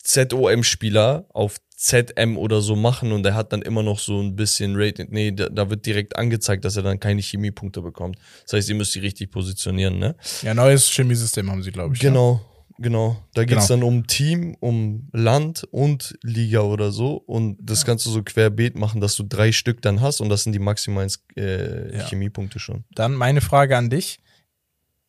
ZOM-Spieler 0.03 1.27
auf 1.33 1.57
ZM 1.77 2.37
oder 2.37 2.61
so 2.61 2.75
machen 2.75 3.13
und 3.13 3.25
er 3.25 3.35
hat 3.35 3.53
dann 3.53 3.63
immer 3.63 3.83
noch 3.85 4.01
so 4.01 4.21
ein 4.21 4.35
bisschen 4.35 4.75
Rating. 4.77 5.07
Nee, 5.11 5.31
da, 5.33 5.49
da 5.49 5.71
wird 5.71 5.87
direkt 5.87 6.17
angezeigt, 6.17 6.65
dass 6.65 6.77
er 6.77 6.83
dann 6.83 6.99
keine 6.99 7.21
Chemiepunkte 7.21 7.83
bekommt. 7.83 8.17
Das 8.45 8.55
heißt, 8.55 8.69
ihr 8.69 8.75
müsst 8.75 8.95
die 8.97 8.99
richtig 9.01 9.31
positionieren, 9.31 9.99
ne? 9.99 10.17
Ja, 10.43 10.55
neues 10.55 10.91
Chemiesystem 10.91 11.49
haben 11.51 11.63
sie, 11.63 11.71
glaube 11.71 11.95
ich. 11.95 12.03
ne? 12.03 12.09
Genau, 12.09 12.41
genau. 12.79 13.23
Da 13.35 13.45
geht's 13.45 13.69
Genau. 13.69 13.81
dann 13.81 13.83
um 13.85 14.07
Team, 14.09 14.57
um 14.59 15.09
Land 15.13 15.69
und 15.71 16.19
Liga 16.25 16.63
oder 16.63 16.91
so. 16.91 17.15
Und 17.15 17.59
das 17.63 17.85
kannst 17.85 18.05
du 18.07 18.11
so 18.11 18.25
querbeet 18.25 18.77
machen, 18.77 19.01
dass 19.01 19.15
du 19.15 19.23
drei 19.23 19.53
Stück 19.53 19.81
dann 19.81 20.01
hast 20.01 20.21
und 20.21 20.31
das 20.31 20.43
sind 20.43 20.55
die 20.55 20.59
maximalen 20.59 21.13
äh, 21.37 21.97
Ja. 21.97 22.07
Chemiepunkte 22.09 22.59
schon. 22.59 22.83
Dann 22.91 23.15
meine 23.15 23.41
Frage 23.41 23.77
an 23.77 23.89
dich. 23.89 24.19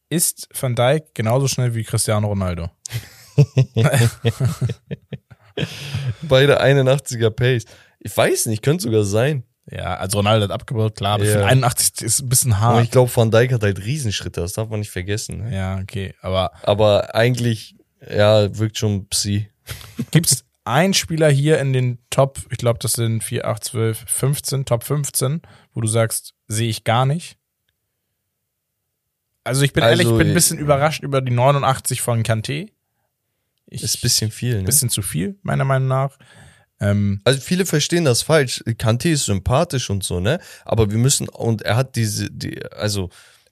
Ist 0.09 0.49
Van 0.59 0.75
Dijk 0.75 1.13
genauso 1.13 1.47
schnell 1.47 1.75
wie 1.75 1.83
Cristiano 1.83 2.27
Ronaldo? 2.27 2.69
Beide 6.23 6.61
81er 6.61 7.29
Pace. 7.29 7.65
Ich 7.99 8.15
weiß 8.15 8.47
nicht, 8.47 8.61
könnte 8.63 8.83
sogar 8.83 9.03
sein. 9.03 9.43
Ja, 9.71 9.97
also 9.97 10.17
Ronaldo 10.17 10.45
hat 10.45 10.51
abgebaut, 10.51 10.95
klar, 10.95 11.15
aber 11.15 11.25
für 11.25 11.45
81 11.45 12.01
ist 12.01 12.21
ein 12.21 12.29
bisschen 12.29 12.53
Aber 12.53 12.77
ich 12.77 12.85
hart. 12.85 12.91
glaube, 12.91 13.15
Van 13.15 13.29
Dijk 13.29 13.53
hat 13.53 13.61
halt 13.61 13.77
Riesenschritte, 13.83 14.41
das 14.41 14.53
darf 14.53 14.69
man 14.69 14.79
nicht 14.79 14.89
vergessen. 14.89 15.43
Ne? 15.43 15.55
Ja, 15.55 15.77
okay. 15.79 16.15
Aber 16.21 16.51
Aber 16.63 17.13
eigentlich, 17.13 17.75
ja, 18.09 18.57
wirkt 18.57 18.79
schon 18.79 19.07
Psi. 19.09 19.47
gibt's 20.11 20.43
einen 20.63 20.95
Spieler 20.95 21.29
hier 21.29 21.59
in 21.59 21.73
den 21.73 21.99
Top, 22.09 22.39
ich 22.49 22.57
glaube, 22.57 22.79
das 22.79 22.93
sind 22.93 23.23
4, 23.23 23.45
8, 23.45 23.63
12, 23.63 24.05
15, 24.07 24.65
Top 24.65 24.83
15, 24.83 25.41
wo 25.73 25.81
du 25.81 25.87
sagst, 25.87 26.33
sehe 26.47 26.69
ich 26.69 26.83
gar 26.83 27.05
nicht? 27.05 27.37
Also 29.43 29.63
ich 29.63 29.73
bin 29.73 29.83
Also, 29.83 29.91
ehrlich, 29.91 30.07
ich 30.11 30.17
bin 30.17 30.27
ein 30.27 30.31
äh, 30.31 30.33
bisschen 30.35 30.59
überrascht 30.59 31.03
über 31.03 31.21
die 31.21 31.31
89 31.31 32.01
von 32.01 32.23
Kanté. 32.23 32.69
Ich, 33.67 33.83
Ist 33.83 33.97
ein 33.97 34.01
bisschen 34.01 34.31
viel, 34.31 34.57
ne? 34.57 34.63
bisschen 34.63 34.89
zu 34.89 35.01
viel, 35.01 35.37
meiner 35.43 35.63
Meinung 35.65 35.87
nach. 35.87 36.17
Ähm, 36.79 37.21
Also 37.23 37.39
viele 37.39 37.65
verstehen 37.65 38.05
das 38.05 38.21
falsch. 38.21 38.63
Kante 38.77 39.09
ist 39.09 39.25
sympathisch 39.25 39.89
und 39.89 40.03
so, 40.03 40.19
ne? 40.19 40.39
Aber 40.65 40.89
wir 40.89 40.97
müssen, 40.97 41.27
und 41.29 41.61
er 41.61 41.75
hat 41.75 41.95
diese, 41.95 42.29
die, 42.31 42.63
also, 42.71 43.09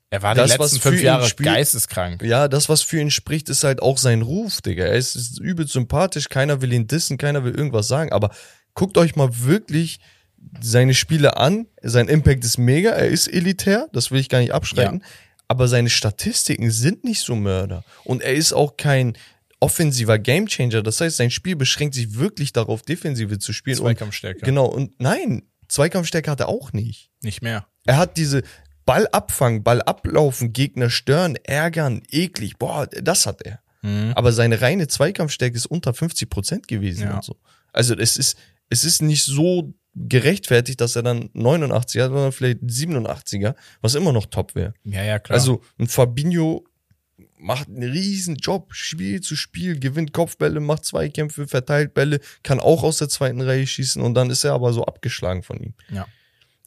er 0.10 0.22
war 0.24 0.34
Das, 0.34 0.52
die 0.54 0.58
letzten 0.58 0.80
fünf 0.80 1.02
Jahre 1.02 1.28
spielt- 1.28 1.50
geisteskrank. 1.50 2.24
ja, 2.24 2.48
das, 2.48 2.70
was 2.70 2.82
für 2.82 3.00
ihn 3.00 3.12
spricht, 3.12 3.50
ist 3.50 3.64
halt 3.64 3.82
auch 3.82 3.98
sein 3.98 4.22
Ruf, 4.22 4.62
Digga. 4.62 4.86
Er 4.86 4.96
ist, 4.96 5.16
ist 5.16 5.40
übel 5.40 5.68
sympathisch, 5.68 6.30
keiner 6.30 6.62
will 6.62 6.72
ihn 6.74 6.88
dissen, 6.88 7.18
keiner 7.18 7.44
will 7.44 7.54
irgendwas 7.56 7.88
sagen, 7.88 8.12
aber 8.12 8.32
guckt 8.74 8.98
euch 8.98 9.16
mal 9.16 9.30
wirklich 9.44 10.00
seine 10.62 10.94
Spiele 10.94 11.36
an. 11.38 11.68
Sein 11.82 12.08
Impact 12.08 12.46
ist 12.46 12.58
mega, 12.58 12.92
er 12.92 13.08
ist 13.10 13.28
elitär, 13.28 13.88
das 13.92 14.10
will 14.12 14.20
ich 14.22 14.30
gar 14.30 14.40
nicht 14.40 14.54
abschreiten, 14.54 15.04
aber 15.48 15.68
seine 15.68 15.90
Statistiken 15.90 16.72
sind 16.72 17.04
nicht 17.04 17.22
so 17.22 17.36
Mörder. 17.36 17.84
Und 18.04 18.22
er 18.22 18.34
ist 18.34 18.54
auch 18.54 18.78
kein 18.78 19.18
offensiver 19.60 20.20
Gamechanger. 20.20 20.84
Das 20.84 21.02
heißt, 21.02 21.18
sein 21.18 21.32
Spiel 21.32 21.56
beschränkt 21.56 21.96
sich 21.96 22.16
wirklich 22.16 22.54
darauf, 22.54 22.82
Defensive 22.84 23.40
zu 23.40 23.54
spielen. 23.54 23.78
Zweikampfstärke. 23.78 24.40
Und, 24.40 24.46
genau, 24.46 24.66
und 24.66 25.00
nein, 25.00 25.44
Zweikampfstärke 25.68 26.30
hat 26.30 26.40
er 26.40 26.50
auch 26.50 26.74
nicht. 26.74 27.10
Nicht 27.24 27.42
mehr. 27.42 27.66
Er 27.86 27.98
hat 27.98 28.18
diese 28.18 28.44
Ball 28.86 29.08
abfangen, 29.12 29.64
Ball 29.64 29.82
ablaufen, 29.82 30.54
Gegner 30.54 30.90
stören, 30.90 31.36
ärgern, 31.44 32.04
eklig. 32.10 32.58
Boah, 32.58 32.88
das 32.88 33.26
hat 33.26 33.42
er. 33.42 33.60
Mhm. 33.82 34.14
Aber 34.16 34.32
seine 34.32 34.62
reine 34.62 34.88
Zweikampfstärke 34.88 35.56
ist 35.56 35.66
unter 35.66 35.94
50 35.94 36.30
Prozent 36.30 36.68
gewesen 36.68 37.04
Ja. 37.04 37.16
und 37.16 37.24
so. 37.24 37.36
Also 37.74 37.96
es 37.96 38.18
ist, 38.18 38.38
es 38.70 38.84
ist 38.84 39.02
nicht 39.02 39.24
so 39.24 39.74
gerechtfertigt, 39.98 40.80
dass 40.82 40.96
er 40.96 41.04
dann 41.04 41.30
89 41.34 42.02
hat, 42.02 42.12
sondern 42.12 42.32
vielleicht 42.32 42.60
87er, 42.60 43.56
was 43.82 43.96
immer 43.96 44.14
noch 44.14 44.28
top 44.28 44.56
wäre. 44.56 44.74
Ja, 44.84 45.04
ja, 45.04 45.20
klar. 45.20 45.38
Also 45.38 45.62
ein 45.80 45.88
Fabinho 45.88 46.66
macht 47.40 47.68
einen 47.68 47.90
riesen 47.92 48.36
Job, 48.36 48.74
Spiel 48.74 49.22
zu 49.22 49.36
Spiel, 49.36 49.80
gewinnt 49.80 50.14
Kopfbälle, 50.14 50.60
macht 50.60 50.86
Zweikämpfe, 50.86 51.48
verteilt 51.48 51.94
Bälle, 51.94 52.20
kann 52.44 52.60
auch 52.60 52.84
aus 52.84 52.98
der 52.98 53.10
zweiten 53.10 53.42
Reihe 53.42 53.66
schießen 53.66 54.02
und 54.02 54.14
dann 54.14 54.30
ist 54.30 54.44
er 54.44 54.54
aber 54.54 54.74
so 54.74 54.86
abgeschlagen 54.86 55.44
von 55.44 55.62
ihm. 55.62 55.74
Ja. 55.90 56.08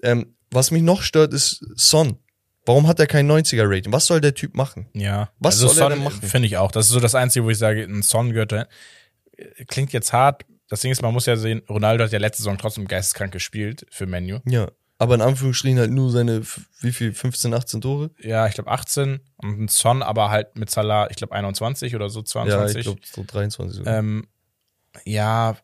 Ähm, 0.03 0.35
was 0.51 0.71
mich 0.71 0.83
noch 0.83 1.03
stört, 1.03 1.33
ist 1.33 1.65
Son. 1.75 2.19
Warum 2.67 2.87
hat 2.87 3.01
er 3.01 3.07
kein 3.07 3.31
90er-Rating? 3.31 3.93
Was 3.93 4.07
soll 4.07 4.21
der 4.21 4.35
Typ 4.35 4.55
machen? 4.55 4.87
Ja. 4.93 5.31
Was 5.39 5.55
also 5.55 5.69
soll 5.69 5.77
er 5.77 5.89
Son 5.89 5.93
denn 5.93 6.05
machen? 6.05 6.23
Finde 6.23 6.47
ich 6.47 6.57
auch. 6.57 6.73
Das 6.73 6.87
ist 6.87 6.93
so 6.93 7.01
das 7.01 7.15
Einzige, 7.15 7.45
wo 7.45 7.51
ich 7.51 7.59
sage, 7.59 7.83
ein 7.83 8.03
Son 8.03 8.33
gehört. 8.33 8.69
Klingt 9.67 9.93
jetzt 9.93 10.13
hart. 10.13 10.45
Das 10.71 10.81
Ding 10.81 10.91
ist, 10.91 11.03
man 11.03 11.13
muss 11.13 11.27
ja 11.27 11.37
sehen, 11.37 11.61
Ronaldo 11.69 12.05
hat 12.05 12.13
ja 12.13 12.19
letzte 12.19 12.43
Saison 12.43 12.57
trotzdem 12.57 12.87
geisteskrank 12.89 13.33
gespielt 13.33 13.87
für 13.91 14.07
Menu. 14.07 14.39
Ja. 14.47 14.71
Aber 14.99 15.15
in 15.15 15.21
Anführungsstrichen 15.23 15.79
halt 15.79 15.91
nur 15.91 16.11
seine, 16.11 16.43
wie 16.81 16.93
viel, 16.93 17.13
15, 17.13 17.53
18 17.55 17.81
Tore? 17.81 18.11
Ja, 18.21 18.47
ich 18.47 18.55
glaube 18.55 18.71
18 18.71 19.21
und 19.37 19.61
ein 19.63 19.69
Son, 19.69 20.03
aber 20.03 20.31
halt 20.31 20.57
mit 20.57 20.71
Salah, 20.71 21.09
ich 21.11 21.17
glaube 21.17 21.35
21 21.35 21.95
oder 21.97 22.09
so, 22.11 22.21
Ja, 22.21 22.25
22. 22.27 22.77
ich 22.79 22.85
glaube 22.85 23.01
so 23.05 23.25
23 23.27 23.79
sogar. 23.79 23.99
ähm, 23.99 24.27
ja, 25.05 25.57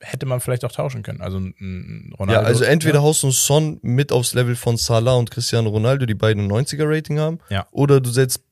hätte 0.00 0.26
man 0.26 0.40
vielleicht 0.40 0.64
auch 0.64 0.72
tauschen 0.72 1.02
können. 1.02 1.20
Also 1.22 1.38
ein- 1.38 1.54
ein 1.60 2.08
ja, 2.12 2.16
Ronaldo. 2.18 2.46
also 2.46 2.64
entweder 2.64 3.02
haust 3.02 3.22
du 3.22 3.28
einen 3.28 3.32
Son 3.32 3.78
mit 3.82 4.12
aufs 4.12 4.32
Level 4.34 4.54
von 4.54 4.76
Salah 4.76 5.14
und 5.14 5.30
Cristiano 5.30 5.70
Ronaldo, 5.70 6.06
die 6.06 6.14
beiden 6.14 6.44
ein 6.44 6.48
90er-Rating 6.48 7.18
haben, 7.18 7.38
Ja. 7.48 7.66
oder 7.72 8.00
du 8.00 8.10
setzt 8.10 8.42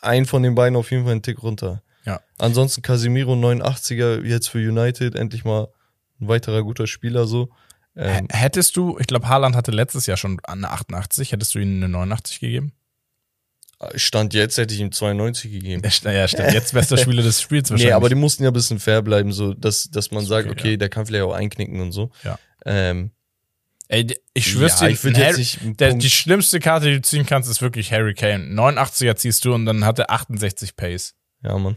einen 0.00 0.26
von 0.26 0.42
den 0.42 0.54
beiden 0.54 0.76
auf 0.76 0.90
jeden 0.90 1.04
Fall 1.04 1.12
einen 1.12 1.22
Tick 1.22 1.42
runter. 1.42 1.82
Ja. 2.04 2.20
Ansonsten 2.38 2.82
Casemiro 2.82 3.32
89er 3.34 4.24
jetzt 4.24 4.48
für 4.48 4.58
United, 4.58 5.14
endlich 5.14 5.44
mal 5.44 5.68
ein 6.20 6.28
weiterer 6.28 6.62
guter 6.62 6.86
Spieler 6.86 7.26
so. 7.26 7.50
Ähm, 7.96 8.26
Hättest 8.30 8.76
du, 8.76 8.98
ich 8.98 9.06
glaube, 9.06 9.28
Haaland 9.28 9.54
hatte 9.56 9.70
letztes 9.70 10.06
Jahr 10.06 10.16
schon 10.16 10.38
eine 10.44 10.70
88, 10.70 11.32
hättest 11.32 11.54
du 11.54 11.60
ihm 11.60 11.76
eine 11.76 11.88
89 11.88 12.40
gegeben? 12.40 12.72
Stand 13.96 14.32
jetzt 14.34 14.56
hätte 14.56 14.72
ich 14.72 14.80
ihm 14.80 14.92
92 14.92 15.50
gegeben. 15.52 15.82
Ja, 15.84 15.90
st- 15.90 16.10
ja 16.12 16.26
stimmt. 16.28 16.52
Jetzt 16.52 16.72
bester 16.72 16.96
Spieler 16.96 17.22
des 17.22 17.40
Spiels 17.42 17.70
wahrscheinlich. 17.70 17.88
Nee, 17.90 17.92
aber 17.92 18.08
die 18.08 18.14
mussten 18.14 18.42
ja 18.42 18.50
ein 18.50 18.54
bisschen 18.54 18.78
fair 18.78 19.02
bleiben, 19.02 19.32
so 19.32 19.52
dass, 19.52 19.90
dass 19.90 20.10
man 20.10 20.22
Ist 20.22 20.28
sagt, 20.28 20.48
okay, 20.48 20.58
okay, 20.58 20.70
ja. 20.72 20.76
der 20.78 20.88
kann 20.88 21.04
vielleicht 21.06 21.24
auch 21.24 21.34
einknicken 21.34 21.80
und 21.80 21.92
so. 21.92 22.10
Ja. 22.24 22.38
Ähm, 22.64 23.10
Ey, 23.88 24.06
ich 24.32 24.50
schwör's 24.50 24.80
ja, 24.80 24.86
dir, 24.86 24.94
ich 24.94 25.02
jetzt 25.02 25.18
Harry- 25.18 25.74
der, 25.74 25.92
die 25.94 26.08
schlimmste 26.08 26.58
Karte, 26.60 26.86
die 26.86 26.94
du 26.94 27.02
ziehen 27.02 27.26
kannst, 27.26 27.50
ist 27.50 27.60
wirklich 27.60 27.92
Harry 27.92 28.14
Kane. 28.14 28.44
89er 28.58 29.16
ziehst 29.16 29.44
du 29.44 29.52
und 29.52 29.66
dann 29.66 29.84
hat 29.84 29.98
er 29.98 30.10
68 30.10 30.74
Pace. 30.76 31.14
Ja, 31.44 31.58
Mann. 31.58 31.76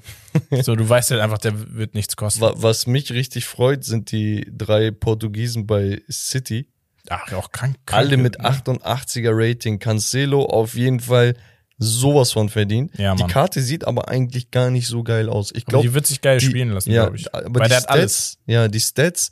So, 0.64 0.76
du 0.76 0.88
weißt 0.88 1.12
halt 1.12 1.22
einfach, 1.22 1.40
der 1.40 1.76
wird 1.76 1.94
nichts 1.96 2.16
kosten. 2.16 2.42
Wa- 2.42 2.54
Was 2.58 2.88
mich 2.88 3.12
richtig 3.12 3.46
freut, 3.46 3.84
sind 3.84 4.12
die 4.12 4.48
drei 4.56 4.92
Portugiesen 4.92 5.66
bei 5.68 6.02
City. 6.12 6.70
Ach, 7.10 7.32
auch 7.34 7.52
krank. 7.52 7.76
krank 7.86 8.00
Alle 8.08 8.18
mit 8.18 8.38
ne? 8.40 8.50
88er 8.50 9.32
Rating. 9.34 9.80
Cancelo 9.80 10.46
auf 10.46 10.76
jeden 10.76 11.00
Fall 11.00 11.36
sowas 11.80 12.32
von 12.32 12.50
verdient. 12.50 12.98
Ja, 12.98 13.14
die. 13.16 13.28
Karte 13.28 13.62
sieht 13.62 13.86
aber 13.86 14.08
eigentlich 14.10 14.52
gar 14.52 14.70
nicht 14.72 14.88
so 14.88 15.04
geil 15.04 15.30
aus. 15.30 15.52
Ich 15.56 15.66
glaube, 15.66 15.88
die 15.88 15.94
wird 15.94 16.06
sich 16.08 16.22
geil 16.22 16.40
die- 16.40 16.46
spielen 16.48 16.70
lassen, 16.72 16.92
ja, 16.92 17.04
glaube 17.04 17.18
ich. 17.18 17.34
aber 17.34 17.60
Weil 17.60 17.68
die 17.68 17.70
der 17.70 17.80
Stats, 17.82 17.84
hat 17.88 17.90
alles. 17.92 18.38
ja, 18.46 18.68
die 18.68 18.80
Stats 18.80 19.32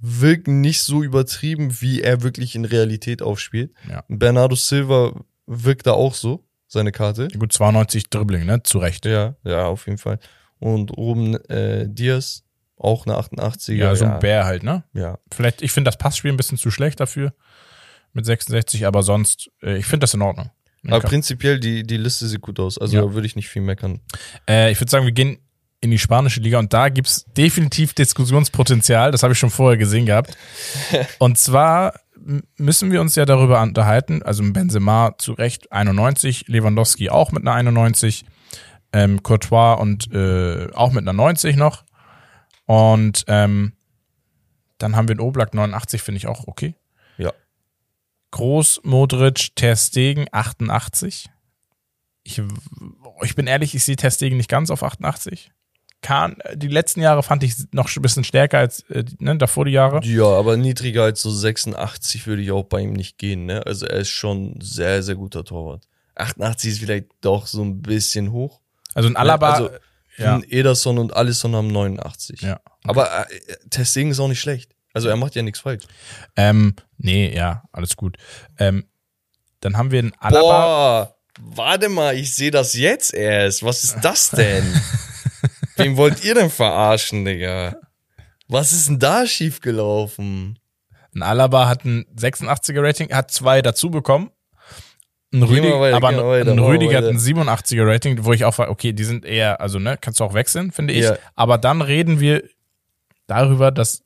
wirken 0.00 0.60
nicht 0.60 0.82
so 0.82 1.02
übertrieben, 1.02 1.80
wie 1.80 2.02
er 2.02 2.22
wirklich 2.22 2.54
in 2.54 2.64
Realität 2.64 3.22
aufspielt. 3.22 3.72
Ja. 3.88 4.04
Bernardo 4.08 4.54
Silva 4.54 5.12
wirkt 5.46 5.86
da 5.86 5.92
auch 5.92 6.14
so, 6.14 6.44
seine 6.68 6.92
Karte. 6.92 7.28
Gut, 7.28 7.52
92 7.52 8.10
Dribbling, 8.10 8.46
ne? 8.46 8.62
Zu 8.62 8.78
Recht. 8.78 9.04
Ja, 9.06 9.34
ja, 9.42 9.66
auf 9.66 9.86
jeden 9.86 9.98
Fall. 9.98 10.18
Und 10.60 10.96
oben 10.96 11.34
äh, 11.46 11.86
Diaz, 11.88 12.44
auch 12.76 13.06
eine 13.06 13.16
88er. 13.16 13.72
Ja, 13.74 13.96
so 13.96 14.04
ja, 14.04 14.14
ein 14.14 14.20
Bär 14.20 14.44
halt, 14.44 14.62
ne? 14.62 14.84
ja. 14.92 15.18
Vielleicht, 15.32 15.62
ich 15.62 15.72
finde 15.72 15.88
das 15.88 15.98
Passspiel 15.98 16.30
ein 16.30 16.36
bisschen 16.36 16.58
zu 16.58 16.70
schlecht 16.70 17.00
dafür. 17.00 17.32
Mit 18.12 18.24
66, 18.24 18.86
aber 18.86 19.02
sonst, 19.02 19.50
äh, 19.62 19.78
ich 19.78 19.86
finde 19.86 20.04
das 20.04 20.14
in 20.14 20.22
Ordnung. 20.22 20.50
Aber 20.86 21.00
prinzipiell, 21.00 21.58
die, 21.58 21.82
die 21.82 21.96
Liste 21.96 22.26
sieht 22.26 22.40
gut 22.40 22.58
aus. 22.60 22.78
Also 22.78 22.96
Ja. 22.96 23.02
da 23.02 23.12
würde 23.12 23.26
ich 23.26 23.36
nicht 23.36 23.48
viel 23.48 23.62
meckern. 23.62 24.00
Äh, 24.48 24.70
ich 24.70 24.80
würde 24.80 24.90
sagen, 24.90 25.04
wir 25.04 25.12
gehen 25.12 25.38
in 25.80 25.90
die 25.90 25.98
spanische 25.98 26.40
Liga 26.40 26.58
und 26.58 26.72
da 26.72 26.88
gibt's 26.88 27.24
definitiv 27.36 27.94
Diskussionspotenzial. 27.94 29.10
Das 29.12 29.22
habe 29.22 29.32
ich 29.32 29.38
schon 29.38 29.50
vorher 29.50 29.76
gesehen 29.76 30.06
gehabt. 30.06 30.36
und 31.18 31.38
zwar 31.38 31.94
müssen 32.56 32.92
wir 32.92 33.00
uns 33.00 33.14
ja 33.14 33.24
darüber 33.24 33.62
unterhalten. 33.62 34.22
Also 34.22 34.42
Benzema 34.52 35.16
zu 35.18 35.32
Recht 35.32 35.72
91, 35.72 36.48
Lewandowski 36.48 37.10
auch 37.10 37.32
mit 37.32 37.42
einer 37.42 37.54
91, 37.54 38.24
ähm, 38.92 39.22
Courtois 39.22 39.74
und 39.74 40.12
äh, 40.12 40.68
auch 40.74 40.92
mit 40.92 41.02
einer 41.02 41.12
90 41.12 41.56
noch. 41.56 41.84
Und 42.66 43.24
ähm, 43.28 43.72
dann 44.78 44.94
haben 44.94 45.08
wir 45.08 45.14
den 45.14 45.20
Oblak 45.20 45.54
89, 45.54 46.02
finde 46.02 46.18
ich 46.18 46.26
auch 46.26 46.46
okay. 46.46 46.74
Ja. 47.16 47.32
Groß, 48.30 48.82
Modric, 48.84 49.56
Ter 49.56 49.76
Stegen 49.76 50.26
88. 50.30 51.30
Ich, 52.24 52.42
ich 53.22 53.34
bin 53.34 53.46
ehrlich, 53.46 53.74
ich 53.74 53.84
sehe 53.84 53.96
Ter 53.96 54.10
Stegen 54.10 54.36
nicht 54.36 54.50
ganz 54.50 54.70
auf 54.70 54.82
88. 54.82 55.50
Kahn, 56.00 56.36
die 56.54 56.68
letzten 56.68 57.00
Jahre 57.00 57.22
fand 57.22 57.42
ich 57.42 57.54
noch 57.72 57.94
ein 57.94 58.02
bisschen 58.02 58.22
stärker 58.24 58.58
als 58.58 58.80
äh, 58.90 59.04
ne, 59.18 59.36
davor 59.36 59.64
die 59.64 59.72
Jahre. 59.72 60.00
Ja, 60.04 60.26
aber 60.26 60.56
niedriger 60.56 61.02
als 61.02 61.20
so 61.22 61.30
86 61.30 62.26
würde 62.26 62.42
ich 62.42 62.52
auch 62.52 62.64
bei 62.64 62.80
ihm 62.80 62.92
nicht 62.92 63.18
gehen. 63.18 63.46
Ne? 63.46 63.66
Also 63.66 63.86
er 63.86 63.98
ist 63.98 64.10
schon 64.10 64.60
sehr, 64.60 65.02
sehr 65.02 65.16
guter 65.16 65.44
Torwart. 65.44 65.84
88 66.14 66.70
ist 66.72 66.78
vielleicht 66.80 67.06
doch 67.20 67.46
so 67.46 67.62
ein 67.62 67.82
bisschen 67.82 68.30
hoch. 68.32 68.60
Also 68.94 69.08
ein 69.08 69.16
Alaba, 69.16 69.52
Also, 69.52 69.70
ja, 70.16 70.40
Ederson 70.48 70.98
und 70.98 71.14
Alisson 71.14 71.54
haben 71.54 71.68
89. 71.68 72.42
ja. 72.42 72.60
Aber 72.84 73.30
äh, 73.30 73.56
Testing 73.70 74.10
ist 74.10 74.18
auch 74.20 74.28
nicht 74.28 74.40
schlecht. 74.40 74.74
Also 74.94 75.08
er 75.08 75.16
macht 75.16 75.34
ja 75.34 75.42
nichts 75.42 75.60
falsch. 75.60 75.84
Ähm, 76.36 76.74
nee, 76.96 77.34
ja, 77.34 77.62
alles 77.72 77.96
gut. 77.96 78.16
Ähm, 78.58 78.84
dann 79.60 79.76
haben 79.76 79.90
wir 79.90 79.98
einen 80.00 80.12
Alaba. 80.18 80.40
Boah, 80.40 81.14
warte 81.40 81.88
mal, 81.88 82.16
ich 82.16 82.34
sehe 82.34 82.50
das 82.50 82.74
jetzt 82.74 83.14
erst. 83.14 83.62
Was 83.62 83.84
ist 83.84 83.98
das 84.02 84.30
denn? 84.30 84.64
Wen 85.78 85.96
wollt 85.96 86.24
ihr 86.24 86.34
denn 86.34 86.50
verarschen, 86.50 87.24
Digga? 87.24 87.76
Was 88.48 88.72
ist 88.72 88.88
denn 88.88 88.98
da 88.98 89.26
schiefgelaufen? 89.26 90.58
Ein 91.14 91.22
Alaba 91.22 91.68
hat 91.68 91.84
ein 91.84 92.04
86er 92.16 92.82
Rating, 92.82 93.12
hat 93.12 93.30
zwei 93.30 93.62
dazu 93.62 93.90
bekommen. 93.90 94.30
Ein 95.32 95.42
Rüdiger, 95.42 95.80
weiter, 95.80 95.96
aber 95.96 96.08
ein, 96.08 96.16
weiter, 96.16 96.52
ein 96.52 96.58
Rüdiger 96.58 96.98
hat 96.98 97.04
ein 97.04 97.18
87er 97.18 97.86
Rating, 97.86 98.24
wo 98.24 98.32
ich 98.32 98.46
auch 98.46 98.56
war, 98.56 98.70
okay, 98.70 98.94
die 98.94 99.04
sind 99.04 99.26
eher, 99.26 99.60
also 99.60 99.78
ne, 99.78 99.98
kannst 100.00 100.20
du 100.20 100.24
auch 100.24 100.32
wechseln, 100.32 100.72
finde 100.72 100.94
ich. 100.94 101.04
Ja. 101.04 101.18
Aber 101.34 101.58
dann 101.58 101.82
reden 101.82 102.18
wir 102.18 102.44
darüber, 103.26 103.70
dass 103.70 104.02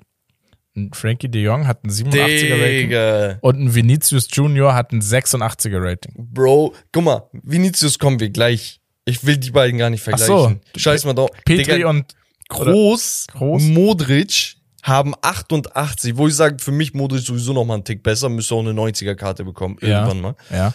ein 0.74 0.90
Frankie 0.92 1.28
de 1.28 1.42
Jong 1.42 1.68
hat 1.68 1.84
ein 1.84 1.90
87er 1.90 2.60
Rating 2.60 3.38
und 3.40 3.60
ein 3.60 3.74
Vinicius 3.74 4.26
Junior 4.32 4.74
hat 4.74 4.92
ein 4.92 5.00
86er 5.00 5.80
Rating. 5.80 6.14
Bro, 6.16 6.74
guck 6.90 7.04
mal, 7.04 7.28
Vinicius 7.32 7.98
kommen 7.98 8.18
wir 8.18 8.30
gleich. 8.30 8.80
Ich 9.05 9.24
will 9.26 9.36
die 9.36 9.50
beiden 9.50 9.78
gar 9.78 9.90
nicht 9.90 10.07
Ach 10.09 10.18
so. 10.18 10.26
vergleichen. 10.26 10.61
Scheiß 10.76 11.05
mal 11.05 11.14
drauf. 11.14 11.30
Petri 11.44 11.64
Digga, 11.74 11.88
und 11.88 12.14
Groß, 12.48 13.26
Groß? 13.32 13.62
Modric 13.62 14.57
haben 14.82 15.14
88, 15.22 16.16
wo 16.16 16.28
ich 16.28 16.34
sage, 16.34 16.57
für 16.61 16.72
mich 16.72 16.92
Modric 16.94 17.22
sowieso 17.22 17.53
noch 17.53 17.64
mal 17.64 17.74
einen 17.74 17.84
Tick 17.84 18.03
besser, 18.03 18.28
müsste 18.28 18.55
auch 18.55 18.61
eine 18.61 18.72
90er-Karte 18.72 19.44
bekommen, 19.44 19.76
Ja. 19.80 20.05
irgendwann 20.07 20.20
mal. 20.20 20.34
ja. 20.50 20.74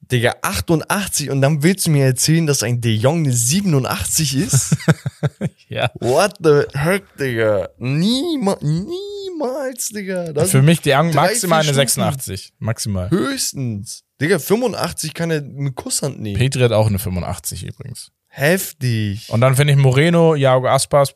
Digga, 0.00 0.34
88 0.42 1.30
und 1.30 1.40
dann 1.40 1.62
willst 1.64 1.86
du 1.86 1.90
mir 1.90 2.04
erzählen, 2.04 2.46
dass 2.46 2.62
ein 2.62 2.80
De 2.80 2.92
Jong 2.94 3.24
eine 3.24 3.32
87 3.32 4.36
ist? 4.36 4.76
ja. 5.68 5.90
What 5.98 6.34
the 6.42 6.62
heck, 6.78 7.04
Digga? 7.18 7.70
Niemals, 7.78 8.62
niemals, 8.62 9.88
Digga. 9.88 10.32
Das 10.32 10.50
Für 10.52 10.62
mich 10.62 10.80
de 10.80 10.92
Jong 10.92 11.12
maximal 11.12 11.58
eine 11.60 11.64
Stufen. 11.64 11.78
86. 11.88 12.52
Maximal. 12.58 13.10
höchstens. 13.10 14.04
Digga, 14.20 14.38
85 14.38 15.12
kann 15.12 15.30
er 15.30 15.42
mit 15.42 15.74
Kusshand 15.74 16.20
nehmen. 16.20 16.38
Petri 16.38 16.60
hat 16.60 16.72
auch 16.72 16.86
eine 16.86 16.98
85 17.00 17.64
übrigens. 17.66 18.12
Heftig. 18.28 19.28
Und 19.30 19.40
dann 19.40 19.56
finde 19.56 19.72
ich 19.72 19.78
Moreno, 19.78 20.34
Iago 20.36 20.68
Aspas, 20.68 21.14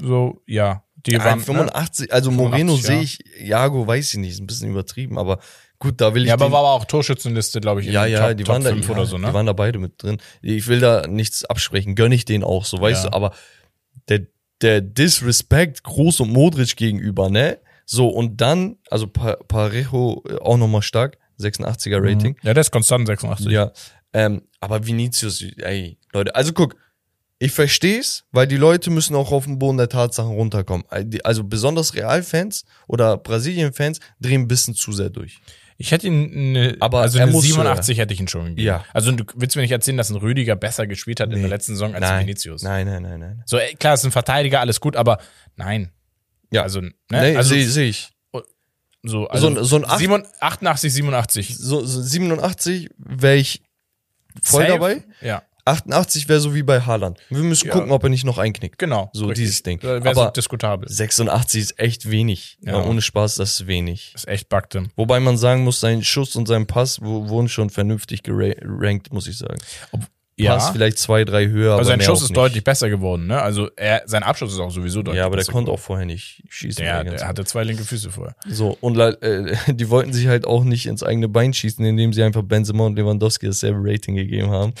so, 0.00 0.40
ja, 0.46 0.84
Die 1.06 1.12
Ja, 1.12 1.24
waren, 1.24 1.38
ne? 1.38 1.44
85, 1.44 2.12
also 2.12 2.30
Moreno 2.30 2.76
85, 2.76 2.86
sehe 2.86 3.00
ich, 3.02 3.48
Jago 3.48 3.86
weiß 3.86 4.12
ich 4.14 4.18
nicht, 4.20 4.32
ist 4.32 4.40
ein 4.40 4.46
bisschen 4.46 4.70
übertrieben, 4.70 5.18
aber 5.18 5.40
gut, 5.80 6.00
da 6.00 6.14
will 6.14 6.22
ich 6.22 6.28
Ja, 6.28 6.34
aber 6.34 6.52
war 6.52 6.60
aber 6.60 6.72
auch 6.74 6.84
Torschützenliste, 6.84 7.60
glaube 7.60 7.80
ich, 7.80 7.88
in 7.88 7.92
ja, 7.92 8.06
ja, 8.06 8.28
Top, 8.28 8.36
die 8.36 8.44
Top 8.44 8.54
waren 8.54 8.62
da, 8.62 8.70
5 8.70 8.86
ja, 8.86 8.92
oder 8.92 9.06
so, 9.06 9.18
ne? 9.18 9.26
Die 9.28 9.34
waren 9.34 9.46
da 9.46 9.52
beide 9.52 9.78
mit 9.80 10.00
drin. 10.00 10.18
Ich 10.42 10.68
will 10.68 10.78
da 10.78 11.08
nichts 11.08 11.44
absprechen, 11.44 11.96
gönn 11.96 12.12
ich 12.12 12.24
den 12.24 12.44
auch, 12.44 12.64
so 12.64 12.80
weißt 12.80 13.04
Ja. 13.04 13.10
du, 13.10 13.16
aber 13.16 13.32
der, 14.08 14.26
der 14.60 14.80
Disrespect 14.80 15.82
Groß 15.82 16.20
und 16.20 16.30
Modric 16.32 16.76
gegenüber, 16.76 17.28
ne? 17.30 17.58
So, 17.86 18.08
und 18.08 18.40
dann, 18.40 18.76
also 18.88 19.08
pa 19.08 19.34
Parejo 19.48 20.22
äh, 20.28 20.36
auch 20.36 20.56
nochmal 20.56 20.82
stark, 20.82 21.18
86er 21.40 21.98
Rating. 22.00 22.36
Ja, 22.42 22.54
der 22.54 22.60
ist 22.60 22.70
konstant 22.70 23.06
86. 23.08 23.46
Ja, 23.50 23.72
ähm, 24.12 24.42
aber 24.60 24.86
Vinicius, 24.86 25.42
ey, 25.56 25.98
Leute, 26.12 26.34
also 26.36 26.52
guck, 26.52 26.76
ich 27.42 27.52
versteh's, 27.52 28.24
weil 28.32 28.46
die 28.46 28.58
Leute 28.58 28.90
müssen 28.90 29.16
auch 29.16 29.32
auf 29.32 29.46
den 29.46 29.58
Boden 29.58 29.78
der 29.78 29.88
Tatsachen 29.88 30.32
runterkommen. 30.32 30.84
Also 31.24 31.42
besonders 31.42 31.94
Realfans 31.94 32.66
oder 32.86 33.16
Brasilien-Fans 33.16 33.98
drehen 34.20 34.42
ein 34.42 34.48
bisschen 34.48 34.74
zu 34.74 34.92
sehr 34.92 35.08
durch. 35.08 35.40
Ich 35.82 35.92
hätte 35.92 36.06
ihn, 36.08 36.30
eine, 36.56 36.76
Aber 36.80 37.00
also 37.00 37.18
eine 37.18 37.30
muss, 37.30 37.42
87 37.44 37.96
hätte 37.96 38.12
ich 38.12 38.20
ihn 38.20 38.28
schon 38.28 38.44
gegeben. 38.48 38.66
Ja. 38.66 38.84
Also 38.92 39.12
du 39.12 39.24
willst 39.34 39.56
mir 39.56 39.62
nicht 39.62 39.70
erzählen, 39.70 39.96
dass 39.96 40.10
ein 40.10 40.16
Rüdiger 40.16 40.54
besser 40.54 40.86
gespielt 40.86 41.20
hat 41.20 41.28
in 41.30 41.36
Nee. 41.36 41.40
der 41.40 41.48
letzten 41.48 41.72
Saison 41.72 41.94
als 41.94 42.02
nein, 42.02 42.26
Vinicius. 42.26 42.62
nein, 42.62 42.86
nein, 42.86 43.02
nein, 43.02 43.18
nein. 43.18 43.42
So, 43.46 43.56
ey, 43.56 43.74
klar, 43.76 43.94
ist 43.94 44.04
ein 44.04 44.10
Verteidiger, 44.12 44.60
alles 44.60 44.78
gut, 44.80 44.94
aber 44.94 45.18
nein. 45.56 45.90
Ja. 46.52 46.62
Also, 46.64 46.82
ne? 46.82 46.92
Nee, 47.10 47.34
also 47.36 47.48
sehe 47.54 47.66
seh 47.66 47.88
ich. 47.88 48.10
so, 49.02 49.26
also 49.28 49.48
so 49.48 49.58
ein- 49.58 49.64
so 49.64 49.76
ein 49.76 49.84
Acht- 49.86 49.98
87, 50.00 50.42
88, 50.42 50.92
87. 50.92 51.56
So, 51.56 51.82
so 51.86 52.02
87 52.02 52.90
wäre 52.98 53.36
ich 53.36 53.62
voll 54.42 54.62
Safe? 54.66 54.72
dabei. 54.74 55.02
Ja, 55.22 55.42
88 55.70 56.28
wäre 56.28 56.40
so 56.40 56.54
wie 56.54 56.62
bei 56.62 56.80
Haaland. 56.80 57.18
Wir 57.28 57.42
müssen 57.42 57.68
Ja. 57.68 57.72
gucken, 57.74 57.90
ob 57.90 58.02
er 58.02 58.08
nicht 58.08 58.24
noch 58.24 58.38
einknickt. 58.38 58.78
genau. 58.78 59.10
So 59.12 59.26
richtig. 59.26 59.44
dieses 59.46 59.62
Ding. 59.62 59.82
Wäre 59.82 60.14
so 60.14 60.30
diskutabel. 60.30 60.88
86 60.88 61.60
ist 61.62 61.78
echt 61.78 62.10
wenig. 62.10 62.58
Ja. 62.64 62.72
Ja. 62.72 62.84
ohne 62.84 63.02
Spaß, 63.02 63.36
das 63.36 63.60
ist 63.60 63.66
wenig. 63.66 64.12
ist 64.14 64.28
echt 64.28 64.48
Backte. 64.48 64.84
Wobei 64.96 65.20
man 65.20 65.36
sagen 65.36 65.64
muss, 65.64 65.80
sein 65.80 66.02
Schuss 66.02 66.36
und 66.36 66.46
sein 66.48 66.66
Pass 66.66 67.00
wurden 67.00 67.48
schon 67.48 67.70
vernünftig 67.70 68.22
gerankt, 68.22 69.12
muss 69.12 69.26
ich 69.26 69.38
sagen. 69.38 69.58
Ja. 70.36 70.54
Pass 70.54 70.70
vielleicht 70.70 70.96
zwei, 70.96 71.24
drei 71.26 71.48
höher, 71.48 71.72
Also 71.76 71.90
aber 71.92 71.98
sein 71.98 72.00
Schuss 72.00 72.22
ist 72.22 72.30
nicht. 72.30 72.36
deutlich 72.38 72.64
besser 72.64 72.88
geworden, 72.88 73.26
ne? 73.26 73.42
Also 73.42 73.68
er, 73.76 74.02
sein 74.06 74.22
Abschluss 74.22 74.54
ist 74.54 74.58
auch 74.58 74.70
sowieso 74.70 75.02
deutlich 75.02 75.18
Ja, 75.18 75.26
aber 75.26 75.36
der 75.36 75.42
besser 75.42 75.52
konnte 75.52 75.70
auch 75.70 75.78
vorher 75.78 76.06
nicht 76.06 76.42
schießen. 76.48 76.82
Der, 76.82 77.04
der 77.04 77.28
hatte 77.28 77.44
zwei 77.44 77.62
linke 77.62 77.84
Füße 77.84 78.10
vorher. 78.10 78.34
So, 78.48 78.74
und 78.80 78.98
äh, 78.98 79.54
die 79.74 79.90
wollten 79.90 80.14
sich 80.14 80.28
halt 80.28 80.46
auch 80.46 80.64
nicht 80.64 80.86
ins 80.86 81.02
eigene 81.02 81.28
Bein 81.28 81.52
schießen, 81.52 81.84
indem 81.84 82.14
sie 82.14 82.22
einfach 82.22 82.42
Benzema 82.42 82.86
und 82.86 82.96
Lewandowski 82.96 83.48
dasselbe 83.48 83.80
Rating 83.82 84.14
gegeben 84.16 84.48
haben. 84.50 84.72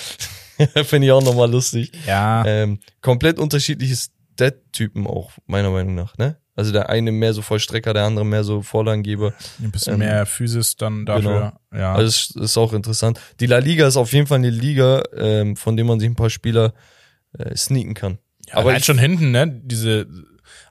Finde 0.84 1.06
ich 1.06 1.12
auch 1.12 1.22
nochmal 1.22 1.50
lustig. 1.50 1.92
Ja. 2.06 2.44
Ähm, 2.46 2.80
komplett 3.00 3.38
unterschiedliche 3.38 3.96
Stat-Typen 3.96 5.06
auch, 5.06 5.30
meiner 5.46 5.70
Meinung 5.70 5.94
nach, 5.94 6.18
ne? 6.18 6.36
Also 6.56 6.72
der 6.72 6.90
eine 6.90 7.10
mehr 7.12 7.32
so 7.32 7.40
Vollstrecker, 7.42 7.94
der 7.94 8.04
andere 8.04 8.26
mehr 8.26 8.44
so 8.44 8.60
Vorlagengeber. 8.60 9.32
Ein 9.62 9.70
bisschen 9.70 9.94
ähm, 9.94 9.98
mehr 10.00 10.26
Physis 10.26 10.76
dann 10.76 11.06
dafür. 11.06 11.54
Ja. 11.72 11.94
Also 11.94 12.06
es 12.06 12.30
ist 12.50 12.58
auch 12.58 12.72
interessant. 12.74 13.18
Die 13.40 13.46
La 13.46 13.58
Liga 13.58 13.86
ist 13.86 13.96
auf 13.96 14.12
jeden 14.12 14.26
Fall 14.26 14.38
eine 14.38 14.50
Liga, 14.50 15.02
ähm, 15.16 15.56
von 15.56 15.76
der 15.76 15.86
man 15.86 16.00
sich 16.00 16.08
ein 16.10 16.16
paar 16.16 16.28
Spieler 16.28 16.74
äh, 17.38 17.56
sneaken 17.56 17.94
kann. 17.94 18.18
ja 18.46 18.56
aber 18.56 18.76
ich- 18.76 18.84
schon 18.84 18.98
hinten, 18.98 19.30
ne? 19.30 19.46
Diese 19.64 20.06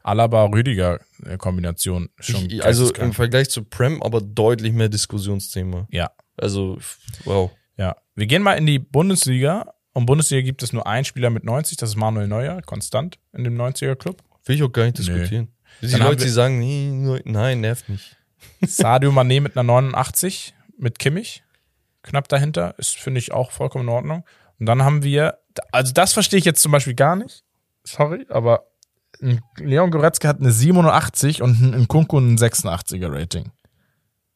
Alaba-Rüdiger-Kombination 0.04 2.10
schon. 2.20 2.50
Ich, 2.50 2.64
also 2.64 2.94
im 2.94 3.14
Vergleich 3.14 3.50
zu 3.50 3.64
Prem, 3.64 4.02
aber 4.04 4.22
deutlich 4.22 4.74
mehr 4.74 4.90
Diskussionsthema. 4.90 5.88
ja. 5.92 6.12
Also, 6.38 6.78
wow. 7.26 7.52
Ja. 7.76 7.98
Wir 8.16 8.26
gehen 8.26 8.42
mal 8.44 8.54
in 8.54 8.66
die 8.66 8.80
Bundesliga. 8.80 9.74
Und 10.00 10.06
Bundesliga 10.06 10.42
gibt 10.44 10.64
es 10.64 10.72
nur 10.72 10.88
einen 10.88 11.04
Spieler 11.04 11.30
mit 11.30 11.44
90, 11.44 11.76
das 11.76 11.90
ist 11.90 11.96
Manuel 11.98 12.30
Neuer, 12.30 12.62
konstant 12.62 13.20
in 13.34 13.44
dem 13.44 13.58
90er-Club. 13.58 14.24
Will 14.46 14.56
ich 14.56 14.64
auch 14.64 14.72
gar 14.72 14.86
nicht 14.86 14.98
Nee. 14.98 15.04
diskutieren. 15.06 15.50
Die 15.82 15.88
Dann 15.92 16.00
haben 16.00 16.08
Leute, 16.12 16.24
die 16.24 16.30
sagen, 16.30 16.58
nee, 16.58 17.22
nein, 17.26 17.60
nervt 17.60 17.90
nicht. 17.90 18.16
Sadio 18.66 19.12
Mané 19.12 19.42
mit 19.42 19.58
einer 19.58 19.64
89, 19.64 20.54
mit 20.78 21.00
Kimmich, 21.00 21.44
knapp 22.02 22.30
dahinter, 22.30 22.76
ist, 22.78 22.96
finde 22.96 23.20
ich, 23.20 23.34
auch 23.34 23.52
vollkommen 23.52 23.90
in 23.90 23.94
Ordnung. 23.94 24.26
Und 24.58 24.68
dann 24.68 24.84
haben 24.84 25.04
wir, 25.04 25.38
also 25.74 25.92
das 25.92 26.14
verstehe 26.14 26.40
ich 26.40 26.46
jetzt 26.46 26.62
zum 26.62 26.72
Beispiel 26.72 26.96
gar 26.96 27.18
nicht, 27.18 27.44
sorry, 27.84 28.26
aber 28.30 28.68
Leon 29.58 29.92
Goretzka 29.92 30.30
hat 30.30 30.40
eine 30.40 30.54
87 30.54 31.42
und 31.42 31.60
ein 31.62 31.82
Nkunku 31.82 32.18
ein 32.20 32.38
86er 32.38 33.12
Rating. 33.12 33.52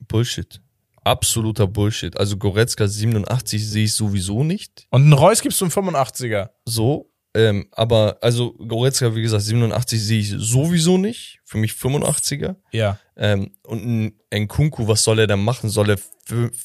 Bullshit. 0.09 0.59
Absoluter 1.03 1.67
Bullshit. 1.67 2.17
Also 2.17 2.37
Goretzka 2.37 2.87
87 2.87 3.67
sehe 3.67 3.85
ich 3.85 3.93
sowieso 3.93 4.43
nicht. 4.43 4.87
Und 4.89 5.03
einen 5.03 5.13
Reus 5.13 5.41
gibst 5.41 5.59
du 5.61 5.65
einen 5.65 5.71
85er. 5.71 6.49
So. 6.65 7.09
Ähm, 7.35 7.67
aber 7.71 8.17
also 8.21 8.53
Goretzka, 8.53 9.15
wie 9.15 9.23
gesagt, 9.23 9.41
87 9.43 9.99
sehe 9.99 10.19
ich 10.19 10.29
sowieso 10.37 10.99
nicht. 10.99 11.39
Für 11.45 11.57
mich 11.57 11.71
85er. 11.71 12.55
Ja. 12.71 12.99
Ähm, 13.17 13.51
und 13.63 13.83
ein 14.31 14.43
Nkunku, 14.45 14.87
was 14.87 15.03
soll 15.03 15.17
er 15.19 15.25
denn 15.27 15.43
machen? 15.43 15.69
Soll 15.69 15.89
er 15.89 15.95
f- 15.95 16.09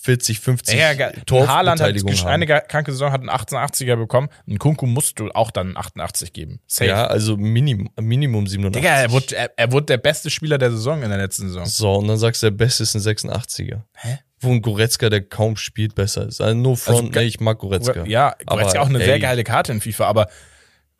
40, 0.03 0.41
50 0.41 0.78
Ja, 0.78 0.93
ja, 0.93 1.11
Haaland 1.30 1.80
hat 1.80 1.95
haben? 1.95 2.26
eine 2.26 2.47
kranke 2.47 2.93
Saison, 2.93 3.11
hat 3.12 3.20
einen 3.20 3.30
88er 3.30 3.97
bekommen. 3.97 4.28
Einen 4.47 4.59
Kunku 4.59 4.86
musst 4.86 5.18
du 5.18 5.30
auch 5.30 5.51
dann 5.51 5.68
einen 5.68 5.76
88 5.78 6.32
geben. 6.34 6.61
Safe. 6.66 6.89
Ja, 6.91 7.07
also 7.07 7.36
Minim, 7.39 7.89
Minimum 8.01 8.47
87. 8.47 8.80
Digga, 8.82 8.95
er 8.95 9.11
wurde, 9.11 9.36
er, 9.36 9.51
er 9.59 9.72
wurde 9.72 9.86
der 9.86 9.99
beste 9.99 10.28
Spieler 10.30 10.59
der 10.59 10.70
Saison 10.70 11.03
in 11.03 11.09
der 11.09 11.18
letzten 11.18 11.49
Saison. 11.49 11.64
So, 11.66 11.95
und 11.95 12.09
dann 12.09 12.18
sagst 12.18 12.43
du, 12.43 12.47
der 12.51 12.57
Beste 12.57 12.82
ist 12.82 12.95
ein 12.95 13.01
86er. 13.01 13.82
Hä? 13.95 14.18
Wo 14.41 14.51
ein 14.53 14.62
Goretzka, 14.62 15.09
der 15.11 15.22
kaum 15.22 15.57
spielt, 15.57 15.95
besser 15.95 16.26
ist. 16.26 16.41
Also 16.41 16.57
nur 16.57 16.76
Front, 16.76 17.09
Also, 17.09 17.20
nee, 17.20 17.26
ich 17.26 17.41
mag 17.41 17.59
Goretzka. 17.59 18.05
Ja, 18.05 18.36
Goretzka 18.47 18.78
Aber, 18.78 18.82
auch 18.82 18.89
eine 18.89 19.01
ey, 19.01 19.05
sehr 19.07 19.18
geile 19.20 19.43
Karte 19.45 19.72
in 19.72 19.80
FIFA, 19.80 20.07
aber 20.07 20.28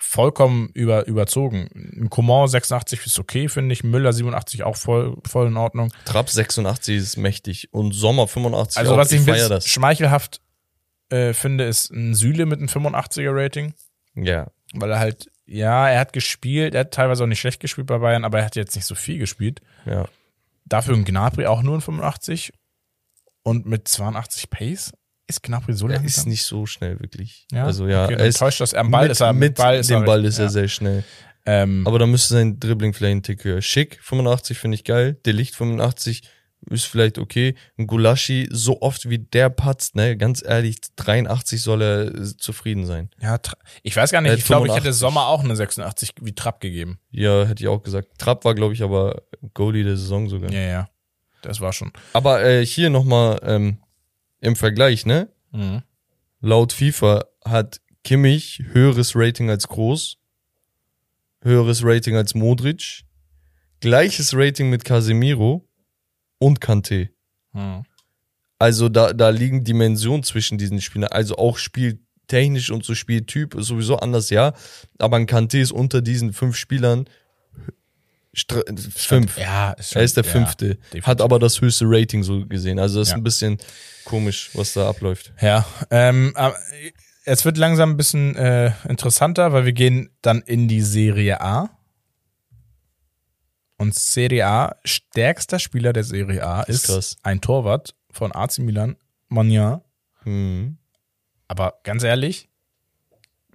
vollkommen 0.01 0.71
über, 0.75 1.07
überzogen. 1.07 1.69
Ein 1.75 2.09
Coman 2.11 2.47
86 2.49 3.05
ist 3.07 3.19
okay, 3.19 3.49
finde 3.49 3.73
ich. 3.73 3.83
Müller 3.85 4.13
87 4.13 4.63
auch 4.63 4.77
voll, 4.77 5.17
voll 5.27 5.49
in 5.49 5.57
Ordnung. 5.57 5.93
Trapp 6.05 6.31
86 6.31 6.97
ist 6.97 7.17
mächtig 7.17 7.69
und 7.73 7.93
Sommer 7.93 8.29
85 8.29 8.79
Also 8.79 8.95
auch. 8.95 8.97
was 8.99 9.13
ich 9.13 9.21
ein 9.21 9.27
bisschen 9.27 9.49
das. 9.51 9.67
schmeichelhaft 9.67 10.41
äh, 11.11 11.33
finde, 11.33 11.65
ist 11.65 11.91
ein 11.91 12.15
Süle 12.15 12.47
mit 12.47 12.59
einem 12.61 12.69
85er 12.69 13.31
Rating, 13.35 13.75
Ja, 14.15 14.47
weil 14.75 14.91
er 14.91 14.99
halt, 14.99 15.31
ja, 15.47 15.89
er 15.89 15.99
hat 16.01 16.13
gespielt, 16.13 16.75
er 16.75 16.81
hat 16.81 16.93
teilweise 16.93 17.25
auch 17.25 17.29
nicht 17.29 17.41
schlecht 17.41 17.61
gespielt 17.61 17.87
bei 17.87 17.99
Bayern, 17.99 18.25
aber 18.25 18.39
er 18.41 18.45
hat 18.45 18.57
jetzt 18.57 18.77
nicht 18.77 18.87
so 18.87 18.95
viel 18.95 19.19
gespielt. 19.19 19.61
ja. 19.87 20.07
Dafür 20.67 20.95
ein 20.95 21.07
Gnabry 21.07 21.47
auch 21.47 21.63
nur 21.63 21.79
ein 21.79 21.81
85 21.81 22.53
und 23.49 23.67
mit 23.67 23.89
82 23.89 24.51
Pace. 24.51 24.93
Ist 25.27 25.43
Gnabry 25.43 25.75
so 25.75 25.87
Er 25.87 25.95
langsam? 25.97 26.07
ist 26.07 26.27
nicht 26.27 26.45
so 26.45 26.65
schnell, 26.67 27.01
wirklich. 27.01 27.47
ja? 27.53 27.65
Also 27.65 27.87
ja, 27.87 28.05
okay, 28.05 28.15
er 28.15 28.19
dann 28.19 28.27
ist 28.29 28.39
täuscht 28.39 28.61
das. 28.61 28.73
Am 28.75 28.91
Ball 28.91 29.03
mit, 29.05 29.13
ist 29.13 29.21
er, 29.21 29.33
mit 29.33 29.55
Ball 29.57 29.77
ist 29.79 29.91
dem 29.91 30.01
er, 30.03 30.07
Ball 30.07 30.25
ist 30.25 30.39
er 30.39 30.47
ja. 30.47 30.51
sehr 30.51 30.69
schnell. 30.69 31.05
Ähm, 31.45 31.87
Aber 31.87 31.99
da 31.99 32.07
müsste 32.07 32.35
sein 32.35 32.59
Dribbling 32.61 32.93
vielleicht 32.95 33.17
ein 33.17 33.23
Tick 33.23 33.45
höher. 33.45 33.61
Schick, 33.63 33.99
85 34.03 34.59
finde 34.59 34.75
ich 34.77 34.85
geil. 34.85 35.15
Delicht 35.27 35.55
85 35.55 36.23
ist 36.71 36.85
vielleicht 36.87 37.19
okay. 37.19 37.55
Ein 37.79 37.87
Gulaschi, 37.87 38.49
so 38.51 38.81
oft 38.83 39.09
wie 39.09 39.19
der 39.19 39.49
patzt, 39.49 39.95
ne, 39.97 40.17
ganz 40.17 40.43
ehrlich, 40.45 40.79
83 40.97 41.61
soll 41.63 41.83
er 41.83 42.15
äh, 42.15 42.37
zufrieden 42.37 42.85
sein. 42.85 43.11
Ja, 43.21 43.39
ich 43.83 43.97
weiß 43.97 44.11
gar 44.11 44.21
nicht, 44.21 44.37
ich 44.37 44.45
glaube, 44.45 44.67
ich 44.67 44.73
hätte 44.73 44.93
85. 44.93 45.01
Sommer 45.01 45.27
auch 45.29 45.45
eine 45.45 45.57
86 45.57 46.11
wie 46.21 46.35
Trapp 46.35 46.61
gegeben. 46.61 46.99
Ja, 47.11 47.45
hätte 47.45 47.63
ich 47.63 47.69
auch 47.69 47.83
gesagt. 47.83 48.09
Trapp 48.19 48.45
war, 48.45 48.55
glaube 48.55 48.75
ich, 48.75 48.83
aber 48.83 49.23
Goalie 49.55 49.85
der 49.85 49.97
Saison 49.97 50.29
sogar. 50.29 50.51
Ja, 50.51 50.61
ja. 50.61 50.89
Das 51.43 51.61
war 51.61 51.73
schon. 51.73 51.93
Aber 52.13 52.45
äh, 52.45 52.65
hier 52.65 52.91
nochmal 52.91 53.41
ähm, 53.43 53.79
im 54.41 54.57
Vergleich, 54.57 55.07
ne? 55.07 55.29
Mhm. 55.53 55.83
Laut 56.41 56.73
FIFA 56.73 57.25
hat 57.45 57.81
Kimmich 58.05 58.63
höheres 58.73 59.13
Rating 59.15 59.51
als 59.51 59.69
Groß, 59.69 60.19
höheres 61.43 61.83
Rating 61.85 62.17
als 62.17 62.35
Modric, 62.35 63.03
gleiches 63.81 64.35
Rating 64.35 64.71
mit 64.71 64.85
Casemiro 64.85 65.69
und 66.39 66.61
Kante. 66.61 67.11
Mhm. 67.53 67.85
Also 68.59 68.89
da, 68.89 69.13
da 69.13 69.29
liegen 69.31 69.65
Dimensionen 69.65 70.23
zwischen 70.23 70.59
diesen 70.59 70.81
Spielern. 70.81 71.11
Also 71.11 71.37
auch 71.37 71.59
spieltechnisch 71.59 72.71
und 72.71 72.85
so 72.85 72.95
Spieltyp 72.95 73.55
ist 73.55 73.67
sowieso 73.67 73.97
anders, 73.99 74.31
ja. 74.31 74.53
Aber 74.99 75.17
ein 75.17 75.27
Kante 75.27 75.59
ist 75.59 75.73
unter 75.73 76.03
diesen 76.03 76.33
fünf 76.33 76.57
Spielern 76.57 77.09
stra- 78.37 78.65
fünf. 78.97 79.39
Ja, 79.39 79.73
ist 79.73 79.95
Er 79.97 80.03
ist 80.03 80.17
der 80.17 80.25
ja, 80.25 80.31
fünfte. 80.31 80.75
definitiv. 80.77 81.07
Hat 81.07 81.21
aber 81.21 81.39
das 81.39 81.61
höchste 81.61 81.85
Rating 81.89 82.23
so 82.23 82.47
gesehen. 82.47 82.79
Also 82.79 82.99
das 83.01 83.09
ist 83.09 83.13
Ja. 83.13 83.17
ein 83.19 83.23
bisschen 83.25 83.59
komisch, 84.05 84.51
was 84.55 84.73
da 84.75 84.89
abläuft. 84.89 85.33
Ja, 85.41 85.65
ähm, 85.91 86.35
es 87.25 87.45
wird 87.45 87.59
langsam 87.59 87.91
ein 87.91 87.97
bisschen 87.97 88.37
äh, 88.37 88.73
interessanter, 88.89 89.53
weil 89.53 89.65
wir 89.65 89.73
gehen 89.73 90.11
dann 90.23 90.41
in 90.43 90.69
die 90.69 90.81
Serie 90.83 91.41
A. 91.41 91.71
Und 93.77 93.95
Serie 93.95 94.47
A, 94.47 94.77
stärkster 94.85 95.59
Spieler 95.59 95.93
der 95.93 96.03
Serie 96.05 96.45
A 96.45 96.63
ist 96.63 96.77
ist, 96.77 96.87
krass. 96.87 97.17
ein 97.23 97.41
Torwart 97.41 97.95
von 98.11 98.35
AC 98.35 98.59
Milan, 98.59 98.97
Magnan. 99.29 99.83
Mhm. 100.25 100.79
Aber 101.47 101.75
ganz 101.85 102.03
ehrlich, 102.03 102.49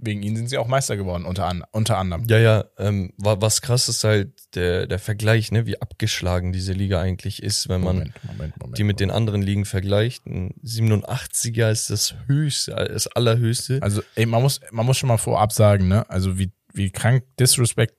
wegen 0.05 0.21
ihm 0.23 0.35
sind 0.35 0.49
sie 0.49 0.57
auch 0.57 0.67
Meister 0.67 0.97
geworden, 0.97 1.25
unter, 1.25 1.45
an, 1.47 1.63
unter 1.71 1.97
anderem. 1.97 2.23
Ja, 2.27 2.38
ja, 2.39 2.65
ähm, 2.77 3.13
wa- 3.17 3.38
was 3.39 3.61
krass 3.61 3.88
ist 3.89 4.03
halt 4.03 4.31
der, 4.55 4.85
der 4.88 4.99
Vergleich, 4.99 5.51
ne, 5.51 5.65
wie 5.65 5.81
abgeschlagen 5.81 6.51
diese 6.53 6.73
Liga 6.73 6.99
eigentlich 7.01 7.41
ist, 7.41 7.69
wenn 7.69 7.81
man 7.81 7.95
Moment, 7.97 8.13
Moment, 8.23 8.57
Moment. 8.59 8.77
die 8.77 8.84
mit 8.84 8.99
den 8.99 9.11
anderen 9.11 9.41
Ligen 9.41 9.65
vergleicht. 9.65 10.25
Ein 10.25 10.53
87er 10.63 11.71
ist 11.71 11.89
das 11.89 12.15
höchste, 12.27 12.71
das 12.75 13.07
allerhöchste. 13.07 13.80
Also, 13.81 14.01
ey, 14.15 14.25
man 14.25 14.41
muss, 14.41 14.59
man 14.71 14.85
muss 14.85 14.97
schon 14.97 15.07
mal 15.09 15.17
vorab 15.17 15.51
sagen, 15.51 15.88
ne? 15.88 16.09
Also, 16.09 16.38
wie, 16.38 16.51
wie 16.73 16.89
krank 16.91 17.23
Disrespect 17.39 17.95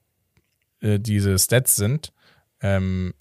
äh, 0.81 0.99
diese 0.99 1.37
Stats 1.39 1.75
sind. 1.75 2.11
Ähm, 2.61 3.13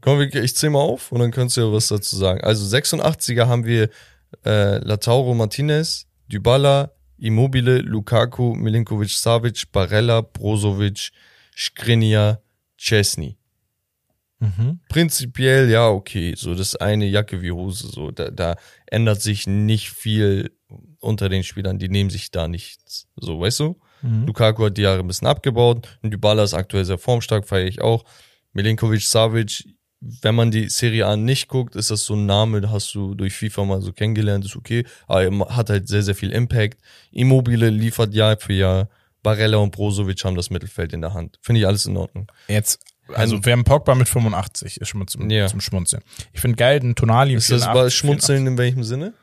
Komm, 0.00 0.20
ich 0.20 0.56
zähl 0.56 0.70
mal 0.70 0.80
auf 0.80 1.12
und 1.12 1.20
dann 1.20 1.30
kannst 1.30 1.56
du 1.56 1.60
ja 1.60 1.72
was 1.72 1.86
dazu 1.86 2.16
sagen. 2.16 2.40
Also 2.42 2.64
86er 2.76 3.46
haben 3.46 3.64
wir 3.64 3.88
äh, 4.44 4.78
Lautaro 4.78 5.32
Martinez, 5.32 6.06
Dybala, 6.26 6.90
Immobile, 7.22 7.78
Lukaku, 7.78 8.54
Milinkovic 8.54 9.10
Savic, 9.10 9.70
Barella, 9.70 10.22
Brozovic, 10.22 11.12
Skriniar, 11.56 12.42
Chesney. 12.76 13.38
mhm. 14.40 14.80
Prinzipiell, 14.88 15.70
ja, 15.70 15.88
okay, 15.88 16.34
so 16.36 16.54
das 16.54 16.74
eine 16.74 17.06
Jacke 17.06 17.40
wie 17.40 17.52
Hose, 17.52 17.86
so 17.86 18.10
da, 18.10 18.30
da 18.30 18.56
ändert 18.86 19.22
sich 19.22 19.46
nicht 19.46 19.90
viel 19.90 20.50
unter 20.98 21.28
den 21.28 21.44
Spielern, 21.44 21.78
die 21.78 21.88
nehmen 21.88 22.10
sich 22.10 22.32
da 22.32 22.48
nichts, 22.48 23.06
so, 23.14 23.40
weißt 23.40 23.60
du? 23.60 23.80
Mhm. 24.02 24.26
Lukaku 24.26 24.64
hat 24.64 24.76
die 24.76 24.82
Jahre 24.82 25.00
ein 25.00 25.06
bisschen 25.06 25.28
abgebaut 25.28 25.86
und 26.02 26.10
Dybala 26.12 26.42
ist 26.42 26.54
aktuell 26.54 26.84
sehr 26.84 26.98
formstark, 26.98 27.46
feiere 27.46 27.68
ich 27.68 27.80
auch. 27.80 28.04
Milinkovic 28.52 29.02
Savic, 29.02 29.64
wenn 30.04 30.34
man 30.34 30.50
die 30.50 30.68
Serie 30.68 31.06
A 31.06 31.16
nicht 31.16 31.46
guckt, 31.46 31.76
ist 31.76 31.90
das 31.92 32.04
so 32.04 32.14
ein 32.14 32.26
Name, 32.26 32.68
hast 32.70 32.92
du 32.94 33.14
durch 33.14 33.34
FIFA 33.34 33.64
mal 33.64 33.80
so 33.82 33.92
kennengelernt, 33.92 34.44
ist 34.44 34.56
okay, 34.56 34.84
aber 35.06 35.22
er 35.24 35.56
hat 35.56 35.70
halt 35.70 35.86
sehr, 35.86 36.02
sehr 36.02 36.16
viel 36.16 36.32
Impact. 36.32 36.78
Immobile 37.12 37.70
liefert 37.70 38.12
Jahr 38.12 38.36
für 38.36 38.52
Jahr. 38.52 38.88
Barella 39.22 39.58
und 39.58 39.70
Brozovic 39.70 40.24
haben 40.24 40.34
das 40.34 40.50
Mittelfeld 40.50 40.92
in 40.92 41.00
der 41.00 41.14
Hand. 41.14 41.38
Finde 41.40 41.60
ich 41.60 41.66
alles 41.68 41.86
in 41.86 41.96
Ordnung. 41.96 42.26
Jetzt, 42.48 42.80
also 43.14 43.44
wir 43.44 43.52
haben 43.52 43.62
Pogba 43.62 43.94
mit 43.94 44.08
85, 44.08 44.80
ist 44.80 44.88
schon 44.88 44.98
mal 44.98 45.06
zum, 45.06 45.30
Ja. 45.30 45.46
zum 45.46 45.60
Schmunzeln. 45.60 46.02
Ich 46.32 46.40
finde 46.40 46.56
geil, 46.56 46.80
den 46.80 46.96
Tonali 46.96 47.34
Ist 47.34 47.52
das 47.52 47.62
aber 47.62 47.88
Schmunzeln 47.90 48.44
in 48.48 48.58
welchem 48.58 48.82
Sinne? 48.82 49.14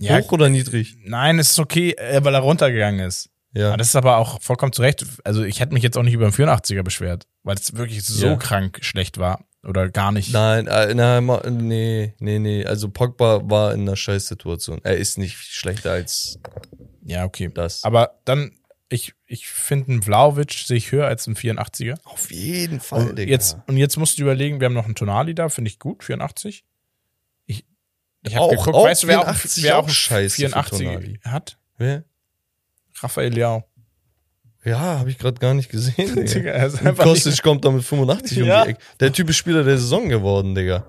Ja, 0.00 0.18
Hoch 0.18 0.32
oder 0.32 0.48
niedrig? 0.48 0.96
nein, 1.04 1.38
es 1.38 1.50
ist 1.50 1.60
okay, 1.60 1.92
äh, 1.92 2.24
weil 2.24 2.34
er 2.34 2.40
runtergegangen 2.40 3.06
ist. 3.06 3.30
Ja. 3.54 3.68
Aber 3.68 3.76
das 3.76 3.88
ist 3.88 3.96
aber 3.96 4.16
auch 4.16 4.40
vollkommen 4.40 4.72
zurecht. 4.72 5.04
Also 5.24 5.42
ich 5.44 5.60
hätte 5.60 5.74
mich 5.74 5.82
jetzt 5.82 5.96
auch 5.98 6.02
nicht 6.02 6.14
über 6.14 6.24
den 6.30 6.32
84er 6.32 6.82
beschwert, 6.82 7.26
weil 7.42 7.56
es 7.56 7.76
wirklich 7.76 8.02
so 8.04 8.26
Ja. 8.26 8.36
krank 8.36 8.78
schlecht 8.82 9.18
war. 9.18 9.44
Oder 9.64 9.90
gar 9.90 10.10
nicht. 10.10 10.32
Nein, 10.32 10.66
äh, 10.66 10.92
nein, 10.94 11.24
nee, 11.50 12.14
nee, 12.18 12.38
nee. 12.40 12.64
Also 12.66 12.88
Pogba 12.88 13.42
war 13.48 13.72
in 13.74 13.82
einer 13.82 13.94
Scheißsituation. 13.94 14.80
Er 14.82 14.96
ist 14.96 15.18
nicht 15.18 15.36
schlechter 15.36 15.92
als 15.92 16.38
Ja, 17.04 17.24
okay. 17.24 17.48
das. 17.52 17.84
Aber 17.84 18.18
dann, 18.24 18.52
ich, 18.88 19.14
ich 19.26 19.46
finde 19.48 19.92
einen 19.92 20.02
Vlaovic 20.02 20.52
sehe 20.52 20.76
ich 20.78 20.90
höher 20.90 21.06
als 21.06 21.26
einen 21.28 21.36
84er. 21.36 21.94
Auf 22.04 22.30
jeden 22.32 22.80
Fall, 22.80 23.10
Und 23.10 23.18
jetzt, 23.20 23.56
und 23.68 23.76
jetzt 23.76 23.96
musst 23.98 24.18
du 24.18 24.22
überlegen, 24.22 24.58
wir 24.60 24.64
haben 24.66 24.74
noch 24.74 24.86
einen 24.86 24.96
Tonali 24.96 25.34
da, 25.34 25.48
finde 25.48 25.70
ich 25.70 25.78
gut, 25.78 26.02
84. 26.02 26.64
Ich, 27.46 27.64
ich 28.22 28.34
habe 28.34 28.46
Auch- 28.46 28.50
geguckt, 28.50 28.74
auch 28.74 28.84
weißt 28.86 29.04
du, 29.04 29.06
wer 29.08 29.20
auch, 29.20 29.24
84 29.26 29.62
wer 29.62 29.78
auch 29.78 29.84
auch 29.84 29.88
scheiße 29.90 30.34
für 30.36 30.42
84 30.48 30.78
Tonali. 30.88 31.20
hat? 31.24 31.58
Wer? 31.78 32.02
Raphael 33.02 33.32
Leao. 33.32 33.64
Ja, 34.64 34.78
habe 34.78 35.10
ich 35.10 35.18
gerade 35.18 35.40
gar 35.40 35.54
nicht 35.54 35.70
gesehen, 35.70 36.14
Digga. 36.24 36.68
Digga, 36.68 36.92
Kostic 36.92 37.42
kommt 37.42 37.64
da 37.64 37.70
mit 37.70 37.82
85 37.82 38.38
Ja. 38.38 38.60
um 38.60 38.64
die 38.66 38.70
Ecke. 38.72 38.80
Der 39.00 39.12
Typ 39.12 39.28
ist 39.30 39.36
Spieler 39.36 39.64
der 39.64 39.76
Saison 39.76 40.08
geworden, 40.08 40.54
Digga. 40.54 40.84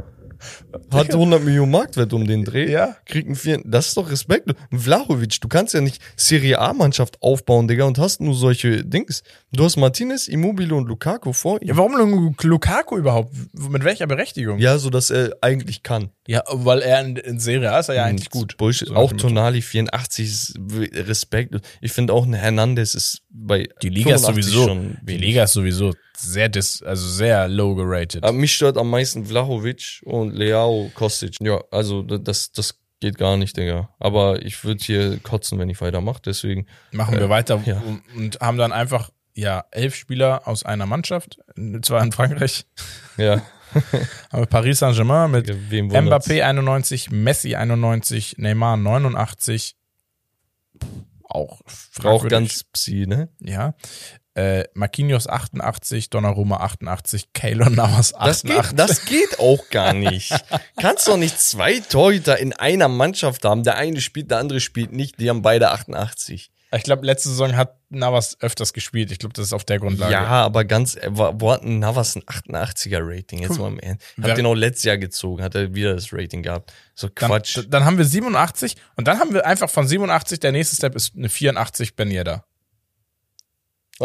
Hat 0.92 1.14
100 1.14 1.44
Millionen 1.44 1.72
Marktwert 1.72 2.14
um 2.14 2.26
den 2.28 2.44
Dreh. 2.44 2.72
Ja. 2.72 2.96
Kriegt 3.06 3.28
einen 3.28 3.36
vier. 3.36 3.62
Das 3.66 3.88
ist 3.88 3.98
doch 3.98 4.10
Respekt. 4.12 4.50
Vlahovic, 4.72 5.40
du 5.42 5.48
kannst 5.48 5.74
ja 5.74 5.82
nicht 5.82 6.02
Serie 6.16 6.60
A-Mannschaft 6.60 7.22
aufbauen, 7.22 7.68
Digga, 7.68 7.86
und 7.86 7.98
hast 7.98 8.22
nur 8.22 8.34
solche 8.36 8.84
Dings. 8.84 9.24
Du 9.52 9.64
hast 9.64 9.78
Martinez, 9.78 10.28
Immobile 10.28 10.74
und 10.76 10.88
Lukaku 10.88 11.34
vor 11.34 11.62
ihm. 11.62 11.68
ja, 11.68 11.78
warum 11.78 11.96
Lu- 11.98 12.34
Lukaku 12.42 12.98
überhaupt? 12.98 13.34
Mit 13.54 13.84
welcher 13.84 14.08
Berechtigung? 14.08 14.60
Ja, 14.60 14.78
so 14.78 14.90
dass 14.90 15.10
er 15.10 15.36
eigentlich 15.42 15.84
kann. 15.84 16.10
Ja, 16.28 16.42
weil 16.52 16.82
er 16.82 17.02
in, 17.02 17.18
in 17.18 17.40
Serie 17.40 17.72
A 17.72 17.80
ist 17.80 17.90
er 17.90 17.96
ja 17.96 18.06
eigentlich 18.06 18.30
gut. 18.30 18.56
Bullshit. 18.58 18.88
So 18.88 18.96
auch. 18.96 19.12
Tonali 19.14 19.62
84 19.62 20.26
ist 20.26 20.60
Respekt. 20.94 21.56
Ich 21.82 21.92
finde 21.92 22.14
auch 22.14 22.26
ein 22.26 22.34
Hernandez 22.34 22.96
ist 22.96 23.22
bei 23.30 23.68
Die 23.82 23.90
Liga 23.90 24.16
ist 24.16 24.22
85 24.26 24.54
sowieso, 24.54 24.90
die. 25.02 25.18
Liga 25.18 25.44
ist 25.44 25.54
sowieso 25.54 25.94
sehr 26.18 26.50
dis, 26.50 26.82
also 26.84 27.08
sehr 27.08 27.48
low 27.48 27.76
geratet. 27.76 28.24
Aber 28.24 28.34
mich 28.34 28.54
stört 28.54 28.78
am 28.78 28.90
meisten 28.90 29.26
Vlahovic 29.26 30.02
und 30.06 30.34
Leao 30.34 30.92
Kostic. 30.94 31.38
Ja, 31.42 31.62
also 31.72 32.02
das, 32.02 32.52
das 32.52 32.80
geht 33.00 33.18
gar 33.18 33.36
nicht, 33.38 33.58
Digga. 33.58 33.90
Aber 34.00 34.42
ich 34.44 34.64
würde 34.64 34.84
hier 34.84 35.20
kotzen, 35.20 35.60
wenn 35.60 35.70
ich 35.70 35.82
weitermache. 35.82 36.22
Deswegen, 36.26 36.68
Machen 36.92 37.20
wir 37.20 37.30
weiter 37.30 37.62
ja. 37.66 37.82
und, 38.16 38.40
haben 38.40 38.58
dann 38.58 38.72
einfach 38.72 39.10
ja 39.36 39.66
elf 39.72 39.96
Spieler 39.96 40.48
aus 40.48 40.64
einer 40.64 40.86
Mannschaft, 40.86 41.40
zwar 41.82 42.04
in 42.04 42.12
Frankreich, 42.12 42.66
ja. 43.18 43.42
aber 44.30 44.46
Paris 44.46 44.80
Saint-Germain 44.80 45.32
mit? 45.32 45.50
Mbappé 45.50 46.44
91, 46.44 47.10
Messi 47.12 47.56
91, 47.56 48.38
Neymar 48.38 48.78
89. 48.78 49.76
Auch 51.24 51.62
Auch 52.04 52.28
ganz 52.28 52.64
psi, 52.64 53.08
ne? 53.08 53.30
ja. 53.40 53.74
Äh, 54.36 54.64
Marquinhos 54.74 55.28
88, 55.28 56.10
Donnarumma 56.10 56.58
88, 56.58 57.34
Keylor 57.34 57.70
Navas 57.70 58.14
Das 58.14 58.44
88. 58.44 58.70
geht, 58.70 58.80
das 58.80 59.06
geht 59.06 59.40
auch 59.40 59.70
gar 59.70 59.94
nicht. 59.94 60.32
Kannst 60.82 61.08
doch 61.08 61.18
nicht 61.18 61.40
zwei 61.40 61.80
Torhüter 61.82 62.40
in 62.40 62.52
einer 62.54 62.88
Mannschaft 62.88 63.46
haben. 63.46 63.64
Der 63.64 63.76
eine 63.78 64.02
spielt, 64.02 64.32
der 64.32 64.40
andere 64.40 64.60
spielt 64.60 64.92
nicht. 64.92 65.20
Die 65.20 65.30
haben 65.30 65.44
beide 65.44 65.70
88. 65.70 66.50
ich 66.76 66.84
glaube, 66.84 67.06
letzte 67.06 67.30
Saison 67.30 67.56
hat 67.56 67.76
Navas 67.90 68.36
öfters 68.40 68.74
gespielt. 68.74 69.12
Ich 69.12 69.20
glaube, 69.20 69.34
das 69.34 69.46
ist 69.46 69.54
auf 69.54 69.66
der 69.66 69.78
Grundlage. 69.78 70.12
Ja, 70.14 70.26
aber 70.26 70.66
ganz, 70.66 70.98
wo 71.12 71.52
hat 71.52 71.64
Navas 71.64 72.16
ein 72.16 72.24
88er 72.24 73.02
Rating? 73.04 73.38
Jetzt 73.44 73.50
Guck, 73.50 73.60
mal 73.60 73.68
im 73.68 73.78
Ernst. 73.80 74.04
wer- 74.18 74.32
Hat 74.32 74.38
den 74.40 74.48
auch 74.48 74.56
letztes 74.56 74.86
Jahr 74.86 74.98
gezogen, 74.98 75.44
hat 75.44 75.54
er 75.54 75.76
wieder 75.76 75.94
das 75.94 76.12
Rating 76.12 76.42
gehabt. 76.42 76.74
So 76.96 77.08
Dann, 77.10 77.30
Quatsch. 77.30 77.58
d- 77.58 77.68
dann 77.70 77.86
haben 77.86 78.00
wir 78.00 78.06
87 78.06 78.78
und 78.96 79.08
dann 79.08 79.20
haben 79.20 79.32
wir 79.36 79.46
einfach 79.46 79.70
von 79.70 79.88
87, 79.88 80.40
der 80.40 80.52
nächste 80.52 80.76
Step 80.76 80.96
ist 80.96 81.16
eine 81.16 81.30
84 81.30 81.96
Ben 81.96 82.10
Yedder. 82.10 82.34
Aber 82.34 82.53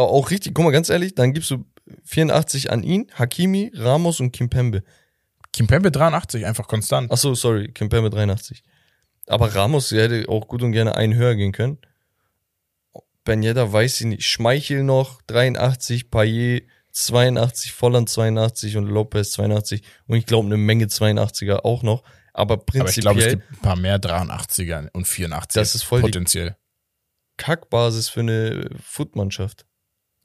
auch 0.03 0.31
richtig, 0.31 0.55
guck 0.55 0.65
mal, 0.65 0.70
ganz 0.70 0.89
ehrlich, 0.89 1.15
dann 1.15 1.33
gibst 1.33 1.51
du 1.51 1.65
84 2.05 2.70
an 2.70 2.83
ihn, 2.83 3.07
Hakimi, 3.15 3.70
Ramos 3.75 4.20
und 4.20 4.33
Kimpembe. 4.33 4.83
Kimpembe 5.53 5.91
83, 5.91 6.45
einfach 6.47 6.69
konstant. 6.69 7.11
Ach 7.11 7.16
so, 7.16 7.35
sorry, 7.35 7.73
Kimpembe 7.73 8.11
83. 8.11 8.62
Aber 9.27 9.55
Ramos 9.55 9.89
der 9.91 10.05
hätte 10.05 10.29
auch 10.29 10.47
gut 10.49 10.62
und 10.62 10.73
gerne 10.73 10.95
einen 10.97 11.15
höher 11.15 11.35
gehen 11.35 11.53
können. 11.53 11.79
Ben 13.25 13.43
Yedder 13.43 13.73
weiß 13.73 14.01
ich 14.01 14.07
nicht. 14.07 14.25
Schmeichel 14.25 14.83
noch 14.85 15.20
83, 15.27 16.11
Payet 16.11 16.66
82, 16.93 17.73
Volland 17.73 18.09
82 18.09 18.77
und 18.77 18.87
Lopez 18.87 19.33
82 19.33 19.83
und 20.07 20.16
ich 20.16 20.27
glaube 20.27 20.47
eine 20.47 20.57
Menge 20.57 20.87
82er 20.87 21.65
auch 21.65 21.83
noch. 21.83 22.03
Aber 22.33 22.55
Aber 22.55 22.62
ich 22.62 22.66
prinzipiell 22.66 23.03
glaube, 23.03 23.20
es 23.20 23.31
gibt 23.31 23.51
ein 23.53 23.62
paar 23.62 23.77
mehr 23.77 23.99
83er 24.01 24.89
und 24.93 25.07
84 25.07 25.61
Das 25.61 25.75
ist 25.75 25.83
voll 25.83 26.01
die- 26.01 26.07
potenziell. 26.07 26.57
Kackbasis 27.37 28.09
für 28.09 28.20
eine 28.20 28.69
Footmannschaft. 28.83 29.65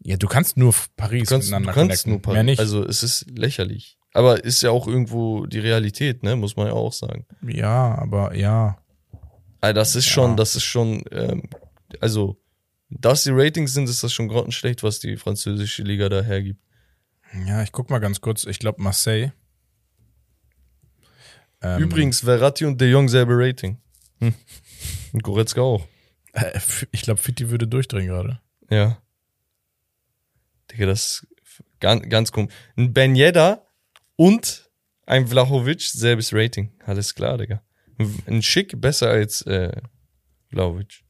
Ja, 0.05 0.17
du 0.17 0.27
kannst 0.27 0.57
nur 0.57 0.73
Paris 0.97 1.23
Du 1.23 1.35
kannst, 1.35 1.47
du 1.47 1.51
miteinander 1.51 1.73
kannst 1.73 2.03
connecten. 2.03 2.11
nur 2.11 2.21
Paris. 2.21 2.33
Mehr 2.35 2.43
nicht. 2.43 2.59
Also 2.59 2.85
es 2.85 3.03
ist 3.03 3.25
lächerlich. 3.37 3.97
Aber 4.13 4.43
ist 4.43 4.61
ja 4.61 4.69
auch 4.71 4.87
irgendwo 4.87 5.45
die 5.45 5.59
Realität, 5.59 6.23
ne? 6.23 6.35
Muss 6.35 6.55
man 6.55 6.67
ja 6.67 6.73
auch 6.73 6.93
sagen. 6.93 7.25
ja, 7.41 7.95
aber 7.97 8.35
ja. 8.35 8.77
Also 9.61 9.73
das 9.73 9.95
ist 9.95 10.07
schon, 10.07 10.31
Ja. 10.31 10.35
das 10.35 10.55
ist 10.55 10.63
schon, 10.63 11.03
ähm, 11.11 11.43
also, 12.01 12.37
dass 12.89 13.23
die 13.23 13.31
Ratings 13.31 13.73
sind, 13.73 13.87
ist 13.89 14.03
das 14.03 14.11
schon 14.13 14.27
grottenschlecht, 14.27 14.83
was 14.83 14.99
die 14.99 15.15
französische 15.17 15.83
Liga 15.83 16.09
da 16.09 16.21
hergibt. 16.21 16.59
Ja, 17.47 17.63
ich 17.63 17.71
guck 17.71 17.89
mal 17.89 17.99
ganz 17.99 18.19
kurz. 18.21 18.45
Ich 18.45 18.59
glaube 18.59 18.81
Marseille. 18.83 19.31
Ähm, 21.61 21.81
Übrigens, 21.81 22.19
Verratti 22.19 22.65
und 22.65 22.79
De 22.79 22.89
Jong 22.91 23.07
selbe 23.09 23.33
Rating. 23.37 23.77
Hm. 24.19 24.33
Und 25.13 25.23
Goretzka 25.23 25.61
auch. 25.61 25.87
äh, 26.33 26.59
ich 26.91 27.03
glaube, 27.03 27.21
Fitti 27.21 27.49
würde 27.49 27.67
durchdrehen 27.67 28.07
gerade. 28.07 28.39
Ja. 28.69 28.97
Digga, 30.73 30.87
das 30.87 31.23
ist 31.23 31.27
ganz, 31.79 32.09
ganz 32.09 32.31
komisch. 32.31 32.53
Ein 32.75 32.93
Ben 32.93 33.15
Yedda 33.15 33.65
und 34.15 34.69
ein 35.05 35.27
Vlahovic, 35.27 35.81
selbes 35.81 36.33
Rating. 36.33 36.71
Alles 36.85 37.13
klar, 37.13 37.37
Digga. 37.37 37.61
Ein 38.25 38.41
Schick 38.41 38.79
besser 38.81 39.09
als 39.09 39.43
äh, 39.43 39.71
Vlahovic. 40.49 41.03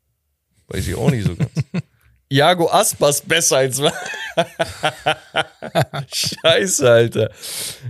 Weiß 0.68 0.88
ich 0.88 0.96
auch 0.96 1.10
nicht 1.12 1.26
so 1.26 1.36
ganz. 1.36 1.52
Iago 2.30 2.70
Aspas 2.70 3.22
besser 3.22 3.58
als 3.58 3.80
Scheiße, 6.12 6.90
Alter. 6.90 7.30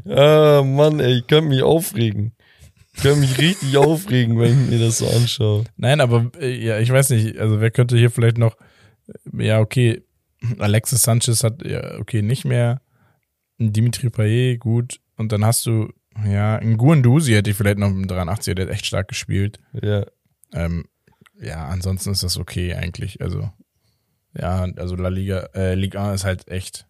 Ah, 0.06 0.62
Mann, 0.64 1.00
ey, 1.00 1.20
ich 1.20 1.28
kann 1.28 1.46
mich 1.46 1.64
aufregen. 1.64 2.34
Ich 2.96 3.04
kann 3.04 3.22
mich 3.22 3.38
richtig 3.38 3.78
aufregen, 3.78 4.38
wenn 4.40 4.66
ich 4.66 4.70
mir 4.70 4.80
das 4.86 4.98
so 4.98 5.08
anschaue. 5.08 5.64
Nein, 5.78 6.02
aber 6.02 6.30
äh, 6.40 6.54
ja, 6.64 6.80
ich 6.80 6.92
weiß 6.92 7.12
nicht. 7.12 7.38
Also 7.38 7.62
wer 7.62 7.72
könnte 7.72 7.98
hier 7.98 8.12
vielleicht 8.12 8.38
noch? 8.38 8.58
Ja, 9.32 9.60
okay. 9.62 10.04
Alexis 10.60 11.04
Sanchez 11.04 11.44
hat 11.44 11.66
ja 11.66 12.00
okay 12.00 12.22
nicht 12.22 12.46
mehr. 12.46 12.82
Dimitri 13.58 14.10
Payet 14.10 14.60
gut. 14.60 15.00
Und 15.16 15.32
dann 15.32 15.46
hast 15.46 15.66
du 15.66 15.92
ja 16.26 16.58
ein 16.58 16.78
Guendouzi 16.78 17.34
hätte 17.34 17.50
ich 17.50 17.58
vielleicht 17.58 17.78
noch 17.78 17.90
im 17.90 18.06
83er, 18.06 18.54
der 18.54 18.66
hat 18.66 18.74
echt 18.74 18.86
stark 18.86 19.08
gespielt. 19.08 19.60
Ja. 19.82 20.06
Ähm, 20.52 20.86
ja, 21.40 21.68
ansonsten 21.68 22.12
ist 22.12 22.24
das 22.24 22.38
okay 22.38 22.74
eigentlich. 22.74 23.22
Also 23.22 23.52
ja, 24.38 24.68
also 24.78 24.96
La 24.96 25.10
Liga, 25.10 25.50
äh, 25.54 25.76
Liga 25.76 26.12
1 26.12 26.22
ist 26.22 26.26
halt 26.26 26.48
echt 26.48 26.88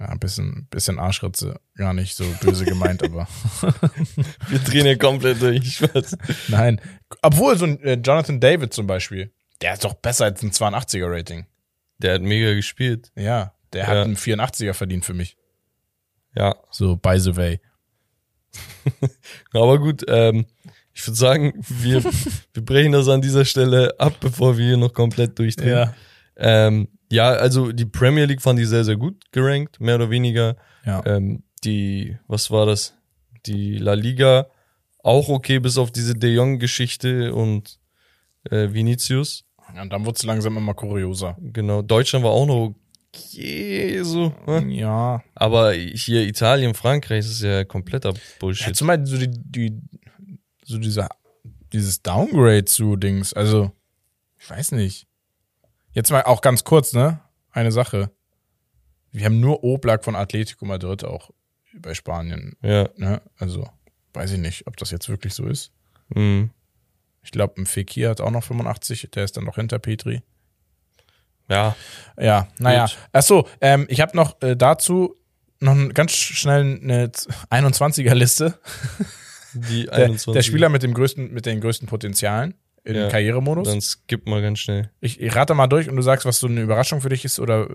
ja, 0.00 0.06
ein 0.06 0.18
bisschen, 0.18 0.66
bisschen 0.70 0.98
Arschritze. 0.98 1.60
Gar 1.76 1.94
nicht 1.94 2.16
so 2.16 2.24
böse 2.40 2.64
gemeint, 2.64 3.02
aber 3.02 3.26
Wir 4.48 4.58
drehen 4.60 4.86
hier 4.86 4.98
komplett 4.98 5.42
durch. 5.42 5.58
Ich 5.58 5.82
weiß. 5.82 6.16
nein. 6.48 6.80
Obwohl 7.22 7.56
so 7.58 7.64
ein 7.64 7.80
äh, 7.82 7.94
Jonathan 7.94 8.40
David 8.40 8.72
zum 8.72 8.86
Beispiel, 8.86 9.32
der 9.60 9.74
ist 9.74 9.84
doch 9.84 9.94
besser 9.94 10.26
als 10.26 10.42
ein 10.42 10.52
82er 10.52 11.10
Rating. 11.10 11.46
Der 11.98 12.14
hat 12.14 12.22
mega 12.22 12.54
gespielt. 12.54 13.10
Ja, 13.16 13.54
Der 13.72 13.82
Ja. 13.82 13.86
hat 13.88 13.96
einen 13.98 14.16
84er 14.16 14.72
verdient 14.74 15.04
für 15.04 15.14
mich. 15.14 15.36
Ja, 16.36 16.54
So, 16.70 16.96
by 16.96 17.18
the 17.18 17.36
way. 17.36 17.60
aber 19.52 19.78
gut, 19.78 20.04
ähm, 20.08 20.46
ich 20.94 21.06
würde 21.06 21.16
sagen, 21.18 21.52
wir, 21.56 22.02
wir 22.54 22.64
brechen 22.64 22.92
das 22.92 23.08
an 23.08 23.20
dieser 23.20 23.44
Stelle 23.44 23.94
ab, 23.98 24.14
bevor 24.20 24.56
wir 24.58 24.66
hier 24.66 24.76
noch 24.76 24.92
komplett 24.92 25.38
durchdrehen. 25.38 25.68
Ja. 25.70 25.94
Ähm, 26.36 26.88
ja, 27.10 27.30
also 27.30 27.72
die 27.72 27.86
Premier 27.86 28.24
League 28.26 28.42
fand 28.42 28.58
ich 28.60 28.68
sehr, 28.68 28.84
sehr 28.84 28.96
gut 28.96 29.30
gerankt, 29.32 29.80
mehr 29.80 29.96
oder 29.96 30.10
weniger. 30.10 30.56
Ja. 30.84 31.04
Ähm, 31.06 31.42
die, 31.64 32.16
was 32.26 32.50
war 32.50 32.66
das? 32.66 32.94
Die 33.46 33.76
La 33.78 33.94
Liga 33.94 34.48
auch 35.02 35.28
okay, 35.28 35.58
bis 35.58 35.78
auf 35.78 35.90
diese 35.90 36.14
De 36.14 36.32
Jong-Geschichte 36.34 37.34
und 37.34 37.78
äh, 38.50 38.72
Vinicius. 38.72 39.44
Und 39.80 39.90
dann 39.92 40.04
wurde 40.04 40.16
es 40.16 40.22
langsam 40.24 40.56
immer 40.56 40.74
kurioser. 40.74 41.36
Genau, 41.40 41.82
Deutschland 41.82 42.24
war 42.24 42.32
auch 42.32 42.46
noch 42.46 42.74
okay, 43.14 44.02
so. 44.02 44.32
ne? 44.46 44.66
Ja. 44.74 45.22
Aber 45.34 45.72
hier 45.72 46.26
Italien, 46.26 46.74
Frankreich, 46.74 47.24
das 47.24 47.32
ist 47.34 47.42
ja 47.42 47.64
kompletter 47.64 48.10
Ja, 48.12 48.20
Bullshit. 48.40 48.74
zumal 48.76 49.04
so 49.06 49.16
die, 49.18 49.28
die 49.30 49.80
so 50.64 50.78
dieser, 50.78 51.08
dieses 51.72 52.02
Downgrade 52.02 52.64
zu 52.64 52.96
Dings, 52.96 53.32
also, 53.32 53.72
ich 54.38 54.48
weiß 54.48 54.72
nicht. 54.72 55.06
Jetzt 55.92 56.10
mal 56.10 56.22
auch 56.24 56.40
ganz 56.40 56.64
kurz, 56.64 56.92
ne? 56.92 57.20
Eine 57.50 57.72
Sache. 57.72 58.10
Wir 59.10 59.24
haben 59.24 59.40
nur 59.40 59.64
Oblak 59.64 60.04
von 60.04 60.14
Atletico 60.16 60.64
Madrid 60.66 61.04
auch 61.04 61.30
bei 61.74 61.94
Spanien, 61.94 62.56
Ja, 62.62 62.88
ne? 62.96 63.22
Also, 63.36 63.68
weiß 64.12 64.32
ich 64.32 64.38
nicht, 64.38 64.66
ob 64.66 64.76
das 64.76 64.90
jetzt 64.90 65.08
wirklich 65.08 65.34
so 65.34 65.46
ist. 65.46 65.72
mhm. 66.08 66.50
Ich 67.28 67.32
glaube, 67.32 67.60
ein 67.60 67.66
Fekir 67.66 68.08
hat 68.08 68.22
auch 68.22 68.30
noch 68.30 68.42
85, 68.42 69.10
der 69.10 69.22
ist 69.24 69.36
dann 69.36 69.44
noch 69.44 69.56
hinter 69.56 69.78
Petri. 69.78 70.22
ja, 71.50 71.76
Ja, 72.18 72.48
naja. 72.58 72.88
Achso, 73.12 73.46
ähm, 73.60 73.84
ich 73.90 74.00
habe 74.00 74.16
noch 74.16 74.40
äh, 74.40 74.56
dazu 74.56 75.14
noch 75.60 75.76
ganz 75.92 76.12
schnell 76.12 76.80
eine 76.82 77.10
21er-Liste. 77.50 78.58
die 79.52 79.84
Der, 79.88 79.92
21. 80.06 80.32
der 80.32 80.42
Spieler 80.42 80.70
mit 80.70 80.82
dem 80.82 80.94
größten, 80.94 81.30
mit 81.30 81.44
den 81.44 81.60
größten 81.60 81.86
Potenzialen 81.86 82.54
im 82.84 82.96
Ja. 82.96 83.08
Karrieremodus. 83.10 83.68
Dann 83.68 83.82
skip 83.82 84.26
mal 84.26 84.40
ganz 84.40 84.60
schnell. 84.60 84.90
Ich, 85.02 85.20
ich 85.20 85.36
rate 85.36 85.52
mal 85.52 85.66
durch 85.66 85.90
und 85.90 85.96
du 85.96 86.02
sagst, 86.02 86.24
was 86.24 86.38
so 86.38 86.46
eine 86.46 86.62
Überraschung 86.62 87.02
für 87.02 87.10
dich 87.10 87.26
ist 87.26 87.40
oder 87.40 87.68
äh, 87.68 87.74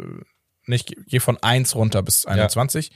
nicht. 0.66 0.96
Geh 1.06 1.20
von 1.20 1.38
1 1.38 1.76
runter 1.76 2.02
bis 2.02 2.26
21. 2.26 2.90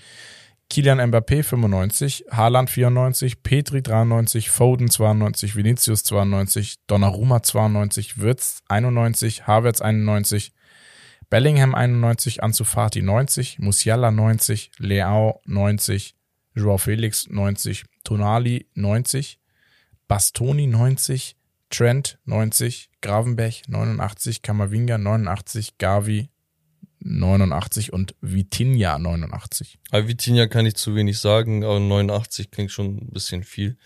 Kilian 0.69 1.07
Mbappé 1.07 1.43
95, 1.43 2.23
Haaland 2.29 2.69
94, 2.69 3.35
Petri 3.41 3.81
93, 3.81 4.49
Foden 4.49 4.89
92, 4.89 5.55
Vinicius 5.55 6.03
92, 6.03 6.75
Donnarumma 6.87 7.39
92, 7.39 8.17
Wirtz 8.17 8.61
91, 8.69 9.47
Havertz 9.47 9.79
91, 9.79 10.51
Bellingham 11.29 11.73
91, 11.73 12.43
Ansu 12.43 12.65
Fati 12.65 13.01
90, 13.01 13.59
Musiala 13.59 14.11
90, 14.11 14.71
Leao 14.79 15.39
90, 15.45 16.15
Joao 16.55 16.77
Felix 16.77 17.27
90, 17.29 17.83
Tonali 18.03 18.67
90, 18.75 19.37
Bastoni 20.07 20.67
90, 20.67 21.35
Trent 21.69 22.17
90, 22.25 22.89
Gravenberg 23.01 23.61
89, 23.67 24.41
Kamavinga 24.41 24.97
89, 24.97 25.77
Gavi 25.77 26.29
89 27.07 27.93
und 27.93 28.15
Vitinha 28.21 28.97
89. 28.99 29.79
Aber 29.91 30.07
Vitinha 30.07 30.47
kann 30.47 30.65
ich 30.65 30.75
zu 30.75 30.95
wenig 30.95 31.19
sagen, 31.19 31.63
aber 31.63 31.79
89 31.79 32.51
klingt 32.51 32.71
schon 32.71 32.97
ein 32.97 33.09
bisschen 33.11 33.43
viel. 33.43 33.77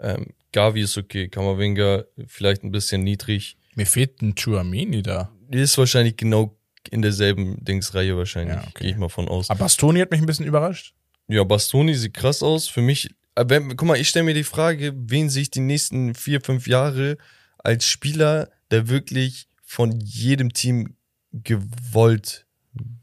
Ähm, 0.00 0.28
Gavi 0.52 0.82
ist 0.82 0.96
okay, 0.96 1.28
Kamavinga 1.28 2.04
vielleicht 2.26 2.64
ein 2.64 2.70
bisschen 2.70 3.02
niedrig. 3.02 3.56
Mir 3.74 3.86
fehlt 3.86 4.22
ein 4.22 4.34
Chuamini 4.34 5.02
da. 5.02 5.30
Ist 5.50 5.76
wahrscheinlich 5.78 6.16
genau 6.16 6.56
in 6.90 7.02
derselben 7.02 7.62
Dingsreihe 7.64 8.16
wahrscheinlich, 8.16 8.56
Ja, 8.56 8.62
okay. 8.62 8.84
gehe 8.84 8.90
ich 8.92 8.96
mal 8.96 9.08
von 9.08 9.28
aus. 9.28 9.50
Aber 9.50 9.60
Bastoni 9.60 10.00
hat 10.00 10.10
mich 10.10 10.20
ein 10.20 10.26
bisschen 10.26 10.46
überrascht. 10.46 10.94
Ja, 11.26 11.44
Bastoni 11.44 11.94
sieht 11.94 12.14
krass 12.14 12.42
aus. 12.42 12.68
Für 12.68 12.80
mich, 12.80 13.10
äh, 13.34 13.44
wenn, 13.48 13.76
guck 13.76 13.86
mal, 13.86 13.98
ich 14.00 14.08
stelle 14.08 14.24
mir 14.24 14.34
die 14.34 14.44
Frage, 14.44 14.92
wen 14.96 15.28
sehe 15.28 15.42
ich 15.42 15.50
die 15.50 15.60
nächsten 15.60 16.14
vier, 16.14 16.40
fünf 16.40 16.66
Jahre 16.66 17.18
als 17.58 17.84
Spieler, 17.84 18.50
der 18.70 18.88
wirklich 18.88 19.48
von 19.62 20.00
jedem 20.00 20.52
Team 20.54 20.96
gewollt 21.32 22.46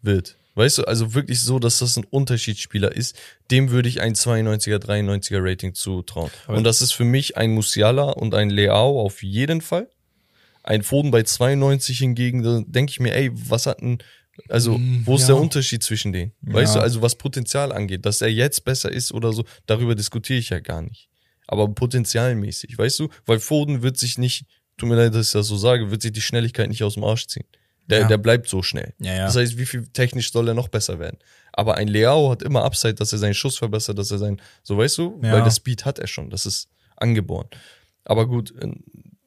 wird. 0.01 0.37
Weißt 0.57 0.77
du, 0.77 0.83
also 0.85 1.13
wirklich 1.13 1.41
so, 1.41 1.59
dass 1.59 1.79
das 1.79 1.97
ein 1.97 2.05
Unterschiedsspieler 2.05 2.95
ist, 2.95 3.17
dem 3.51 3.71
würde 3.71 3.89
ich 3.89 3.99
ein 3.99 4.15
92er, 4.15 4.77
93er 4.77 5.39
Rating 5.43 5.73
zutrauen. 5.73 6.31
Aber- 6.47 6.57
und 6.57 6.63
das 6.63 6.81
ist 6.81 6.93
für 6.93 7.03
mich 7.03 7.35
ein 7.35 7.51
Musiala 7.51 8.11
und 8.11 8.33
ein 8.33 8.49
Leao 8.49 9.01
auf 9.01 9.21
jeden 9.21 9.59
Fall. 9.61 9.89
Ein 10.63 10.81
Foden 10.81 11.11
bei 11.11 11.23
92 11.23 11.97
hingegen, 11.99 12.41
da 12.41 12.61
denke 12.65 12.91
ich 12.91 12.99
mir, 13.01 13.13
ey, 13.13 13.31
was 13.33 13.65
hat 13.65 13.81
ein, 13.81 13.97
also, 14.49 14.77
Mm, 14.77 15.01
wo 15.05 15.15
ist 15.15 15.21
ja. 15.23 15.27
der 15.27 15.37
Unterschied 15.37 15.83
zwischen 15.83 16.11
denen? 16.13 16.31
Weißt 16.41 16.75
Ja. 16.75 16.79
du, 16.79 16.83
also 16.83 17.01
was 17.01 17.15
Potenzial 17.15 17.71
angeht, 17.73 18.05
dass 18.05 18.21
er 18.21 18.29
jetzt 18.29 18.63
besser 18.65 18.91
ist 18.91 19.11
oder 19.11 19.33
so, 19.33 19.43
darüber 19.65 19.93
diskutiere 19.93 20.39
ich 20.39 20.49
ja 20.49 20.59
gar 20.59 20.81
nicht. 20.81 21.09
Aber 21.47 21.67
potenzialmäßig, 21.67 22.77
weißt 22.77 22.99
du? 22.99 23.09
Weil 23.25 23.39
Foden 23.39 23.81
wird 23.83 23.97
sich 23.97 24.17
nicht, 24.17 24.45
tut 24.77 24.89
mir 24.89 24.95
leid, 24.95 25.13
dass 25.13 25.27
ich 25.27 25.33
das 25.33 25.47
so 25.47 25.57
sage, 25.57 25.91
wird 25.91 26.01
sich 26.01 26.11
die 26.13 26.21
Schnelligkeit 26.21 26.69
nicht 26.69 26.81
aus 26.83 26.95
dem 26.95 27.03
Arsch 27.03 27.27
ziehen. 27.27 27.45
Der, 27.87 28.01
Ja. 28.01 28.07
der 28.07 28.17
bleibt 28.17 28.47
so 28.49 28.63
schnell. 28.63 28.93
Ja, 28.99 29.13
ja. 29.13 29.25
Das 29.25 29.35
heißt, 29.35 29.57
wie 29.57 29.65
viel 29.65 29.85
technisch 29.87 30.31
soll 30.31 30.47
er 30.47 30.53
noch 30.53 30.67
besser 30.69 30.97
werden? 30.99 31.17
Aber 31.53 31.75
ein 31.75 31.87
Leao 31.87 32.31
hat 32.31 32.41
immer 32.41 32.63
Upside, 32.65 32.95
dass 32.95 33.11
er 33.13 33.19
seinen 33.19 33.33
Schuss 33.35 33.57
verbessert, 33.57 33.97
dass 33.97 34.11
er 34.11 34.17
sein, 34.17 34.41
so 34.63 34.77
weißt 34.77 34.97
du, 34.97 35.19
Ja. 35.23 35.33
weil 35.33 35.43
der 35.43 35.51
Speed 35.51 35.85
hat 35.85 35.99
er 35.99 36.07
schon, 36.07 36.29
das 36.29 36.45
ist 36.45 36.67
angeboren. 36.97 37.47
Aber 38.03 38.27
gut, 38.27 38.53
äh, 38.61 38.71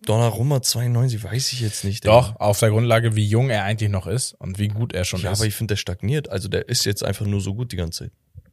Donnarumma 0.05 0.62
92, 0.62 1.22
weiß 1.22 1.52
ich 1.52 1.60
jetzt 1.60 1.85
nicht. 1.85 2.06
Doch, 2.06 2.36
auf 2.36 2.60
der 2.60 2.70
Grundlage, 2.70 3.16
wie 3.16 3.26
jung 3.26 3.51
er 3.51 3.64
eigentlich 3.64 3.90
noch 3.90 4.06
ist 4.06 4.32
und 4.35 4.59
wie 4.59 4.68
gut 4.68 4.93
er 4.94 5.05
schon 5.05 5.20
Ja, 5.20 5.32
ist. 5.32 5.40
aber 5.40 5.47
ich 5.48 5.55
finde, 5.55 5.72
der 5.72 5.76
stagniert. 5.76 6.30
Also 6.30 6.48
der 6.48 6.68
ist 6.68 6.85
jetzt 6.85 7.05
einfach 7.05 7.26
nur 7.26 7.40
so 7.40 7.55
gut 7.55 7.72
die 7.72 7.76
ganze 7.76 8.05
Zeit. 8.05 8.12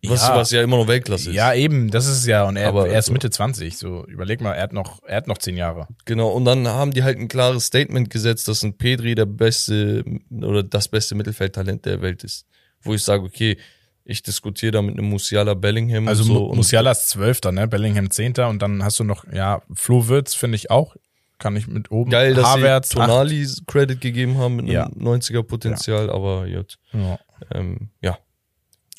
Was, 0.09 0.21
Ja. 0.27 0.35
was 0.35 0.51
ja 0.51 0.61
immer 0.61 0.77
noch 0.77 0.87
Weltklasse 0.87 1.29
ist. 1.29 1.35
ja, 1.35 1.53
eben, 1.53 1.89
das 1.91 2.05
ist 2.07 2.17
es 2.19 2.25
ja. 2.25 2.43
Und 2.47 2.57
er, 2.57 2.69
Aber 2.69 2.87
er 2.89 2.99
ist 2.99 3.11
Mitte 3.11 3.29
20. 3.29 3.77
So, 3.77 4.05
überleg 4.07 4.41
mal, 4.41 4.53
er 4.53 4.63
hat 4.63 4.73
noch, 4.73 5.01
er 5.07 5.17
hat 5.17 5.27
noch 5.27 5.37
zehn 5.37 5.57
Jahre. 5.57 5.87
Genau, 6.05 6.29
und 6.29 6.45
dann 6.45 6.67
haben 6.67 6.91
die 6.91 7.03
halt 7.03 7.17
ein 7.17 7.27
klares 7.27 7.65
Statement 7.65 8.09
gesetzt, 8.09 8.47
dass 8.47 8.63
ein 8.63 8.77
Pedri 8.77 9.15
der 9.15 9.25
beste 9.25 10.03
oder 10.31 10.63
das 10.63 10.87
beste 10.87 11.15
Mittelfeldtalent 11.15 11.85
der 11.85 12.01
Welt 12.01 12.23
ist. 12.23 12.45
Wo 12.81 12.93
ich 12.93 13.03
sage, 13.03 13.23
okay, 13.23 13.57
ich 14.03 14.21
diskutiere 14.21 14.71
da 14.73 14.81
mit 14.83 14.97
einem 14.97 15.09
Musiala 15.09 15.55
Bellingham 15.55 16.07
Also 16.07 16.23
so. 16.23 16.53
Musiala 16.53 16.91
ist 16.91 17.09
Zwölfter, 17.09 17.51
ne? 17.51 17.67
Bellingham 17.67 18.11
Zehnter 18.11 18.49
und 18.49 18.61
dann 18.61 18.83
hast 18.83 18.99
du 18.99 19.03
noch, 19.03 19.25
ja, 19.33 19.63
Flo 19.73 20.07
Wirtz 20.07 20.35
finde 20.35 20.55
ich 20.57 20.69
auch. 20.69 20.95
Kann 21.39 21.55
ich 21.57 21.67
mit 21.67 21.91
oben. 21.91 22.11
geil, 22.11 22.33
dass 22.33 22.45
Havertz, 22.45 22.89
sie 22.89 22.95
Tonali 22.95 23.45
Credit 23.67 23.99
gegeben 23.99 24.37
haben 24.37 24.55
mit 24.57 24.65
einem 24.65 24.73
Ja. 24.73 24.85
90er 24.95 25.43
Potenzial, 25.43 26.09
aber 26.09 26.45
jetzt. 26.47 26.77
Ja. 26.93 27.19
ähm, 27.53 27.89
ja. 27.99 28.17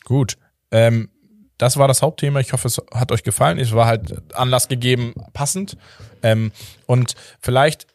Gut. 0.04 0.36
Ähm, 0.70 1.08
das 1.58 1.76
war 1.76 1.88
das 1.88 2.02
Hauptthema. 2.02 2.40
Ich 2.40 2.52
hoffe, 2.52 2.68
es 2.68 2.80
hat 2.92 3.12
euch 3.12 3.22
gefallen. 3.22 3.58
Es 3.58 3.72
war 3.72 3.86
halt 3.86 4.34
Anlass 4.34 4.68
gegeben, 4.68 5.14
passend. 5.32 5.76
Ähm, 6.22 6.52
und 6.86 7.14
vielleicht 7.40 7.86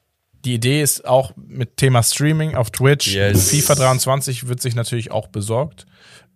die 0.46 0.56
Idee 0.56 0.82
ist 0.82 1.06
auch 1.06 1.34
mit 1.36 1.78
Thema 1.78 2.02
Streaming 2.02 2.56
auf 2.56 2.72
Twitch. 2.72 3.14
Yes. 3.14 3.52
FIFA 3.52 3.76
23 3.76 4.48
wird 4.48 4.62
sich 4.62 4.76
natürlich 4.76 5.12
auch 5.12 5.28
besorgt. 5.28 5.86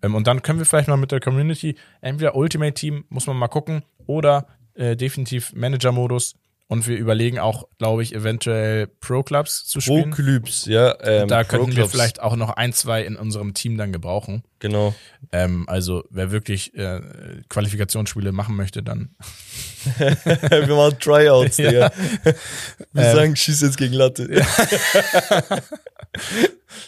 Ähm, 0.02 0.16
und 0.16 0.28
dann 0.28 0.42
können 0.42 0.60
wir 0.60 0.66
vielleicht 0.66 0.88
mal 0.88 0.98
mit 0.98 1.12
der 1.12 1.20
Community 1.20 1.76
entweder 2.02 2.36
Ultimate 2.36 2.74
Team, 2.74 3.06
muss 3.10 3.28
man 3.28 3.38
mal 3.38 3.48
gucken, 3.48 3.84
oder 4.06 4.48
äh, 4.76 4.96
definitiv 4.96 5.54
Manager-Modus. 5.54 6.36
Und 6.68 6.88
wir 6.88 6.98
überlegen 6.98 7.38
auch, 7.38 7.68
glaube 7.78 8.02
ich, 8.02 8.16
eventuell 8.16 8.88
Pro-Clubs 8.88 9.66
zu 9.66 9.82
spielen. 9.82 10.10
Pro-Clubs, 10.10 10.66
ja. 10.66 10.96
Ähm, 11.04 11.28
da 11.28 11.44
könnten 11.44 11.76
wir 11.76 11.88
vielleicht 11.88 12.20
auch 12.20 12.36
noch 12.36 12.50
ein, 12.50 12.74
zwei 12.74 13.04
in 13.04 13.16
unserem 13.16 13.54
Team 13.54 13.78
dann 13.78 13.94
gebrauchen. 13.94 14.44
Genau. 14.58 14.96
Ähm, 15.32 15.66
also 15.70 16.04
wer 16.10 16.32
wirklich 16.32 16.74
äh, 16.74 17.02
Qualifikationsspiele 17.50 18.32
machen 18.32 18.56
möchte, 18.56 18.82
dann 18.82 19.16
wir 20.00 20.76
machen 20.76 20.98
Tryouts, 21.00 21.58
Ja. 21.60 21.70
Digga. 21.70 21.92
Wir 22.94 23.04
Ähm. 23.06 23.16
sagen, 23.16 23.36
schieß 23.36 23.62
jetzt 23.62 23.78
gegen 23.78 23.94
Latte. 23.94 24.28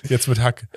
jetzt 0.09 0.27
mit 0.27 0.39
Hack. 0.39 0.67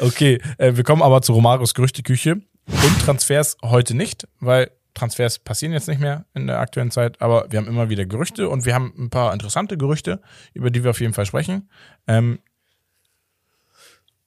okay, 0.00 0.40
äh, 0.58 0.74
wir 0.76 0.82
kommen 0.84 1.02
aber 1.02 1.22
zu 1.22 1.32
Romarios 1.32 1.74
Gerüchteküche 1.74 2.32
und 2.66 3.00
Transfers 3.04 3.56
heute 3.62 3.94
nicht, 3.96 4.26
weil 4.40 4.70
Transfers 4.94 5.38
passieren 5.38 5.72
jetzt 5.72 5.88
nicht 5.88 6.00
mehr 6.00 6.26
in 6.34 6.46
der 6.46 6.58
aktuellen 6.58 6.90
Zeit, 6.90 7.20
aber 7.20 7.46
wir 7.50 7.58
haben 7.58 7.68
immer 7.68 7.88
wieder 7.88 8.06
Gerüchte 8.06 8.48
und 8.48 8.64
wir 8.64 8.74
haben 8.74 8.92
ein 8.98 9.10
paar 9.10 9.32
interessante 9.32 9.76
Gerüchte, 9.76 10.20
über 10.52 10.70
die 10.70 10.82
wir 10.82 10.90
auf 10.90 11.00
jeden 11.00 11.14
Fall 11.14 11.26
sprechen. 11.26 11.70
Ähm, 12.06 12.40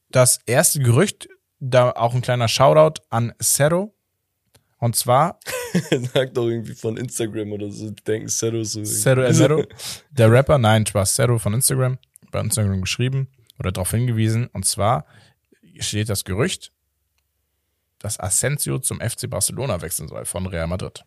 das 0.10 0.40
erste 0.46 0.80
Gerücht, 0.80 1.28
da 1.60 1.92
auch 1.92 2.14
ein 2.14 2.22
kleiner 2.22 2.48
Shoutout 2.48 3.02
an 3.10 3.34
Cerro. 3.42 3.96
Und 4.78 4.96
zwar 4.96 5.40
Sag 6.14 6.34
doch 6.34 6.48
irgendwie 6.48 6.74
von 6.74 6.98
Instagram 6.98 7.52
oder 7.52 7.70
so. 7.72 7.92
Denken 7.92 8.28
Zero 8.28 8.58
ist 8.58 8.74
so. 8.74 8.84
Cero 8.84 9.22
El 9.22 9.34
Mero, 9.34 9.64
der 10.12 10.32
Rapper, 10.32 10.58
nein, 10.58 10.86
Spaß, 10.86 11.16
Cero 11.16 11.40
von 11.40 11.54
Instagram, 11.54 11.98
bei 12.32 12.40
Instagram 12.40 12.82
geschrieben 12.82 13.28
oder 13.60 13.72
darauf 13.72 13.92
hingewiesen. 13.92 14.48
Und 14.54 14.66
zwar 14.66 15.06
steht 15.80 16.10
das 16.10 16.26
Gerücht, 16.26 16.72
dass 18.04 18.20
Asensio 18.20 18.78
zum 18.80 19.00
FC 19.02 19.28
Barcelona 19.30 19.82
wechseln 19.82 20.08
soll 20.08 20.26
von 20.26 20.46
Real 20.46 20.68
Madrid. 20.68 21.04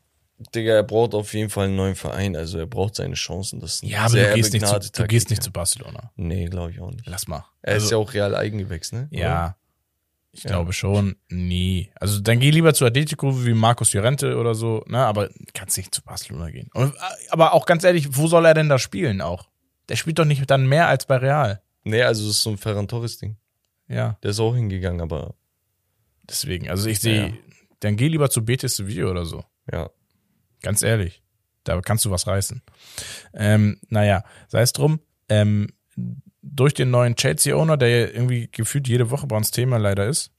Digga, 0.54 0.74
er 0.74 0.82
braucht 0.82 1.14
auf 1.14 1.32
jeden 1.32 1.48
Fall 1.48 1.66
einen 1.66 1.76
neuen 1.76 1.94
Verein. 1.94 2.36
Also 2.36 2.58
er 2.58 2.66
braucht 2.66 2.96
seine 2.96 3.14
Chancen. 3.14 3.60
Das 3.60 3.76
ist 3.76 3.84
Ja, 3.84 4.00
aber 4.00 4.08
sehr 4.10 4.28
du 4.30 4.34
gehst, 4.34 4.52
nicht 4.52 4.66
zu, 4.66 4.78
du 4.92 5.06
gehst 5.06 5.30
nicht 5.30 5.42
zu 5.42 5.50
Barcelona. 5.50 6.10
Nee, 6.16 6.46
glaube 6.46 6.72
ich 6.72 6.80
auch 6.80 6.90
nicht. 6.90 7.06
Lass 7.06 7.26
mal. 7.28 7.44
Er 7.62 7.76
ist 7.76 7.84
Also, 7.84 7.94
ja 7.96 8.02
auch 8.02 8.12
real 8.12 8.34
eigengewächst, 8.34 8.92
ne? 8.92 9.08
ja. 9.12 9.56
Ich 10.32 10.42
glaube 10.42 10.74
schon, 10.74 11.16
nee. 11.30 11.90
Also 11.94 12.20
dann 12.20 12.38
geh 12.40 12.50
lieber 12.50 12.74
zu 12.74 12.84
Atletico 12.84 13.46
wie 13.46 13.54
Marcos 13.54 13.94
Llorente 13.94 14.36
oder 14.36 14.54
so, 14.54 14.84
ne? 14.86 14.98
Aber 14.98 15.30
kannst 15.54 15.78
nicht 15.78 15.94
zu 15.94 16.02
Barcelona 16.02 16.50
gehen. 16.50 16.68
Und, 16.74 16.92
aber 17.30 17.54
auch 17.54 17.64
ganz 17.64 17.84
ehrlich, 17.84 18.18
wo 18.18 18.26
soll 18.26 18.44
er 18.44 18.52
denn 18.52 18.68
da 18.68 18.78
spielen 18.78 19.22
auch? 19.22 19.48
Der 19.88 19.96
spielt 19.96 20.18
doch 20.18 20.26
nicht 20.26 20.50
dann 20.50 20.66
mehr 20.66 20.88
als 20.88 21.06
bei 21.06 21.16
Real. 21.16 21.62
Nee, 21.84 22.02
also 22.02 22.24
es 22.24 22.32
ist 22.36 22.42
so 22.42 22.50
ein 22.50 22.58
Ferran 22.58 22.86
Torres-Ding. 22.86 23.38
Ja, 23.88 24.18
Der 24.22 24.32
ist 24.32 24.40
auch 24.40 24.54
hingegangen, 24.54 25.00
aber 25.00 25.35
deswegen. 26.28 26.68
Also 26.70 26.88
ich 26.88 27.00
sehe, 27.00 27.28
Ja. 27.28 27.32
dann 27.80 27.96
geh 27.96 28.08
lieber 28.08 28.30
zu 28.30 28.44
Betis 28.44 28.76
Sevilla 28.76 29.10
oder 29.10 29.24
so. 29.24 29.44
ja. 29.72 29.90
Ganz 30.62 30.82
ehrlich. 30.82 31.22
Da 31.64 31.80
kannst 31.80 32.04
du 32.06 32.10
was 32.10 32.26
reißen. 32.26 32.62
Ähm, 33.34 33.78
naja, 33.88 34.24
sei 34.48 34.62
es 34.62 34.72
drum. 34.72 35.00
Ähm, 35.28 35.68
durch 36.42 36.74
den 36.74 36.90
neuen 36.90 37.14
Chelsea-Owner, 37.14 37.76
der 37.76 37.88
ja 37.88 38.06
irgendwie 38.06 38.48
gefühlt 38.50 38.88
jede 38.88 39.10
Woche 39.10 39.26
bei 39.26 39.36
uns 39.36 39.50
Thema 39.50 39.76
leider 39.76 40.06
ist, 40.06 40.30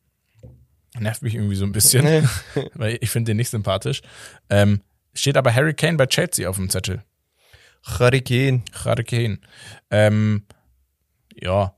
nervt 1.00 1.22
mich 1.22 1.36
irgendwie 1.36 1.56
so 1.56 1.66
ein 1.66 1.72
bisschen, 1.72 2.28
weil 2.74 2.98
ich 3.02 3.10
finde 3.12 3.30
den 3.32 3.38
nicht 3.38 3.50
sympathisch. 3.50 4.02
Ähm, 4.50 4.82
steht 5.14 5.38
aber 5.38 5.54
Harry 5.54 5.74
Kane 5.76 5.98
bei 5.98 6.08
Chelsea 6.08 6.50
auf 6.50 6.56
dem 6.56 6.70
Zettel. 6.70 7.04
Harry 7.84 8.22
Kane. 8.22 8.64
Harry 8.84 9.04
Kane. 9.04 9.40
Ähm, 9.92 10.46
ja, 11.36 11.77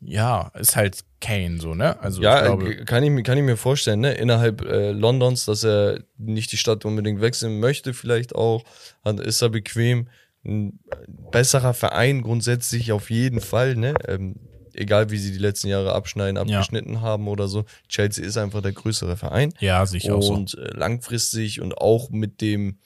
ja, 0.00 0.50
ist 0.58 0.76
halt 0.76 1.00
Kane 1.20 1.58
so, 1.60 1.74
ne? 1.74 1.98
Also 2.00 2.22
Ja, 2.22 2.38
ich 2.38 2.42
glaube, 2.44 2.74
äh, 2.74 2.84
kann 2.84 3.02
ich, 3.02 3.10
mir- 3.10 3.22
kann 3.22 3.38
ich 3.38 3.44
mir 3.44 3.56
vorstellen, 3.56 4.00
ne? 4.00 4.12
Innerhalb 4.14 4.62
äh, 4.62 4.92
Londons, 4.92 5.44
dass 5.46 5.64
er 5.64 6.00
nicht 6.18 6.52
die 6.52 6.56
Stadt 6.56 6.84
unbedingt 6.84 7.20
wechseln 7.20 7.60
möchte, 7.60 7.94
vielleicht 7.94 8.34
auch. 8.34 8.64
Hat, 9.04 9.20
ist 9.20 9.42
er 9.42 9.48
bequem. 9.50 10.08
Ein 10.46 10.78
besserer 11.30 11.72
Verein 11.72 12.20
grundsätzlich 12.22 12.92
auf 12.92 13.08
jeden 13.10 13.40
Fall, 13.40 13.76
ne? 13.76 13.94
Ähm, 14.06 14.34
egal 14.74 15.10
wie 15.10 15.18
sie 15.18 15.32
die 15.32 15.38
letzten 15.38 15.68
Jahre 15.68 15.94
abschneiden, 15.94 16.36
Ja. 16.36 16.42
abgeschnitten 16.58 17.00
haben 17.00 17.28
oder 17.28 17.48
so. 17.48 17.64
Chelsea 17.88 18.24
ist 18.24 18.36
einfach 18.36 18.60
der 18.60 18.72
größere 18.72 19.16
Verein. 19.16 19.54
ja, 19.60 19.82
ich 19.90 20.10
auch 20.10 20.20
so. 20.20 20.34
Und 20.34 20.58
äh, 20.58 20.76
langfristig 20.76 21.60
und 21.60 21.78
auch 21.78 22.10
mit 22.10 22.40
dem 22.40 22.78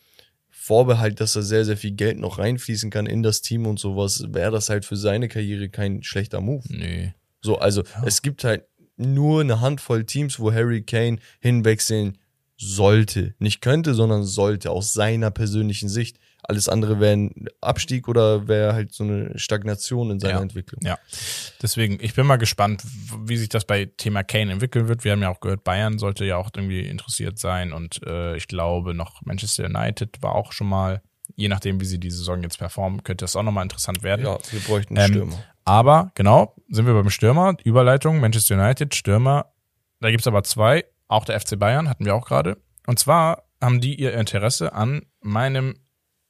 Vorbehalt, 0.60 1.20
dass 1.20 1.34
da 1.34 1.42
sehr, 1.42 1.64
sehr 1.64 1.76
viel 1.76 1.92
Geld 1.92 2.18
noch 2.18 2.38
reinfließen 2.38 2.90
kann 2.90 3.06
in 3.06 3.22
das 3.22 3.40
Team 3.40 3.64
und 3.66 3.78
sowas, 3.78 4.24
wäre 4.28 4.50
das 4.50 4.68
halt 4.68 4.84
für 4.84 4.96
seine 4.96 5.28
Karriere 5.28 5.68
kein 5.68 6.02
schlechter 6.02 6.40
Move. 6.40 6.64
Nee. 6.68 7.14
So, 7.40 7.58
also 7.58 7.84
es 8.04 8.22
gibt 8.22 8.42
halt 8.42 8.64
nur 8.96 9.40
eine 9.40 9.60
Handvoll 9.60 10.04
Teams, 10.04 10.40
wo 10.40 10.52
Harry 10.52 10.82
Kane 10.82 11.18
hinwechseln 11.40 12.18
sollte. 12.56 13.34
Nicht 13.38 13.60
könnte, 13.60 13.94
sondern 13.94 14.24
sollte, 14.24 14.72
aus 14.72 14.92
seiner 14.92 15.30
persönlichen 15.30 15.88
Sicht. 15.88 16.18
Alles 16.42 16.68
andere 16.68 17.00
wäre 17.00 17.12
ein 17.14 17.46
Abstieg 17.60 18.08
oder 18.08 18.46
wäre 18.48 18.72
halt 18.72 18.92
so 18.94 19.04
eine 19.04 19.36
Stagnation 19.38 20.10
in 20.12 20.20
seiner 20.20 20.34
Ja. 20.34 20.40
Entwicklung. 20.42 20.80
Ja, 20.84 20.98
deswegen, 21.60 21.98
ich 22.00 22.14
bin 22.14 22.26
mal 22.26 22.36
gespannt, 22.36 22.82
wie 23.24 23.36
sich 23.36 23.48
das 23.48 23.64
bei 23.64 23.86
Thema 23.96 24.22
Kane 24.22 24.52
entwickeln 24.52 24.88
wird. 24.88 25.04
Wir 25.04 25.12
haben 25.12 25.22
ja 25.22 25.30
auch 25.30 25.40
gehört, 25.40 25.64
Bayern 25.64 25.98
sollte 25.98 26.24
ja 26.24 26.36
auch 26.36 26.50
irgendwie 26.54 26.80
interessiert 26.86 27.38
sein 27.38 27.72
und 27.72 28.00
äh, 28.06 28.36
ich 28.36 28.46
glaube 28.48 28.94
noch 28.94 29.20
Manchester 29.24 29.64
United 29.66 30.22
war 30.22 30.34
auch 30.34 30.52
schon 30.52 30.68
mal, 30.68 31.02
je 31.36 31.48
nachdem, 31.48 31.80
wie 31.80 31.84
sie 31.84 31.98
die 32.00 32.10
Saison 32.10 32.42
jetzt 32.42 32.58
performen, 32.58 33.02
könnte 33.02 33.24
das 33.24 33.36
auch 33.36 33.42
nochmal 33.42 33.64
interessant 33.64 34.02
werden. 34.02 34.24
Ja, 34.24 34.38
wir 34.50 34.60
bräuchten 34.60 34.96
einen 34.96 35.06
Ähm, 35.06 35.12
Stürmer. 35.18 35.44
Aber, 35.64 36.12
genau, 36.14 36.54
sind 36.70 36.86
wir 36.86 36.94
beim 36.94 37.10
Stürmer, 37.10 37.54
Überleitung, 37.62 38.20
Manchester 38.20 38.54
United, 38.54 38.94
Stürmer, 38.94 39.52
da 40.00 40.10
gibt's 40.10 40.26
aber 40.26 40.42
zwei, 40.44 40.84
auch 41.08 41.26
der 41.26 41.38
FC 41.38 41.58
Bayern, 41.58 41.90
hatten 41.90 42.06
wir 42.06 42.14
auch 42.14 42.26
gerade. 42.26 42.56
Und 42.86 42.98
zwar 42.98 43.42
haben 43.60 43.80
die 43.82 43.96
ihr 44.00 44.14
Interesse 44.14 44.72
an 44.72 45.02
meinem 45.20 45.74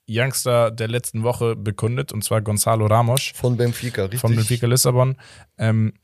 Youngster 0.09 0.71
der 0.71 0.89
letzten 0.89 1.23
Woche 1.23 1.57
bekundet, 1.57 2.13
und 2.13 2.25
zwar 2.25 2.43
Gonzalo 2.43 2.87
Ramos 2.87 3.33
Von 3.35 3.57
Benfica, 3.57 4.03
richtig. 4.03 4.21
von 4.21 4.35
Benfica 4.35 4.67
Lissabon. 4.67 5.17
Ähm, 5.59 5.95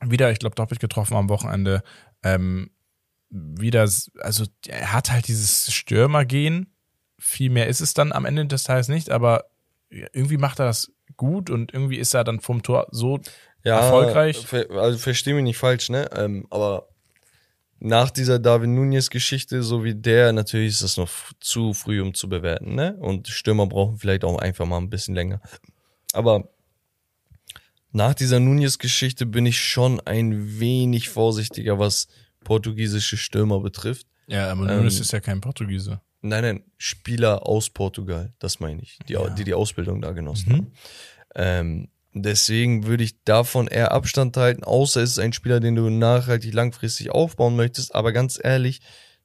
wieder, 0.00 0.30
ich 0.30 0.38
glaube, 0.38 0.54
doppelt 0.54 0.80
getroffen 0.80 1.16
am 1.16 1.28
Wochenende. 1.28 1.82
Ähm, 2.22 2.70
wieder, 3.30 3.88
also 4.20 4.44
er 4.66 4.92
hat 4.92 5.10
halt 5.10 5.28
dieses 5.28 5.72
Stürmergehen. 5.72 6.74
Viel 7.18 7.50
mehr 7.50 7.68
ist 7.68 7.80
es 7.80 7.94
dann 7.94 8.12
am 8.12 8.24
Ende 8.24 8.46
des 8.46 8.64
Tages 8.64 8.88
nicht, 8.88 9.10
aber 9.10 9.44
irgendwie 9.88 10.38
macht 10.38 10.58
er 10.58 10.66
das 10.66 10.92
gut 11.16 11.50
und 11.50 11.72
irgendwie 11.72 11.98
ist 11.98 12.14
er 12.14 12.24
dann 12.24 12.40
vom 12.40 12.62
Tor 12.62 12.88
so 12.90 13.20
erfolgreich. 13.62 14.46
Ver, 14.46 14.70
also 14.70 14.98
versteh 14.98 15.34
mich 15.34 15.44
nicht 15.44 15.58
falsch, 15.58 15.88
ne? 15.88 16.10
Ähm, 16.14 16.46
aber 16.50 16.88
nach 17.84 18.10
dieser 18.10 18.38
David 18.38 18.70
Nunez-Geschichte, 18.70 19.62
so 19.64 19.82
wie 19.82 19.94
der, 19.94 20.32
natürlich 20.32 20.68
ist 20.74 20.82
das 20.82 20.96
noch 20.96 21.10
zu 21.40 21.74
früh, 21.74 22.00
um 22.00 22.14
zu 22.14 22.28
bewerten, 22.28 22.74
ne? 22.76 22.96
Und 23.00 23.26
Stürmer 23.28 23.66
brauchen 23.66 23.98
vielleicht 23.98 24.22
auch 24.24 24.38
einfach 24.38 24.66
mal 24.66 24.78
ein 24.78 24.88
bisschen 24.88 25.14
länger. 25.16 25.40
Aber 26.12 26.48
nach 27.90 28.14
dieser 28.14 28.38
Nunez-Geschichte 28.40 29.26
bin 29.26 29.46
ich 29.46 29.60
schon 29.60 30.00
ein 30.00 30.60
wenig 30.60 31.08
vorsichtiger, 31.08 31.78
was 31.78 32.06
portugiesische 32.44 33.16
Stürmer 33.16 33.60
betrifft. 33.60 34.06
Ja, 34.28 34.50
aber 34.52 34.68
Ähm, 34.70 34.76
Nunes 34.78 35.00
ist 35.00 35.12
ja 35.12 35.20
kein 35.20 35.40
Portugiese. 35.40 36.00
Nein, 36.20 36.42
nein, 36.44 36.64
Spieler 36.78 37.46
aus 37.46 37.68
Portugal, 37.68 38.32
das 38.38 38.60
meine 38.60 38.80
ich, 38.80 38.98
die 39.08 39.14
Ja. 39.14 39.28
die, 39.28 39.42
die 39.44 39.54
Ausbildung 39.54 40.00
da 40.00 40.12
genossen 40.12 40.52
Mhm. 40.52 40.56
haben. 40.56 40.72
Ähm, 41.34 41.88
deswegen 42.14 42.86
würde 42.86 43.04
ich 43.04 43.22
davon 43.24 43.66
eher 43.68 43.92
Abstand 43.92 44.36
halten, 44.36 44.64
außer 44.64 45.02
es 45.02 45.12
ist 45.12 45.18
ein 45.18 45.32
Spieler, 45.32 45.60
den 45.60 45.74
du 45.76 45.88
nachhaltig 45.90 46.52
langfristig 46.52 47.10
aufbauen 47.10 47.56
möchtest. 47.56 47.94
Aber 47.94 48.12
ganz 48.12 48.38
ehrlich, 48.42 48.80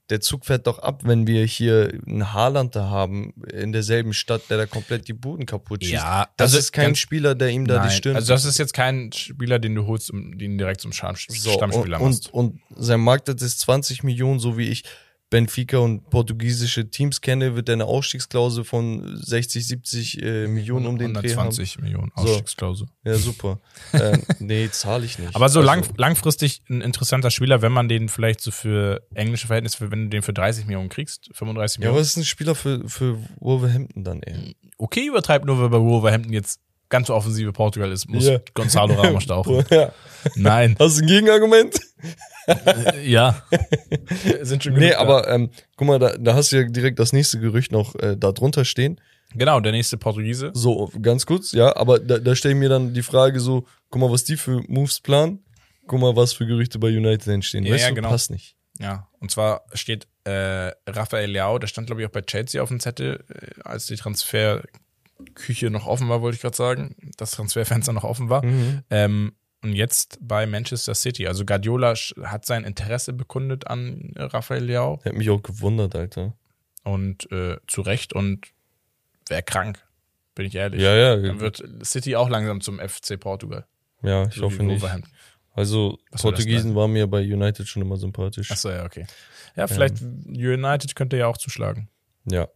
der 0.09 0.22
Zug 0.22 0.45
fährt 0.45 0.68
doch 0.68 0.80
ab, 0.80 1.01
wenn 1.03 1.27
wir 1.27 1.45
hier 1.45 1.91
einen 2.05 2.31
Haaland 2.34 2.76
da 2.76 2.89
haben, 2.89 3.34
in 3.51 3.73
derselben 3.73 4.14
Stadt, 4.14 4.43
der 4.49 4.57
da 4.57 4.65
komplett 4.65 5.07
die 5.07 5.14
Buden 5.14 5.45
kaputt 5.45 5.84
schießt. 5.84 5.93
Ja, 5.93 6.30
das 6.38 6.51
also 6.51 6.59
ist 6.59 6.72
kein 6.72 6.88
ganz- 6.88 6.99
Spieler, 6.99 7.35
der 7.35 7.49
ihm 7.49 7.68
da 7.68 7.80
Nein, 7.80 7.89
die 7.89 7.95
Stirn 7.95 8.15
also 8.15 8.34
das 8.34 8.45
ist 8.45 8.57
jetzt 8.57 8.73
kein 8.73 9.11
Spieler, 9.11 9.59
den 9.59 9.76
du 9.76 9.85
holst, 9.85 10.09
um 10.11 10.38
den 10.38 10.57
direkt 10.57 10.81
zum 10.81 10.93
Stamm 10.93 11.15
so, 11.27 11.51
Stammspieler 11.51 11.99
und, 11.99 12.11
machst. 12.11 12.34
und, 12.34 12.61
und 12.69 12.85
sein 12.85 13.01
Marktwert 13.01 13.41
ist 13.41 13.59
20 13.59 14.03
Millionen, 14.03 14.39
so 14.39 14.57
wie 14.57 14.69
ich 14.69 14.84
Benfica 15.30 15.80
und 15.80 16.10
portugiesische 16.10 16.90
Teams 16.90 17.20
kenne, 17.20 17.56
wird 17.56 17.68
er 17.68 17.74
eine 17.74 17.86
Ausstiegsklausel 17.86 18.64
von 18.64 19.20
60, 19.22 19.68
70 19.68 20.22
äh, 20.24 20.48
Millionen 20.48 20.88
um 20.88 20.98
den 20.98 21.14
Dreh 21.14 21.32
haben. 21.32 21.40
120 21.49 21.80
Millionen 21.80 22.12
So. 22.16 22.24
Ausstiegsklausel. 22.24 22.88
Ja, 23.04 23.16
super. 23.16 23.60
äh, 23.91 24.18
nee, 24.40 24.70
zahle 24.72 25.06
ich 25.06 25.20
nicht. 25.20 25.36
Aber 25.36 25.49
so 25.49 25.60
Also, 25.60 25.68
lang, 25.70 25.84
langfristig 25.98 26.62
ein 26.70 26.80
interessanter 26.82 27.30
Spieler, 27.30 27.62
wenn 27.62 27.74
man 27.74 27.90
den 27.90 28.08
vielleicht 28.08 28.40
so 28.40 28.52
für 28.52 29.02
englische 29.16 29.48
Verhältnisse, 29.48 29.91
wenn 29.91 30.04
du 30.06 30.10
den 30.10 30.22
für 30.22 30.32
30 30.34 30.66
Millionen 30.66 30.88
kriegst, 30.90 31.30
35 31.34 31.80
Ja, 31.84 31.90
aber 31.90 31.95
Millionen. 31.95 32.02
es 32.04 32.08
ist 32.12 32.18
ein 32.18 32.24
Spieler 32.26 32.56
für, 32.56 32.88
für 32.88 33.18
Wolverhampton 33.40 34.04
dann 34.06 34.22
eher. 34.22 34.40
okay, 34.78 35.08
übertreibt 35.08 35.45
nur, 35.45 35.60
weil 35.60 35.70
bei 35.70 35.80
Wolverhampton 35.80 36.32
jetzt 36.32 36.62
ganz 36.90 37.08
so 37.08 37.14
offensive 37.16 37.52
Portugal 37.52 37.91
ist, 37.91 38.08
muss 38.08 38.26
Ja. 38.26 38.40
Gonzalo 38.54 38.94
Ramos 38.94 39.26
da 39.26 39.36
auch. 39.36 39.45
Ja. 39.72 39.91
Nein, 40.36 40.78
Hast 40.80 40.98
du 40.99 41.02
ein 41.04 41.08
Gegenargument? 41.08 41.82
ja. 43.03 43.41
Sind 44.41 44.64
schon 44.64 44.74
Nee, 44.74 44.80
genug 44.80 44.94
da. 44.94 44.99
aber 44.99 45.28
ähm, 45.30 45.49
guck 45.76 45.88
mal, 45.88 45.99
da, 45.99 46.18
da 46.18 46.34
hast 46.34 46.52
du 46.52 46.57
ja 46.57 46.64
direkt 46.64 46.99
das 46.99 47.14
nächste 47.14 47.40
Gerücht 47.40 47.72
noch 47.72 47.95
äh, 47.95 48.15
da 48.18 48.32
drunter 48.32 48.65
stehen. 48.65 48.99
Genau, 49.34 49.60
der 49.60 49.74
nächste 49.74 49.98
Portugiese. 49.98 50.52
So, 50.53 50.90
ganz 51.02 51.26
kurz, 51.26 51.52
ja, 51.52 51.76
aber 51.76 51.99
da, 51.99 52.18
da 52.18 52.36
stelle 52.36 52.53
ich 52.53 52.60
mir 52.60 52.69
dann 52.69 52.94
die 52.94 53.03
Frage 53.03 53.40
so, 53.40 53.65
guck 53.90 54.02
mal, 54.02 54.11
was 54.11 54.24
die 54.24 54.38
für 54.38 54.64
Moves 54.68 55.02
planen, 55.02 55.44
guck 55.86 55.99
mal, 55.99 56.15
was 56.15 56.34
für 56.34 56.45
Gerüchte 56.45 56.80
bei 56.80 56.88
United 56.88 57.28
entstehen. 57.28 57.65
Ja, 57.65 57.74
weißt 57.74 57.84
ja, 57.84 57.90
du, 57.90 57.95
genau. 57.95 58.10
passt 58.10 58.32
nicht. 58.32 58.56
Ja, 58.80 59.07
und 59.19 59.32
zwar 59.32 59.64
steht 59.74 60.07
äh, 60.24 60.72
Rafael 60.88 61.30
Leao, 61.30 61.57
der 61.60 61.68
stand, 61.68 61.88
glaube 61.88 62.02
ich, 62.02 62.07
auch 62.07 62.11
bei 62.11 62.22
Chelsea 62.22 62.61
auf 62.61 62.69
dem 62.69 62.80
Zettel, 62.80 63.24
äh, 63.30 63.61
als 63.64 63.88
die 63.88 63.95
Transferküche 63.95 65.69
noch 65.72 65.88
offen 65.88 66.10
war, 66.10 66.22
wollte 66.22 66.36
ich 66.36 66.41
gerade 66.41 66.56
sagen. 66.56 66.95
Das 67.18 67.32
Transferfenster 67.32 67.91
noch 67.94 68.03
offen 68.03 68.30
war. 68.30 68.45
Mhm. 68.45 68.84
Ähm, 68.90 69.34
und 69.63 69.73
jetzt 69.73 70.19
bei 70.21 70.45
Manchester 70.45 70.95
City. 70.95 71.27
Also 71.27 71.45
Guardiola 71.45 71.93
hat 72.23 72.45
sein 72.45 72.63
Interesse 72.63 73.13
bekundet 73.13 73.67
an 73.67 74.13
Rafael 74.15 74.63
Leao 74.63 74.99
Hätte 75.03 75.15
mich 75.15 75.29
auch 75.29 75.41
gewundert, 75.41 75.95
Alter. 75.95 76.34
und 76.84 77.31
äh, 77.31 77.57
zu 77.67 77.81
Recht 77.81 78.13
und 78.13 78.47
wäre 79.27 79.43
krank, 79.43 79.84
bin 80.35 80.45
ich 80.45 80.55
ehrlich. 80.55 80.81
Ja, 80.81 80.95
ja, 80.95 81.15
Dann 81.17 81.39
wird 81.39 81.63
City 81.84 82.15
auch 82.15 82.29
langsam 82.29 82.61
zum 82.61 82.79
FC 82.79 83.19
Portugal. 83.19 83.65
ja, 84.03 84.27
ich 84.27 84.35
so 84.35 84.43
hoffe 84.43 84.63
nicht. 84.63 84.85
Also, 85.53 85.97
Was 86.11 86.21
Portugiesen 86.21 86.75
waren 86.75 86.93
mir 86.93 87.07
bei 87.07 87.21
United 87.21 87.67
schon 87.67 87.81
immer 87.81 87.97
sympathisch. 87.97 88.51
Achso, 88.51 88.69
ja, 88.69 88.85
okay. 88.85 89.07
Ja, 89.55 89.65
vielleicht 89.65 90.01
United 90.01 90.95
könnte 90.95 91.17
ja 91.17 91.25
auch 91.25 91.38
zuschlagen. 91.38 91.89
Ja. 92.25 92.47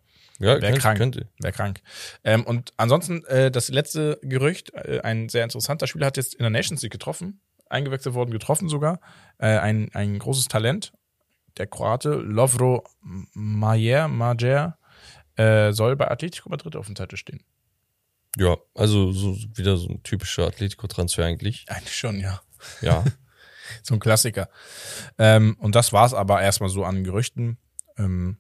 Ja, 0.42 0.54
Wär 0.54 0.60
könnte, 0.60 0.80
krank. 0.80 0.98
könnte. 0.98 1.28
Wäre 1.40 1.54
krank. 1.54 1.82
Ähm, 2.24 2.44
und 2.46 2.74
ansonsten, 2.78 3.24
äh, 3.26 3.52
das 3.52 3.70
letzte 3.70 4.20
Gerücht, 4.24 4.74
äh, 4.74 5.02
ein 5.04 5.30
sehr 5.30 5.44
interessanter 5.44 5.88
Spieler 5.88 6.08
hat 6.08 6.18
jetzt 6.18 6.34
in 6.34 6.40
der 6.42 6.50
Nations 6.50 6.82
League 6.82 6.92
getroffen, 6.92 7.42
eingewechselt 7.70 8.16
worden, 8.16 8.32
getroffen 8.32 8.68
sogar. 8.68 9.00
Äh, 9.38 9.58
ein, 9.58 9.90
ein 9.94 10.18
großes 10.20 10.48
Talent, 10.48 10.94
der 11.58 11.68
Kroate 11.68 12.14
Lovro 12.16 12.84
Majer, 13.02 14.08
Majer 14.08 14.78
äh, 15.36 15.72
soll 15.72 15.96
bei 15.96 16.10
Atletico 16.10 16.50
Madrid 16.50 16.76
auf 16.76 16.88
dem 16.88 16.96
Zettel 16.96 17.18
stehen. 17.18 17.44
Ja, 18.38 18.58
also 18.76 19.12
so 19.12 19.38
wieder 19.56 19.78
so 19.78 19.90
ein 19.90 20.04
typischer 20.04 20.48
Atletico-Transfer 20.48 21.26
eigentlich. 21.26 21.66
Eigentlich 21.68 21.96
schon, 21.98 22.20
ja. 22.20 22.42
Ja. 22.82 23.04
So 23.84 23.94
ein 23.94 24.02
Klassiker. 24.02 24.50
Ähm, 25.18 25.56
und 25.58 25.76
das 25.76 25.94
war's 25.94 26.14
aber 26.14 26.42
erstmal 26.42 26.70
so 26.70 26.84
an 26.84 27.06
Gerüchten. 27.06 27.58
Ähm, 27.98 28.38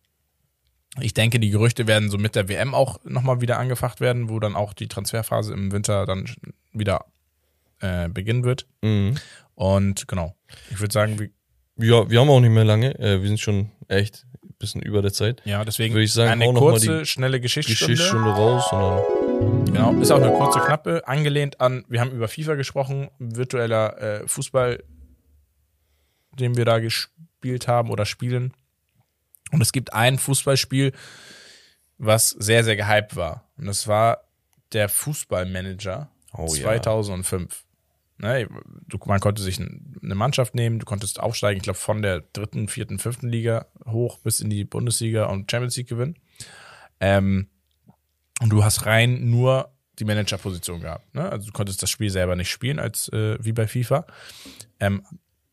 ich 1.00 1.14
denke, 1.14 1.40
die 1.40 1.50
Gerüchte 1.50 1.88
werden 1.88 2.10
so 2.10 2.18
mit 2.18 2.36
der 2.36 2.50
WM 2.50 2.74
auch 2.74 3.00
nochmal 3.06 3.40
wieder 3.42 3.58
angefacht 3.58 4.02
werden, 4.02 4.30
wo 4.30 4.40
dann 4.40 4.56
auch 4.56 4.74
die 4.74 4.88
Transferphase 4.88 5.54
im 5.54 5.72
Winter 5.72 6.06
dann 6.06 6.26
wieder 6.74 7.06
äh, 7.80 8.10
beginnen 8.10 8.44
wird. 8.44 8.68
Mhm. 8.82 9.16
Und 9.56 10.08
genau, 10.08 10.36
ich 10.70 10.80
würde 10.80 10.94
sagen, 10.94 11.20
wir, 11.20 11.30
Ja, 11.78 12.10
wir 12.10 12.20
haben 12.20 12.30
auch 12.30 12.42
nicht 12.42 12.52
mehr 12.52 12.66
lange. 12.66 12.98
Äh, 13.00 13.22
wir 13.22 13.28
sind 13.28 13.40
schon 13.40 13.72
echt 13.88 14.26
ein 14.44 14.56
bisschen 14.60 14.82
über 14.82 15.02
der 15.02 15.14
Zeit. 15.14 15.42
ja, 15.46 15.64
deswegen 15.64 15.94
Würde 15.94 16.04
ich 16.04 16.14
sagen, 16.14 16.32
eine 16.32 16.46
hau 16.46 16.52
noch 16.52 16.62
mal 16.62 16.72
kurze, 16.72 17.06
schnelle 17.06 17.40
Geschichtsstunde. 17.40 17.94
Geschichtsstunde 17.94 18.30
raus 18.30 18.72
und 18.72 18.80
dann. 18.80 19.66
Genau, 19.66 19.94
ist 20.02 20.12
auch 20.12 20.22
eine 20.22 20.32
kurze, 20.32 20.60
knappe, 20.60 21.08
angelehnt 21.08 21.62
an, 21.62 21.84
wir 21.88 22.00
haben 22.02 22.12
über 22.12 22.28
FIFA 22.28 22.56
gesprochen, 22.56 23.10
virtueller 23.18 23.98
äh, 24.22 24.28
Fußball, 24.28 24.84
den 26.38 26.58
wir 26.58 26.66
da 26.66 26.80
gespielt 26.80 27.68
haben 27.68 27.90
oder 27.90 28.06
spielen. 28.06 28.54
Und 29.52 29.62
es 29.62 29.72
gibt 29.72 29.94
ein 29.94 30.18
Fußballspiel, 30.18 30.94
was 31.98 32.30
sehr, 32.30 32.64
sehr 32.64 32.76
gehypt 32.76 33.16
war. 33.16 33.50
Und 33.58 33.66
das 33.68 33.88
war 33.88 34.24
der 34.74 34.90
Fußballmanager 34.90 36.10
Oh 36.34 36.46
ja. 36.56 36.62
2005. 36.64 37.66
Ne, 38.18 38.48
du, 38.88 39.00
man 39.06 39.20
konnte 39.20 39.42
sich 39.42 39.60
ein- 39.60 39.96
eine 40.04 40.14
Mannschaft 40.16 40.54
nehmen, 40.54 40.78
du 40.80 40.86
konntest 40.86 41.20
aufsteigen, 41.20 41.58
ich 41.58 41.64
glaube, 41.64 41.80
von 41.80 42.02
der 42.04 42.22
dritten, 42.34 42.68
vierten, 42.68 43.00
fünften 43.00 43.28
Liga 43.30 43.66
hoch 43.86 44.20
bis 44.20 44.40
in 44.42 44.50
die 44.52 44.64
Bundesliga 44.64 45.26
und 45.26 45.50
Champions 45.50 45.76
League 45.76 45.90
gewinnen. 45.90 46.18
Ähm, 47.00 47.50
und 48.42 48.50
du 48.50 48.64
hast 48.64 48.86
rein 48.86 49.30
nur 49.32 49.72
die 50.00 50.06
Managerposition 50.06 50.82
gehabt. 50.82 51.14
Ne? 51.16 51.28
Also 51.30 51.48
du 51.48 51.52
konntest 51.52 51.82
das 51.82 51.90
Spiel 51.90 52.10
selber 52.12 52.36
nicht 52.36 52.50
spielen, 52.52 52.80
als 52.80 53.10
äh, 53.10 53.38
wie 53.44 53.54
bei 53.54 53.68
FIFA. 53.68 54.06
Ähm, 54.80 55.04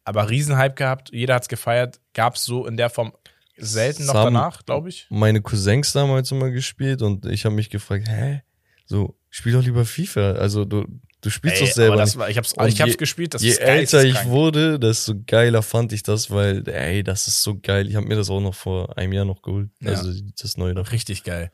aber 0.04 0.28
Riesenhype 0.30 0.74
gehabt, 0.74 1.10
jeder 1.12 1.34
hat's 1.34 1.48
gefeiert, 1.48 2.00
gab's 2.14 2.44
so 2.44 2.66
in 2.66 2.76
der 2.76 2.90
Form 2.90 3.12
selten 3.58 4.06
noch 4.06 4.14
danach, 4.14 4.64
glaube 4.64 4.88
ich. 4.88 5.06
Meine 5.10 5.40
Cousins 5.42 5.92
damals 5.92 6.30
immer 6.32 6.50
gespielt 6.50 7.02
und 7.02 7.26
ich 7.26 7.44
habe 7.44 7.54
mich 7.54 7.70
gefragt, 7.70 8.08
hä? 8.08 8.42
So, 8.86 9.18
spiel 9.30 9.52
doch 9.52 9.62
lieber 9.62 9.84
FIFA. 9.84 10.32
Also 10.32 10.64
du, 10.64 10.86
du 11.20 11.30
spielst 11.30 11.60
Ey, 11.60 11.66
doch 11.66 11.74
selber 11.74 11.92
aber 11.94 12.02
das 12.02 12.16
war, 12.16 12.30
ich 12.30 12.38
hab's, 12.38 12.52
Und 12.54 12.68
ich 12.68 12.80
hab's 12.80 12.92
je- 12.92 12.96
gespielt, 12.96 13.34
das 13.34 13.42
Je 13.42 13.50
ist 13.50 13.60
älter 13.60 14.04
ich 14.04 14.24
wurde, 14.24 14.78
desto 14.78 15.14
geiler 15.26 15.62
fand 15.62 15.92
ich 15.92 16.02
das, 16.02 16.30
weil, 16.30 16.66
ey, 16.68 17.02
das 17.02 17.28
ist 17.28 17.42
so 17.42 17.58
geil. 17.60 17.88
Ich 17.88 17.96
habe 17.96 18.06
mir 18.06 18.16
das 18.16 18.30
auch 18.30 18.40
noch 18.40 18.54
vor 18.54 18.96
einem 18.96 19.12
Jahr 19.12 19.24
noch 19.26 19.42
geholt. 19.42 19.70
Ja. 19.80 19.90
Also 19.90 20.12
das 20.40 20.56
neue 20.56 20.74
davon. 20.74 20.90
Richtig 20.92 21.24
geil. 21.24 21.50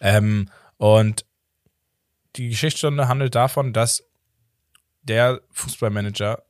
Ähm, 0.00 0.48
und 0.76 1.24
die 2.36 2.50
Geschichtsstunde 2.50 3.08
handelt 3.08 3.34
davon, 3.34 3.72
dass 3.72 4.04
der 5.02 5.40
Fußballmanager 5.52 6.42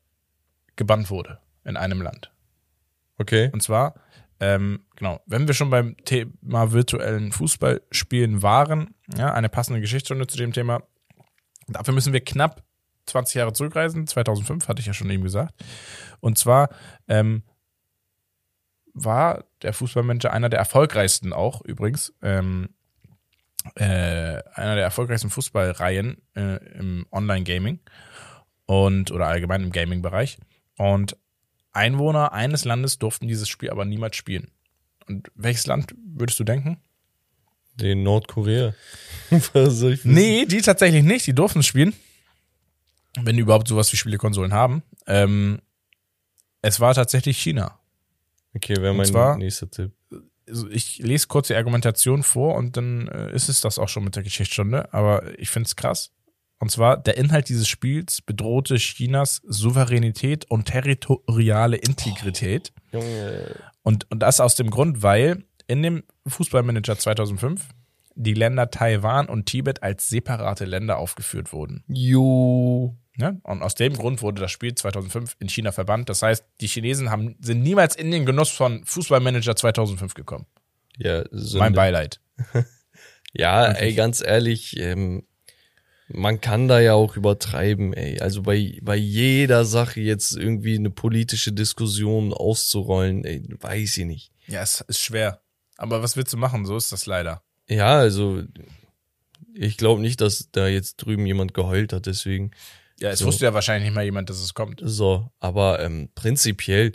gebannt 0.76 1.10
wurde 1.10 1.38
in 1.64 1.76
einem 1.76 2.02
Land. 2.02 2.32
Okay. 3.18 3.50
Und 3.52 3.62
zwar, 3.62 3.94
ähm, 4.40 4.84
genau, 4.96 5.20
wenn 5.26 5.46
wir 5.46 5.54
schon 5.54 5.70
beim 5.70 5.96
Thema 6.04 6.72
virtuellen 6.72 7.32
Fußballspielen 7.32 8.42
waren, 8.42 8.94
ja, 9.16 9.32
eine 9.32 9.48
passende 9.48 9.80
Geschichtsstunde 9.80 10.26
zu 10.26 10.36
dem 10.36 10.52
Thema. 10.52 10.82
Dafür 11.68 11.94
müssen 11.94 12.12
wir 12.12 12.24
knapp 12.24 12.62
20 13.06 13.36
Jahre 13.36 13.52
zurückreisen. 13.52 14.06
2005 14.06 14.68
hatte 14.68 14.80
ich 14.80 14.86
ja 14.86 14.94
schon 14.94 15.10
eben 15.10 15.22
gesagt. 15.22 15.54
Und 16.20 16.38
zwar 16.38 16.70
ähm, 17.08 17.42
war 18.94 19.44
der 19.62 19.72
Fußballmanager 19.72 20.32
einer 20.32 20.48
der 20.48 20.58
erfolgreichsten 20.58 21.32
auch 21.32 21.60
übrigens. 21.62 22.14
Ähm, 22.22 22.70
äh, 23.74 24.42
einer 24.54 24.74
der 24.76 24.84
erfolgreichsten 24.84 25.30
Fußballreihen 25.30 26.18
äh, 26.34 26.56
im 26.78 27.06
Online-Gaming 27.10 27.80
und 28.66 29.10
oder 29.10 29.26
allgemein 29.26 29.62
im 29.62 29.72
Gaming-Bereich. 29.72 30.38
Und 30.78 31.16
Einwohner 31.72 32.32
eines 32.32 32.64
Landes 32.64 32.98
durften 32.98 33.28
dieses 33.28 33.48
Spiel 33.48 33.70
aber 33.70 33.84
niemals 33.84 34.16
spielen. 34.16 34.50
Und 35.08 35.30
welches 35.34 35.66
Land 35.66 35.94
würdest 36.04 36.38
du 36.40 36.44
denken? 36.44 36.78
Den 37.74 38.02
Nordkorea. 38.02 38.74
Nee, 40.04 40.46
die 40.46 40.60
tatsächlich 40.62 41.02
nicht. 41.04 41.26
Die 41.26 41.34
durften 41.34 41.60
es 41.60 41.66
spielen. 41.66 41.94
Wenn 43.20 43.36
die 43.36 43.42
überhaupt 43.42 43.68
sowas 43.68 43.92
wie 43.92 43.96
Spielekonsolen 43.96 44.52
haben. 44.52 44.82
Ähm, 45.06 45.60
es 46.62 46.80
war 46.80 46.94
tatsächlich 46.94 47.38
China. 47.38 47.78
Okay, 48.54 48.76
wäre 48.76 48.90
Und 48.92 48.98
mein 48.98 49.06
zwar- 49.06 49.36
nächster 49.36 49.70
Tipp. 49.70 49.92
Also 50.48 50.68
ich 50.70 50.98
lese 50.98 51.26
kurz 51.26 51.48
die 51.48 51.56
Argumentation 51.56 52.22
vor 52.22 52.54
und 52.54 52.76
dann 52.76 53.08
äh, 53.08 53.34
ist 53.34 53.48
es 53.48 53.60
das 53.60 53.78
auch 53.80 53.88
schon 53.88 54.04
mit 54.04 54.14
der 54.14 54.22
Geschichtsstunde. 54.22 54.92
Aber 54.94 55.38
ich 55.40 55.50
finde 55.50 55.66
es 55.66 55.74
krass. 55.76 56.12
Und 56.58 56.70
zwar, 56.70 56.96
der 56.96 57.16
Inhalt 57.16 57.48
dieses 57.48 57.68
Spiels 57.68 58.22
bedrohte 58.22 58.76
Chinas 58.76 59.42
Souveränität 59.44 60.48
und 60.50 60.66
territoriale 60.66 61.76
Integrität. 61.76 62.72
Junge. 62.92 63.56
Und, 63.86 64.10
und 64.10 64.18
das 64.18 64.40
aus 64.40 64.56
dem 64.56 64.70
Grund, 64.70 65.04
weil 65.04 65.44
in 65.68 65.80
dem 65.80 66.02
Fußballmanager 66.26 66.98
2005 66.98 67.68
die 68.16 68.34
Länder 68.34 68.68
Taiwan 68.68 69.28
und 69.28 69.46
Tibet 69.46 69.84
als 69.84 70.08
separate 70.08 70.64
Länder 70.64 70.98
aufgeführt 70.98 71.52
wurden. 71.52 71.84
Jo. 71.86 72.96
Ne? 73.16 73.40
Und 73.44 73.62
aus 73.62 73.76
dem 73.76 73.92
Grund 73.92 74.22
wurde 74.22 74.40
das 74.40 74.50
Spiel 74.50 74.74
2005 74.74 75.36
in 75.38 75.48
China 75.48 75.70
verbannt. 75.70 76.08
Das 76.08 76.20
heißt, 76.22 76.44
die 76.60 76.66
Chinesen 76.66 77.12
haben, 77.12 77.36
sind 77.38 77.62
niemals 77.62 77.94
in 77.94 78.10
den 78.10 78.26
Genuss 78.26 78.50
von 78.50 78.84
Fußballmanager 78.84 79.54
2005 79.54 80.14
gekommen. 80.14 80.46
Ja, 80.96 81.22
Sünde. 81.30 81.58
Mein 81.60 81.74
Beileid. 81.74 82.20
Ja, 83.38 83.66
ey, 83.66 83.92
ganz 83.92 84.22
ehrlich, 84.22 84.78
ähm, 84.78 85.22
man 86.08 86.40
kann 86.40 86.68
da 86.68 86.80
ja 86.80 86.94
auch 86.94 87.16
übertreiben, 87.16 87.92
ey. 87.92 88.20
Also 88.20 88.42
bei, 88.42 88.78
bei 88.82 88.96
jeder 88.96 89.64
Sache 89.64 90.00
jetzt 90.00 90.36
irgendwie 90.36 90.76
eine 90.76 90.90
politische 90.90 91.52
Diskussion 91.52 92.32
auszurollen, 92.32 93.24
ey, 93.24 93.42
weiß 93.60 93.96
ich 93.98 94.04
nicht. 94.04 94.32
Ja, 94.46 94.62
es 94.62 94.82
ist 94.88 95.00
schwer. 95.00 95.40
Aber 95.76 96.02
was 96.02 96.16
willst 96.16 96.32
du 96.32 96.36
machen? 96.36 96.64
So 96.64 96.76
ist 96.76 96.92
das 96.92 97.06
leider. 97.06 97.42
Ja, 97.68 97.98
also 97.98 98.42
ich 99.54 99.76
glaube 99.76 100.00
nicht, 100.00 100.20
dass 100.20 100.48
da 100.52 100.68
jetzt 100.68 100.96
drüben 100.96 101.26
jemand 101.26 101.54
geheult 101.54 101.92
hat, 101.92 102.06
deswegen. 102.06 102.52
Ja, 103.00 103.10
es 103.10 103.18
So. 103.18 103.26
wusste 103.26 103.44
ja 103.44 103.54
wahrscheinlich 103.54 103.88
nicht 103.88 103.94
mal 103.94 104.04
jemand, 104.04 104.30
dass 104.30 104.40
es 104.40 104.54
kommt. 104.54 104.80
So, 104.84 105.30
aber 105.40 105.80
ähm, 105.80 106.08
prinzipiell, 106.14 106.92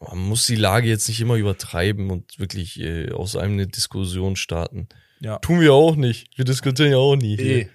man 0.00 0.18
muss 0.18 0.46
die 0.46 0.56
Lage 0.56 0.88
jetzt 0.88 1.08
nicht 1.08 1.20
immer 1.20 1.36
übertreiben 1.36 2.10
und 2.10 2.38
wirklich 2.38 2.80
äh, 2.80 3.12
aus 3.12 3.36
einem 3.36 3.52
eine 3.54 3.66
Diskussion 3.66 4.36
starten. 4.36 4.88
Ja. 5.20 5.38
Tun 5.38 5.60
wir 5.60 5.74
auch 5.74 5.96
nicht. 5.96 6.28
Wir 6.36 6.44
diskutieren 6.44 6.90
ja 6.90 6.96
auch 6.96 7.16
nie. 7.16 7.36
hier. 7.36 7.68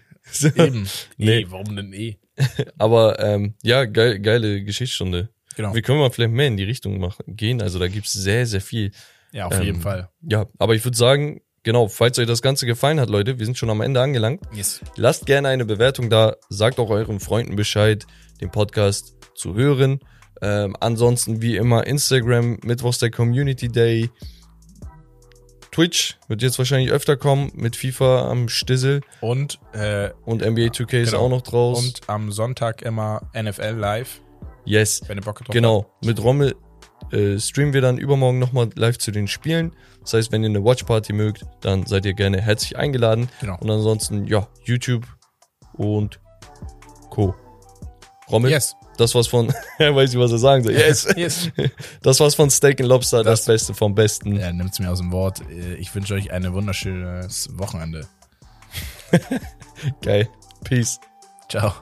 Eh. 0.44 0.68
Eben. 0.68 0.88
Nee. 1.18 1.42
Eh, 1.42 1.46
warum 1.50 1.76
denn 1.76 1.94
eh? 1.94 2.18
Aber 2.78 3.20
ähm, 3.20 3.56
ja, 3.64 3.86
geil, 3.86 4.20
geile 4.20 4.64
Geschichtsstunde. 4.64 5.30
Genau. 5.56 5.74
Wir 5.74 5.82
können 5.82 6.00
mal 6.00 6.10
vielleicht 6.12 6.34
mehr 6.34 6.48
in 6.48 6.58
die 6.58 6.64
Richtung 6.64 7.00
machen, 7.00 7.24
gehen. 7.28 7.62
Also 7.62 7.80
da 7.80 7.88
gibt's 7.88 8.12
sehr, 8.14 8.46
sehr 8.46 8.62
viel. 8.62 8.92
Ja, 9.32 9.48
auf 9.48 9.54
Ähm, 9.56 9.64
jeden 9.64 9.82
Fall. 9.82 10.10
Ja, 10.22 10.48
aber 10.58 10.76
ich 10.76 10.84
würde 10.84 10.98
sagen, 10.98 11.42
genau, 11.64 11.88
falls 11.88 12.20
euch 12.20 12.28
das 12.28 12.42
Ganze 12.42 12.66
gefallen 12.66 13.00
hat, 13.00 13.10
Leute, 13.10 13.40
wir 13.40 13.46
sind 13.46 13.58
schon 13.58 13.70
am 13.70 13.82
Ende 13.82 14.02
angelangt. 14.02 14.42
Yes. 14.54 14.82
Lasst 14.98 15.26
gerne 15.26 15.48
eine 15.48 15.66
Bewertung 15.66 16.10
da, 16.10 16.36
sagt 16.50 16.80
auch 16.80 16.90
euren 16.90 17.20
Freunden 17.20 17.56
Bescheid, 17.56 18.06
den 18.42 18.52
Podcast 18.52 19.16
zu 19.36 19.56
hören. 19.56 20.00
Ähm, 20.42 20.76
ansonsten 20.82 21.42
wie 21.42 21.56
immer 21.56 21.88
Instagram, 21.88 22.60
Mittwochs 22.64 22.98
der 23.00 23.12
Community 23.12 23.70
Day. 23.70 24.10
Twitch 25.76 26.18
wird 26.30 26.42
jetzt 26.42 26.58
wahrscheinlich 26.58 26.92
öfter 26.92 27.18
kommen 27.18 27.52
mit 27.54 27.76
FIFA 27.76 28.30
am 28.32 28.48
Stissel 28.48 29.02
Und, 29.20 29.60
äh, 29.74 30.10
und 30.26 30.42
NBA 30.42 30.68
2K 30.72 31.02
ist 31.02 31.12
Genau. 31.12 31.24
auch 31.26 31.30
noch 31.30 31.42
draus. 31.42 31.80
und 31.84 32.02
am 32.08 32.32
Sonntag 32.32 32.82
immer 32.82 33.24
NFL 33.34 33.76
live, 33.78 34.22
yes, 34.64 35.02
wenn 35.08 35.18
ihr 35.18 35.22
Bock 35.24 35.36
drauf 35.40 35.48
habt. 35.50 35.54
genau. 35.54 35.86
Mit 36.02 36.24
Rommel 36.24 36.56
äh, 37.12 37.38
streamen 37.40 37.74
wir 37.74 37.82
dann 37.82 37.98
übermorgen 37.98 38.40
nochmal 38.40 38.70
live 38.76 38.98
zu 38.98 39.12
den 39.12 39.28
Spielen. 39.28 39.76
Das 40.02 40.14
heißt, 40.14 40.32
wenn 40.32 40.44
ihr 40.44 40.50
eine 40.50 40.64
Watchparty 40.64 41.12
mögt, 41.14 41.46
dann 41.62 41.86
seid 41.86 42.06
ihr 42.06 42.14
gerne 42.14 42.40
herzlich 42.42 42.78
eingeladen. 42.78 43.28
Genau. 43.42 43.58
Und 43.60 43.70
ansonsten, 43.70 44.26
ja, 44.28 44.48
YouTube 44.64 45.06
und 45.74 46.20
Co. 47.10 47.36
Rommel, 48.32 48.50
Yes. 48.52 48.76
Das 48.98 49.14
war's 49.16 49.28
von, 49.28 49.48
weiß 49.80 50.12
nicht, 50.14 50.20
was 50.22 50.32
er 50.32 50.38
sagen 50.38 50.64
soll. 50.64 50.74
Yes. 50.74 51.08
Yes. 51.16 51.50
Das 52.02 52.20
war's 52.20 52.36
von 52.36 52.50
Steak 52.50 52.80
and 52.80 52.90
Lobster, 52.90 53.24
das, 53.24 53.42
Das- 53.42 53.46
Beste 53.48 53.74
vom 53.74 53.96
Besten. 53.96 54.38
Er 54.38 54.54
nimmt's 54.54 54.80
mir 54.80 54.90
aus 54.92 55.00
dem 55.00 55.12
Wort. 55.12 55.42
Äh, 55.50 55.76
Ich 55.76 55.94
wünsche 55.96 56.14
euch 56.14 56.32
ein 56.32 56.52
wunderschönes 56.54 57.50
Wochenende. 57.58 58.08
Geil. 60.02 60.28
Peace. 60.64 61.00
Ciao. 61.50 61.74